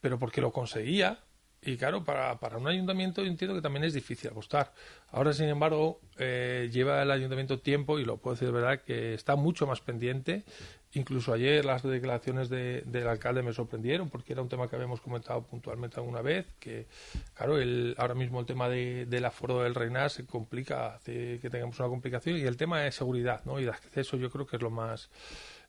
pero 0.02 0.20
porque 0.20 0.42
lo 0.42 0.52
conseguía. 0.52 1.20
Y 1.62 1.76
claro, 1.76 2.04
para, 2.04 2.40
para 2.40 2.58
un 2.58 2.68
ayuntamiento 2.68 3.24
yo 3.24 3.28
entiendo 3.28 3.56
que 3.56 3.62
también 3.62 3.84
es 3.84 3.94
difícil 3.94 4.30
apostar. 4.30 4.74
Ahora, 5.12 5.34
sin 5.34 5.48
embargo, 5.48 6.00
eh, 6.18 6.70
lleva 6.72 7.02
el 7.02 7.12
ayuntamiento 7.12 7.60
tiempo, 7.60 8.00
y 8.00 8.06
lo 8.06 8.18
puedo 8.18 8.36
decir 8.36 8.48
de 8.48 8.54
verdad, 8.54 8.82
que 8.84 9.14
está 9.14 9.36
mucho 9.36 9.66
más 9.66 9.82
pendiente. 9.82 10.46
Incluso 10.94 11.34
ayer 11.34 11.66
las 11.66 11.84
declaraciones 11.84 12.48
de- 12.50 12.82
del 12.86 13.08
alcalde 13.08 13.44
me 13.44 13.52
sorprendieron, 13.54 14.10
porque 14.10 14.34
era 14.34 14.42
un 14.42 14.48
tema 14.50 14.68
que 14.70 14.76
habíamos 14.78 15.02
comentado 15.02 15.44
puntualmente 15.44 15.98
alguna 16.00 16.22
vez, 16.22 16.48
que 16.60 16.88
claro, 17.34 17.60
el, 17.60 17.94
ahora 17.98 18.16
mismo 18.16 18.40
el 18.40 18.46
tema 18.46 18.70
de, 18.70 19.06
del 19.06 19.26
aforo 19.26 19.62
del 19.64 19.76
reinar 19.76 20.10
se 20.10 20.26
complica, 20.26 20.96
hace 20.96 21.40
que 21.42 21.50
tengamos 21.50 21.78
una 21.80 21.90
complicación, 21.90 22.38
y 22.38 22.42
el 22.44 22.56
tema 22.58 22.82
de 22.82 22.92
seguridad 22.92 23.42
¿no? 23.46 23.60
y 23.60 23.66
de 23.66 23.72
acceso 23.72 24.16
yo 24.18 24.30
creo 24.32 24.48
que 24.48 24.56
es 24.56 24.62
lo 24.62 24.70
más... 24.70 25.10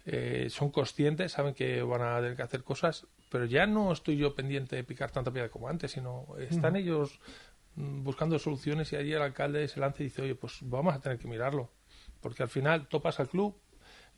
eh, 0.06 0.46
son 0.50 0.70
conscientes, 0.70 1.32
saben 1.32 1.52
que 1.52 1.82
van 1.82 2.00
a 2.00 2.16
tener 2.20 2.36
que 2.36 2.42
hacer 2.42 2.62
cosas, 2.62 3.06
pero 3.28 3.44
ya 3.44 3.66
no 3.66 3.92
estoy 3.92 4.16
yo 4.16 4.34
pendiente 4.34 4.76
de 4.76 4.84
picar 4.84 5.10
tanta 5.10 5.30
piedra 5.32 5.50
como 5.50 5.68
antes, 5.68 5.90
sino 5.90 6.26
están 6.48 6.76
ellos 6.76 7.20
mm, 7.74 8.04
buscando 8.04 8.38
soluciones 8.38 8.90
y 8.92 8.96
allí 8.96 9.12
el 9.12 9.20
alcalde 9.20 9.66
se 9.68 9.80
lanza 9.80 10.02
y 10.02 10.06
dice, 10.06 10.22
oye, 10.22 10.34
pues 10.36 10.58
vamos 10.62 10.94
a 10.94 11.00
tener 11.00 11.18
que 11.18 11.28
mirarlo, 11.28 11.70
porque 12.22 12.42
al 12.44 12.48
final 12.48 12.86
topas 12.86 13.20
al 13.20 13.28
club, 13.28 13.54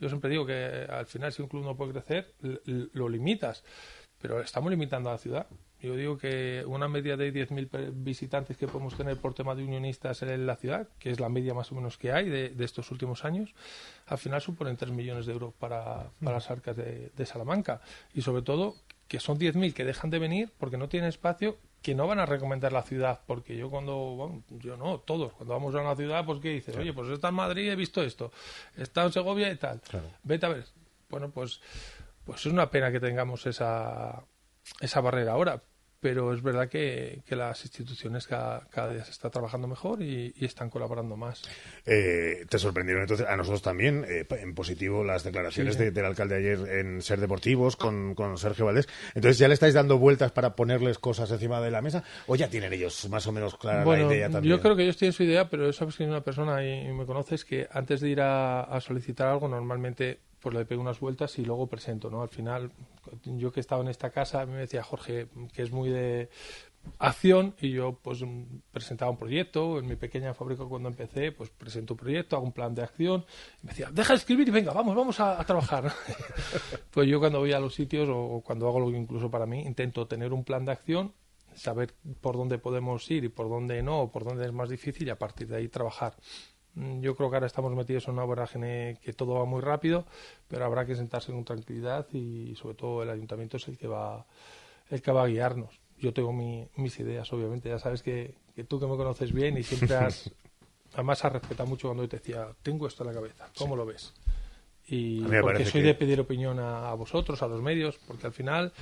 yo 0.01 0.09
siempre 0.09 0.31
digo 0.31 0.45
que 0.47 0.87
al 0.89 1.07
final 1.07 1.33
si 1.33 1.43
un 1.43 1.49
club 1.49 1.65
no 1.65 1.77
puede 1.77 1.93
crecer, 1.93 2.35
lo 2.65 3.09
limitas, 3.09 3.63
pero 4.21 4.41
estamos 4.41 4.71
limitando 4.71 5.09
a 5.09 5.13
la 5.13 5.19
ciudad. 5.19 5.47
Yo 5.81 5.97
digo 5.97 6.19
que 6.19 6.63
una 6.67 6.89
media 6.89 7.17
de 7.17 7.33
10.000 7.33 7.69
pe- 7.69 7.91
visitantes 7.95 8.59
que 8.59 8.67
podemos 8.69 8.95
tener 8.97 9.17
por 9.17 9.33
tema 9.33 9.55
de 9.55 9.65
unionistas 9.65 10.21
en 10.23 10.47
la 10.47 10.57
ciudad, 10.57 10.89
que 10.99 11.11
es 11.11 11.21
la 11.21 11.31
media 11.31 11.55
más 11.55 11.73
o 11.73 11.75
menos 11.75 11.97
que 11.97 12.13
hay 12.13 12.29
de, 12.29 12.51
de 12.51 12.65
estos 12.67 12.91
últimos 12.91 13.25
años, 13.25 13.55
al 14.07 14.19
final 14.19 14.43
suponen 14.43 14.77
3 14.77 14.93
millones 14.93 15.25
de 15.25 15.33
euros 15.33 15.55
para, 15.55 16.11
para 16.23 16.33
las 16.37 16.51
arcas 16.51 16.77
de, 16.77 17.11
de 17.17 17.27
Salamanca. 17.27 17.81
Y 18.13 18.21
sobre 18.21 18.43
todo 18.43 18.75
que 19.09 19.21
son 19.21 19.39
10.000 19.39 19.73
que 19.73 19.87
dejan 19.87 20.11
de 20.11 20.19
venir 20.19 20.53
porque 20.59 20.77
no 20.77 20.89
tienen 20.91 21.09
espacio, 21.09 21.57
que 21.83 21.95
no 21.95 22.07
van 22.07 22.19
a 22.19 22.27
recomendar 22.27 22.73
la 22.73 22.83
ciudad. 22.83 23.21
Porque 23.27 23.57
yo 23.57 23.71
cuando, 23.71 23.97
bueno, 23.97 24.43
yo 24.51 24.77
no, 24.77 25.01
todos, 25.01 25.33
cuando 25.33 25.55
vamos 25.55 25.75
a 25.75 25.81
una 25.81 25.97
ciudad, 25.97 26.25
pues 26.25 26.41
¿qué 26.41 26.51
dices? 26.51 26.77
Oye, 26.77 26.93
pues 26.93 27.09
está 27.09 27.29
en 27.29 27.35
Madrid, 27.35 27.71
he 27.71 27.77
visto 27.77 28.03
esto, 28.03 28.33
está 28.77 29.05
en 29.05 29.13
Segovia 29.13 29.51
y 29.51 29.57
tal. 29.57 29.81
Vete 30.23 30.47
a 30.47 30.51
ver. 30.51 30.65
Bueno, 31.09 31.31
pues, 31.31 31.61
pues 32.25 32.47
es 32.47 32.53
una 32.53 32.71
pena 32.71 32.93
que 32.93 33.01
tengamos 33.01 33.47
esa, 33.47 34.23
esa 34.81 35.01
barrera 35.01 35.33
ahora. 35.33 35.63
Pero 36.01 36.33
es 36.33 36.43
verdad 36.43 36.69
que, 36.69 37.21
que 37.27 37.37
las 37.37 37.63
instituciones 37.65 38.27
cada, 38.27 38.67
cada 38.71 38.91
día 38.93 39.05
se 39.05 39.11
está 39.11 39.29
trabajando 39.29 39.69
mejor 39.69 40.01
y, 40.01 40.33
y 40.35 40.47
están 40.47 40.71
colaborando 40.71 41.15
más. 41.15 41.43
Eh, 41.85 42.47
te 42.49 42.59
sorprendieron 42.59 43.03
entonces 43.03 43.27
a 43.27 43.37
nosotros 43.37 43.61
también 43.61 44.07
eh, 44.09 44.25
en 44.31 44.55
positivo 44.55 45.05
las 45.05 45.25
declaraciones 45.25 45.75
Sí. 45.77 45.85
de- 45.85 45.91
del 45.91 46.05
alcalde 46.07 46.37
ayer 46.37 46.59
en 46.79 47.03
Ser 47.03 47.21
Deportivos 47.21 47.77
con, 47.77 48.15
con 48.15 48.39
Sergio 48.39 48.65
Valdés. 48.65 48.89
Entonces 49.15 49.37
ya 49.39 49.47
le 49.49 49.55
estáis 49.55 49.75
dando 49.75 49.99
vueltas 49.99 50.33
para 50.33 50.57
ponerles 50.57 50.99
cosas 50.99 51.31
encima 51.33 51.61
de 51.61 51.71
la 51.71 51.83
mesa 51.83 52.03
o 52.27 52.35
ya 52.35 52.49
tienen 52.49 52.73
ellos 52.73 53.07
más 53.11 53.27
o 53.27 53.33
menos 53.33 53.57
clara 53.59 53.85
Bueno, 53.85 54.09
la 54.09 54.15
idea 54.15 54.31
también. 54.31 54.57
yo 54.57 54.63
creo 54.63 54.77
que 54.77 54.85
ellos 54.85 54.97
tienen 54.97 55.13
su 55.13 55.23
idea, 55.25 55.51
pero 55.51 55.71
sabes 55.75 55.95
que 55.95 56.05
soy 56.05 56.07
una 56.11 56.23
persona 56.23 56.65
y, 56.65 56.89
y 56.89 56.93
me 56.93 57.05
conoces 57.05 57.45
que 57.45 57.69
antes 57.71 58.01
de 58.01 58.09
ir 58.09 58.21
a, 58.23 58.63
a 58.63 58.81
solicitar 58.81 59.29
algo 59.29 59.49
normalmente 59.49 60.21
pues 60.41 60.55
le 60.55 60.65
pego 60.65 60.81
unas 60.81 61.01
vueltas 61.01 61.39
y 61.39 61.45
luego 61.45 61.67
presento, 61.67 62.11
¿no? 62.11 62.23
Al 62.23 62.29
final, 62.29 62.73
yo 63.25 63.53
que 63.53 63.61
estaba 63.61 63.83
en 63.83 63.89
esta 63.89 64.11
casa, 64.11 64.41
a 64.41 64.47
mí 64.47 64.53
me 64.53 64.61
decía 64.61 64.83
Jorge 64.83 65.29
que 65.53 65.63
es 65.63 65.71
muy 65.71 65.91
de 65.91 66.31
acción 66.99 67.55
y 67.61 67.73
yo 67.73 67.99
pues 68.03 68.25
presentaba 68.71 69.11
un 69.11 69.17
proyecto 69.17 69.79
en 69.79 69.87
mi 69.87 69.97
pequeña 69.97 70.35
fábrica 70.35 70.65
cuando 70.65 70.89
empecé 70.89 71.33
pues 71.33 71.51
presento 71.51 71.95
un 71.95 71.99
proyecto 71.99 72.37
hago 72.37 72.47
un 72.47 72.53
plan 72.53 72.75
de 72.75 72.83
acción 72.83 73.25
y 73.63 73.67
me 73.67 73.73
decía 73.73 73.91
deja 73.93 74.15
de 74.15 74.19
escribir 74.19 74.49
y 74.49 74.51
venga 74.51 74.73
vamos 74.73 74.95
vamos 74.95 75.21
a, 75.21 75.41
a 75.41 75.45
trabajar 75.45 75.93
pues 76.91 77.09
yo 77.09 77.21
cuando 77.21 77.39
voy 77.39 77.53
a 77.53 77.61
los 77.61 77.75
sitios 77.75 78.09
o 78.11 78.43
cuando 78.45 78.67
hago 78.67 78.79
algo 78.79 78.91
incluso 78.93 79.31
para 79.31 79.47
mí 79.47 79.61
intento 79.61 80.07
tener 80.07 80.33
un 80.33 80.45
plan 80.45 80.65
de 80.65 80.73
acción 80.73 81.13
saber 81.55 81.95
por 82.21 82.37
dónde 82.37 82.59
podemos 82.59 83.11
ir 83.11 83.25
y 83.25 83.29
por 83.29 83.49
dónde 83.49 83.83
no 83.83 84.03
o 84.03 84.11
por 84.13 84.25
dónde 84.25 84.47
es 84.47 84.53
más 84.53 84.69
difícil 84.69 85.09
y 85.09 85.11
a 85.11 85.19
partir 85.19 85.49
de 85.49 85.57
ahí 85.57 85.69
trabajar 85.69 86.17
yo 86.75 87.17
creo 87.17 87.29
que 87.31 87.37
ahora 87.37 87.47
estamos 87.47 87.75
metidos 87.75 88.07
en 88.09 88.15
una 88.15 88.25
vorágine 88.25 88.99
que 89.03 89.13
todo 89.13 89.35
va 89.35 89.45
muy 89.45 89.61
rápido 89.61 90.07
pero 90.49 90.65
habrá 90.65 90.87
que 90.87 90.95
sentarse 90.95 91.33
con 91.33 91.45
tranquilidad 91.45 92.07
y 92.13 92.55
sobre 92.57 92.75
todo 92.77 93.03
el 93.03 93.11
ayuntamiento 93.11 93.57
es 93.57 93.67
el 93.69 93.77
que 93.77 93.89
va 93.89 94.25
el 94.89 95.03
que 95.03 95.11
va 95.13 95.25
a 95.25 95.27
guiarnos 95.27 95.81
yo 95.99 96.15
tengo 96.15 96.33
mi- 96.33 96.67
mis 96.77 96.99
ideas, 96.99 97.31
obviamente. 97.35 97.69
Ya 97.69 97.79
sabes 97.79 98.03
que, 98.03 98.35
que 98.57 98.65
tú 98.65 98.81
que 98.81 98.87
me 98.87 98.97
conoces 98.97 99.35
bien 99.35 99.59
y 99.59 99.63
siempre 99.63 99.95
has. 99.97 100.31
Además, 100.95 101.23
has 101.27 101.33
respetado 101.35 101.69
mucho 101.69 101.89
cuando 101.89 102.05
yo 102.05 102.09
te 102.09 102.17
decía, 102.17 102.49
tengo 102.63 102.87
esto 102.87 103.03
en 103.03 103.09
la 103.09 103.15
cabeza, 103.15 103.51
¿cómo 103.59 103.77
lo 103.77 103.85
ves? 103.85 104.15
Y 104.89 105.21
porque 105.43 105.59
soy 105.71 105.83
que- 105.83 105.89
de 105.89 105.95
pedir 105.95 106.19
opinión 106.19 106.59
a, 106.59 106.89
a 106.91 106.95
vosotros, 106.95 107.43
a 107.43 107.49
los 107.49 107.61
medios, 107.61 107.99
porque 108.09 108.27
al 108.27 108.33
final, 108.33 108.73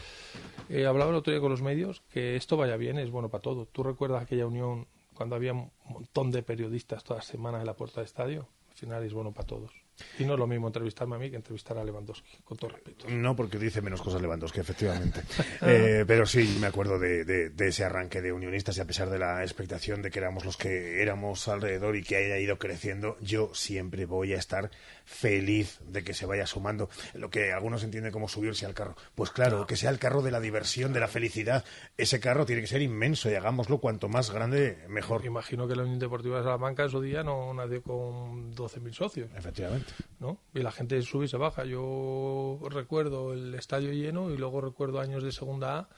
eh, 0.69 0.87
hablaba 0.87 1.11
el 1.11 1.17
otro 1.17 1.33
día 1.33 1.41
con 1.41 1.51
los 1.51 1.61
medios, 1.61 2.03
que 2.13 2.37
esto 2.37 2.57
vaya 2.57 2.77
bien 2.77 2.99
es 2.99 3.11
bueno 3.11 3.31
para 3.31 3.43
todo. 3.43 3.67
¿Tú 3.67 3.83
recuerdas 3.83 4.23
aquella 4.23 4.47
unión 4.47 4.87
cuando 5.19 5.35
había 5.37 5.53
un 5.53 5.71
montón 5.85 6.31
de 6.31 6.43
periodistas 6.45 7.03
todas 7.03 7.25
las 7.25 7.31
semanas 7.31 7.61
en 7.61 7.67
la 7.67 7.75
puerta 7.75 7.97
del 8.01 8.07
estadio? 8.07 8.49
Al 8.71 8.77
final 8.77 9.03
es 9.05 9.13
bueno 9.13 9.33
para 9.33 9.47
todos. 9.49 9.73
Y 10.21 10.25
no 10.25 10.35
es 10.35 10.39
lo 10.39 10.47
mismo 10.47 10.69
entrevistarme 10.69 11.17
a 11.17 11.19
mí 11.19 11.29
que 11.29 11.35
entrevistar 11.35 11.77
a 11.77 11.83
Lewandowski, 11.83 12.37
con 12.45 12.57
todo 12.57 12.71
respeto. 12.71 13.07
No, 13.09 13.35
porque 13.35 13.59
dice 13.59 13.83
menos 13.83 14.01
cosas 14.01 14.23
Lewandowski, 14.23 14.61
efectivamente. 14.61 15.23
Eh, 15.63 16.05
pero 16.07 16.25
sí, 16.25 16.57
me 16.61 16.69
acuerdo 16.69 17.01
de, 17.01 17.25
de- 17.25 17.51
de 17.51 17.67
ese 17.69 17.83
arranque 17.83 18.23
de 18.23 18.33
unionistas 18.33 18.79
y 18.79 18.81
a 18.81 18.85
pesar 18.85 19.11
de 19.11 19.19
la 19.19 19.43
expectación 19.43 20.01
de 20.03 20.11
que 20.13 20.21
éramos 20.21 20.45
los 20.45 20.57
que 20.57 21.03
éramos 21.03 21.49
alrededor 21.49 21.97
y 21.97 22.05
que 22.05 22.15
haya 22.17 22.39
ido 22.39 22.59
creciendo, 22.59 23.17
yo 23.21 23.51
siempre 23.55 24.07
voy 24.07 24.35
a 24.35 24.39
estar 24.39 24.71
feliz 25.09 25.81
de 25.87 26.05
que 26.05 26.13
se 26.13 26.27
vaya 26.27 26.47
sumando 26.47 26.91
lo 27.15 27.31
que 27.31 27.51
algunos 27.53 27.83
entienden 27.83 28.13
como 28.13 28.29
subirse 28.29 28.67
al 28.67 28.75
carro. 28.75 28.95
Pues 29.15 29.31
claro, 29.31 29.67
que 29.67 29.75
sea 29.75 29.89
el 29.91 29.99
carro 29.99 30.21
de 30.21 30.31
la 30.31 30.39
diversión, 30.39 30.93
de 30.93 31.01
la 31.01 31.09
felicidad. 31.09 31.65
Ese 31.97 32.21
carro 32.21 32.45
tiene 32.45 32.61
que 32.61 32.69
ser 32.69 32.83
inmenso 32.83 33.31
y 33.31 33.35
hagámoslo 33.35 33.79
cuanto 33.79 34.09
más 34.09 34.31
grande, 34.31 34.85
mejor. 34.89 35.25
Imagino 35.25 35.67
que 35.67 35.75
la 35.75 35.83
Unión 35.85 35.99
Deportiva 35.99 36.37
de 36.39 36.45
Salamanca 36.45 36.83
en 36.85 36.91
su 36.91 37.01
día 37.01 37.23
no 37.25 37.55
nació 37.55 37.83
con 37.83 38.55
12.000 38.55 38.93
socios. 38.93 39.31
Efectivamente. 39.35 39.93
¿no? 40.21 40.43
Y 40.53 40.61
la 40.61 40.71
gente 40.73 41.01
sube 41.03 41.25
y 41.25 41.29
se 41.29 41.39
baja. 41.39 41.65
Yo 41.65 42.61
recuerdo 42.71 43.33
el 43.33 43.55
estadio 43.55 43.93
lleno 43.93 44.31
y 44.31 44.37
luego 44.37 44.61
recuerdo 44.61 45.01
años 45.01 45.23
de 45.23 45.33
segunda 45.33 45.79
A, 45.79 45.89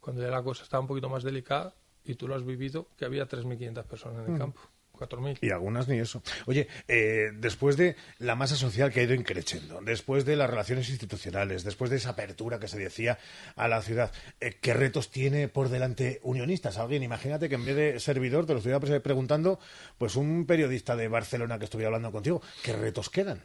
cuando 0.00 0.22
ya 0.22 0.28
la 0.28 0.42
cosa 0.42 0.62
estaba 0.62 0.80
un 0.80 0.86
poquito 0.86 1.08
más 1.08 1.24
delicada 1.24 1.74
y 2.04 2.14
tú 2.14 2.26
lo 2.28 2.34
has 2.36 2.44
vivido, 2.44 2.88
que 2.96 3.04
había 3.04 3.26
3.500 3.28 3.84
personas 3.86 4.20
en 4.20 4.24
el 4.26 4.32
Mm. 4.32 4.38
campo. 4.38 4.60
4.000. 5.08 5.38
Y 5.40 5.50
algunas 5.50 5.88
ni 5.88 5.98
eso. 5.98 6.22
Oye, 6.46 6.68
eh, 6.88 7.30
después 7.34 7.76
de 7.76 7.96
la 8.18 8.34
masa 8.34 8.56
social 8.56 8.92
que 8.92 9.00
ha 9.00 9.02
ido 9.02 9.14
increciendo, 9.14 9.80
después 9.82 10.24
de 10.24 10.36
las 10.36 10.48
relaciones 10.48 10.88
institucionales, 10.90 11.64
después 11.64 11.90
de 11.90 11.96
esa 11.96 12.10
apertura 12.10 12.58
que 12.58 12.68
se 12.68 12.78
decía 12.78 13.18
a 13.56 13.68
la 13.68 13.82
ciudad, 13.82 14.12
eh, 14.40 14.56
¿qué 14.60 14.74
retos 14.74 15.10
tiene 15.10 15.48
por 15.48 15.68
delante 15.68 16.20
Unionistas? 16.22 16.78
Alguien, 16.78 17.02
imagínate 17.02 17.48
que 17.48 17.54
en 17.56 17.64
vez 17.64 17.76
de 17.76 18.00
servidor 18.00 18.46
te 18.46 18.52
lo 18.52 18.58
estuviera 18.58 18.80
pre- 18.80 19.00
preguntando, 19.00 19.58
pues 19.98 20.16
un 20.16 20.46
periodista 20.46 20.96
de 20.96 21.08
Barcelona 21.08 21.58
que 21.58 21.64
estuviera 21.64 21.88
hablando 21.88 22.12
contigo, 22.12 22.42
¿qué 22.62 22.72
retos 22.72 23.10
quedan? 23.10 23.42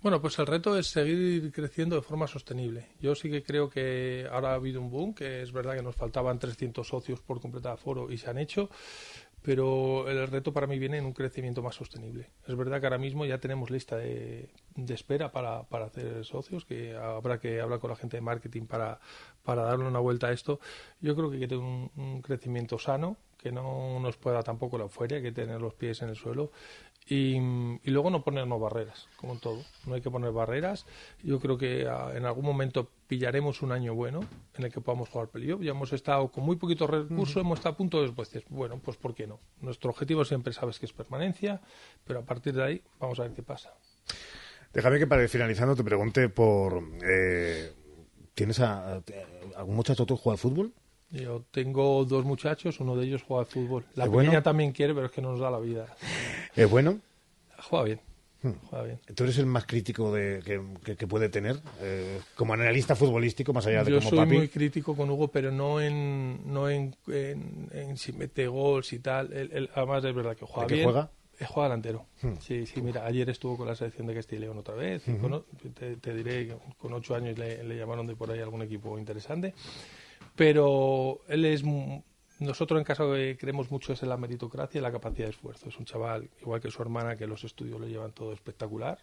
Bueno, 0.00 0.20
pues 0.20 0.36
el 0.40 0.48
reto 0.48 0.76
es 0.76 0.88
seguir 0.88 1.52
creciendo 1.52 1.94
de 1.94 2.02
forma 2.02 2.26
sostenible. 2.26 2.88
Yo 3.00 3.14
sí 3.14 3.30
que 3.30 3.44
creo 3.44 3.70
que 3.70 4.26
ahora 4.32 4.50
ha 4.50 4.54
habido 4.54 4.80
un 4.80 4.90
boom, 4.90 5.14
que 5.14 5.42
es 5.42 5.52
verdad 5.52 5.76
que 5.76 5.82
nos 5.82 5.94
faltaban 5.94 6.40
300 6.40 6.88
socios 6.88 7.20
por 7.20 7.40
completar 7.40 7.74
aforo 7.74 8.10
y 8.10 8.18
se 8.18 8.28
han 8.28 8.38
hecho, 8.38 8.68
pero 9.42 10.08
el 10.08 10.28
reto 10.28 10.52
para 10.52 10.68
mí 10.68 10.78
viene 10.78 10.98
en 10.98 11.04
un 11.04 11.12
crecimiento 11.12 11.62
más 11.62 11.74
sostenible. 11.74 12.30
Es 12.46 12.54
verdad 12.56 12.80
que 12.80 12.86
ahora 12.86 12.98
mismo 12.98 13.24
ya 13.26 13.38
tenemos 13.38 13.70
lista 13.70 13.96
de, 13.96 14.50
espera 14.88 15.32
para, 15.32 15.64
para 15.64 15.86
hacer 15.86 16.24
socios, 16.24 16.64
que 16.64 16.94
habrá 16.94 17.40
que 17.40 17.60
hablar 17.60 17.80
con 17.80 17.90
la 17.90 17.96
gente 17.96 18.16
de 18.16 18.20
marketing 18.20 18.66
para, 18.66 19.00
para 19.42 19.62
darle 19.62 19.86
una 19.86 19.98
vuelta 19.98 20.28
a 20.28 20.32
esto. 20.32 20.60
Yo 21.00 21.16
creo 21.16 21.28
que 21.28 21.36
hay 21.36 21.40
que 21.40 21.48
tener 21.48 21.64
un, 21.64 22.22
crecimiento 22.22 22.78
sano, 22.78 23.16
que 23.36 23.50
no 23.50 23.98
nos 23.98 24.16
pueda 24.16 24.42
tampoco 24.44 24.78
la 24.78 24.84
euforia, 24.84 25.20
que 25.20 25.32
tener 25.32 25.60
los 25.60 25.74
pies 25.74 26.00
en 26.02 26.10
el 26.10 26.16
suelo 26.16 26.52
y, 27.06 27.36
y 27.36 27.90
luego 27.90 28.10
no 28.10 28.22
ponernos 28.22 28.60
barreras, 28.60 29.08
como 29.16 29.32
en 29.34 29.40
todo. 29.40 29.58
No 29.86 29.94
hay 29.94 30.00
que 30.00 30.10
poner 30.10 30.30
barreras. 30.32 30.86
Yo 31.22 31.40
creo 31.40 31.58
que 31.58 31.86
ah, 31.88 32.12
en 32.14 32.24
algún 32.24 32.44
momento 32.44 32.88
pillaremos 33.08 33.60
un 33.62 33.72
año 33.72 33.94
bueno 33.94 34.20
en 34.56 34.64
el 34.64 34.72
que 34.72 34.80
podamos 34.80 35.08
jugar 35.08 35.28
playoff. 35.28 35.60
Ya 35.62 35.72
hemos 35.72 35.92
estado 35.92 36.28
con 36.30 36.44
muy 36.44 36.56
poquitos 36.56 36.88
recursos, 36.88 37.36
Ujú. 37.36 37.40
hemos 37.46 37.58
estado 37.58 37.74
a 37.74 37.76
punto 37.76 38.02
de 38.02 38.10
pues, 38.12 38.30
dices, 38.30 38.48
bueno, 38.48 38.78
pues 38.82 38.96
¿por 38.96 39.14
qué 39.14 39.26
no? 39.26 39.40
Nuestro 39.60 39.90
objetivo 39.90 40.24
siempre 40.24 40.52
sabes 40.52 40.78
que 40.78 40.86
es 40.86 40.92
permanencia, 40.92 41.60
pero 42.04 42.20
a 42.20 42.22
partir 42.22 42.54
de 42.54 42.62
ahí 42.64 42.82
vamos 43.00 43.18
a 43.18 43.24
ver 43.24 43.32
qué 43.32 43.42
pasa. 43.42 43.72
Déjame 44.72 44.98
que 44.98 45.06
para 45.06 45.22
ir 45.22 45.28
finalizando 45.28 45.76
te 45.76 45.84
pregunte 45.84 46.28
por... 46.28 46.82
eh, 47.04 47.72
¿Tienes 48.34 48.60
a, 48.60 48.94
a- 48.96 49.02
algún 49.56 49.76
muchacho 49.76 50.06
tú 50.06 50.16
juega 50.16 50.34
al 50.34 50.38
fútbol? 50.38 50.72
Yo 51.12 51.44
tengo 51.50 52.04
dos 52.04 52.24
muchachos, 52.24 52.80
uno 52.80 52.96
de 52.96 53.06
ellos 53.06 53.22
juega 53.22 53.42
al 53.42 53.46
fútbol. 53.46 53.84
La 53.94 54.04
¿Es 54.04 54.10
pequeña 54.10 54.30
bueno? 54.30 54.42
también 54.42 54.72
quiere, 54.72 54.94
pero 54.94 55.06
es 55.06 55.12
que 55.12 55.20
no 55.22 55.32
nos 55.32 55.40
da 55.40 55.50
la 55.50 55.58
vida. 55.58 55.86
¿Es 56.56 56.68
bueno? 56.70 56.98
Juega 57.68 57.84
bien. 57.84 58.00
Hmm. 58.42 58.52
Juega 58.70 58.84
bien. 58.86 59.00
¿Tú 59.14 59.22
eres 59.24 59.38
el 59.38 59.46
más 59.46 59.66
crítico 59.66 60.12
de, 60.12 60.40
que, 60.44 60.60
que- 60.84 60.96
que 60.96 61.06
puede 61.06 61.28
tener 61.28 61.60
eh, 61.80 62.18
como 62.34 62.54
analista 62.54 62.96
futbolístico, 62.96 63.52
más 63.52 63.66
allá 63.66 63.84
de 63.84 63.92
Yo 63.92 63.98
como 63.98 64.10
soy 64.10 64.18
papi? 64.18 64.36
muy 64.36 64.48
crítico 64.48 64.96
con 64.96 65.10
Hugo, 65.10 65.28
pero 65.28 65.52
no 65.52 65.80
en 65.80 66.40
no 66.52 66.68
en, 66.68 66.96
en- 67.06 67.68
en 67.72 67.96
si 67.98 68.12
mete 68.12 68.48
gols 68.48 68.92
y 68.94 68.98
tal. 68.98 69.32
Él- 69.32 69.50
él- 69.52 69.70
además 69.74 70.02
es 70.04 70.14
verdad 70.14 70.36
que 70.36 70.44
juega 70.46 70.62
¿El 70.62 70.68
que 70.68 70.74
bien. 70.74 70.84
juega? 70.90 71.10
Eh, 71.38 71.44
juega 71.46 71.68
delantero. 71.68 72.06
Hmm. 72.22 72.32
Sí, 72.40 72.66
sí, 72.66 72.82
mira, 72.82 73.04
ayer 73.06 73.28
estuvo 73.30 73.56
con 73.56 73.68
la 73.68 73.74
selección 73.76 74.06
de 74.08 74.14
Castilla 74.14 74.38
y 74.38 74.42
León 74.42 74.58
otra 74.58 74.74
vez. 74.74 75.04
con 75.20 75.44
te, 75.74 75.96
te 75.96 76.14
diré 76.14 76.56
con 76.78 76.92
ocho 76.94 77.14
años 77.14 77.38
le, 77.38 77.62
le 77.62 77.76
llamaron 77.76 78.06
de 78.08 78.16
por 78.16 78.30
ahí 78.30 78.40
a 78.40 78.44
algún 78.44 78.62
equipo 78.62 78.98
interesante. 78.98 79.54
Pero 80.36 81.20
él 81.28 81.44
es... 81.44 81.62
Nosotros 82.38 82.78
en 82.78 82.84
casa 82.84 83.04
eh, 83.16 83.36
creemos 83.38 83.70
mucho 83.70 83.92
es 83.92 84.02
en 84.02 84.08
la 84.08 84.16
meritocracia 84.16 84.78
y 84.78 84.82
la 84.82 84.90
capacidad 84.90 85.26
de 85.26 85.30
esfuerzo. 85.30 85.68
Es 85.68 85.78
un 85.78 85.84
chaval, 85.84 86.28
igual 86.40 86.60
que 86.60 86.70
su 86.70 86.82
hermana, 86.82 87.14
que 87.14 87.28
los 87.28 87.44
estudios 87.44 87.80
lo 87.80 87.86
llevan 87.86 88.12
todo 88.12 88.32
espectacular. 88.32 88.98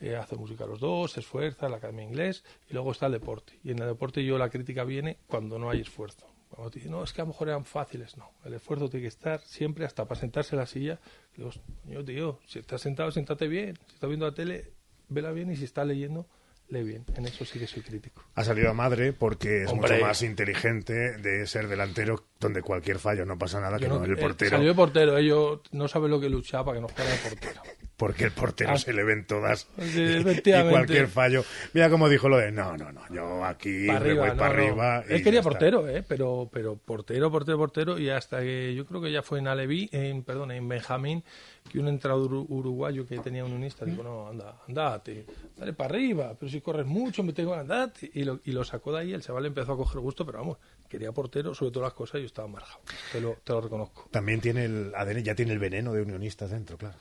Eh, 0.00 0.16
hace 0.16 0.34
música 0.34 0.64
los 0.64 0.80
dos, 0.80 1.12
se 1.12 1.20
esfuerza, 1.20 1.68
la 1.68 1.76
academia 1.76 2.06
de 2.06 2.10
inglés, 2.10 2.42
y 2.70 2.72
luego 2.72 2.92
está 2.92 3.06
el 3.06 3.12
deporte. 3.12 3.58
Y 3.62 3.72
en 3.72 3.80
el 3.80 3.88
deporte 3.88 4.24
yo 4.24 4.38
la 4.38 4.48
crítica 4.48 4.84
viene 4.84 5.18
cuando 5.26 5.58
no 5.58 5.68
hay 5.68 5.82
esfuerzo. 5.82 6.26
Cuando 6.48 6.70
te 6.70 6.78
dicen, 6.78 6.92
no, 6.92 7.04
es 7.04 7.12
que 7.12 7.20
a 7.20 7.24
lo 7.24 7.28
mejor 7.28 7.48
eran 7.48 7.66
fáciles. 7.66 8.16
No, 8.16 8.30
el 8.44 8.54
esfuerzo 8.54 8.88
tiene 8.88 9.02
que 9.02 9.08
estar 9.08 9.40
siempre 9.40 9.84
hasta 9.84 10.06
para 10.06 10.18
sentarse 10.18 10.56
en 10.56 10.60
la 10.60 10.66
silla. 10.66 11.00
Digo, 11.36 12.04
tío, 12.04 12.38
si 12.46 12.58
estás 12.58 12.80
sentado, 12.80 13.10
siéntate 13.10 13.46
bien. 13.46 13.76
Si 13.86 13.94
estás 13.94 14.08
viendo 14.08 14.26
la 14.26 14.34
tele, 14.34 14.72
vela 15.08 15.32
bien 15.32 15.50
y 15.50 15.56
si 15.56 15.64
estás 15.64 15.86
leyendo, 15.86 16.26
lee 16.70 16.82
bien. 16.82 17.04
En 17.16 17.26
eso 17.26 17.44
sí 17.44 17.58
que 17.58 17.66
soy 17.66 17.82
crítico. 17.82 18.22
Ha 18.34 18.44
salido 18.44 18.70
a 18.70 18.74
madre 18.74 19.12
porque 19.12 19.64
es 19.64 19.70
Hombre. 19.70 19.94
mucho 19.94 20.06
más 20.06 20.22
inteligente 20.22 20.92
de 21.18 21.46
ser 21.46 21.68
delantero 21.68 22.24
donde 22.38 22.62
cualquier 22.62 22.98
fallo 22.98 23.24
no 23.26 23.38
pasa 23.38 23.60
nada 23.60 23.78
que 23.78 23.84
Yo 23.84 23.98
no, 23.98 24.04
el 24.04 24.12
eh, 24.12 24.16
portero. 24.16 24.50
salió 24.50 24.68
de 24.68 24.74
portero, 24.74 25.16
ellos 25.18 25.60
no 25.72 25.88
saben 25.88 26.10
lo 26.10 26.20
que 26.20 26.28
luchaba 26.30 26.66
para 26.66 26.76
que 26.76 26.82
no 26.82 26.88
fuera 26.88 27.10
de 27.10 27.16
portero. 27.18 27.62
Porque 28.00 28.24
el 28.24 28.32
portero 28.32 28.70
Ah. 28.72 28.78
se 28.78 28.94
le 28.94 29.04
ven 29.04 29.26
todas. 29.26 29.68
Sí, 29.78 30.02
y 30.44 30.70
cualquier 30.70 31.06
fallo. 31.06 31.44
Mira 31.74 31.90
cómo 31.90 32.08
dijo 32.08 32.30
lo 32.30 32.38
de 32.38 32.50
no, 32.50 32.74
no, 32.78 32.90
no, 32.90 33.02
yo 33.14 33.44
aquí 33.44 33.86
Para 33.86 33.98
arriba, 34.00 34.20
voy 34.22 34.30
no, 34.30 34.36
para 34.38 34.54
no. 34.56 34.62
arriba. 34.62 35.04
y 35.08 35.12
Él 35.12 35.22
quería 35.22 35.42
portero, 35.42 35.86
¿eh? 35.86 36.02
Pero, 36.08 36.48
pero 36.50 36.76
portero, 36.76 37.30
portero, 37.30 37.58
portero. 37.58 37.98
Y 37.98 38.08
hasta 38.08 38.40
que 38.40 38.74
yo 38.74 38.86
creo 38.86 39.02
que 39.02 39.12
ya 39.12 39.22
fue 39.22 39.38
en 39.38 39.48
Aleví, 39.48 39.90
en, 39.92 40.22
perdón, 40.22 40.50
en 40.52 40.66
Benjamín, 40.66 41.22
que 41.70 41.78
un 41.78 41.88
entrenador 41.88 42.30
uru- 42.30 42.46
uruguayo 42.48 43.06
que 43.06 43.18
tenía 43.18 43.44
un 43.44 43.52
unista 43.52 43.84
dijo, 43.84 44.02
no, 44.02 44.28
anda, 44.28 44.56
andate, 44.66 45.26
dale 45.58 45.74
para 45.74 45.90
arriba, 45.94 46.34
pero 46.40 46.50
si 46.50 46.62
corres 46.62 46.86
mucho, 46.86 47.22
me 47.22 47.34
tengo 47.34 47.52
que 47.52 47.60
andate. 47.60 48.10
Y 48.14 48.24
lo, 48.24 48.40
y 48.46 48.52
lo 48.52 48.64
sacó 48.64 48.92
de 48.94 49.00
ahí, 49.00 49.12
el 49.12 49.20
chaval 49.22 49.44
empezó 49.44 49.72
a 49.72 49.76
coger 49.76 50.00
gusto, 50.00 50.24
pero 50.24 50.38
vamos, 50.38 50.56
quería 50.88 51.12
portero, 51.12 51.54
sobre 51.54 51.70
todas 51.70 51.88
las 51.88 51.94
cosas, 51.94 52.20
yo 52.22 52.26
estaba 52.26 52.48
marjado. 52.48 52.80
Te 53.12 53.20
lo, 53.20 53.36
te 53.44 53.52
lo 53.52 53.60
reconozco. 53.60 54.08
También 54.10 54.40
tiene 54.40 54.64
el 54.64 54.92
ADN, 54.96 55.22
ya 55.22 55.34
tiene 55.34 55.52
el 55.52 55.58
veneno 55.58 55.92
de 55.92 56.00
unionistas 56.00 56.50
dentro, 56.50 56.78
claro. 56.78 56.96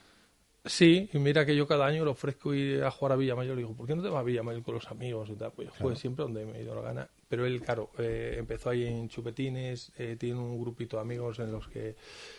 Sí, 0.69 1.09
y 1.11 1.17
mira 1.17 1.47
que 1.47 1.55
yo 1.55 1.67
cada 1.67 1.87
año 1.87 2.05
le 2.05 2.11
ofrezco 2.11 2.53
ir 2.53 2.83
a 2.83 2.91
jugar 2.91 3.13
a 3.13 3.15
Villamayor. 3.15 3.55
Le 3.55 3.63
digo, 3.63 3.73
¿por 3.75 3.87
qué 3.87 3.95
no 3.95 4.03
te 4.03 4.09
vas 4.09 4.19
a 4.19 4.23
Villamayor 4.23 4.61
con 4.61 4.75
los 4.75 4.85
amigos 4.91 5.27
y 5.31 5.35
tal? 5.35 5.51
Pues 5.51 5.67
yo 5.67 5.71
juego 5.71 5.87
Claro. 5.89 5.99
siempre 5.99 6.23
donde 6.23 6.45
me 6.45 6.59
he 6.59 6.61
ido 6.61 6.75
la 6.75 6.81
gana. 6.81 7.09
Pero 7.27 7.47
él, 7.47 7.59
claro, 7.63 7.89
eh, 7.97 8.35
empezó 8.37 8.69
ahí 8.69 8.85
en 8.85 9.09
Chupetines, 9.09 9.91
eh, 9.97 10.15
tiene 10.19 10.39
un 10.39 10.59
grupito 10.61 10.97
de 10.97 11.01
amigos 11.01 11.39
en 11.39 11.51
los 11.51 11.67
que 11.67 11.95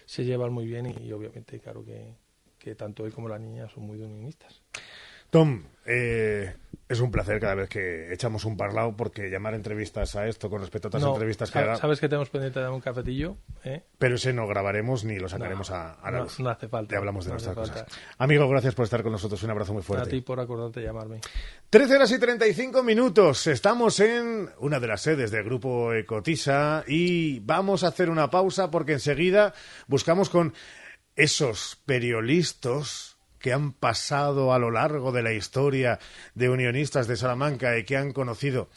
se 0.06 0.24
llevan 0.24 0.52
muy 0.52 0.64
bien 0.64 0.86
y, 1.02 1.10
obviamente, 1.10 1.58
claro, 1.58 1.84
que, 1.84 2.14
que 2.56 2.76
tanto 2.76 3.04
él 3.04 3.12
como 3.12 3.28
la 3.28 3.38
niña 3.38 3.68
son 3.68 3.82
muy 3.82 3.98
unionistas. 4.00 4.62
Tom, 5.30 5.62
eh, 5.86 6.54
es 6.88 6.98
un 6.98 7.12
placer 7.12 7.38
cada 7.38 7.54
vez 7.54 7.68
que 7.68 8.12
echamos 8.12 8.44
un 8.44 8.56
parlado 8.56 8.96
porque 8.96 9.30
llamar 9.30 9.54
entrevistas 9.54 10.16
a 10.16 10.26
esto 10.26 10.50
con 10.50 10.60
respecto 10.60 10.86
a 10.86 10.90
otras 10.90 11.02
No, 11.04 11.12
entrevistas 11.12 11.50
que 11.52 11.58
haga, 11.60 11.76
Sabes 11.76 12.00
que 12.00 12.08
tenemos 12.08 12.30
pendiente 12.30 12.58
de 12.58 12.64
dar 12.64 12.72
un 12.74 12.80
cafetillo, 12.80 13.36
¿eh? 13.62 13.84
pero 13.96 14.16
ese 14.16 14.32
no 14.32 14.48
grabaremos 14.48 15.04
ni 15.04 15.18
lo 15.20 15.28
sacaremos 15.28 15.70
No, 15.70 15.76
a, 15.76 15.92
a 15.92 16.10
la 16.10 16.18
no- 16.18 16.24
luz. 16.24 16.40
no 16.40 16.50
hace 16.50 16.66
falta, 16.68 16.90
Te 16.90 16.96
hablamos 16.96 17.24
de 17.26 17.30
nuestras 17.30 17.54
cosas. 17.54 17.84
Amigo, 18.18 18.48
gracias 18.48 18.74
por 18.74 18.84
estar 18.84 19.04
con 19.04 19.12
nosotros. 19.12 19.40
Un 19.44 19.50
abrazo 19.50 19.72
muy 19.72 19.82
A 19.82 19.84
fuerte. 19.84 20.10
ti 20.10 20.20
por 20.20 20.40
acordarte 20.40 20.80
de 20.80 20.86
llamarme. 20.86 21.20
13 21.70 21.94
horas 21.94 22.10
y 22.10 22.18
35 22.18 22.82
minutos. 22.82 23.46
Estamos 23.46 24.00
en 24.00 24.50
una 24.58 24.80
de 24.80 24.86
las 24.88 25.00
sedes 25.02 25.30
del 25.30 25.44
grupo 25.44 25.92
Ecotisa 25.94 26.82
y 26.88 27.38
vamos 27.38 27.84
a 27.84 27.88
hacer 27.88 28.10
una 28.10 28.30
pausa 28.30 28.68
porque 28.72 28.94
enseguida 28.94 29.54
buscamos 29.86 30.28
con 30.28 30.54
esos 31.14 31.78
periodistas 31.86 33.09
que 33.40 33.52
han 33.52 33.72
pasado 33.72 34.52
a 34.52 34.58
lo 34.58 34.70
largo 34.70 35.10
de 35.10 35.22
la 35.22 35.32
historia 35.32 35.98
de 36.34 36.50
unionistas 36.50 37.08
de 37.08 37.16
Salamanca 37.16 37.76
y 37.76 37.84
que 37.84 37.96
han 37.96 38.12
conocido 38.12 38.68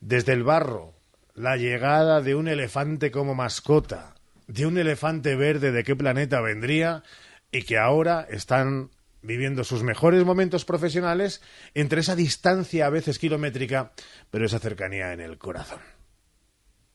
desde 0.00 0.32
el 0.32 0.44
barro 0.44 0.94
la 1.34 1.56
llegada 1.56 2.20
de 2.20 2.34
un 2.34 2.48
elefante 2.48 3.10
como 3.10 3.34
mascota, 3.34 4.14
de 4.46 4.66
un 4.66 4.78
elefante 4.78 5.34
verde 5.34 5.72
de 5.72 5.84
qué 5.84 5.96
planeta 5.96 6.40
vendría 6.40 7.02
y 7.50 7.62
que 7.62 7.76
ahora 7.76 8.26
están 8.30 8.90
viviendo 9.20 9.64
sus 9.64 9.82
mejores 9.82 10.24
momentos 10.24 10.64
profesionales 10.64 11.42
entre 11.74 12.00
esa 12.00 12.14
distancia 12.14 12.86
a 12.86 12.90
veces 12.90 13.18
kilométrica, 13.18 13.92
pero 14.30 14.46
esa 14.46 14.58
cercanía 14.58 15.12
en 15.12 15.20
el 15.20 15.38
corazón. 15.38 15.80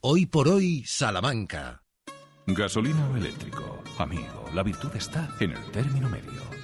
Hoy 0.02 0.26
por 0.26 0.48
hoy, 0.48 0.84
Salamanca. 0.86 1.84
Gasolina 2.48 3.10
o 3.10 3.18
eléctrico. 3.18 3.84
Amigo, 3.98 4.50
la 4.54 4.64
virtud 4.64 4.92
está 4.96 5.30
en 5.40 5.52
el 5.52 5.72
término 5.72 6.10
medio. 6.10 6.59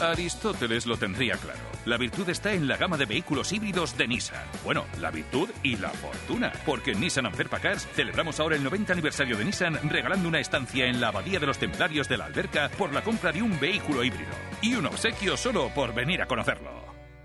Aristóteles 0.00 0.86
lo 0.86 0.96
tendría 0.96 1.36
claro. 1.36 1.58
La 1.84 1.96
virtud 1.96 2.28
está 2.28 2.52
en 2.52 2.68
la 2.68 2.76
gama 2.76 2.96
de 2.96 3.06
vehículos 3.06 3.52
híbridos 3.52 3.96
de 3.96 4.06
Nissan. 4.06 4.44
Bueno, 4.64 4.84
la 5.00 5.10
virtud 5.10 5.48
y 5.62 5.76
la 5.76 5.90
fortuna. 5.90 6.52
Porque 6.64 6.92
en 6.92 7.00
Nissan 7.00 7.26
Anferpa 7.26 7.58
Cars 7.58 7.86
celebramos 7.94 8.38
ahora 8.38 8.56
el 8.56 8.62
90 8.62 8.92
aniversario 8.92 9.36
de 9.36 9.44
Nissan 9.44 9.88
regalando 9.88 10.28
una 10.28 10.40
estancia 10.40 10.86
en 10.86 11.00
la 11.00 11.08
Abadía 11.08 11.40
de 11.40 11.46
los 11.46 11.58
Templarios 11.58 12.08
de 12.08 12.16
la 12.16 12.26
Alberca 12.26 12.70
por 12.78 12.92
la 12.92 13.02
compra 13.02 13.32
de 13.32 13.42
un 13.42 13.58
vehículo 13.58 14.04
híbrido. 14.04 14.30
Y 14.62 14.74
un 14.74 14.86
obsequio 14.86 15.36
solo 15.36 15.70
por 15.74 15.94
venir 15.94 16.22
a 16.22 16.26
conocerlo. 16.26 16.70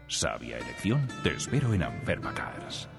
Sabia 0.08 0.58
elección, 0.58 1.08
te 1.24 1.36
espero 1.36 1.74
en 1.74 1.84
Anferpa 1.84 2.34
Cars. 2.34 2.90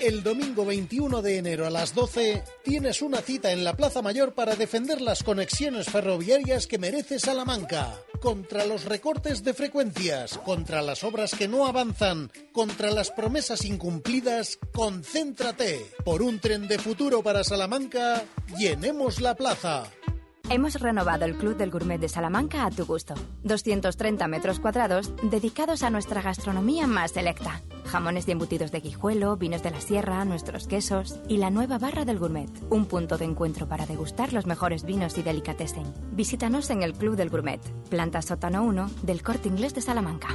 El 0.00 0.22
domingo 0.22 0.64
21 0.64 1.20
de 1.20 1.36
enero 1.36 1.66
a 1.66 1.70
las 1.70 1.94
12 1.94 2.42
tienes 2.64 3.02
una 3.02 3.18
cita 3.18 3.52
en 3.52 3.64
la 3.64 3.74
Plaza 3.74 4.00
Mayor 4.00 4.32
para 4.32 4.56
defender 4.56 5.02
las 5.02 5.22
conexiones 5.22 5.88
ferroviarias 5.88 6.66
que 6.66 6.78
merece 6.78 7.18
Salamanca. 7.18 7.98
Contra 8.18 8.64
los 8.64 8.86
recortes 8.86 9.44
de 9.44 9.52
frecuencias, 9.52 10.38
contra 10.38 10.80
las 10.80 11.04
obras 11.04 11.34
que 11.34 11.48
no 11.48 11.66
avanzan, 11.66 12.30
contra 12.52 12.90
las 12.90 13.10
promesas 13.10 13.64
incumplidas, 13.66 14.58
concéntrate. 14.72 15.86
Por 16.02 16.22
un 16.22 16.38
tren 16.38 16.66
de 16.66 16.78
futuro 16.78 17.22
para 17.22 17.44
Salamanca, 17.44 18.24
llenemos 18.58 19.20
la 19.20 19.34
plaza. 19.34 19.84
Hemos 20.52 20.74
renovado 20.80 21.26
el 21.26 21.36
Club 21.36 21.56
del 21.56 21.70
Gourmet 21.70 22.00
de 22.00 22.08
Salamanca 22.08 22.66
a 22.66 22.72
tu 22.72 22.84
gusto. 22.84 23.14
230 23.44 24.26
metros 24.26 24.58
cuadrados 24.58 25.12
dedicados 25.22 25.84
a 25.84 25.90
nuestra 25.90 26.22
gastronomía 26.22 26.88
más 26.88 27.12
selecta. 27.12 27.62
Jamones 27.84 28.26
y 28.26 28.32
embutidos 28.32 28.72
de 28.72 28.80
guijuelo, 28.80 29.36
vinos 29.36 29.62
de 29.62 29.70
la 29.70 29.80
sierra, 29.80 30.24
nuestros 30.24 30.66
quesos 30.66 31.20
y 31.28 31.36
la 31.36 31.50
nueva 31.50 31.78
barra 31.78 32.04
del 32.04 32.18
Gourmet. 32.18 32.50
Un 32.68 32.86
punto 32.86 33.16
de 33.16 33.26
encuentro 33.26 33.68
para 33.68 33.86
degustar 33.86 34.32
los 34.32 34.46
mejores 34.46 34.82
vinos 34.82 35.16
y 35.18 35.22
delicatessen. 35.22 35.84
Visítanos 36.14 36.68
en 36.70 36.82
el 36.82 36.94
Club 36.94 37.14
del 37.14 37.30
Gourmet, 37.30 37.60
planta 37.88 38.20
sótano 38.20 38.64
1 38.64 38.90
del 39.04 39.22
Corte 39.22 39.48
Inglés 39.48 39.72
de 39.74 39.82
Salamanca. 39.82 40.34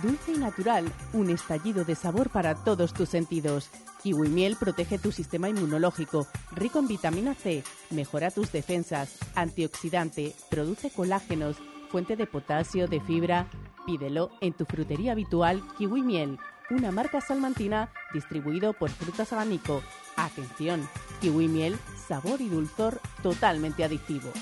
Dulce 0.00 0.32
y 0.32 0.38
natural, 0.38 0.90
un 1.12 1.28
estallido 1.28 1.84
de 1.84 1.94
sabor 1.94 2.30
para 2.30 2.54
todos 2.54 2.94
tus 2.94 3.10
sentidos. 3.10 3.68
Kiwi 4.02 4.28
miel 4.28 4.56
protege 4.56 4.98
tu 4.98 5.12
sistema 5.12 5.48
inmunológico, 5.48 6.26
rico 6.52 6.78
en 6.78 6.88
vitamina 6.88 7.34
C, 7.34 7.62
mejora 7.90 8.30
tus 8.30 8.50
defensas, 8.50 9.18
antioxidante, 9.34 10.34
produce 10.50 10.90
colágenos, 10.90 11.56
fuente 11.90 12.16
de 12.16 12.26
potasio, 12.26 12.88
de 12.88 13.00
fibra. 13.00 13.48
Pídelo 13.86 14.30
en 14.40 14.54
tu 14.54 14.64
frutería 14.64 15.12
habitual 15.12 15.62
Kiwi 15.76 16.02
Miel, 16.02 16.38
una 16.70 16.90
marca 16.90 17.20
salmantina 17.20 17.90
distribuido 18.14 18.72
por 18.72 18.90
Frutas 18.90 19.32
Abanico. 19.32 19.82
Atención, 20.16 20.88
Kiwi 21.20 21.48
Miel, 21.48 21.76
sabor 22.08 22.40
y 22.40 22.48
dulzor 22.48 23.00
totalmente 23.22 23.84
adictivo. 23.84 24.32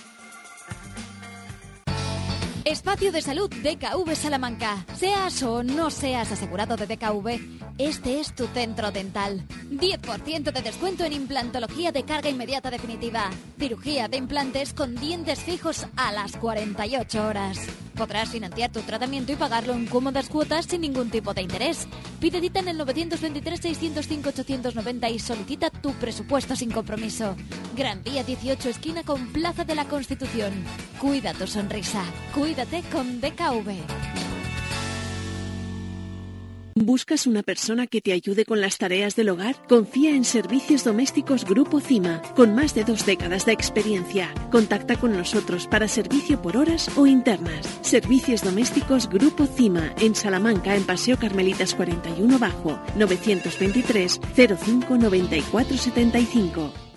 Espacio 2.65 3.11
de 3.11 3.23
Salud 3.23 3.51
DKV 3.51 4.15
Salamanca. 4.15 4.85
Seas 4.95 5.43
o 5.43 5.63
no 5.63 5.91
seas 5.91 6.31
asegurado 6.31 6.77
de 6.77 6.87
DKV, 6.87 7.41
este 7.79 8.21
es 8.21 8.35
tu 8.35 8.47
centro 8.49 8.91
dental. 8.91 9.47
10% 9.71 10.53
de 10.53 10.63
descuento 10.63 11.05
en 11.05 11.15
implantología 11.15 11.91
de 11.91 12.05
carga 12.05 12.29
inmediata 12.29 12.71
definitiva. 12.71 13.31
Cirugía 13.59 14.09
de 14.09 14.19
implantes 14.19 14.75
con 14.75 14.95
dientes 14.95 15.41
fijos 15.41 15.87
a 15.97 16.13
las 16.13 16.37
48 16.37 17.27
horas. 17.27 17.59
Podrás 18.01 18.31
financiar 18.31 18.73
tu 18.73 18.81
tratamiento 18.81 19.31
y 19.31 19.37
pagarlo 19.37 19.75
en 19.75 19.85
cómodas 19.85 20.31
cuotas 20.31 20.65
sin 20.65 20.81
ningún 20.81 21.11
tipo 21.11 21.35
de 21.35 21.43
interés. 21.43 21.87
Pide 22.19 22.41
cita 22.41 22.61
en 22.61 22.69
el 22.69 22.79
923-605-890 22.79 25.13
y 25.13 25.19
solicita 25.19 25.69
tu 25.69 25.93
presupuesto 25.93 26.57
sin 26.57 26.71
compromiso. 26.71 27.37
Gran 27.77 28.03
Vía 28.03 28.25
18, 28.25 28.71
esquina 28.71 29.03
con 29.03 29.27
Plaza 29.35 29.67
de 29.67 29.75
la 29.75 29.85
Constitución. 29.85 30.65
Cuida 30.99 31.35
tu 31.35 31.47
sonrisa. 31.47 32.03
Cuídate 32.35 32.83
con 32.91 33.21
DKV. 33.21 34.30
¿Buscas 36.83 37.27
una 37.27 37.43
persona 37.43 37.87
que 37.87 38.01
te 38.01 38.15
ayude 38.15 38.47
con 38.47 38.63
las 38.63 38.79
tareas 38.79 39.15
del 39.15 39.29
hogar? 39.29 39.55
Confía 39.69 40.17
en 40.17 40.25
Servicios 40.25 40.83
Domésticos 40.83 41.45
Grupo 41.45 41.79
CIMA, 41.79 42.23
con 42.35 42.55
más 42.55 42.75
de 42.75 42.85
dos 42.85 43.05
décadas 43.05 43.45
de 43.45 43.53
experiencia. 43.53 44.33
Contacta 44.51 44.97
con 44.97 45.13
nosotros 45.13 45.67
para 45.67 45.89
servicio 45.89 46.41
por 46.41 46.57
horas 46.57 46.91
o 46.97 47.07
internas. 47.07 47.69
Servicios 47.83 48.43
Domésticos 48.43 49.11
Grupo 49.11 49.45
CIMA, 49.45 49.95
en 50.01 50.15
Salamanca, 50.15 50.75
en 50.75 50.85
Paseo 50.85 51.19
Carmelitas 51.19 51.75
41 51.75 52.39
Bajo, 52.39 52.81
923 52.97 54.19
05 54.35 54.97
94 54.97 55.77
75. 55.77 56.90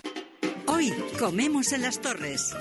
Hoy 0.67 0.93
comemos 1.19 1.73
en 1.73 1.81
las 1.81 1.99
torres. 1.99 2.53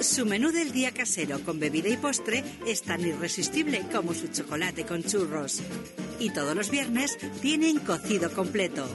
Su 0.00 0.26
menú 0.26 0.50
del 0.50 0.72
día 0.72 0.92
casero 0.92 1.40
con 1.40 1.58
bebida 1.58 1.88
y 1.88 1.96
postre 1.96 2.44
es 2.66 2.82
tan 2.82 3.00
irresistible 3.02 3.84
como 3.92 4.14
su 4.14 4.28
chocolate 4.28 4.84
con 4.84 5.02
churros. 5.02 5.62
Y 6.18 6.30
todos 6.30 6.56
los 6.56 6.70
viernes 6.70 7.18
tienen 7.40 7.78
cocido 7.78 8.32
completo. 8.32 8.86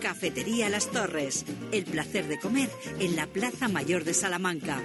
Cafetería 0.00 0.68
Las 0.68 0.90
Torres. 0.90 1.44
El 1.72 1.84
placer 1.84 2.26
de 2.28 2.38
comer 2.38 2.70
en 2.98 3.16
la 3.16 3.26
Plaza 3.26 3.68
Mayor 3.68 4.04
de 4.04 4.14
Salamanca. 4.14 4.82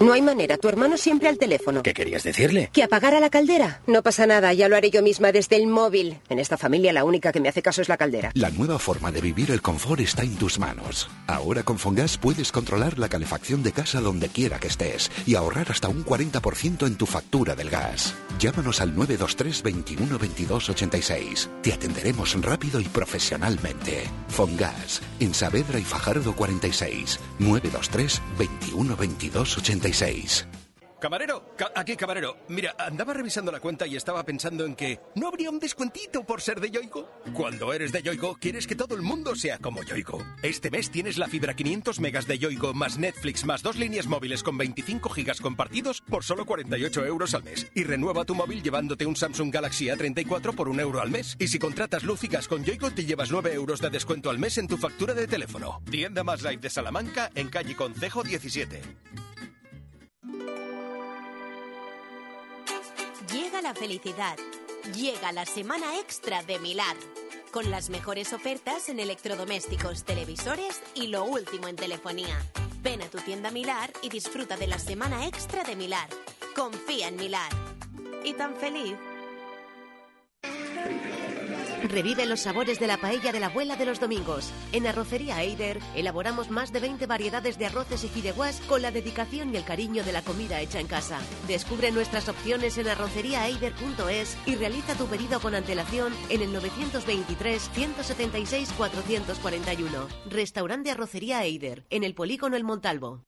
No 0.00 0.14
hay 0.14 0.22
manera, 0.22 0.56
tu 0.56 0.66
hermano 0.66 0.96
siempre 0.96 1.28
al 1.28 1.36
teléfono. 1.36 1.82
¿Qué 1.82 1.92
querías 1.92 2.22
decirle? 2.22 2.70
¿Que 2.72 2.82
apagara 2.82 3.20
la 3.20 3.28
caldera? 3.28 3.82
No 3.86 4.02
pasa 4.02 4.26
nada, 4.26 4.50
ya 4.54 4.66
lo 4.66 4.74
haré 4.74 4.90
yo 4.90 5.02
misma 5.02 5.30
desde 5.30 5.56
el 5.56 5.66
móvil. 5.66 6.16
En 6.30 6.38
esta 6.38 6.56
familia 6.56 6.94
la 6.94 7.04
única 7.04 7.32
que 7.32 7.40
me 7.40 7.50
hace 7.50 7.60
caso 7.60 7.82
es 7.82 7.90
la 7.90 7.98
caldera. 7.98 8.30
La 8.32 8.48
nueva 8.48 8.78
forma 8.78 9.12
de 9.12 9.20
vivir 9.20 9.50
el 9.50 9.60
confort 9.60 10.00
está 10.00 10.22
en 10.22 10.36
tus 10.36 10.58
manos. 10.58 11.10
Ahora 11.26 11.64
con 11.64 11.78
Fongas 11.78 12.16
puedes 12.16 12.50
controlar 12.50 12.98
la 12.98 13.10
calefacción 13.10 13.62
de 13.62 13.72
casa 13.72 14.00
donde 14.00 14.30
quiera 14.30 14.58
que 14.58 14.68
estés 14.68 15.10
y 15.26 15.34
ahorrar 15.34 15.70
hasta 15.70 15.88
un 15.88 16.02
40% 16.02 16.86
en 16.86 16.96
tu 16.96 17.04
factura 17.04 17.54
del 17.54 17.68
gas. 17.68 18.14
Llámanos 18.38 18.80
al 18.80 18.96
923 18.96 19.62
21 19.62 20.18
22 20.18 20.70
86. 20.70 21.50
Te 21.62 21.74
atenderemos 21.74 22.40
rápido 22.40 22.80
y 22.80 22.84
profesionalmente. 22.84 24.04
Fongas, 24.28 25.02
en 25.18 25.34
Saavedra 25.34 25.78
y 25.78 25.84
Fajardo 25.84 26.34
46. 26.34 27.20
923 27.38 28.22
21 28.38 28.96
22 28.96 29.58
86. 29.58 29.89
Camarero, 31.00 31.54
ca- 31.56 31.72
aquí 31.74 31.96
camarero. 31.96 32.36
Mira, 32.48 32.74
andaba 32.78 33.14
revisando 33.14 33.50
la 33.50 33.58
cuenta 33.58 33.86
y 33.86 33.96
estaba 33.96 34.22
pensando 34.22 34.66
en 34.66 34.74
que 34.76 35.00
no 35.14 35.28
habría 35.28 35.48
un 35.48 35.58
descuentito 35.58 36.24
por 36.24 36.42
ser 36.42 36.60
de 36.60 36.70
Yoigo. 36.70 37.08
Cuando 37.32 37.72
eres 37.72 37.90
de 37.90 38.02
Yoigo, 38.02 38.36
quieres 38.38 38.66
que 38.66 38.74
todo 38.76 38.94
el 38.96 39.00
mundo 39.00 39.34
sea 39.34 39.56
como 39.56 39.82
Yoigo. 39.82 40.22
Este 40.42 40.70
mes 40.70 40.90
tienes 40.90 41.16
la 41.16 41.26
fibra 41.28 41.54
500 41.54 42.00
megas 42.00 42.26
de 42.26 42.38
Yoigo 42.38 42.74
más 42.74 42.98
Netflix 42.98 43.46
más 43.46 43.62
dos 43.62 43.76
líneas 43.76 44.08
móviles 44.08 44.42
con 44.42 44.58
25 44.58 45.08
gigas 45.08 45.40
compartidos 45.40 46.02
por 46.02 46.22
solo 46.22 46.44
48 46.44 47.06
euros 47.06 47.32
al 47.34 47.44
mes. 47.44 47.66
Y 47.74 47.84
renueva 47.84 48.26
tu 48.26 48.34
móvil 48.34 48.62
llevándote 48.62 49.06
un 49.06 49.16
Samsung 49.16 49.50
Galaxy 49.54 49.86
A34 49.86 50.54
por 50.54 50.68
un 50.68 50.80
euro 50.80 51.00
al 51.00 51.08
mes. 51.10 51.34
Y 51.38 51.48
si 51.48 51.58
contratas 51.58 52.02
luz 52.04 52.20
con 52.46 52.62
Yoigo, 52.62 52.90
te 52.90 53.06
llevas 53.06 53.30
9 53.30 53.54
euros 53.54 53.80
de 53.80 53.88
descuento 53.88 54.28
al 54.28 54.38
mes 54.38 54.58
en 54.58 54.68
tu 54.68 54.76
factura 54.76 55.14
de 55.14 55.26
teléfono. 55.26 55.80
Tienda 55.90 56.22
más 56.24 56.42
live 56.42 56.58
de 56.58 56.68
Salamanca 56.68 57.30
en 57.34 57.48
calle 57.48 57.74
Concejo 57.74 58.22
17. 58.22 58.82
Llega 63.32 63.62
la 63.62 63.74
felicidad. 63.74 64.36
Llega 64.94 65.32
la 65.32 65.46
semana 65.46 65.98
extra 65.98 66.42
de 66.42 66.58
Milar. 66.58 66.96
Con 67.52 67.70
las 67.70 67.90
mejores 67.90 68.32
ofertas 68.32 68.88
en 68.88 69.00
electrodomésticos, 69.00 70.04
televisores 70.04 70.82
y 70.94 71.06
lo 71.06 71.24
último 71.24 71.68
en 71.68 71.76
telefonía. 71.76 72.38
Ven 72.82 73.02
a 73.02 73.06
tu 73.06 73.18
tienda 73.18 73.50
Milar 73.50 73.92
y 74.02 74.08
disfruta 74.08 74.56
de 74.56 74.66
la 74.66 74.78
semana 74.78 75.26
extra 75.26 75.64
de 75.64 75.76
Milar. 75.76 76.08
Confía 76.54 77.08
en 77.08 77.16
Milar. 77.16 77.50
¿Y 78.24 78.34
tan 78.34 78.56
feliz? 78.56 78.96
Revive 81.88 82.26
los 82.26 82.40
sabores 82.40 82.78
de 82.78 82.86
la 82.86 82.98
paella 82.98 83.32
de 83.32 83.40
la 83.40 83.46
abuela 83.46 83.76
de 83.76 83.86
los 83.86 84.00
domingos. 84.00 84.52
En 84.72 84.86
Arrocería 84.86 85.42
Eider 85.42 85.80
elaboramos 85.94 86.50
más 86.50 86.72
de 86.72 86.80
20 86.80 87.06
variedades 87.06 87.58
de 87.58 87.66
arroces 87.66 88.04
y 88.04 88.08
fideuás 88.08 88.60
con 88.68 88.82
la 88.82 88.90
dedicación 88.90 89.52
y 89.52 89.56
el 89.56 89.64
cariño 89.64 90.04
de 90.04 90.12
la 90.12 90.22
comida 90.22 90.60
hecha 90.60 90.80
en 90.80 90.86
casa. 90.86 91.18
Descubre 91.48 91.90
nuestras 91.90 92.28
opciones 92.28 92.76
en 92.78 92.88
arroceriaeider.es 92.88 94.36
y 94.46 94.54
realiza 94.56 94.94
tu 94.94 95.06
pedido 95.06 95.40
con 95.40 95.54
antelación 95.54 96.12
en 96.28 96.42
el 96.42 96.52
923 96.52 97.70
176 97.72 98.72
441. 98.76 100.08
Restaurante 100.26 100.90
Arrocería 100.90 101.44
Eider, 101.44 101.86
en 101.90 102.04
el 102.04 102.14
Polígono 102.14 102.56
El 102.56 102.64
Montalvo. 102.64 103.24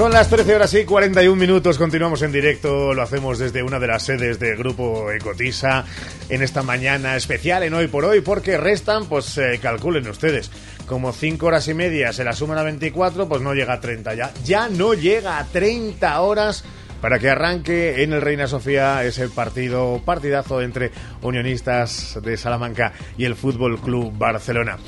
Son 0.00 0.12
las 0.12 0.30
13 0.30 0.54
horas 0.54 0.72
y 0.72 0.86
41 0.86 1.36
minutos, 1.36 1.76
continuamos 1.76 2.22
en 2.22 2.32
directo, 2.32 2.94
lo 2.94 3.02
hacemos 3.02 3.38
desde 3.38 3.62
una 3.62 3.78
de 3.78 3.86
las 3.86 4.02
sedes 4.02 4.38
del 4.38 4.56
grupo 4.56 5.12
Ecotisa 5.12 5.84
en 6.30 6.42
esta 6.42 6.62
mañana 6.62 7.16
especial 7.16 7.64
en 7.64 7.74
Hoy 7.74 7.86
por 7.86 8.06
Hoy, 8.06 8.22
porque 8.22 8.56
restan, 8.56 9.04
pues 9.04 9.36
eh, 9.36 9.60
calculen 9.60 10.08
ustedes, 10.08 10.50
como 10.86 11.12
5 11.12 11.44
horas 11.44 11.68
y 11.68 11.74
media. 11.74 12.14
Se 12.14 12.24
la 12.24 12.32
suman 12.32 12.56
a 12.56 12.62
24, 12.62 13.28
pues 13.28 13.42
no 13.42 13.52
llega 13.52 13.74
a 13.74 13.80
30 13.82 14.14
ya, 14.14 14.32
ya 14.42 14.70
no 14.70 14.94
llega 14.94 15.38
a 15.38 15.44
30 15.44 16.18
horas 16.22 16.64
para 17.02 17.18
que 17.18 17.28
arranque 17.28 18.02
en 18.02 18.14
el 18.14 18.22
Reina 18.22 18.46
Sofía 18.46 19.04
ese 19.04 19.28
partido, 19.28 20.00
partidazo 20.02 20.62
entre 20.62 20.92
unionistas 21.20 22.18
de 22.22 22.38
Salamanca 22.38 22.94
y 23.18 23.26
el 23.26 23.36
Fútbol 23.36 23.78
Club 23.78 24.16
Barcelona. 24.16 24.78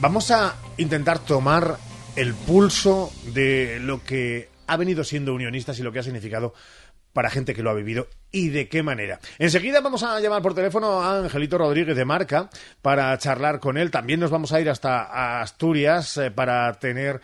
Vamos 0.00 0.32
a 0.32 0.56
intentar 0.78 1.20
tomar 1.20 1.78
el 2.18 2.34
pulso 2.34 3.12
de 3.32 3.78
lo 3.80 4.02
que 4.02 4.48
ha 4.66 4.76
venido 4.76 5.04
siendo 5.04 5.32
unionistas 5.32 5.78
y 5.78 5.84
lo 5.84 5.92
que 5.92 6.00
ha 6.00 6.02
significado 6.02 6.52
para 7.12 7.30
gente 7.30 7.54
que 7.54 7.62
lo 7.62 7.70
ha 7.70 7.74
vivido 7.74 8.08
y 8.32 8.48
de 8.48 8.68
qué 8.68 8.82
manera. 8.82 9.20
Enseguida 9.38 9.80
vamos 9.80 10.02
a 10.02 10.18
llamar 10.18 10.42
por 10.42 10.52
teléfono 10.52 11.00
a 11.00 11.20
Angelito 11.20 11.58
Rodríguez 11.58 11.96
de 11.96 12.04
Marca 12.04 12.50
para 12.82 13.16
charlar 13.18 13.60
con 13.60 13.78
él. 13.78 13.92
También 13.92 14.18
nos 14.18 14.32
vamos 14.32 14.52
a 14.52 14.60
ir 14.60 14.68
hasta 14.68 15.40
Asturias 15.40 16.16
eh, 16.16 16.32
para 16.32 16.72
tener 16.80 17.20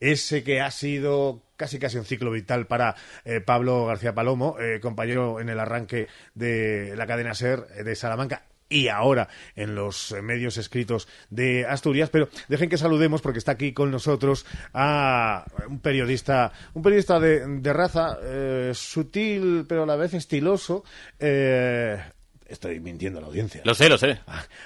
ese 0.00 0.42
que 0.42 0.60
ha 0.60 0.72
sido 0.72 1.44
casi 1.56 1.78
casi 1.78 1.98
un 1.98 2.04
ciclo 2.04 2.32
vital 2.32 2.66
para 2.66 2.96
eh, 3.24 3.40
Pablo 3.40 3.86
García 3.86 4.12
Palomo, 4.12 4.56
eh, 4.58 4.80
compañero 4.80 5.38
en 5.38 5.50
el 5.50 5.60
arranque 5.60 6.08
de 6.34 6.96
la 6.96 7.06
cadena 7.06 7.34
SER 7.34 7.68
de 7.84 7.94
Salamanca 7.94 8.42
y 8.72 8.88
ahora 8.88 9.28
en 9.54 9.74
los 9.74 10.12
eh, 10.12 10.22
medios 10.22 10.56
escritos 10.56 11.06
de 11.30 11.66
Asturias, 11.66 12.10
pero 12.10 12.28
dejen 12.48 12.68
que 12.68 12.78
saludemos 12.78 13.20
porque 13.22 13.38
está 13.38 13.52
aquí 13.52 13.72
con 13.72 13.90
nosotros 13.90 14.46
a 14.74 15.44
un 15.68 15.80
periodista, 15.80 16.52
un 16.74 16.82
periodista 16.82 17.20
de, 17.20 17.46
de 17.46 17.72
raza 17.72 18.18
eh, 18.22 18.72
sutil 18.74 19.64
pero 19.68 19.82
a 19.84 19.86
la 19.86 19.96
vez 19.96 20.14
estiloso. 20.14 20.84
eh, 21.18 22.02
estoy 22.46 22.80
mintiendo 22.80 23.18
a 23.18 23.22
la 23.22 23.28
audiencia. 23.28 23.62
Lo 23.64 23.74
sé, 23.74 23.88
lo 23.88 23.96
sé. 23.96 24.18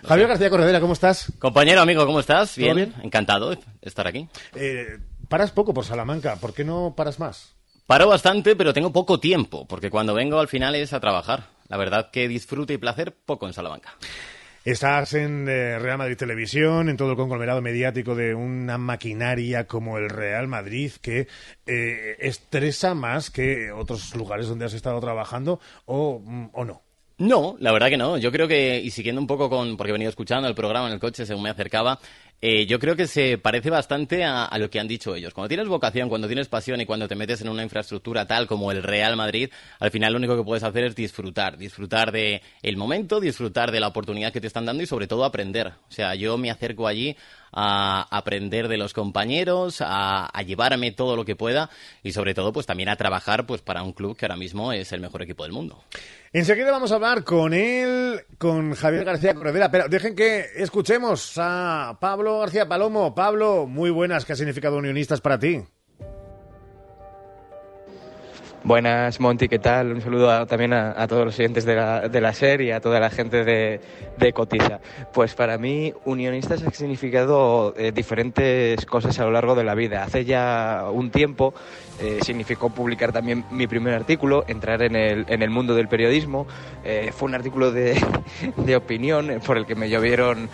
Javier 0.04 0.26
García 0.28 0.50
Corredera, 0.50 0.80
¿cómo 0.80 0.92
estás? 0.92 1.32
Compañero, 1.38 1.80
amigo, 1.80 2.04
¿cómo 2.04 2.18
estás? 2.20 2.54
¿Todo 2.54 2.64
Bien, 2.64 2.76
bien? 2.76 2.94
encantado 3.02 3.50
de 3.50 3.58
estar 3.82 4.06
aquí. 4.08 4.28
Eh, 4.56 4.98
paras 5.28 5.52
poco 5.52 5.72
por 5.72 5.84
Salamanca, 5.84 6.36
¿por 6.36 6.52
qué 6.52 6.64
no 6.64 6.94
paras 6.96 7.18
más? 7.20 7.54
Paro 7.86 8.08
bastante, 8.08 8.56
pero 8.56 8.74
tengo 8.74 8.92
poco 8.92 9.20
tiempo, 9.20 9.68
porque 9.68 9.90
cuando 9.90 10.14
vengo 10.14 10.40
al 10.40 10.48
final 10.48 10.74
es 10.74 10.92
a 10.92 10.98
trabajar. 10.98 11.46
La 11.68 11.76
verdad 11.76 12.10
que 12.10 12.28
disfrute 12.28 12.74
y 12.74 12.78
placer 12.78 13.14
poco 13.14 13.46
en 13.46 13.52
Salamanca. 13.52 13.96
Estás 14.66 15.14
en 15.14 15.48
eh, 15.48 15.78
Real 15.78 15.96
Madrid 15.96 16.16
Televisión, 16.16 16.88
en 16.88 16.96
todo 16.96 17.12
el 17.12 17.16
conglomerado 17.16 17.62
mediático 17.62 18.16
de 18.16 18.34
una 18.34 18.78
maquinaria 18.78 19.68
como 19.68 19.96
el 19.96 20.10
Real 20.10 20.48
Madrid 20.48 20.90
que 21.00 21.28
eh, 21.66 22.16
estresa 22.18 22.94
más 22.94 23.30
que 23.30 23.70
otros 23.70 24.16
lugares 24.16 24.48
donde 24.48 24.64
has 24.64 24.74
estado 24.74 25.00
trabajando 25.00 25.60
o, 25.84 26.18
mm, 26.18 26.48
o 26.52 26.64
no. 26.64 26.82
No, 27.18 27.56
la 27.60 27.72
verdad 27.72 27.88
que 27.88 27.96
no. 27.96 28.18
Yo 28.18 28.30
creo 28.30 28.46
que, 28.46 28.78
y 28.78 28.90
siguiendo 28.90 29.20
un 29.20 29.26
poco 29.26 29.48
con, 29.48 29.76
porque 29.76 29.90
he 29.90 29.92
venido 29.92 30.10
escuchando 30.10 30.48
el 30.48 30.54
programa 30.54 30.88
en 30.88 30.94
el 30.94 31.00
coche 31.00 31.24
según 31.24 31.44
me 31.44 31.50
acercaba, 31.50 31.98
eh, 32.42 32.66
yo 32.66 32.78
creo 32.78 32.96
que 32.96 33.06
se 33.06 33.38
parece 33.38 33.70
bastante 33.70 34.24
a, 34.24 34.44
a 34.44 34.58
lo 34.58 34.68
que 34.68 34.78
han 34.78 34.86
dicho 34.86 35.14
ellos. 35.14 35.32
Cuando 35.32 35.48
tienes 35.48 35.68
vocación, 35.68 36.08
cuando 36.08 36.26
tienes 36.26 36.48
pasión 36.48 36.80
y 36.80 36.86
cuando 36.86 37.08
te 37.08 37.16
metes 37.16 37.40
en 37.40 37.48
una 37.48 37.62
infraestructura 37.62 38.26
tal 38.26 38.46
como 38.46 38.70
el 38.70 38.82
Real 38.82 39.16
Madrid, 39.16 39.50
al 39.78 39.90
final 39.90 40.12
lo 40.12 40.18
único 40.18 40.36
que 40.36 40.44
puedes 40.44 40.62
hacer 40.62 40.84
es 40.84 40.94
disfrutar, 40.94 41.56
disfrutar 41.56 42.12
de 42.12 42.42
el 42.62 42.76
momento, 42.76 43.20
disfrutar 43.20 43.72
de 43.72 43.80
la 43.80 43.88
oportunidad 43.88 44.32
que 44.32 44.40
te 44.40 44.46
están 44.46 44.66
dando 44.66 44.82
y 44.82 44.86
sobre 44.86 45.06
todo 45.06 45.24
aprender. 45.24 45.68
O 45.88 45.92
sea, 45.92 46.14
yo 46.14 46.36
me 46.36 46.50
acerco 46.50 46.86
allí 46.86 47.16
a 47.52 48.06
aprender 48.10 48.68
de 48.68 48.76
los 48.76 48.92
compañeros, 48.92 49.80
a, 49.80 50.26
a 50.26 50.42
llevarme 50.42 50.92
todo 50.92 51.16
lo 51.16 51.24
que 51.24 51.36
pueda 51.36 51.70
y 52.02 52.12
sobre 52.12 52.34
todo 52.34 52.52
pues 52.52 52.66
también 52.66 52.90
a 52.90 52.96
trabajar 52.96 53.46
pues 53.46 53.62
para 53.62 53.82
un 53.82 53.92
club 53.92 54.14
que 54.14 54.26
ahora 54.26 54.36
mismo 54.36 54.72
es 54.72 54.92
el 54.92 55.00
mejor 55.00 55.22
equipo 55.22 55.44
del 55.44 55.52
mundo. 55.52 55.82
Enseguida 56.32 56.70
vamos 56.70 56.90
a 56.92 56.96
hablar 56.96 57.24
con 57.24 57.54
él, 57.54 58.20
con 58.38 58.74
Javier 58.74 59.04
García 59.04 59.34
Corredera, 59.34 59.70
pero 59.70 59.88
dejen 59.88 60.16
que 60.16 60.44
escuchemos 60.56 61.34
a 61.36 61.96
Pablo 62.00 62.40
García 62.40 62.66
Palomo. 62.66 63.14
Pablo, 63.14 63.66
muy 63.66 63.90
buenas, 63.90 64.24
¿qué 64.24 64.32
ha 64.32 64.36
significado 64.36 64.76
unionistas 64.76 65.20
para 65.20 65.38
ti? 65.38 65.62
Buenas, 68.66 69.20
Monty, 69.20 69.46
¿qué 69.48 69.60
tal? 69.60 69.92
Un 69.92 70.00
saludo 70.00 70.44
también 70.48 70.72
a, 70.72 71.06
todos 71.06 71.24
los 71.24 71.38
oyentes 71.38 71.64
de 71.64 71.76
la, 71.76 72.08
de 72.08 72.20
la 72.20 72.32
serie, 72.32 72.74
a 72.74 72.80
toda 72.80 72.98
la 72.98 73.10
gente 73.10 73.44
de, 73.44 73.80
de 74.18 74.32
Cotiza. 74.32 74.80
Pues 75.12 75.36
para 75.36 75.56
mí, 75.56 75.94
Unionistas 76.04 76.64
ha 76.64 76.72
significado 76.72 77.74
eh, 77.76 77.92
diferentes 77.92 78.84
cosas 78.84 79.16
a 79.20 79.24
lo 79.24 79.30
largo 79.30 79.54
de 79.54 79.62
la 79.62 79.76
vida. 79.76 80.02
Hace 80.02 80.24
ya 80.24 80.86
un 80.92 81.12
tiempo 81.12 81.54
eh, 82.00 82.18
significó 82.22 82.70
publicar 82.70 83.12
también 83.12 83.44
mi 83.50 83.66
primer 83.66 83.94
artículo, 83.94 84.44
entrar 84.48 84.82
en 84.82 84.96
el, 84.96 85.24
en 85.28 85.42
el 85.42 85.50
mundo 85.50 85.74
del 85.74 85.88
periodismo. 85.88 86.46
Eh, 86.84 87.10
fue 87.14 87.28
un 87.28 87.34
artículo 87.34 87.72
de, 87.72 88.00
de, 88.56 88.76
opinión 88.76 89.40
por 89.46 89.56
el 89.56 89.66
que 89.66 89.74
me 89.74 89.88
llovieron, 89.88 90.48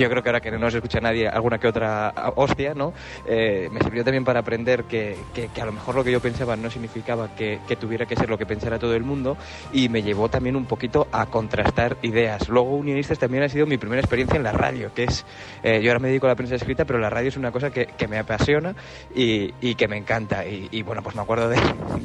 que 0.00 0.04
yo 0.04 0.10
creo 0.10 0.22
que 0.22 0.28
ahora 0.30 0.40
que 0.40 0.50
no 0.50 0.70
se 0.70 0.78
escucha 0.78 1.00
nadie, 1.00 1.28
alguna 1.28 1.58
que 1.58 1.68
otra 1.68 2.12
hostia, 2.36 2.74
¿no? 2.74 2.92
me 3.26 3.80
sirvió 3.80 4.04
también 4.04 4.24
para 4.24 4.40
aprender 4.40 4.84
que, 4.84 5.16
que, 5.34 5.48
que 5.48 5.60
a 5.60 5.66
lo 5.66 5.72
mejor 5.72 5.94
lo 5.94 6.04
que 6.04 6.12
yo 6.12 6.20
pensaba 6.20 6.56
no 6.56 6.70
significaba 6.70 7.28
que, 7.34 7.60
tuviera 7.78 8.06
que 8.06 8.16
ser 8.16 8.28
lo 8.28 8.38
que 8.38 8.46
pensara 8.46 8.78
todo 8.78 8.94
el 8.94 9.02
mundo 9.02 9.36
y 9.72 9.88
me 9.88 10.02
llevó 10.02 10.28
también 10.28 10.56
un 10.56 10.66
poquito 10.66 11.08
a 11.12 11.26
contrastar 11.26 11.96
ideas. 12.02 12.48
Luego 12.48 12.76
Unionistas 12.76 13.18
también 13.18 13.42
ha 13.42 13.48
sido 13.48 13.66
mi 13.66 13.78
primera 13.78 14.00
experiencia 14.00 14.36
en 14.36 14.42
la 14.42 14.52
radio, 14.52 14.92
que 14.94 15.04
es, 15.04 15.24
eh, 15.62 15.80
yo 15.82 15.90
ahora 15.90 16.00
me 16.00 16.08
dedico 16.08 16.26
a 16.26 16.30
la 16.30 16.36
prensa 16.36 16.54
escrita, 16.54 16.84
pero 16.84 16.98
la 16.98 17.10
radio 17.10 17.28
es 17.28 17.36
una 17.36 17.50
cosa 17.50 17.70
que, 17.70 17.88
me 18.08 18.18
apasiona 18.18 18.74
y, 19.14 19.74
que 19.74 19.88
me 19.88 19.96
encanta. 19.96 20.44
Y, 20.44 20.82
bueno, 20.82 21.02
pues 21.02 21.14
me 21.14 21.22
acuerdo 21.22 21.48
de, 21.50 21.56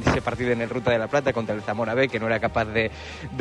ese 0.06 0.22
partido 0.22 0.52
en 0.52 0.60
el 0.60 0.70
Ruta 0.70 0.90
de 0.90 0.98
la 0.98 1.08
Plata 1.08 1.32
contra 1.32 1.54
el 1.54 1.62
Zamora 1.62 1.94
B, 1.94 2.08
que 2.08 2.20
no 2.20 2.26
era 2.26 2.38
capaz 2.38 2.66
de, 2.66 2.90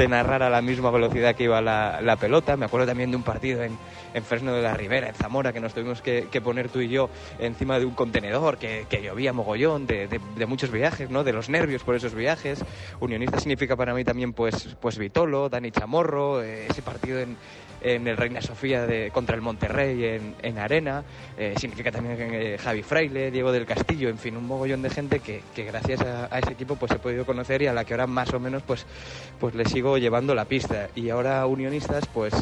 narrar 0.07 0.43
a 0.43 0.49
la 0.49 0.61
misma 0.61 0.91
velocidad 0.91 1.35
que 1.35 1.43
iba 1.43 1.61
la, 1.61 2.17
pelota. 2.19 2.57
Me 2.57 2.65
acuerdo 2.65 2.87
también 2.87 3.11
de 3.11 3.17
un 3.17 3.23
partido 3.23 3.63
en, 3.63 3.77
en 4.13 4.23
Fresno 4.23 4.44
de 4.53 4.61
la 4.61 4.73
Ribera, 4.73 5.07
en 5.07 5.15
Zamora, 5.15 5.53
que 5.53 5.59
nos 5.59 5.73
tuvimos 5.73 6.01
que, 6.01 6.41
poner 6.43 6.69
tú 6.69 6.81
y 6.81 6.89
yo 6.89 7.09
encima 7.39 7.79
de 7.79 7.85
un 7.85 7.95
contenedor, 7.95 8.57
que, 8.57 8.85
que 8.89 9.01
llovía 9.01 9.33
mogollón, 9.33 9.87
de, 9.87 10.07
de 10.07 10.45
muchos 10.45 10.71
viajes, 10.71 11.09
de 11.09 11.33
los 11.33 11.49
nervios 11.49 11.83
por 11.83 11.95
esos 11.95 12.13
viajes. 12.13 12.63
Unionista 12.99 13.39
significa 13.39 13.75
para 13.75 13.93
mí 13.93 14.03
también 14.03 14.33
pues, 14.33 14.75
pues 14.79 14.97
Vitolo, 14.97 15.49
Dani 15.49 15.71
Chamorro, 15.71 16.43
eh, 16.43 16.67
ese 16.69 16.81
partido 16.81 17.19
en, 17.19 17.37
en 17.81 18.07
el 18.07 18.17
Reina 18.17 18.41
Sofía 18.41 18.85
de, 18.85 19.11
contra 19.11 19.35
el 19.35 19.41
Monterrey 19.41 20.03
en, 20.03 20.35
en 20.41 20.57
Arena, 20.57 21.03
eh, 21.37 21.53
significa 21.57 21.91
también 21.91 22.17
eh, 22.19 22.57
Javi 22.57 22.83
Fraile, 22.83 23.31
Diego 23.31 23.51
del 23.51 23.65
Castillo, 23.65 24.09
en 24.09 24.17
fin, 24.17 24.35
un 24.37 24.45
mogollón 24.45 24.81
de 24.81 24.89
gente 24.89 25.19
que, 25.19 25.43
que 25.53 25.63
gracias 25.63 26.01
a, 26.01 26.39
ese 26.39 26.53
equipo 26.53 26.75
pues 26.75 26.91
he 26.91 26.99
podido 26.99 27.25
conocer 27.25 27.61
y 27.61 27.67
a 27.67 27.73
la 27.73 27.85
que 27.85 27.93
ahora 27.93 28.07
más 28.07 28.33
o 28.33 28.39
menos 28.39 28.63
pues, 28.63 28.85
pues 29.39 29.55
le 29.55 29.65
sigo 29.65 29.97
llevando 29.97 30.35
la 30.35 30.45
pista. 30.45 30.89
Y 30.95 31.09
ahora 31.09 31.45
Unionistas 31.45 32.05
pues 32.07 32.33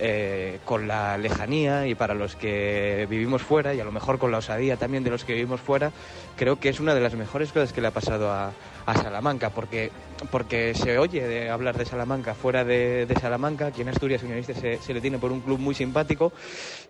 eh, 0.00 0.58
con 0.64 0.88
la 0.88 1.18
lejanía 1.18 1.86
y 1.86 1.94
para 1.94 2.14
los 2.14 2.34
que 2.34 3.06
vivimos 3.10 3.42
fuera 3.42 3.74
y 3.74 3.80
a 3.80 3.84
lo 3.84 3.92
mejor 3.92 4.18
con 4.18 4.30
la 4.30 4.38
osadía 4.38 4.76
también 4.76 5.04
de 5.04 5.10
los 5.10 5.24
que 5.24 5.34
vivimos 5.34 5.60
fuera, 5.60 5.92
creo 6.36 6.58
que 6.58 6.70
es 6.70 6.80
una 6.80 6.94
de 6.94 7.00
las 7.00 7.14
mejores 7.14 7.52
cosas 7.52 7.72
que 7.72 7.80
le 7.80 7.88
ha 7.88 7.92
pasado 7.92 8.30
a, 8.30 8.52
a 8.86 8.94
Salamanca, 8.94 9.50
porque, 9.50 9.90
porque 10.30 10.74
se 10.74 10.98
oye 10.98 11.26
de 11.26 11.50
hablar 11.50 11.76
de 11.76 11.84
Salamanca 11.84 12.34
fuera 12.34 12.64
de, 12.64 13.06
Salamanca, 13.20 13.66
aquí 13.66 13.82
en 13.82 13.88
Asturias 13.88 14.22
Unionistas 14.22 14.56
se, 14.58 14.78
se, 14.78 14.94
le 14.94 15.00
tiene 15.00 15.18
por 15.18 15.32
un 15.32 15.40
club 15.40 15.58
muy 15.58 15.74
simpático 15.74 16.32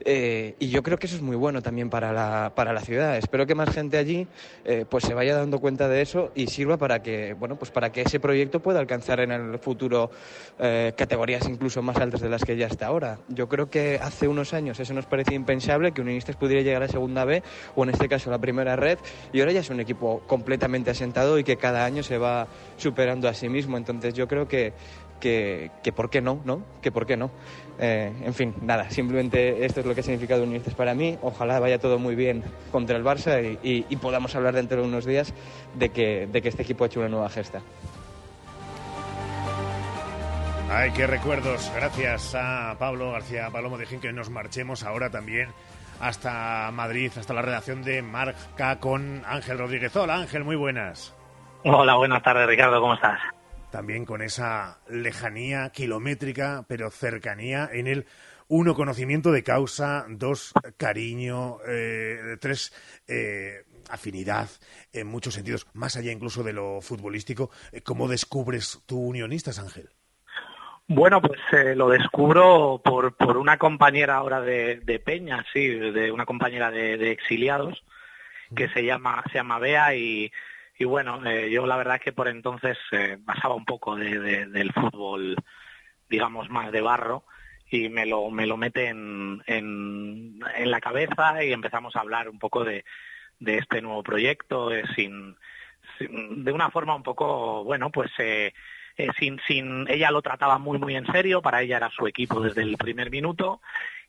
eh, 0.05 0.55
y 0.59 0.69
yo 0.69 0.83
creo 0.83 0.99
que 0.99 1.07
eso 1.07 1.17
es 1.17 1.23
muy 1.23 1.37
bueno 1.37 1.63
también 1.63 1.91
para 1.91 2.13
la, 2.13 2.53
para 2.55 2.73
la 2.73 2.81
ciudad. 2.81 3.17
Espero 3.17 3.47
que 3.47 3.55
más 3.55 3.71
gente 3.71 3.99
allí 3.99 4.27
eh, 4.65 4.85
pues 4.89 5.05
se 5.05 5.15
vaya 5.15 5.37
dando 5.37 5.59
cuenta 5.59 5.89
de 5.89 6.03
eso 6.03 6.31
y 6.35 6.47
sirva 6.47 6.77
para 6.77 7.03
que, 7.03 7.35
bueno, 7.35 7.57
pues 7.57 7.71
para 7.71 7.93
que 7.93 8.03
ese 8.03 8.21
proyecto 8.21 8.61
pueda 8.61 8.81
alcanzar 8.81 9.21
en 9.21 9.33
el 9.33 9.59
futuro 9.59 10.11
eh, 10.59 10.93
categorías 10.97 11.49
incluso 11.49 11.83
más 11.83 11.97
altas 11.97 12.21
de 12.21 12.29
las 12.29 12.45
que 12.45 12.57
ya 12.57 12.67
está 12.67 12.87
ahora. 12.87 13.19
Yo 13.29 13.49
creo 13.49 13.71
que 13.71 13.99
hace 14.03 14.29
unos 14.29 14.55
años 14.55 14.81
eso 14.81 14.95
nos 14.95 15.07
parecía 15.07 15.37
impensable 15.37 15.93
que 15.93 16.01
Unionistas 16.01 16.37
pudiera 16.37 16.63
llegar 16.63 16.83
a 16.83 16.89
segunda 16.89 17.25
B 17.25 17.43
o 17.75 17.85
en 17.85 17.91
este 17.91 18.09
caso 18.09 18.31
a 18.31 18.33
la 18.33 18.39
primera 18.39 18.77
red 18.77 18.99
y 19.33 19.41
ahora 19.41 19.53
ya 19.53 19.61
es 19.61 19.71
un 19.71 19.81
equipo 19.81 20.23
completamente 20.27 20.91
asentado 20.91 21.39
y 21.39 21.45
que 21.45 21.57
cada 21.57 21.85
año 21.85 22.03
se 22.03 22.19
va 22.19 22.49
superando 22.81 23.29
a 23.29 23.35
sí 23.35 23.49
mismo. 23.49 23.77
Entonces 23.77 24.15
yo 24.15 24.27
creo 24.27 24.49
que, 24.49 24.73
que, 25.21 25.93
¿por 25.95 26.11
qué 26.11 26.21
no? 26.21 26.41
¿no? 26.45 26.63
Que 26.83 26.91
por 26.91 27.07
qué 27.07 27.17
no. 27.17 27.31
Eh, 27.79 28.13
en 28.25 28.35
fin, 28.35 28.55
nada, 28.63 28.91
simplemente 28.91 29.65
esto 29.65 29.81
es 29.81 29.87
lo 29.87 29.95
que 29.95 30.01
ha 30.01 30.05
significado 30.05 30.43
Unionistas 30.43 30.75
para 30.75 30.95
mí. 30.95 31.19
Ojalá 31.23 31.61
vaya 31.61 31.79
todo 31.79 31.99
muy 31.99 32.15
bien 32.15 32.43
contra 32.73 32.97
el 32.97 33.05
Barça 33.05 33.59
y, 33.63 33.97
podamos 33.97 34.35
hablar 34.35 34.55
dentro 34.55 34.81
de 34.81 34.89
unos 34.89 35.05
días 35.05 35.35
de 35.75 35.91
que, 35.91 36.27
de 36.27 36.43
que 36.43 36.49
este 36.49 36.63
equipo 36.63 36.85
ha 36.85 36.87
hecho 36.87 37.01
una 37.01 37.09
nueva 37.09 37.29
gesta. 37.29 37.61
Ay, 40.71 40.93
qué 40.93 41.07
recuerdos. 41.07 41.71
Gracias 41.75 42.35
a 42.35 42.77
Pablo 42.79 43.13
García 43.13 43.51
Palomo. 43.51 43.77
Dejen 43.77 44.01
que 44.01 44.13
nos 44.13 44.31
marchemos 44.31 44.85
ahora 44.85 45.11
también 45.11 45.49
hasta 46.01 46.71
Madrid, 46.73 47.13
hasta 47.17 47.35
la 47.35 47.43
redacción 47.43 47.83
de 47.83 48.03
Marca 48.03 48.81
con 48.81 49.23
Ángel 49.27 49.59
Rodríguez. 49.59 49.95
Hola 49.97 50.17
Ángel, 50.17 50.45
muy 50.45 50.57
buenas. 50.57 51.15
Hola, 51.63 51.97
buenas 51.97 52.23
tardes, 52.23 52.47
Ricardo, 52.47 52.81
¿cómo 52.81 52.95
estás? 52.95 53.21
También 53.71 54.07
con 54.07 54.23
esa 54.23 54.81
lejanía 54.89 55.69
kilométrica, 55.71 56.65
pero 56.67 56.91
cercanía 56.91 57.69
en 57.71 57.87
el 57.87 58.07
uno, 58.49 58.75
conocimiento 58.75 59.31
de 59.31 59.43
causa, 59.43 60.07
dos, 60.09 60.55
cariño, 60.79 61.59
eh, 61.69 62.39
tres, 62.41 62.73
eh, 63.07 63.65
afinidad 63.91 64.49
en 64.93 65.07
muchos 65.07 65.35
sentidos, 65.35 65.67
más 65.75 65.97
allá 65.97 66.11
incluso 66.11 66.43
de 66.43 66.55
lo 66.55 66.81
futbolístico. 66.81 67.51
Eh, 67.73 67.83
¿Cómo 67.83 68.09
descubres 68.09 68.83
tu 68.87 68.99
unionistas, 68.99 69.59
Ángel? 69.59 69.91
Bueno, 70.89 71.21
pues 71.21 71.39
lo 71.77 71.91
descubro 71.91 72.81
por, 72.83 73.15
por 73.17 73.37
una 73.37 73.59
compañera 73.59 74.17
ahora 74.17 74.41
de, 74.41 75.03
Peña, 75.05 75.45
sí, 75.53 75.69
de 75.69 76.11
una 76.11 76.25
compañera 76.25 76.71
de, 76.71 77.13
exiliados 77.13 77.85
que 78.57 78.69
se 78.71 78.83
llama, 78.83 79.23
se 79.31 79.39
llama 79.39 79.61
Bea 79.61 79.95
y, 79.95 80.33
y 80.81 80.87
bueno, 80.87 81.23
eh, 81.27 81.51
yo 81.51 81.67
la 81.67 81.77
verdad 81.77 81.97
es 81.97 82.01
que 82.01 82.13
por 82.13 82.27
entonces 82.27 82.79
eh, 82.93 83.19
pasaba 83.23 83.55
un 83.55 83.67
poco 83.67 83.97
de, 83.97 84.47
del 84.47 84.73
fútbol, 84.73 85.37
digamos, 86.09 86.49
más 86.49 86.73
de 86.73 86.81
barro 86.81 87.25
y 87.71 87.91
me 87.91 88.07
lo, 88.07 88.31
me 88.31 88.47
lo 88.47 88.57
mete 88.57 88.89
en, 88.89 90.41
la 90.65 90.81
cabeza 90.81 91.45
y 91.45 91.53
empezamos 91.53 91.95
a 91.95 92.01
hablar 92.01 92.31
un 92.31 92.39
poco 92.39 92.65
de, 92.65 92.87
de 93.41 93.59
este 93.59 93.83
nuevo 93.83 94.03
proyecto 94.03 94.73
eh, 94.73 94.85
sin, 94.97 95.37
de 95.99 96.51
una 96.51 96.71
forma 96.71 96.95
un 96.95 97.03
poco, 97.03 97.63
bueno, 97.63 97.91
pues 97.91 98.11
eh, 98.17 98.55
sin, 99.19 99.41
sin, 99.47 99.87
ella 99.89 100.11
lo 100.11 100.23
trataba 100.23 100.59
muy, 100.59 100.79
muy 100.79 100.97
en 100.97 101.07
serio, 101.07 101.43
para 101.43 101.63
ella 101.63 101.77
era 101.77 101.91
su 101.91 102.07
equipo 102.07 102.41
desde 102.41 102.63
el 102.63 102.77
primer 102.77 103.11
minuto 103.11 103.61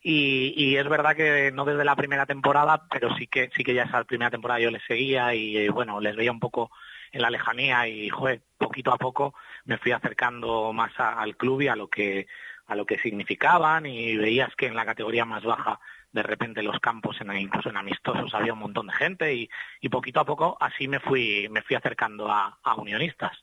y, 0.03 0.75
es 0.77 0.89
verdad 0.89 1.15
que 1.15 1.51
no 1.53 1.63
desde 1.65 1.85
la 1.85 1.95
primera 1.95 2.25
temporada, 2.25 2.87
pero 2.89 3.15
sí 3.15 3.27
que 3.27 3.49
sí 3.55 3.63
que 3.63 3.73
ya 3.73 3.83
esa 3.83 4.03
primera 4.03 4.31
temporada 4.31 4.59
yo 4.59 4.71
les 4.71 4.83
seguía 4.83 5.35
y 5.35 5.57
eh, 5.57 5.69
bueno, 5.69 5.99
les 5.99 6.15
veía 6.15 6.31
un 6.31 6.39
poco 6.39 6.71
en 7.11 7.21
la 7.21 7.29
lejanía 7.29 7.87
y 7.87 8.09
joder, 8.09 8.41
poquito 8.57 8.91
a 8.93 8.97
poco 8.97 9.35
me 9.65 9.77
fui 9.77 9.91
acercando 9.91 10.73
más 10.73 10.91
al 10.99 11.37
club 11.37 11.61
y 11.61 11.67
a 11.67 11.75
lo 11.75 11.87
que 11.87 12.27
a 12.67 12.75
lo 12.75 12.85
que 12.85 12.97
significaban 12.99 13.85
y 13.85 14.15
veías 14.15 14.55
que 14.55 14.67
en 14.67 14.75
la 14.75 14.85
categoría 14.85 15.25
más 15.25 15.43
baja 15.43 15.79
de 16.11 16.23
repente 16.23 16.63
los 16.63 16.79
campos 16.79 17.17
incluso 17.35 17.69
en 17.69 17.77
amistosos 17.77 18.33
había 18.33 18.53
un 18.53 18.59
montón 18.59 18.87
de 18.87 18.93
gente 18.93 19.33
y, 19.35 19.49
y 19.81 19.89
poquito 19.89 20.21
a 20.21 20.25
poco 20.25 20.57
así 20.59 20.87
me 20.87 20.99
fui 20.99 21.47
me 21.49 21.61
fui 21.61 21.75
acercando 21.75 22.31
a 22.31 22.75
unionistas. 22.77 23.37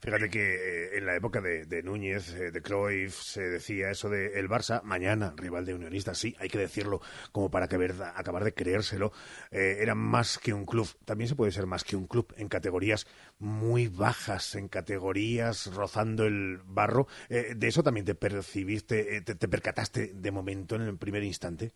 Fíjate 0.00 0.30
que 0.30 0.54
eh, 0.54 0.98
en 0.98 1.06
la 1.06 1.16
época 1.16 1.40
de, 1.40 1.82
Núñez, 1.82 2.32
eh, 2.34 2.50
de 2.50 2.62
Cruyff, 2.62 3.14
se 3.14 3.42
decía 3.42 3.90
eso 3.90 4.08
de 4.08 4.38
el 4.38 4.48
Barça, 4.48 4.82
mañana 4.82 5.34
rival 5.36 5.64
de 5.64 5.74
Unionistas, 5.74 6.18
sí, 6.18 6.36
hay 6.38 6.48
que 6.48 6.58
decirlo 6.58 7.00
como 7.32 7.50
para 7.50 7.68
que 7.68 7.76
acabar 8.14 8.44
de 8.44 8.54
creérselo, 8.54 9.12
eh, 9.50 9.78
era 9.80 9.94
más 9.94 10.38
que 10.38 10.52
un 10.52 10.66
club, 10.66 10.88
también 11.04 11.28
se 11.28 11.34
puede 11.34 11.52
ser 11.52 11.66
más 11.66 11.84
que 11.84 11.96
un 11.96 12.06
club 12.06 12.32
en 12.36 12.48
categorías 12.48 13.06
muy 13.38 13.88
bajas, 13.88 14.54
en 14.54 14.68
categorías 14.68 15.74
rozando 15.74 16.24
el 16.24 16.60
barro. 16.64 17.06
¿De 17.28 17.66
eso 17.66 17.82
también 17.82 18.06
te 18.06 18.14
percibiste, 18.14 19.20
te, 19.22 19.34
te, 19.34 19.48
percataste 19.48 20.12
de 20.14 20.30
momento 20.30 20.76
en 20.76 20.82
el 20.82 20.98
primer 20.98 21.22
instante? 21.22 21.72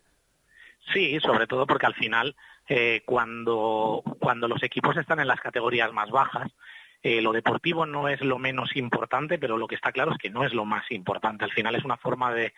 Sí, 0.93 1.19
sobre 1.19 1.47
todo 1.47 1.67
porque 1.67 1.85
al 1.85 1.93
final, 1.93 2.35
cuando, 3.05 4.01
cuando 4.19 4.47
los 4.47 4.63
equipos 4.63 4.97
están 4.97 5.19
en 5.19 5.27
las 5.27 5.39
categorías 5.39 5.91
más 5.93 6.09
bajas, 6.09 6.51
eh, 7.03 7.21
lo 7.21 7.31
deportivo 7.31 7.85
no 7.87 8.07
es 8.07 8.21
lo 8.21 8.37
menos 8.37 8.75
importante, 8.75 9.39
pero 9.39 9.57
lo 9.57 9.67
que 9.67 9.75
está 9.75 9.91
claro 9.91 10.11
es 10.11 10.17
que 10.19 10.29
no 10.29 10.43
es 10.43 10.53
lo 10.53 10.65
más 10.65 10.89
importante. 10.91 11.43
Al 11.43 11.51
final 11.51 11.75
es 11.75 11.83
una 11.83 11.97
forma 11.97 12.31
de, 12.33 12.53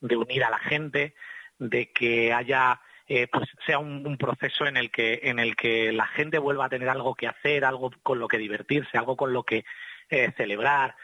unir 0.00 0.44
a 0.44 0.50
la 0.50 0.58
gente, 0.58 1.14
de 1.58 1.92
que 1.92 2.32
haya 2.32 2.80
eh, 3.06 3.26
pues 3.30 3.48
sea 3.66 3.78
un, 3.78 4.16
proceso 4.16 4.66
en 4.66 4.78
el 4.78 4.90
que 4.90 5.20
en 5.24 5.38
el 5.38 5.54
que 5.56 5.92
la 5.92 6.06
gente 6.06 6.38
vuelva 6.38 6.66
a 6.66 6.68
tener 6.70 6.88
algo 6.88 7.14
que 7.14 7.26
hacer, 7.26 7.64
algo 7.64 7.90
con 8.02 8.18
lo 8.18 8.28
que 8.28 8.38
divertirse, 8.38 8.96
algo 8.96 9.16
con 9.16 9.32
lo 9.32 9.44
que 9.44 9.64
eh, 10.08 10.32
celebrar, 10.36 10.96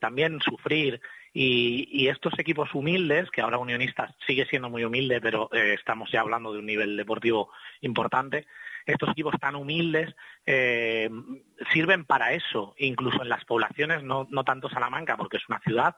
también 0.00 0.40
sufrir. 0.40 1.00
Y, 1.32 1.88
y, 1.92 2.08
estos 2.08 2.36
equipos 2.40 2.74
humildes, 2.74 3.30
que 3.30 3.40
ahora 3.40 3.58
Unionistas 3.58 4.12
sigue 4.26 4.46
siendo 4.46 4.68
muy 4.68 4.82
humilde, 4.82 5.20
pero 5.20 5.48
estamos 5.52 6.10
ya 6.10 6.22
hablando 6.22 6.52
de 6.52 6.58
un 6.58 6.66
nivel 6.66 6.96
deportivo 6.96 7.52
importante, 7.80 8.48
estos 8.86 9.10
equipos 9.10 9.34
tan 9.40 9.54
humildes 9.54 10.14
eh, 10.46 11.10
sirven 11.72 12.04
para 12.04 12.32
eso, 12.32 12.74
incluso 12.78 13.22
en 13.22 13.28
las 13.28 13.44
poblaciones, 13.44 14.02
no, 14.02 14.26
tanto 14.44 14.68
Salamanca, 14.68 15.16
porque 15.16 15.36
es 15.36 15.48
una 15.48 15.60
ciudad, 15.60 15.96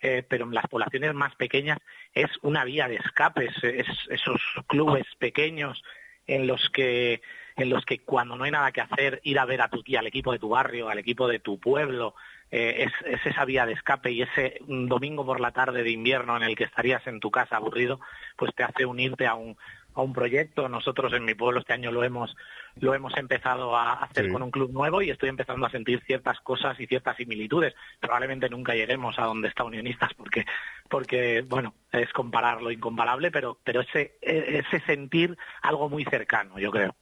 eh, 0.00 0.24
pero 0.28 0.44
en 0.44 0.54
las 0.54 0.66
poblaciones 0.66 1.14
más 1.14 1.34
pequeñas 1.36 1.78
es 2.12 2.30
una 2.42 2.64
vía 2.64 2.88
de 2.88 2.96
escape, 2.96 3.48
es, 3.62 3.86
esos 4.10 4.40
clubes 4.66 5.06
pequeños 5.18 5.82
en 6.26 6.46
los 6.46 6.70
que 6.70 7.22
en 7.56 7.70
los 7.70 7.84
que 7.84 8.00
cuando 8.00 8.36
no 8.36 8.44
hay 8.44 8.50
nada 8.50 8.72
que 8.72 8.80
hacer, 8.80 9.20
ir 9.22 9.38
a 9.38 9.44
ver 9.44 9.60
al 9.60 10.06
equipo 10.06 10.32
de 10.32 10.40
tu 10.40 10.48
barrio, 10.48 10.88
al 10.88 10.98
equipo 10.98 11.28
de 11.28 11.38
tu 11.38 11.60
pueblo, 11.60 12.16
eh, 12.50 12.88
es, 13.04 13.24
esa 13.24 13.44
vía 13.44 13.64
de 13.64 13.74
escape 13.74 14.10
y 14.10 14.22
ese 14.22 14.58
domingo 14.66 15.24
por 15.24 15.40
la 15.40 15.52
tarde 15.52 15.82
de 15.82 15.90
invierno 15.90 16.36
en 16.36 16.42
el 16.42 16.56
que 16.56 16.64
estarías 16.64 17.06
en 17.06 17.20
tu 17.20 17.30
casa 17.30 17.56
aburrido, 17.56 18.00
pues 18.36 18.52
te 18.54 18.64
hace 18.64 18.86
unirte 18.86 19.26
a 19.26 19.34
un, 19.34 19.56
a 19.94 20.02
un 20.02 20.12
proyecto. 20.12 20.68
Nosotros 20.68 21.12
en 21.12 21.24
mi 21.24 21.34
pueblo 21.34 21.60
este 21.60 21.72
año 21.72 21.90
lo 21.90 22.04
hemos, 22.04 22.36
lo 22.76 22.94
hemos 22.94 23.16
empezado 23.16 23.76
a 23.76 23.94
hacer 23.94 24.30
con 24.30 24.42
un 24.42 24.50
club 24.50 24.72
nuevo 24.72 25.02
y 25.02 25.10
estoy 25.10 25.28
empezando 25.28 25.66
a 25.66 25.70
sentir 25.70 26.02
ciertas 26.04 26.40
cosas 26.40 26.78
y 26.80 26.86
ciertas 26.86 27.16
similitudes. 27.16 27.74
Probablemente 28.00 28.48
nunca 28.48 28.74
lleguemos 28.74 29.18
a 29.18 29.24
donde 29.24 29.48
está 29.48 29.64
Unionistas 29.64 30.12
porque, 30.14 30.44
porque 30.88 31.44
bueno, 31.46 31.74
es 31.92 32.12
comparar 32.12 32.62
lo 32.62 32.70
incomparable, 32.70 33.30
pero, 33.30 33.58
pero 33.64 33.80
ese, 33.80 34.18
ese 34.20 34.80
sentir 34.80 35.36
algo 35.62 35.88
muy 35.88 36.04
cercano, 36.04 36.58
yo 36.58 36.70
creo. 36.70 36.94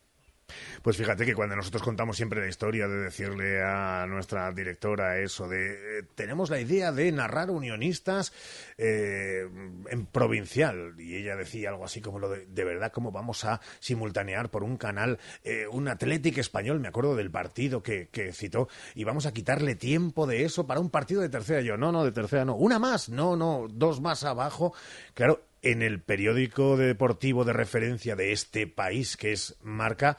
Pues 0.82 0.96
fíjate 0.96 1.24
que 1.24 1.34
cuando 1.34 1.56
nosotros 1.56 1.82
contamos 1.82 2.16
siempre 2.16 2.40
la 2.40 2.48
historia 2.48 2.88
de 2.88 2.98
decirle 2.98 3.62
a 3.62 4.06
nuestra 4.06 4.50
directora 4.52 5.18
eso 5.18 5.48
de 5.48 5.98
eh, 5.98 6.02
tenemos 6.14 6.50
la 6.50 6.60
idea 6.60 6.92
de 6.92 7.10
narrar 7.12 7.50
unionistas 7.50 8.32
eh, 8.78 9.48
en 9.88 10.06
provincial 10.06 10.94
y 10.98 11.16
ella 11.16 11.36
decía 11.36 11.70
algo 11.70 11.84
así 11.84 12.00
como 12.00 12.18
lo 12.18 12.28
de 12.28 12.46
de 12.46 12.64
verdad 12.64 12.92
cómo 12.92 13.12
vamos 13.12 13.44
a 13.44 13.60
simultanear 13.80 14.50
por 14.50 14.64
un 14.64 14.76
canal 14.76 15.18
eh, 15.44 15.66
un 15.70 15.88
Atlético 15.88 16.40
español, 16.40 16.80
me 16.80 16.88
acuerdo 16.88 17.16
del 17.16 17.30
partido 17.30 17.82
que, 17.82 18.08
que 18.08 18.32
citó 18.32 18.68
y 18.94 19.04
vamos 19.04 19.26
a 19.26 19.32
quitarle 19.32 19.74
tiempo 19.74 20.26
de 20.26 20.44
eso 20.44 20.66
para 20.66 20.80
un 20.80 20.90
partido 20.90 21.22
de 21.22 21.28
tercera. 21.28 21.60
Yo, 21.60 21.76
no, 21.76 21.92
no, 21.92 22.04
de 22.04 22.12
tercera 22.12 22.44
no. 22.44 22.54
Una 22.56 22.78
más, 22.78 23.08
no, 23.08 23.36
no, 23.36 23.66
dos 23.70 24.00
más 24.00 24.24
abajo. 24.24 24.74
Claro, 25.14 25.44
en 25.62 25.82
el 25.82 26.00
periódico 26.00 26.76
deportivo 26.76 27.44
de 27.44 27.52
referencia 27.52 28.16
de 28.16 28.32
este 28.32 28.66
país, 28.66 29.16
que 29.16 29.32
es 29.32 29.58
Marca, 29.62 30.18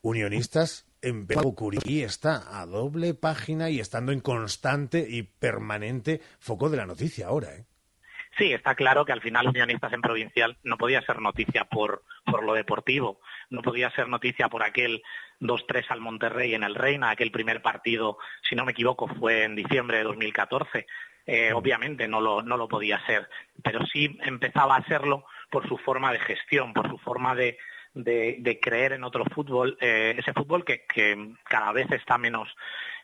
Unionistas 0.00 0.86
empezó 1.02 1.54
y 1.84 2.02
está 2.02 2.60
a 2.60 2.66
doble 2.66 3.14
página 3.14 3.70
y 3.70 3.80
estando 3.80 4.12
en 4.12 4.20
constante 4.20 5.06
y 5.08 5.22
permanente 5.22 6.20
foco 6.38 6.70
de 6.70 6.76
la 6.76 6.86
noticia 6.86 7.28
ahora. 7.28 7.54
¿eh? 7.54 7.64
Sí, 8.36 8.52
está 8.52 8.74
claro 8.74 9.04
que 9.04 9.12
al 9.12 9.20
final 9.20 9.48
Unionistas 9.48 9.92
en 9.92 10.00
Provincial 10.00 10.56
no 10.62 10.76
podía 10.76 11.02
ser 11.02 11.20
noticia 11.20 11.64
por, 11.64 12.04
por 12.24 12.44
lo 12.44 12.54
deportivo, 12.54 13.20
no 13.50 13.62
podía 13.62 13.90
ser 13.90 14.08
noticia 14.08 14.48
por 14.48 14.62
aquel 14.62 15.02
2-3 15.40 15.86
al 15.90 16.00
Monterrey 16.00 16.54
en 16.54 16.62
el 16.62 16.74
Reina, 16.74 17.10
aquel 17.10 17.30
primer 17.30 17.62
partido, 17.62 18.18
si 18.48 18.54
no 18.54 18.64
me 18.64 18.72
equivoco, 18.72 19.08
fue 19.08 19.44
en 19.44 19.56
diciembre 19.56 19.98
de 19.98 20.04
2014. 20.04 20.86
Eh, 21.30 21.52
obviamente 21.52 22.08
no 22.08 22.22
lo, 22.22 22.40
no 22.40 22.56
lo 22.56 22.68
podía 22.68 23.04
ser, 23.04 23.28
pero 23.62 23.84
sí 23.84 24.18
empezaba 24.22 24.76
a 24.76 24.84
serlo 24.86 25.26
por 25.50 25.68
su 25.68 25.76
forma 25.76 26.10
de 26.10 26.20
gestión, 26.20 26.72
por 26.72 26.88
su 26.88 26.96
forma 26.96 27.34
de, 27.34 27.58
de, 27.92 28.58
creer 28.62 28.94
en 28.94 29.04
otro 29.04 29.26
fútbol, 29.26 29.76
eh, 29.78 30.14
ese 30.16 30.32
fútbol 30.32 30.64
que, 30.64 30.86
que, 30.86 31.34
cada 31.44 31.72
vez 31.72 31.92
está 31.92 32.16
menos 32.16 32.48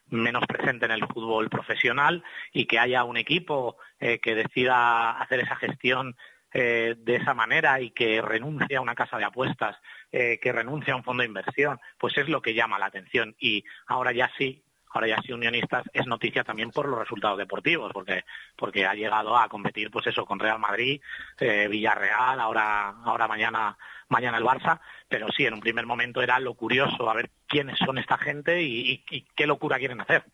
menos 0.06 0.46
presente 0.46 0.86
en 0.86 0.92
el 0.92 1.06
fútbol 1.06 1.50
profesional 1.50 2.24
y 2.50 2.64
que 2.64 2.78
haya 2.78 3.04
un 3.04 3.18
equipo 3.18 3.76
eh, 4.00 4.20
que 4.20 4.34
decida 4.34 5.18
hacer 5.20 5.40
esa 5.40 5.56
gestión 5.56 6.16
de 6.52 7.16
esa 7.16 7.34
manera 7.34 7.80
y 7.80 7.90
que 7.90 8.22
renuncie 8.22 8.76
a 8.76 8.80
una 8.80 8.94
casa 8.94 9.18
de 9.18 9.24
apuestas, 9.24 9.76
que 10.12 10.52
renuncie 10.52 10.92
a 10.92 10.96
un 10.96 11.02
fondo 11.02 11.22
de 11.22 11.26
inversión, 11.26 11.80
pues 11.98 12.16
es 12.16 12.28
lo 12.28 12.40
que 12.40 12.54
llama 12.54 12.78
la 12.78 12.86
atención. 12.86 13.34
Y 13.40 13.64
ahora 13.88 14.12
ya 14.12 14.30
sí, 14.38 14.63
ahora 14.94 15.08
ya 15.08 15.22
sí 15.22 15.32
Unionistas 15.32 15.84
es 15.92 16.06
noticia 16.06 16.44
también 16.44 16.70
por 16.70 16.88
los 16.88 17.00
resultados 17.00 17.36
deportivos, 17.36 17.92
porque, 17.92 18.24
porque 18.56 18.86
ha 18.86 18.94
llegado 18.94 19.36
a 19.36 19.48
competir, 19.48 19.90
pues 19.90 20.06
eso, 20.06 20.24
con 20.24 20.38
Real 20.38 20.60
Madrid, 20.60 21.00
eh, 21.40 21.66
Villarreal, 21.68 22.40
ahora, 22.40 22.90
ahora 23.04 23.26
mañana, 23.26 23.76
mañana 24.08 24.38
el 24.38 24.44
Barça, 24.44 24.80
pero 25.08 25.26
sí, 25.36 25.44
en 25.44 25.54
un 25.54 25.60
primer 25.60 25.84
momento 25.84 26.22
era 26.22 26.38
lo 26.38 26.54
curioso, 26.54 27.10
a 27.10 27.14
ver 27.14 27.30
quiénes 27.48 27.76
son 27.78 27.98
esta 27.98 28.16
gente 28.16 28.62
y, 28.62 29.04
qué 29.34 29.46
locura 29.46 29.78
quieren 29.78 30.00
hacer. 30.00 30.24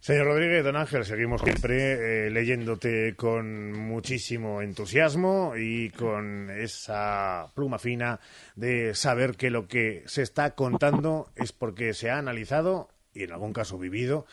Señor 0.00 0.26
Rodríguez, 0.26 0.64
don 0.64 0.76
Ángel, 0.76 1.04
seguimos 1.04 1.42
siempre 1.42 2.26
eh, 2.26 2.30
leyéndote 2.30 3.14
con 3.16 3.72
muchísimo 3.72 4.62
entusiasmo 4.62 5.54
y 5.58 5.90
con 5.90 6.50
esa 6.50 7.52
pluma 7.54 7.78
fina 7.78 8.18
de 8.54 8.94
saber 8.94 9.36
que 9.36 9.50
lo 9.50 9.66
que 9.66 10.02
se 10.06 10.22
está 10.22 10.54
contando 10.54 11.28
es 11.36 11.52
porque 11.52 11.92
se 11.92 12.10
ha 12.10 12.16
analizado 12.16 12.88
y 13.14 13.24
en 13.24 13.32
algún 13.32 13.52
caso 13.52 13.78
vivido, 13.78 14.26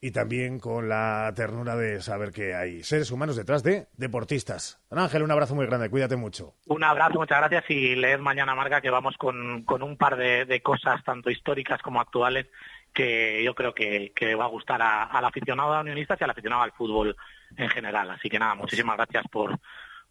y 0.00 0.12
también 0.12 0.58
con 0.58 0.88
la 0.88 1.30
ternura 1.36 1.76
de 1.76 2.00
saber 2.00 2.32
que 2.32 2.54
hay 2.54 2.82
seres 2.82 3.10
humanos 3.10 3.36
detrás 3.36 3.62
de 3.62 3.88
deportistas. 3.96 4.80
Ángel, 4.90 5.22
un 5.22 5.30
abrazo 5.30 5.54
muy 5.54 5.66
grande, 5.66 5.90
cuídate 5.90 6.16
mucho. 6.16 6.54
Un 6.66 6.82
abrazo, 6.84 7.18
muchas 7.18 7.38
gracias 7.38 7.64
y 7.68 7.96
leed 7.96 8.18
mañana, 8.18 8.54
Marga, 8.54 8.80
que 8.80 8.90
vamos 8.90 9.16
con, 9.18 9.62
con 9.64 9.82
un 9.82 9.98
par 9.98 10.16
de, 10.16 10.60
cosas 10.62 11.04
tanto 11.04 11.30
históricas 11.30 11.82
como 11.82 12.00
actuales 12.00 12.46
que 12.94 13.42
yo 13.44 13.54
creo 13.54 13.74
que, 13.74 14.34
va 14.34 14.44
a 14.44 14.48
gustar 14.48 14.80
al 14.82 15.24
aficionado 15.24 15.74
a 15.74 15.80
unionistas 15.80 16.20
y 16.20 16.24
al 16.24 16.30
aficionado 16.30 16.62
al 16.62 16.72
fútbol 16.72 17.14
en 17.56 17.68
general. 17.68 18.10
Así 18.10 18.28
que 18.28 18.38
nada, 18.38 18.54
muchísimas 18.54 18.96
gracias 18.96 19.24
por, 19.30 19.60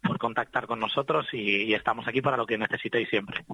por 0.02 0.18
contactar 0.18 0.66
con 0.66 0.80
nosotros 0.80 1.26
y, 1.32 1.72
estamos 1.74 2.06
aquí 2.08 2.20
para 2.20 2.36
lo 2.36 2.46
que 2.46 2.58
necesitéis 2.58 3.08
siempre. 3.08 3.44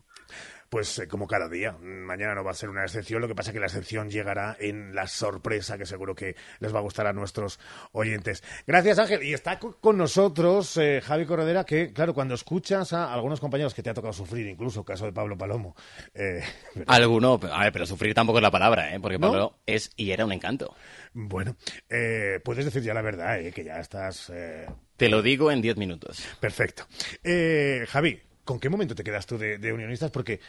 Pues 0.69 0.99
eh, 0.99 1.09
como 1.09 1.27
cada 1.27 1.49
día, 1.49 1.77
mañana 1.81 2.35
no 2.35 2.45
va 2.45 2.51
a 2.51 2.55
ser 2.55 2.71
una 2.71 2.83
excepción, 2.83 3.21
lo 3.21 3.29
que 3.29 3.35
pasa 3.35 3.51
es 3.51 3.55
que 3.55 3.61
la 3.61 3.67
excepción 3.67 4.11
llegará 4.11 4.57
en 4.59 4.95
la 4.95 5.07
sorpresa 5.07 5.79
que 5.79 5.87
seguro 5.87 6.15
que 6.15 6.35
les 6.61 6.75
va 6.75 6.79
a 6.79 6.83
gustar 6.83 7.07
a 7.07 7.13
nuestros 7.13 7.61
oyentes. 7.93 8.43
Gracias 8.67 8.99
Ángel, 8.99 9.23
y 9.23 9.33
está 9.33 9.59
con 9.59 9.97
nosotros 9.97 10.77
eh, 10.77 11.01
Javi 11.01 11.27
Corredera, 11.27 11.65
que 11.65 11.93
claro, 11.93 12.15
cuando 12.15 12.35
escuchas 12.35 12.93
a 12.93 13.13
algunos 13.13 13.41
compañeros 13.41 13.75
que 13.75 13.83
te 13.83 13.91
ha 13.91 13.95
tocado 13.95 14.13
sufrir, 14.13 14.47
incluso 14.47 14.85
caso 14.85 15.05
de 15.05 15.13
Pablo 15.13 15.37
Palomo. 15.37 15.75
Eh, 16.15 16.43
Alguno, 16.87 17.41
a 17.53 17.65
ver, 17.65 17.73
pero 17.73 17.87
sufrir 17.87 18.15
tampoco 18.15 18.39
es 18.39 18.43
la 18.43 18.51
palabra, 18.51 18.95
¿eh? 18.95 19.01
porque 19.01 19.19
Pablo 19.19 19.59
es 19.67 19.91
y 19.97 20.11
era 20.11 20.25
un 20.25 20.33
encanto. 20.33 20.75
Bueno, 21.13 21.57
eh, 21.89 22.41
puedes 22.45 22.65
decir 22.65 22.83
ya 22.83 22.95
la 22.95 23.03
verdad, 23.03 23.39
que 23.55 23.65
ya 23.65 23.79
estás 23.79 24.31
te 24.97 25.09
lo 25.09 25.23
digo 25.23 25.51
en 25.51 25.63
diez 25.63 25.77
minutos. 25.77 26.25
Perfecto. 26.41 26.87
Eh, 27.23 27.85
Javi, 27.89 28.21
¿con 28.45 28.61
qué 28.61 28.69
momento 28.69 28.95
te 28.95 29.05
quedas 29.05 29.27
tú 29.27 29.39
de, 29.39 29.73
unionistas? 29.73 30.11
Porque 30.11 30.41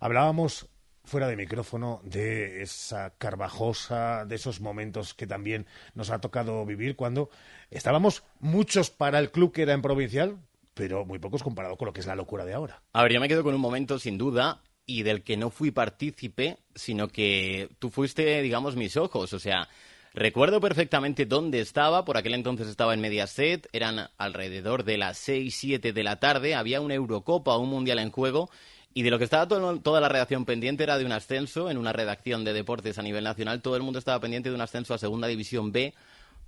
hablábamos 0.00 0.68
fuera 1.04 1.28
de 1.28 1.36
micrófono 1.36 2.00
de 2.04 2.62
esa 2.62 3.14
carvajosa, 3.18 4.24
de 4.24 4.34
esos 4.34 4.60
momentos 4.60 5.14
que 5.14 5.26
también 5.26 5.66
nos 5.94 6.10
ha 6.10 6.20
tocado 6.20 6.64
vivir 6.66 6.96
cuando 6.96 7.30
estábamos 7.70 8.24
muchos 8.40 8.90
para 8.90 9.20
el 9.20 9.30
club 9.30 9.52
que 9.52 9.62
era 9.62 9.72
en 9.72 9.82
provincial, 9.82 10.38
pero 10.74 11.04
muy 11.04 11.18
pocos 11.18 11.42
comparado 11.42 11.76
con 11.76 11.86
lo 11.86 11.92
que 11.92 12.00
es 12.00 12.06
la 12.06 12.16
locura 12.16 12.44
de 12.44 12.54
ahora. 12.54 12.82
A 12.92 13.02
ver, 13.02 13.12
yo 13.12 13.20
me 13.20 13.28
quedo 13.28 13.44
con 13.44 13.54
un 13.54 13.60
momento 13.60 13.98
sin 13.98 14.18
duda 14.18 14.62
y 14.84 15.02
del 15.02 15.22
que 15.22 15.36
no 15.36 15.50
fui 15.50 15.70
partícipe, 15.70 16.58
sino 16.74 17.08
que 17.08 17.68
tú 17.78 17.90
fuiste, 17.90 18.40
digamos, 18.42 18.76
mis 18.76 18.96
ojos. 18.96 19.32
O 19.32 19.38
sea, 19.38 19.68
Recuerdo 20.16 20.62
perfectamente 20.62 21.26
dónde 21.26 21.60
estaba, 21.60 22.06
por 22.06 22.16
aquel 22.16 22.32
entonces 22.32 22.68
estaba 22.68 22.94
en 22.94 23.02
Mediaset, 23.02 23.68
eran 23.74 24.08
alrededor 24.16 24.82
de 24.82 24.96
las 24.96 25.18
6, 25.18 25.54
7 25.54 25.92
de 25.92 26.02
la 26.02 26.18
tarde, 26.18 26.54
había 26.54 26.80
una 26.80 26.94
Eurocopa, 26.94 27.58
un 27.58 27.68
Mundial 27.68 27.98
en 27.98 28.10
juego, 28.10 28.48
y 28.94 29.02
de 29.02 29.10
lo 29.10 29.18
que 29.18 29.24
estaba 29.24 29.46
toda 29.46 30.00
la 30.00 30.08
redacción 30.08 30.46
pendiente 30.46 30.84
era 30.84 30.96
de 30.96 31.04
un 31.04 31.12
ascenso 31.12 31.68
en 31.68 31.76
una 31.76 31.92
redacción 31.92 32.44
de 32.44 32.54
deportes 32.54 32.98
a 32.98 33.02
nivel 33.02 33.24
nacional, 33.24 33.60
todo 33.60 33.76
el 33.76 33.82
mundo 33.82 33.98
estaba 33.98 34.18
pendiente 34.18 34.48
de 34.48 34.54
un 34.54 34.62
ascenso 34.62 34.94
a 34.94 34.98
Segunda 34.98 35.28
División 35.28 35.70
B 35.70 35.92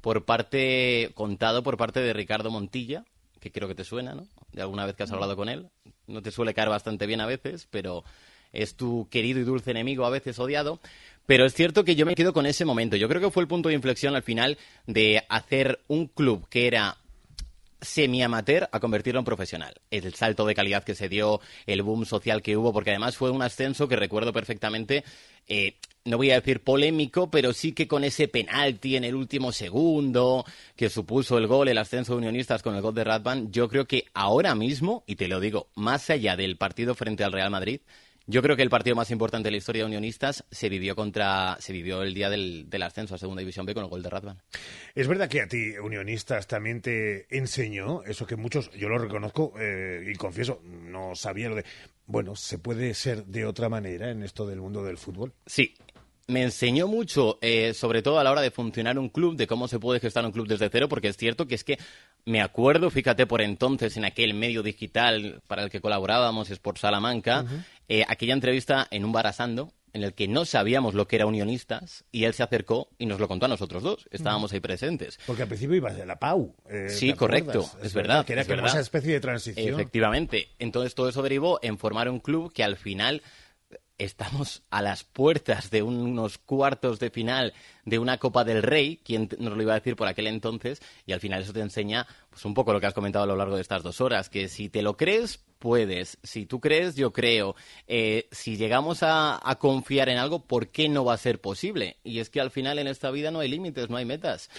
por 0.01 0.25
parte, 0.25 1.11
contado 1.13 1.63
por 1.63 1.77
parte 1.77 2.01
de 2.01 2.15
Ricardo 2.15 2.51
Montilla, 2.51 3.05
que 3.39 3.53
creo 3.53 3.69
que 3.69 3.75
te 3.75 3.85
suena, 3.85 4.15
¿no? 4.15 4.27
De 4.51 4.63
alguna 4.63 4.87
vez 4.87 4.97
que 4.97 5.03
has 5.03 5.13
hablado 5.13 5.37
con 5.37 5.51
él. 5.51 5.69
No 6.07 6.23
te 6.23 6.31
suele 6.31 6.55
caer 6.55 6.71
bastante 6.71 7.07
bien 7.07 7.21
a 7.21 7.27
veces, 7.27 7.69
pero 7.71 8.03
es 8.51 8.77
tu 8.77 9.09
querido 9.11 9.41
y 9.41 9.45
dulce 9.45 9.73
enemigo, 9.73 10.07
a 10.07 10.11
veces 10.11 10.39
odiado. 10.39 10.81
Pero 11.29 11.45
es 11.45 11.53
cierto 11.53 11.85
que 11.85 11.95
yo 11.95 12.07
me 12.07 12.15
quedo 12.15 12.33
con 12.33 12.47
ese 12.47 12.65
momento. 12.65 12.97
Yo 12.97 13.07
creo 13.07 13.21
que 13.21 13.31
fue 13.31 13.43
el 13.43 13.49
punto 13.49 13.69
de 13.69 13.75
inflexión 13.75 14.17
al 14.17 14.23
final 14.23 14.57
de 14.87 15.27
hacer 15.29 15.79
un 15.87 16.07
club 16.07 16.49
que 16.49 16.67
era 16.67 16.97
semi-amateur 17.83 18.67
a 18.73 18.81
convertirlo 18.81 19.19
en 19.19 19.27
profesional. 19.27 19.75
El 19.91 20.15
salto 20.15 20.47
de 20.47 20.55
calidad 20.55 20.85
que 20.85 20.95
se 20.95 21.11
dio, 21.11 21.43
el 21.67 21.83
boom 21.83 22.07
social 22.07 22.41
que 22.41 22.57
hubo, 22.57 22.73
porque 22.73 22.93
además 22.93 23.19
fue 23.19 23.31
un 23.31 23.43
ascenso 23.43 23.89
que 23.89 23.97
recuerdo 23.97 24.33
perfectamente, 24.33 25.05
eh, 25.47 25.75
no 26.07 26.17
voy 26.17 26.31
a 26.31 26.37
decir 26.37 26.65
polémico, 26.65 27.31
pero 27.31 27.53
sí 27.53 27.73
que 27.73 27.87
con 27.87 28.05
ese 28.05 28.27
penalti 28.29 28.97
en 28.97 29.05
el 29.05 29.15
último 29.15 29.53
segundo, 29.53 30.47
que 30.77 30.89
supuso 30.89 31.37
el 31.37 31.47
gol, 31.47 31.69
el 31.69 31.77
ascenso 31.77 32.15
de 32.15 32.21
unionistas 32.21 32.63
con 32.63 32.75
el 32.75 32.81
gol 32.81 32.95
de 32.95 33.05
Radvan, 33.05 33.53
yo 33.53 33.69
creo 33.69 33.87
que 33.87 34.07
ahora 34.15 34.55
mismo, 34.55 35.05
y 35.07 35.17
te 35.17 35.29
lo 35.29 35.41
digo, 35.41 35.69
más 35.75 36.09
allá 36.09 36.37
del 36.37 36.57
partido 36.57 36.95
frente 36.95 37.23
al 37.23 37.33
Real 37.33 37.51
Madrid, 37.51 37.81
yo 38.29 38.43
creo 38.43 38.57
que 38.57 38.63
el 38.63 38.69
partido 38.69 38.95
más 38.95 39.11
importante 39.11 39.47
de 39.47 39.53
la 39.53 39.57
historia 39.57 39.83
de 39.83 39.87
Unionistas 39.87 40.45
se 40.51 40.69
vivió 40.69 40.95
contra, 40.95 41.57
se 41.61 41.73
vivió 41.73 42.03
el 42.03 42.13
día 42.13 42.29
del, 42.29 42.69
ascenso 42.83 43.15
a 43.15 43.19
Segunda 43.19 43.41
División 43.41 43.65
B 43.65 43.73
con 43.73 43.85
el 43.85 43.91
gol 43.91 44.03
de 44.03 44.11
Radvan. 44.11 44.43
Es 44.95 45.09
verdad 45.09 45.31
que 45.31 45.41
a 45.41 45.49
ti 45.49 45.79
Unionistas 45.79 46.47
también 46.47 46.83
te 46.83 47.27
enseñó 47.35 48.03
eso 48.05 48.27
que 48.27 48.37
muchos, 48.37 48.71
yo 48.73 48.91
lo 48.91 48.99
reconozco 48.99 49.55
eh, 49.59 50.13
y 50.13 50.15
confieso, 50.17 50.61
no 50.63 51.15
sabía 51.15 51.49
lo 51.49 51.57
de, 51.57 51.65
bueno, 52.05 52.37
se 52.37 52.59
puede 52.59 52.93
ser 52.93 53.25
de 53.25 53.47
otra 53.47 53.71
manera 53.71 54.11
en 54.11 54.23
esto 54.23 54.47
del 54.47 54.61
mundo 54.61 54.85
del 54.85 54.99
fútbol. 54.99 55.33
Sí, 55.47 55.75
me 56.29 56.43
enseñó 56.43 56.87
mucho, 56.87 57.39
eh, 57.41 57.73
sobre 57.73 58.03
todo 58.03 58.19
a 58.19 58.25
la 58.25 58.31
hora 58.31 58.43
de 58.43 58.51
funcionar 58.51 58.99
un 58.99 59.09
club, 59.09 59.37
de 59.37 59.47
cómo 59.47 59.67
se 59.67 59.81
puede 59.81 59.99
gestar 59.99 60.27
un 60.27 60.33
club 60.33 60.47
desde 60.47 60.69
cero, 60.69 60.87
porque 60.87 61.09
es 61.09 61.17
cierto 61.17 61.49
que 61.49 61.55
es 61.55 61.65
que 61.65 61.79
me 62.29 62.43
acuerdo, 62.43 62.91
fíjate 62.91 63.27
por 63.27 63.41
entonces, 63.41 63.97
en 63.97 64.05
aquel 64.05 64.35
medio 64.35 64.63
digital 64.63 65.41
para 65.47 65.63
el 65.65 65.71
que 65.71 65.81
colaborábamos, 65.81 66.51
Sport 66.51 66.79
Salamanca, 66.79 67.45
eh, 67.89 68.05
aquella 68.07 68.35
entrevista 68.35 68.87
en 68.91 69.05
un 69.05 69.13
barasando 69.13 69.73
en 69.95 70.03
el 70.03 70.13
que 70.13 70.29
no 70.29 70.45
sabíamos 70.45 70.93
lo 70.93 71.09
que 71.09 71.17
era 71.17 71.25
unionistas 71.25 72.05
y 72.13 72.25
él 72.25 72.35
se 72.35 72.43
acercó 72.43 72.91
y 72.99 73.07
nos 73.07 73.19
lo 73.19 73.27
contó 73.29 73.47
a 73.47 73.49
nosotros 73.49 73.83
dos. 73.83 74.07
Estábamos 74.11 74.53
ahí 74.53 74.61
presentes. 74.61 75.19
Porque 75.27 75.43
al 75.43 75.49
principio 75.49 75.77
ibas 75.77 75.97
de 75.97 76.05
la 76.05 76.19
PAU. 76.19 76.55
eh, 76.69 76.89
Sí, 76.91 77.13
¿te 77.13 77.17
correcto, 77.17 77.69
es 77.83 77.95
verdad. 77.95 78.27
Que 78.27 78.35
era 78.35 78.43
es 78.43 78.47
como 78.47 78.57
verdad. 78.57 78.73
esa 78.73 78.81
especie 78.81 79.15
de 79.15 79.21
transición. 79.21 79.75
Efectivamente. 79.75 80.49
Entonces 80.59 80.95
todo 80.95 81.09
eso 81.09 81.23
derivó 81.23 81.59
en 81.63 81.79
formar 81.79 82.11
un 82.11 82.21
club 82.21 82.53
que 82.53 82.63
al 82.63 82.77
final 82.77 83.23
estamos 83.99 84.63
a 84.71 84.81
las 84.81 85.05
puertas 85.05 85.71
de 85.71 85.83
unos 85.83 86.39
cuartos 86.39 87.01
de 87.01 87.11
final 87.11 87.53
de 87.85 87.99
una 87.99 88.19
Copa 88.19 88.45
del 88.45 88.63
Rey, 88.63 89.01
quien 89.05 89.29
nos 89.39 89.57
lo 89.57 89.63
iba 89.63 89.73
a 89.73 89.79
decir 89.79 89.97
por 89.97 90.07
aquel 90.07 90.29
entonces, 90.29 90.81
y 91.05 91.13
al 91.13 91.21
final 91.21 91.43
eso 91.43 91.53
te 91.53 91.61
enseña 91.61 92.07
pues 92.31 92.45
un 92.45 92.55
poco 92.55 92.73
lo 92.73 92.81
que 92.81 92.87
has 92.87 92.95
comentado 92.95 93.25
a 93.25 93.27
lo 93.27 93.37
largo 93.37 93.57
de 93.57 93.63
estas 93.63 93.83
dos 93.83 94.01
horas, 94.01 94.29
que 94.29 94.49
si 94.49 94.69
te 94.69 94.83
lo 94.83 94.97
crees, 94.97 95.45
puedes, 95.59 96.19
si 96.23 96.47
tú 96.47 96.61
crees, 96.61 96.95
yo 96.95 97.13
creo, 97.13 97.57
Eh, 97.89 98.29
si 98.31 98.57
llegamos 98.57 98.99
a, 99.03 99.41
confiar 99.59 100.09
en 100.09 100.19
algo, 100.19 100.47
¿por 100.47 100.69
qué 100.69 100.89
no 100.89 101.05
va 101.05 101.15
a 101.15 101.19
ser 101.19 101.41
posible? 101.41 101.97
Y 102.05 102.21
es 102.21 102.31
que 102.31 102.41
al 102.41 102.51
final 102.51 102.79
en 102.79 102.87
esta 102.87 103.11
vida 103.11 103.31
no 103.31 103.41
hay 103.41 103.49
límites, 103.49 103.91
no 103.91 103.97
hay 103.97 104.05
metas. 104.05 104.51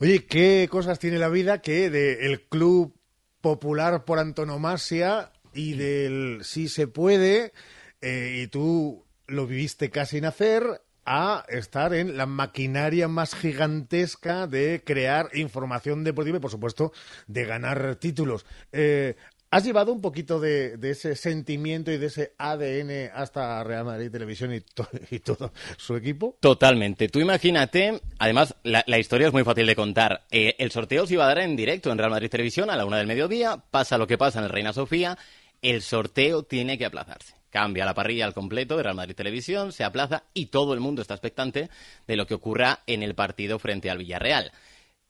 Oye, 0.00 0.24
¿qué 0.26 0.66
cosas 0.70 0.98
tiene 0.98 1.18
la 1.18 1.28
vida 1.28 1.60
que 1.60 1.90
del 1.90 2.42
club 2.48 2.94
popular 3.40 4.04
por 4.04 4.18
antonomasia 4.18 5.32
y 5.54 5.74
del 5.74 6.40
sí 6.42 6.68
se 6.68 6.86
puede, 6.86 7.52
eh, 8.00 8.42
y 8.42 8.46
tú 8.48 9.04
lo 9.26 9.46
viviste 9.46 9.90
casi 9.90 10.20
nacer, 10.20 10.82
a 11.10 11.44
estar 11.48 11.94
en 11.94 12.18
la 12.18 12.26
maquinaria 12.26 13.08
más 13.08 13.34
gigantesca 13.34 14.46
de 14.46 14.82
crear 14.84 15.30
información 15.32 16.04
deportiva 16.04 16.36
y, 16.36 16.40
por 16.40 16.50
supuesto, 16.50 16.92
de 17.26 17.46
ganar 17.46 17.96
títulos. 17.96 18.44
Eh, 18.72 19.16
¿Has 19.50 19.64
llevado 19.64 19.90
un 19.90 20.02
poquito 20.02 20.38
de, 20.38 20.78
ese 20.82 21.16
sentimiento 21.16 21.90
y 21.90 21.96
de 21.96 22.06
ese 22.06 22.34
ADN 22.36 23.10
hasta 23.14 23.64
Real 23.64 23.86
Madrid 23.86 24.10
Televisión 24.10 24.52
y 25.10 25.18
todo 25.20 25.52
su 25.78 25.96
equipo? 25.96 26.36
Totalmente. 26.40 27.08
Tú 27.08 27.20
imagínate, 27.20 28.02
además, 28.18 28.54
la, 28.62 28.84
la 28.86 28.98
historia 28.98 29.28
es 29.28 29.32
muy 29.32 29.44
fácil 29.44 29.66
de 29.66 29.74
contar. 29.74 30.26
Eh, 30.30 30.56
el 30.58 30.70
sorteo 30.70 31.06
se 31.06 31.14
iba 31.14 31.24
a 31.24 31.28
dar 31.28 31.38
en 31.38 31.56
directo 31.56 31.90
en 31.90 31.96
Real 31.96 32.10
Madrid 32.10 32.28
Televisión 32.28 32.68
a 32.68 32.76
la 32.76 32.84
una 32.84 32.98
del 32.98 33.06
mediodía, 33.06 33.56
pasa 33.70 33.96
lo 33.96 34.06
que 34.06 34.18
pasa 34.18 34.40
en 34.40 34.44
el 34.44 34.50
Reina 34.50 34.74
Sofía, 34.74 35.16
el 35.62 35.80
sorteo 35.80 36.42
tiene 36.42 36.76
que 36.76 36.84
aplazarse. 36.84 37.37
Cambia 37.50 37.84
la 37.84 37.94
parrilla 37.94 38.26
al 38.26 38.34
completo 38.34 38.76
de 38.76 38.82
Real 38.82 38.94
Madrid 38.94 39.14
Televisión, 39.14 39.72
se 39.72 39.84
aplaza 39.84 40.24
y 40.34 40.46
todo 40.46 40.74
el 40.74 40.80
mundo 40.80 41.02
está 41.02 41.14
expectante 41.14 41.70
de 42.06 42.16
lo 42.16 42.26
que 42.26 42.34
ocurra 42.34 42.80
en 42.86 43.02
el 43.02 43.14
partido 43.14 43.58
frente 43.58 43.90
al 43.90 43.98
Villarreal. 43.98 44.52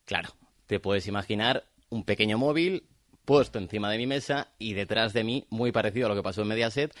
Claro, 0.05 0.29
te 0.67 0.79
puedes 0.79 1.07
imaginar 1.07 1.65
un 1.89 2.03
pequeño 2.03 2.37
móvil 2.37 2.83
puesto 3.25 3.59
encima 3.59 3.91
de 3.91 3.97
mi 3.97 4.07
mesa 4.07 4.47
y 4.57 4.73
detrás 4.73 5.13
de 5.13 5.23
mí, 5.23 5.45
muy 5.49 5.71
parecido 5.71 6.07
a 6.07 6.09
lo 6.09 6.15
que 6.15 6.23
pasó 6.23 6.41
en 6.41 6.47
Mediaset, 6.47 6.95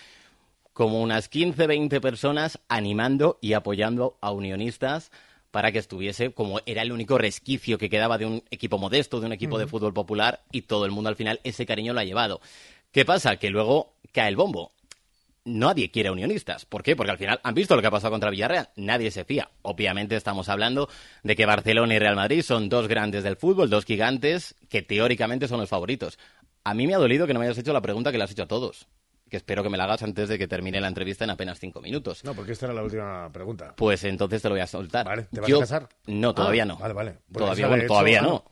como 0.73 1.01
unas 1.01 1.27
15, 1.27 1.67
20 1.67 2.01
personas 2.01 2.59
animando 2.67 3.39
y 3.41 3.53
apoyando 3.53 4.17
a 4.21 4.31
unionistas 4.31 5.11
para 5.51 5.71
que 5.71 5.79
estuviese 5.79 6.31
como 6.31 6.59
era 6.65 6.83
el 6.83 6.91
único 6.91 7.17
resquicio 7.17 7.77
que 7.77 7.89
quedaba 7.89 8.17
de 8.17 8.25
un 8.25 8.43
equipo 8.51 8.77
modesto, 8.77 9.19
de 9.19 9.25
un 9.25 9.33
equipo 9.33 9.57
de 9.57 9.67
fútbol 9.67 9.93
popular 9.93 10.41
y 10.51 10.61
todo 10.63 10.85
el 10.85 10.91
mundo 10.91 11.09
al 11.09 11.15
final 11.15 11.39
ese 11.43 11.65
cariño 11.65 11.93
lo 11.93 11.99
ha 11.99 12.05
llevado. 12.05 12.41
¿Qué 12.91 13.05
pasa? 13.05 13.37
Que 13.37 13.49
luego 13.49 13.93
cae 14.11 14.29
el 14.29 14.35
bombo. 14.35 14.71
Nadie 15.49 15.89
quiere 15.91 16.09
a 16.09 16.11
unionistas. 16.11 16.65
¿Por 16.65 16.83
qué? 16.83 16.95
Porque 16.95 17.11
al 17.11 17.17
final 17.17 17.39
han 17.43 17.53
visto 17.55 17.75
lo 17.75 17.81
que 17.81 17.87
ha 17.87 17.91
pasado 17.91 18.11
contra 18.11 18.29
Villarreal. 18.29 18.69
Nadie 18.75 19.09
se 19.11 19.25
fía. 19.25 19.49
Obviamente 19.63 20.15
estamos 20.15 20.47
hablando 20.49 20.89
de 21.23 21.35
que 21.35 21.45
Barcelona 21.45 21.95
y 21.95 21.99
Real 21.99 22.15
Madrid 22.15 22.41
son 22.41 22.69
dos 22.69 22.87
grandes 22.87 23.23
del 23.23 23.35
fútbol, 23.35 23.69
dos 23.69 23.85
gigantes 23.85 24.55
que 24.69 24.81
teóricamente 24.81 25.47
son 25.47 25.59
los 25.59 25.69
favoritos. 25.69 26.19
A 26.63 26.73
mí 26.73 26.85
me 26.87 26.93
ha 26.93 26.97
dolido 26.99 27.25
que 27.25 27.33
no 27.33 27.39
me 27.39 27.45
hayas 27.47 27.57
hecho 27.57 27.73
la 27.73 27.81
pregunta 27.81 28.11
que 28.11 28.17
le 28.17 28.23
has 28.25 28.31
hecho 28.31 28.43
a 28.43 28.47
todos. 28.47 28.87
Que 29.29 29.37
espero 29.37 29.61
que 29.63 29.69
me 29.69 29.77
la 29.77 29.83
hagas 29.83 30.01
antes 30.03 30.27
de 30.27 30.37
que 30.39 30.47
termine 30.47 30.81
la 30.81 30.87
entrevista 30.87 31.23
en 31.23 31.29
apenas 31.29 31.59
cinco 31.59 31.81
minutos. 31.81 32.23
No, 32.23 32.33
porque 32.33 32.51
esta 32.53 32.65
era 32.65 32.73
la 32.73 32.83
última 32.83 33.29
pregunta. 33.31 33.73
Pues 33.75 34.03
entonces 34.03 34.41
te 34.41 34.49
lo 34.49 34.55
voy 34.55 34.61
a 34.61 34.67
soltar. 34.67 35.27
¿te 35.31 35.39
vas 35.39 35.49
Yo- 35.49 35.57
a 35.57 35.61
casar? 35.61 35.89
No, 36.07 36.33
todavía 36.33 36.63
Ah, 36.63 36.65
no. 36.65 36.77
Vale, 36.77 36.93
vale. 36.93 37.11
Porque 37.31 37.39
Todavía, 37.39 37.61
esa 37.65 37.67
bueno, 37.67 37.81
de 37.83 37.87
todavía 37.87 38.17
hecho, 38.19 38.27
no. 38.27 38.43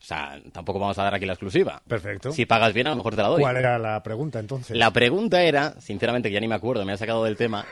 O 0.00 0.02
sea, 0.02 0.40
tampoco 0.52 0.78
vamos 0.78 0.98
a 0.98 1.02
dar 1.04 1.14
aquí 1.14 1.26
la 1.26 1.34
exclusiva. 1.34 1.82
Perfecto. 1.86 2.32
Si 2.32 2.46
pagas 2.46 2.72
bien, 2.72 2.86
a 2.86 2.90
lo 2.90 2.96
mejor 2.96 3.14
te 3.16 3.22
la 3.22 3.28
doy. 3.28 3.42
¿Cuál 3.42 3.58
era 3.58 3.78
la 3.78 4.02
pregunta 4.02 4.38
entonces? 4.40 4.74
La 4.76 4.90
pregunta 4.92 5.42
era, 5.42 5.78
sinceramente 5.80 6.28
que 6.30 6.34
ya 6.34 6.40
ni 6.40 6.48
me 6.48 6.54
acuerdo, 6.54 6.84
me 6.86 6.92
ha 6.92 6.96
sacado 6.96 7.24
del 7.24 7.36
tema, 7.36 7.66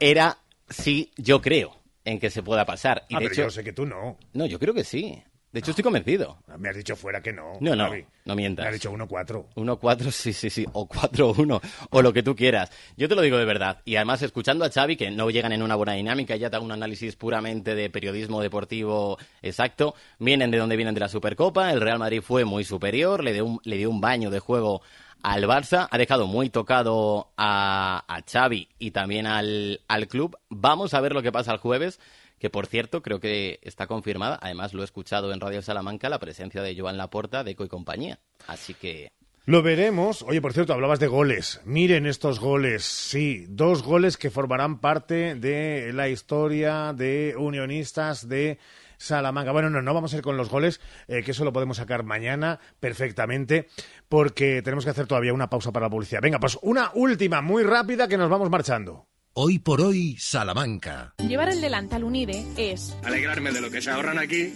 era 0.00 0.38
si 0.70 1.12
yo 1.16 1.42
creo 1.42 1.76
en 2.04 2.18
que 2.20 2.30
se 2.30 2.42
pueda 2.42 2.64
pasar. 2.64 3.04
Y 3.08 3.14
Ah, 3.16 3.18
de 3.18 3.24
pero 3.26 3.32
hecho, 3.34 3.42
yo 3.42 3.50
sé 3.50 3.62
que 3.64 3.72
tú 3.74 3.84
no. 3.84 4.16
No, 4.32 4.46
yo 4.46 4.58
creo 4.58 4.72
que 4.72 4.84
sí. 4.84 5.22
De 5.58 5.60
hecho, 5.60 5.72
estoy 5.72 5.82
convencido. 5.82 6.38
Me 6.56 6.68
has 6.68 6.76
dicho 6.76 6.94
fuera 6.94 7.20
que 7.20 7.32
no. 7.32 7.54
No, 7.58 7.74
no, 7.74 7.86
Javi. 7.88 8.04
no 8.26 8.36
mientas. 8.36 8.62
Me 8.62 8.68
has 8.68 8.74
dicho 8.74 8.92
1-4. 8.92 9.46
1-4, 9.56 10.10
sí, 10.12 10.32
sí, 10.32 10.50
sí. 10.50 10.64
O 10.72 10.88
4-1. 10.88 11.60
O 11.90 12.00
lo 12.00 12.12
que 12.12 12.22
tú 12.22 12.36
quieras. 12.36 12.70
Yo 12.96 13.08
te 13.08 13.16
lo 13.16 13.22
digo 13.22 13.38
de 13.38 13.44
verdad. 13.44 13.80
Y 13.84 13.96
además, 13.96 14.22
escuchando 14.22 14.64
a 14.64 14.70
Xavi, 14.70 14.94
que 14.96 15.10
no 15.10 15.30
llegan 15.30 15.50
en 15.50 15.64
una 15.64 15.74
buena 15.74 15.94
dinámica, 15.94 16.36
ya 16.36 16.48
te 16.48 16.54
hago 16.54 16.64
un 16.64 16.70
análisis 16.70 17.16
puramente 17.16 17.74
de 17.74 17.90
periodismo 17.90 18.40
deportivo 18.40 19.18
exacto. 19.42 19.96
Vienen 20.20 20.52
de 20.52 20.58
donde 20.58 20.76
vienen 20.76 20.94
de 20.94 21.00
la 21.00 21.08
Supercopa. 21.08 21.72
El 21.72 21.80
Real 21.80 21.98
Madrid 21.98 22.22
fue 22.22 22.44
muy 22.44 22.62
superior. 22.62 23.24
Le 23.24 23.32
dio 23.32 23.44
un, 23.44 23.60
le 23.64 23.78
dio 23.78 23.90
un 23.90 24.00
baño 24.00 24.30
de 24.30 24.38
juego 24.38 24.80
al 25.24 25.42
Barça. 25.48 25.88
Ha 25.90 25.98
dejado 25.98 26.28
muy 26.28 26.50
tocado 26.50 27.32
a, 27.36 28.04
a 28.06 28.22
Xavi 28.22 28.68
y 28.78 28.92
también 28.92 29.26
al, 29.26 29.80
al 29.88 30.06
club. 30.06 30.38
Vamos 30.50 30.94
a 30.94 31.00
ver 31.00 31.14
lo 31.14 31.22
que 31.22 31.32
pasa 31.32 31.50
el 31.50 31.58
jueves. 31.58 31.98
Que 32.38 32.50
por 32.50 32.66
cierto, 32.66 33.02
creo 33.02 33.20
que 33.20 33.58
está 33.62 33.86
confirmada. 33.86 34.38
Además, 34.40 34.74
lo 34.74 34.82
he 34.82 34.84
escuchado 34.84 35.32
en 35.32 35.40
Radio 35.40 35.62
Salamanca, 35.62 36.08
la 36.08 36.18
presencia 36.18 36.62
de 36.62 36.78
Joan 36.78 36.96
Laporta, 36.96 37.44
de 37.44 37.52
Eco 37.52 37.64
y 37.64 37.68
compañía. 37.68 38.20
Así 38.46 38.74
que 38.74 39.10
Lo 39.44 39.62
veremos. 39.62 40.22
Oye, 40.22 40.40
por 40.42 40.52
cierto, 40.52 40.72
hablabas 40.74 41.00
de 41.00 41.06
goles. 41.06 41.60
Miren 41.64 42.06
estos 42.06 42.38
goles. 42.38 42.84
Sí, 42.84 43.46
dos 43.48 43.82
goles 43.82 44.16
que 44.16 44.30
formarán 44.30 44.78
parte 44.78 45.34
de 45.34 45.92
la 45.94 46.08
historia 46.08 46.92
de 46.92 47.34
unionistas 47.36 48.28
de 48.28 48.58
Salamanca. 48.98 49.52
Bueno, 49.52 49.70
no, 49.70 49.80
no 49.80 49.94
vamos 49.94 50.12
a 50.12 50.16
ir 50.16 50.22
con 50.22 50.36
los 50.36 50.50
goles, 50.50 50.80
eh, 51.06 51.22
que 51.22 51.30
eso 51.30 51.44
lo 51.44 51.52
podemos 51.52 51.78
sacar 51.78 52.02
mañana 52.04 52.60
perfectamente, 52.78 53.68
porque 54.08 54.60
tenemos 54.62 54.84
que 54.84 54.90
hacer 54.90 55.06
todavía 55.06 55.32
una 55.32 55.48
pausa 55.48 55.72
para 55.72 55.86
la 55.86 55.90
publicidad. 55.90 56.20
Venga, 56.20 56.40
pues 56.40 56.58
una 56.62 56.90
última, 56.94 57.40
muy 57.40 57.62
rápida, 57.62 58.06
que 58.08 58.18
nos 58.18 58.28
vamos 58.28 58.50
marchando. 58.50 59.07
Hoy 59.40 59.60
por 59.60 59.80
hoy, 59.80 60.16
Salamanca. 60.18 61.14
Llevar 61.18 61.48
el 61.50 61.60
delantal 61.60 62.02
Unide 62.02 62.44
es 62.56 62.96
Alegrarme 63.04 63.52
de 63.52 63.60
lo 63.60 63.70
que 63.70 63.80
se 63.80 63.88
ahorran 63.88 64.18
aquí 64.18 64.52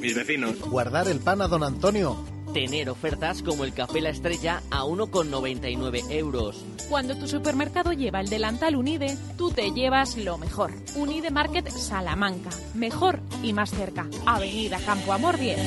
mis 0.00 0.12
vecinos. 0.16 0.58
Guardar 0.58 1.06
el 1.06 1.20
pan 1.20 1.40
a 1.40 1.46
don 1.46 1.62
Antonio. 1.62 2.16
Tener 2.52 2.90
ofertas 2.90 3.44
como 3.44 3.62
el 3.62 3.72
café 3.72 4.00
La 4.00 4.10
Estrella 4.10 4.60
a 4.72 4.82
1,99 4.82 6.10
euros. 6.10 6.64
cuando 6.90 7.16
tu 7.16 7.28
supermercado 7.28 7.92
lleva 7.92 8.18
el 8.18 8.28
delantal 8.28 8.74
Unide, 8.74 9.16
tú 9.38 9.52
te 9.52 9.70
llevas 9.70 10.16
lo 10.16 10.36
mejor. 10.36 10.72
Unide 10.96 11.30
Market 11.30 11.68
Salamanca, 11.68 12.50
mejor 12.74 13.20
y 13.40 13.52
más 13.52 13.70
cerca. 13.70 14.08
Avenida 14.26 14.80
Campo 14.84 15.12
Amor 15.12 15.38
10. 15.38 15.60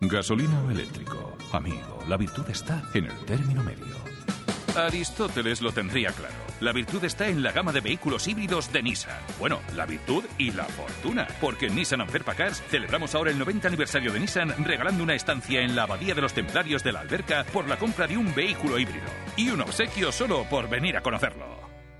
Gasolina 0.00 0.62
o 0.66 0.70
eléctrico. 0.70 1.36
Amigo, 1.52 2.02
la 2.08 2.16
virtud 2.16 2.48
está 2.48 2.82
en 2.94 3.04
el 3.04 3.24
término 3.26 3.62
medio. 3.62 4.13
Aristóteles 4.76 5.60
lo 5.60 5.72
tendría 5.72 6.10
claro. 6.10 6.34
La 6.60 6.72
virtud 6.72 7.04
está 7.04 7.28
en 7.28 7.42
la 7.42 7.52
gama 7.52 7.72
de 7.72 7.80
vehículos 7.80 8.26
híbridos 8.26 8.72
de 8.72 8.82
Nissan. 8.82 9.18
Bueno, 9.38 9.60
la 9.76 9.86
virtud 9.86 10.24
y 10.38 10.50
la 10.50 10.64
fortuna. 10.64 11.26
Porque 11.40 11.66
en 11.66 11.76
Nissan 11.76 12.00
Anferpa 12.00 12.34
Cars 12.34 12.62
celebramos 12.70 13.14
ahora 13.14 13.30
el 13.30 13.38
90 13.38 13.68
aniversario 13.68 14.12
de 14.12 14.20
Nissan 14.20 14.64
regalando 14.64 15.02
una 15.02 15.14
estancia 15.14 15.60
en 15.60 15.76
la 15.76 15.84
Abadía 15.84 16.14
de 16.14 16.22
los 16.22 16.34
Templarios 16.34 16.82
de 16.82 16.92
la 16.92 17.00
Alberca 17.00 17.44
por 17.52 17.68
la 17.68 17.78
compra 17.78 18.06
de 18.06 18.16
un 18.16 18.34
vehículo 18.34 18.78
híbrido. 18.78 19.06
Y 19.36 19.48
un 19.50 19.60
obsequio 19.60 20.10
solo 20.10 20.44
por 20.50 20.68
venir 20.68 20.96
a 20.96 21.02
conocerlo. 21.02 21.46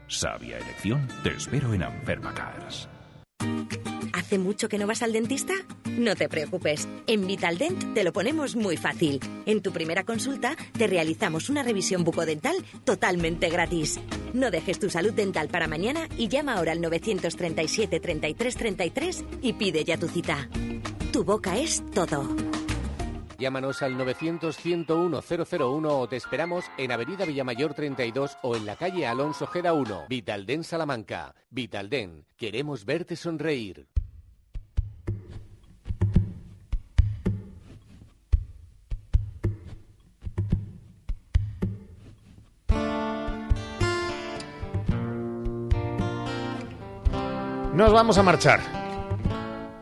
Sabia 0.06 0.59
elección, 0.59 1.09
te 1.22 1.30
espero 1.30 1.72
en 1.74 1.82
Anferpa 1.82 2.34
Cars. 2.34 2.88
¿Hace 4.15 4.39
mucho 4.39 4.69
que 4.69 4.78
no 4.78 4.86
vas 4.86 5.02
al 5.02 5.12
dentista? 5.12 5.52
No 5.98 6.16
te 6.16 6.28
preocupes. 6.28 6.89
En 7.06 7.27
Vitaldent 7.27 7.94
te 7.94 8.05
lo 8.05 8.12
ponemos 8.12 8.56
muy 8.56 8.77
fácil. 8.77 9.20
En 9.44 9.61
tu 9.61 9.73
primera 9.73 10.05
consulta 10.05 10.56
te 10.73 10.86
realizamos 10.86 11.51
una 11.51 11.62
revisión 11.62 12.05
bucodental 12.05 12.56
totalmente 12.85 13.51
gratis. 13.51 14.01
No 14.32 14.51
dejes 14.51 14.78
tu 14.78 14.89
salud 14.89 15.12
dental 15.12 15.48
para 15.48 15.69
mañana 15.69 16.09
y 16.16 16.28
llama 16.28 16.55
ahora 16.55 16.73
al 16.73 16.81
937 16.81 18.01
33 18.01 18.56
33 18.56 19.24
y 19.43 19.52
pide 19.52 19.85
ya 19.85 19.98
tu 19.98 20.09
cita. 20.09 20.48
Tu 21.12 21.23
boca 21.23 21.59
es 21.59 21.82
todo. 21.93 22.28
Llámanos 23.39 23.82
al 23.82 23.98
900-101-001 23.98 25.89
o 25.90 26.09
te 26.09 26.16
esperamos 26.16 26.66
en 26.78 26.93
Avenida 26.93 27.24
Villamayor 27.24 27.74
32 27.74 28.39
o 28.43 28.55
en 28.56 28.65
la 28.65 28.77
calle 28.77 29.06
Alonso 29.06 29.47
Gera 29.47 29.73
1. 29.73 30.06
Vitalden 30.09 30.62
Salamanca. 30.62 31.35
Vitalden. 31.51 32.27
Queremos 32.36 32.85
verte 32.85 33.16
sonreír. 33.16 33.89
Nos 47.74 47.93
vamos 47.93 48.19
a 48.19 48.23
marchar 48.23 48.61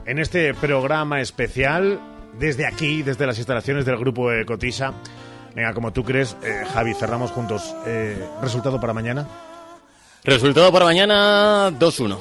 en 0.07 0.19
este 0.19 0.55
programa 0.55 1.21
especial 1.21 2.12
desde 2.39 2.67
aquí, 2.67 3.03
desde 3.03 3.27
las 3.27 3.39
instalaciones 3.39 3.85
del 3.85 3.97
grupo 3.97 4.31
de 4.31 4.45
Cotisa. 4.45 4.95
Venga, 5.55 5.75
como 5.75 5.93
tú 5.93 6.03
crees, 6.05 6.37
eh, 6.43 6.65
Javi, 6.73 6.95
cerramos 6.95 7.31
juntos. 7.31 7.75
Eh, 7.87 8.17
¿Resultado 8.41 8.81
para 8.81 8.93
mañana? 8.93 9.29
Resultado 10.25 10.73
para 10.73 10.85
mañana 10.87 11.71
2-1. 11.79 12.19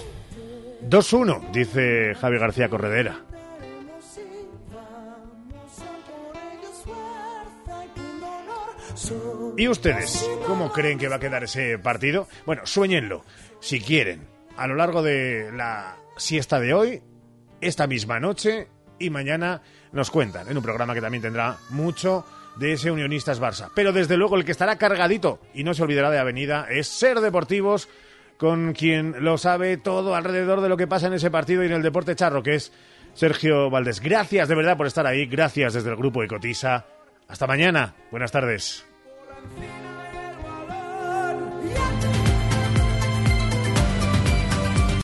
2-1, 0.89 1.51
dice 1.51 2.15
Javi 2.15 2.39
García 2.39 2.69
Corredera. 2.69 3.21
¿Y 9.57 9.67
ustedes 9.67 10.29
cómo 10.47 10.71
creen 10.71 10.97
que 10.97 11.07
va 11.07 11.17
a 11.17 11.19
quedar 11.19 11.43
ese 11.43 11.77
partido? 11.77 12.27
Bueno, 12.45 12.63
sueñenlo, 12.65 13.23
si 13.59 13.79
quieren, 13.79 14.27
a 14.57 14.67
lo 14.67 14.75
largo 14.75 15.01
de 15.01 15.51
la 15.53 15.97
siesta 16.17 16.59
de 16.59 16.73
hoy, 16.73 17.01
esta 17.61 17.87
misma 17.87 18.19
noche 18.19 18.67
y 18.99 19.09
mañana 19.09 19.61
nos 19.91 20.11
cuentan 20.11 20.49
en 20.49 20.57
un 20.57 20.63
programa 20.63 20.93
que 20.93 21.01
también 21.01 21.21
tendrá 21.21 21.57
mucho 21.69 22.25
de 22.55 22.73
ese 22.73 22.91
Unionistas 22.91 23.41
Barça. 23.41 23.69
Pero 23.73 23.93
desde 23.93 24.17
luego 24.17 24.35
el 24.35 24.45
que 24.45 24.51
estará 24.51 24.77
cargadito 24.77 25.39
y 25.53 25.63
no 25.63 25.73
se 25.73 25.83
olvidará 25.83 26.09
de 26.09 26.19
Avenida 26.19 26.67
es 26.69 26.87
Ser 26.87 27.19
Deportivos, 27.19 27.89
con 28.37 28.73
quien 28.73 29.23
lo 29.23 29.37
sabe 29.37 29.77
todo 29.77 30.15
alrededor 30.15 30.61
de 30.61 30.69
lo 30.69 30.77
que 30.77 30.87
pasa 30.87 31.07
en 31.07 31.13
ese 31.13 31.31
partido 31.31 31.63
y 31.63 31.67
en 31.67 31.73
el 31.73 31.83
deporte 31.83 32.15
charro, 32.15 32.43
que 32.43 32.55
es 32.55 32.71
Sergio 33.13 33.69
Valdés. 33.69 33.99
Gracias 33.99 34.47
de 34.47 34.55
verdad 34.55 34.77
por 34.77 34.87
estar 34.87 35.05
ahí, 35.05 35.25
gracias 35.27 35.73
desde 35.73 35.89
el 35.89 35.95
grupo 35.95 36.21
de 36.21 36.27
Cotisa. 36.27 36.85
Hasta 37.27 37.47
mañana, 37.47 37.93
buenas 38.09 38.31
tardes. 38.31 38.85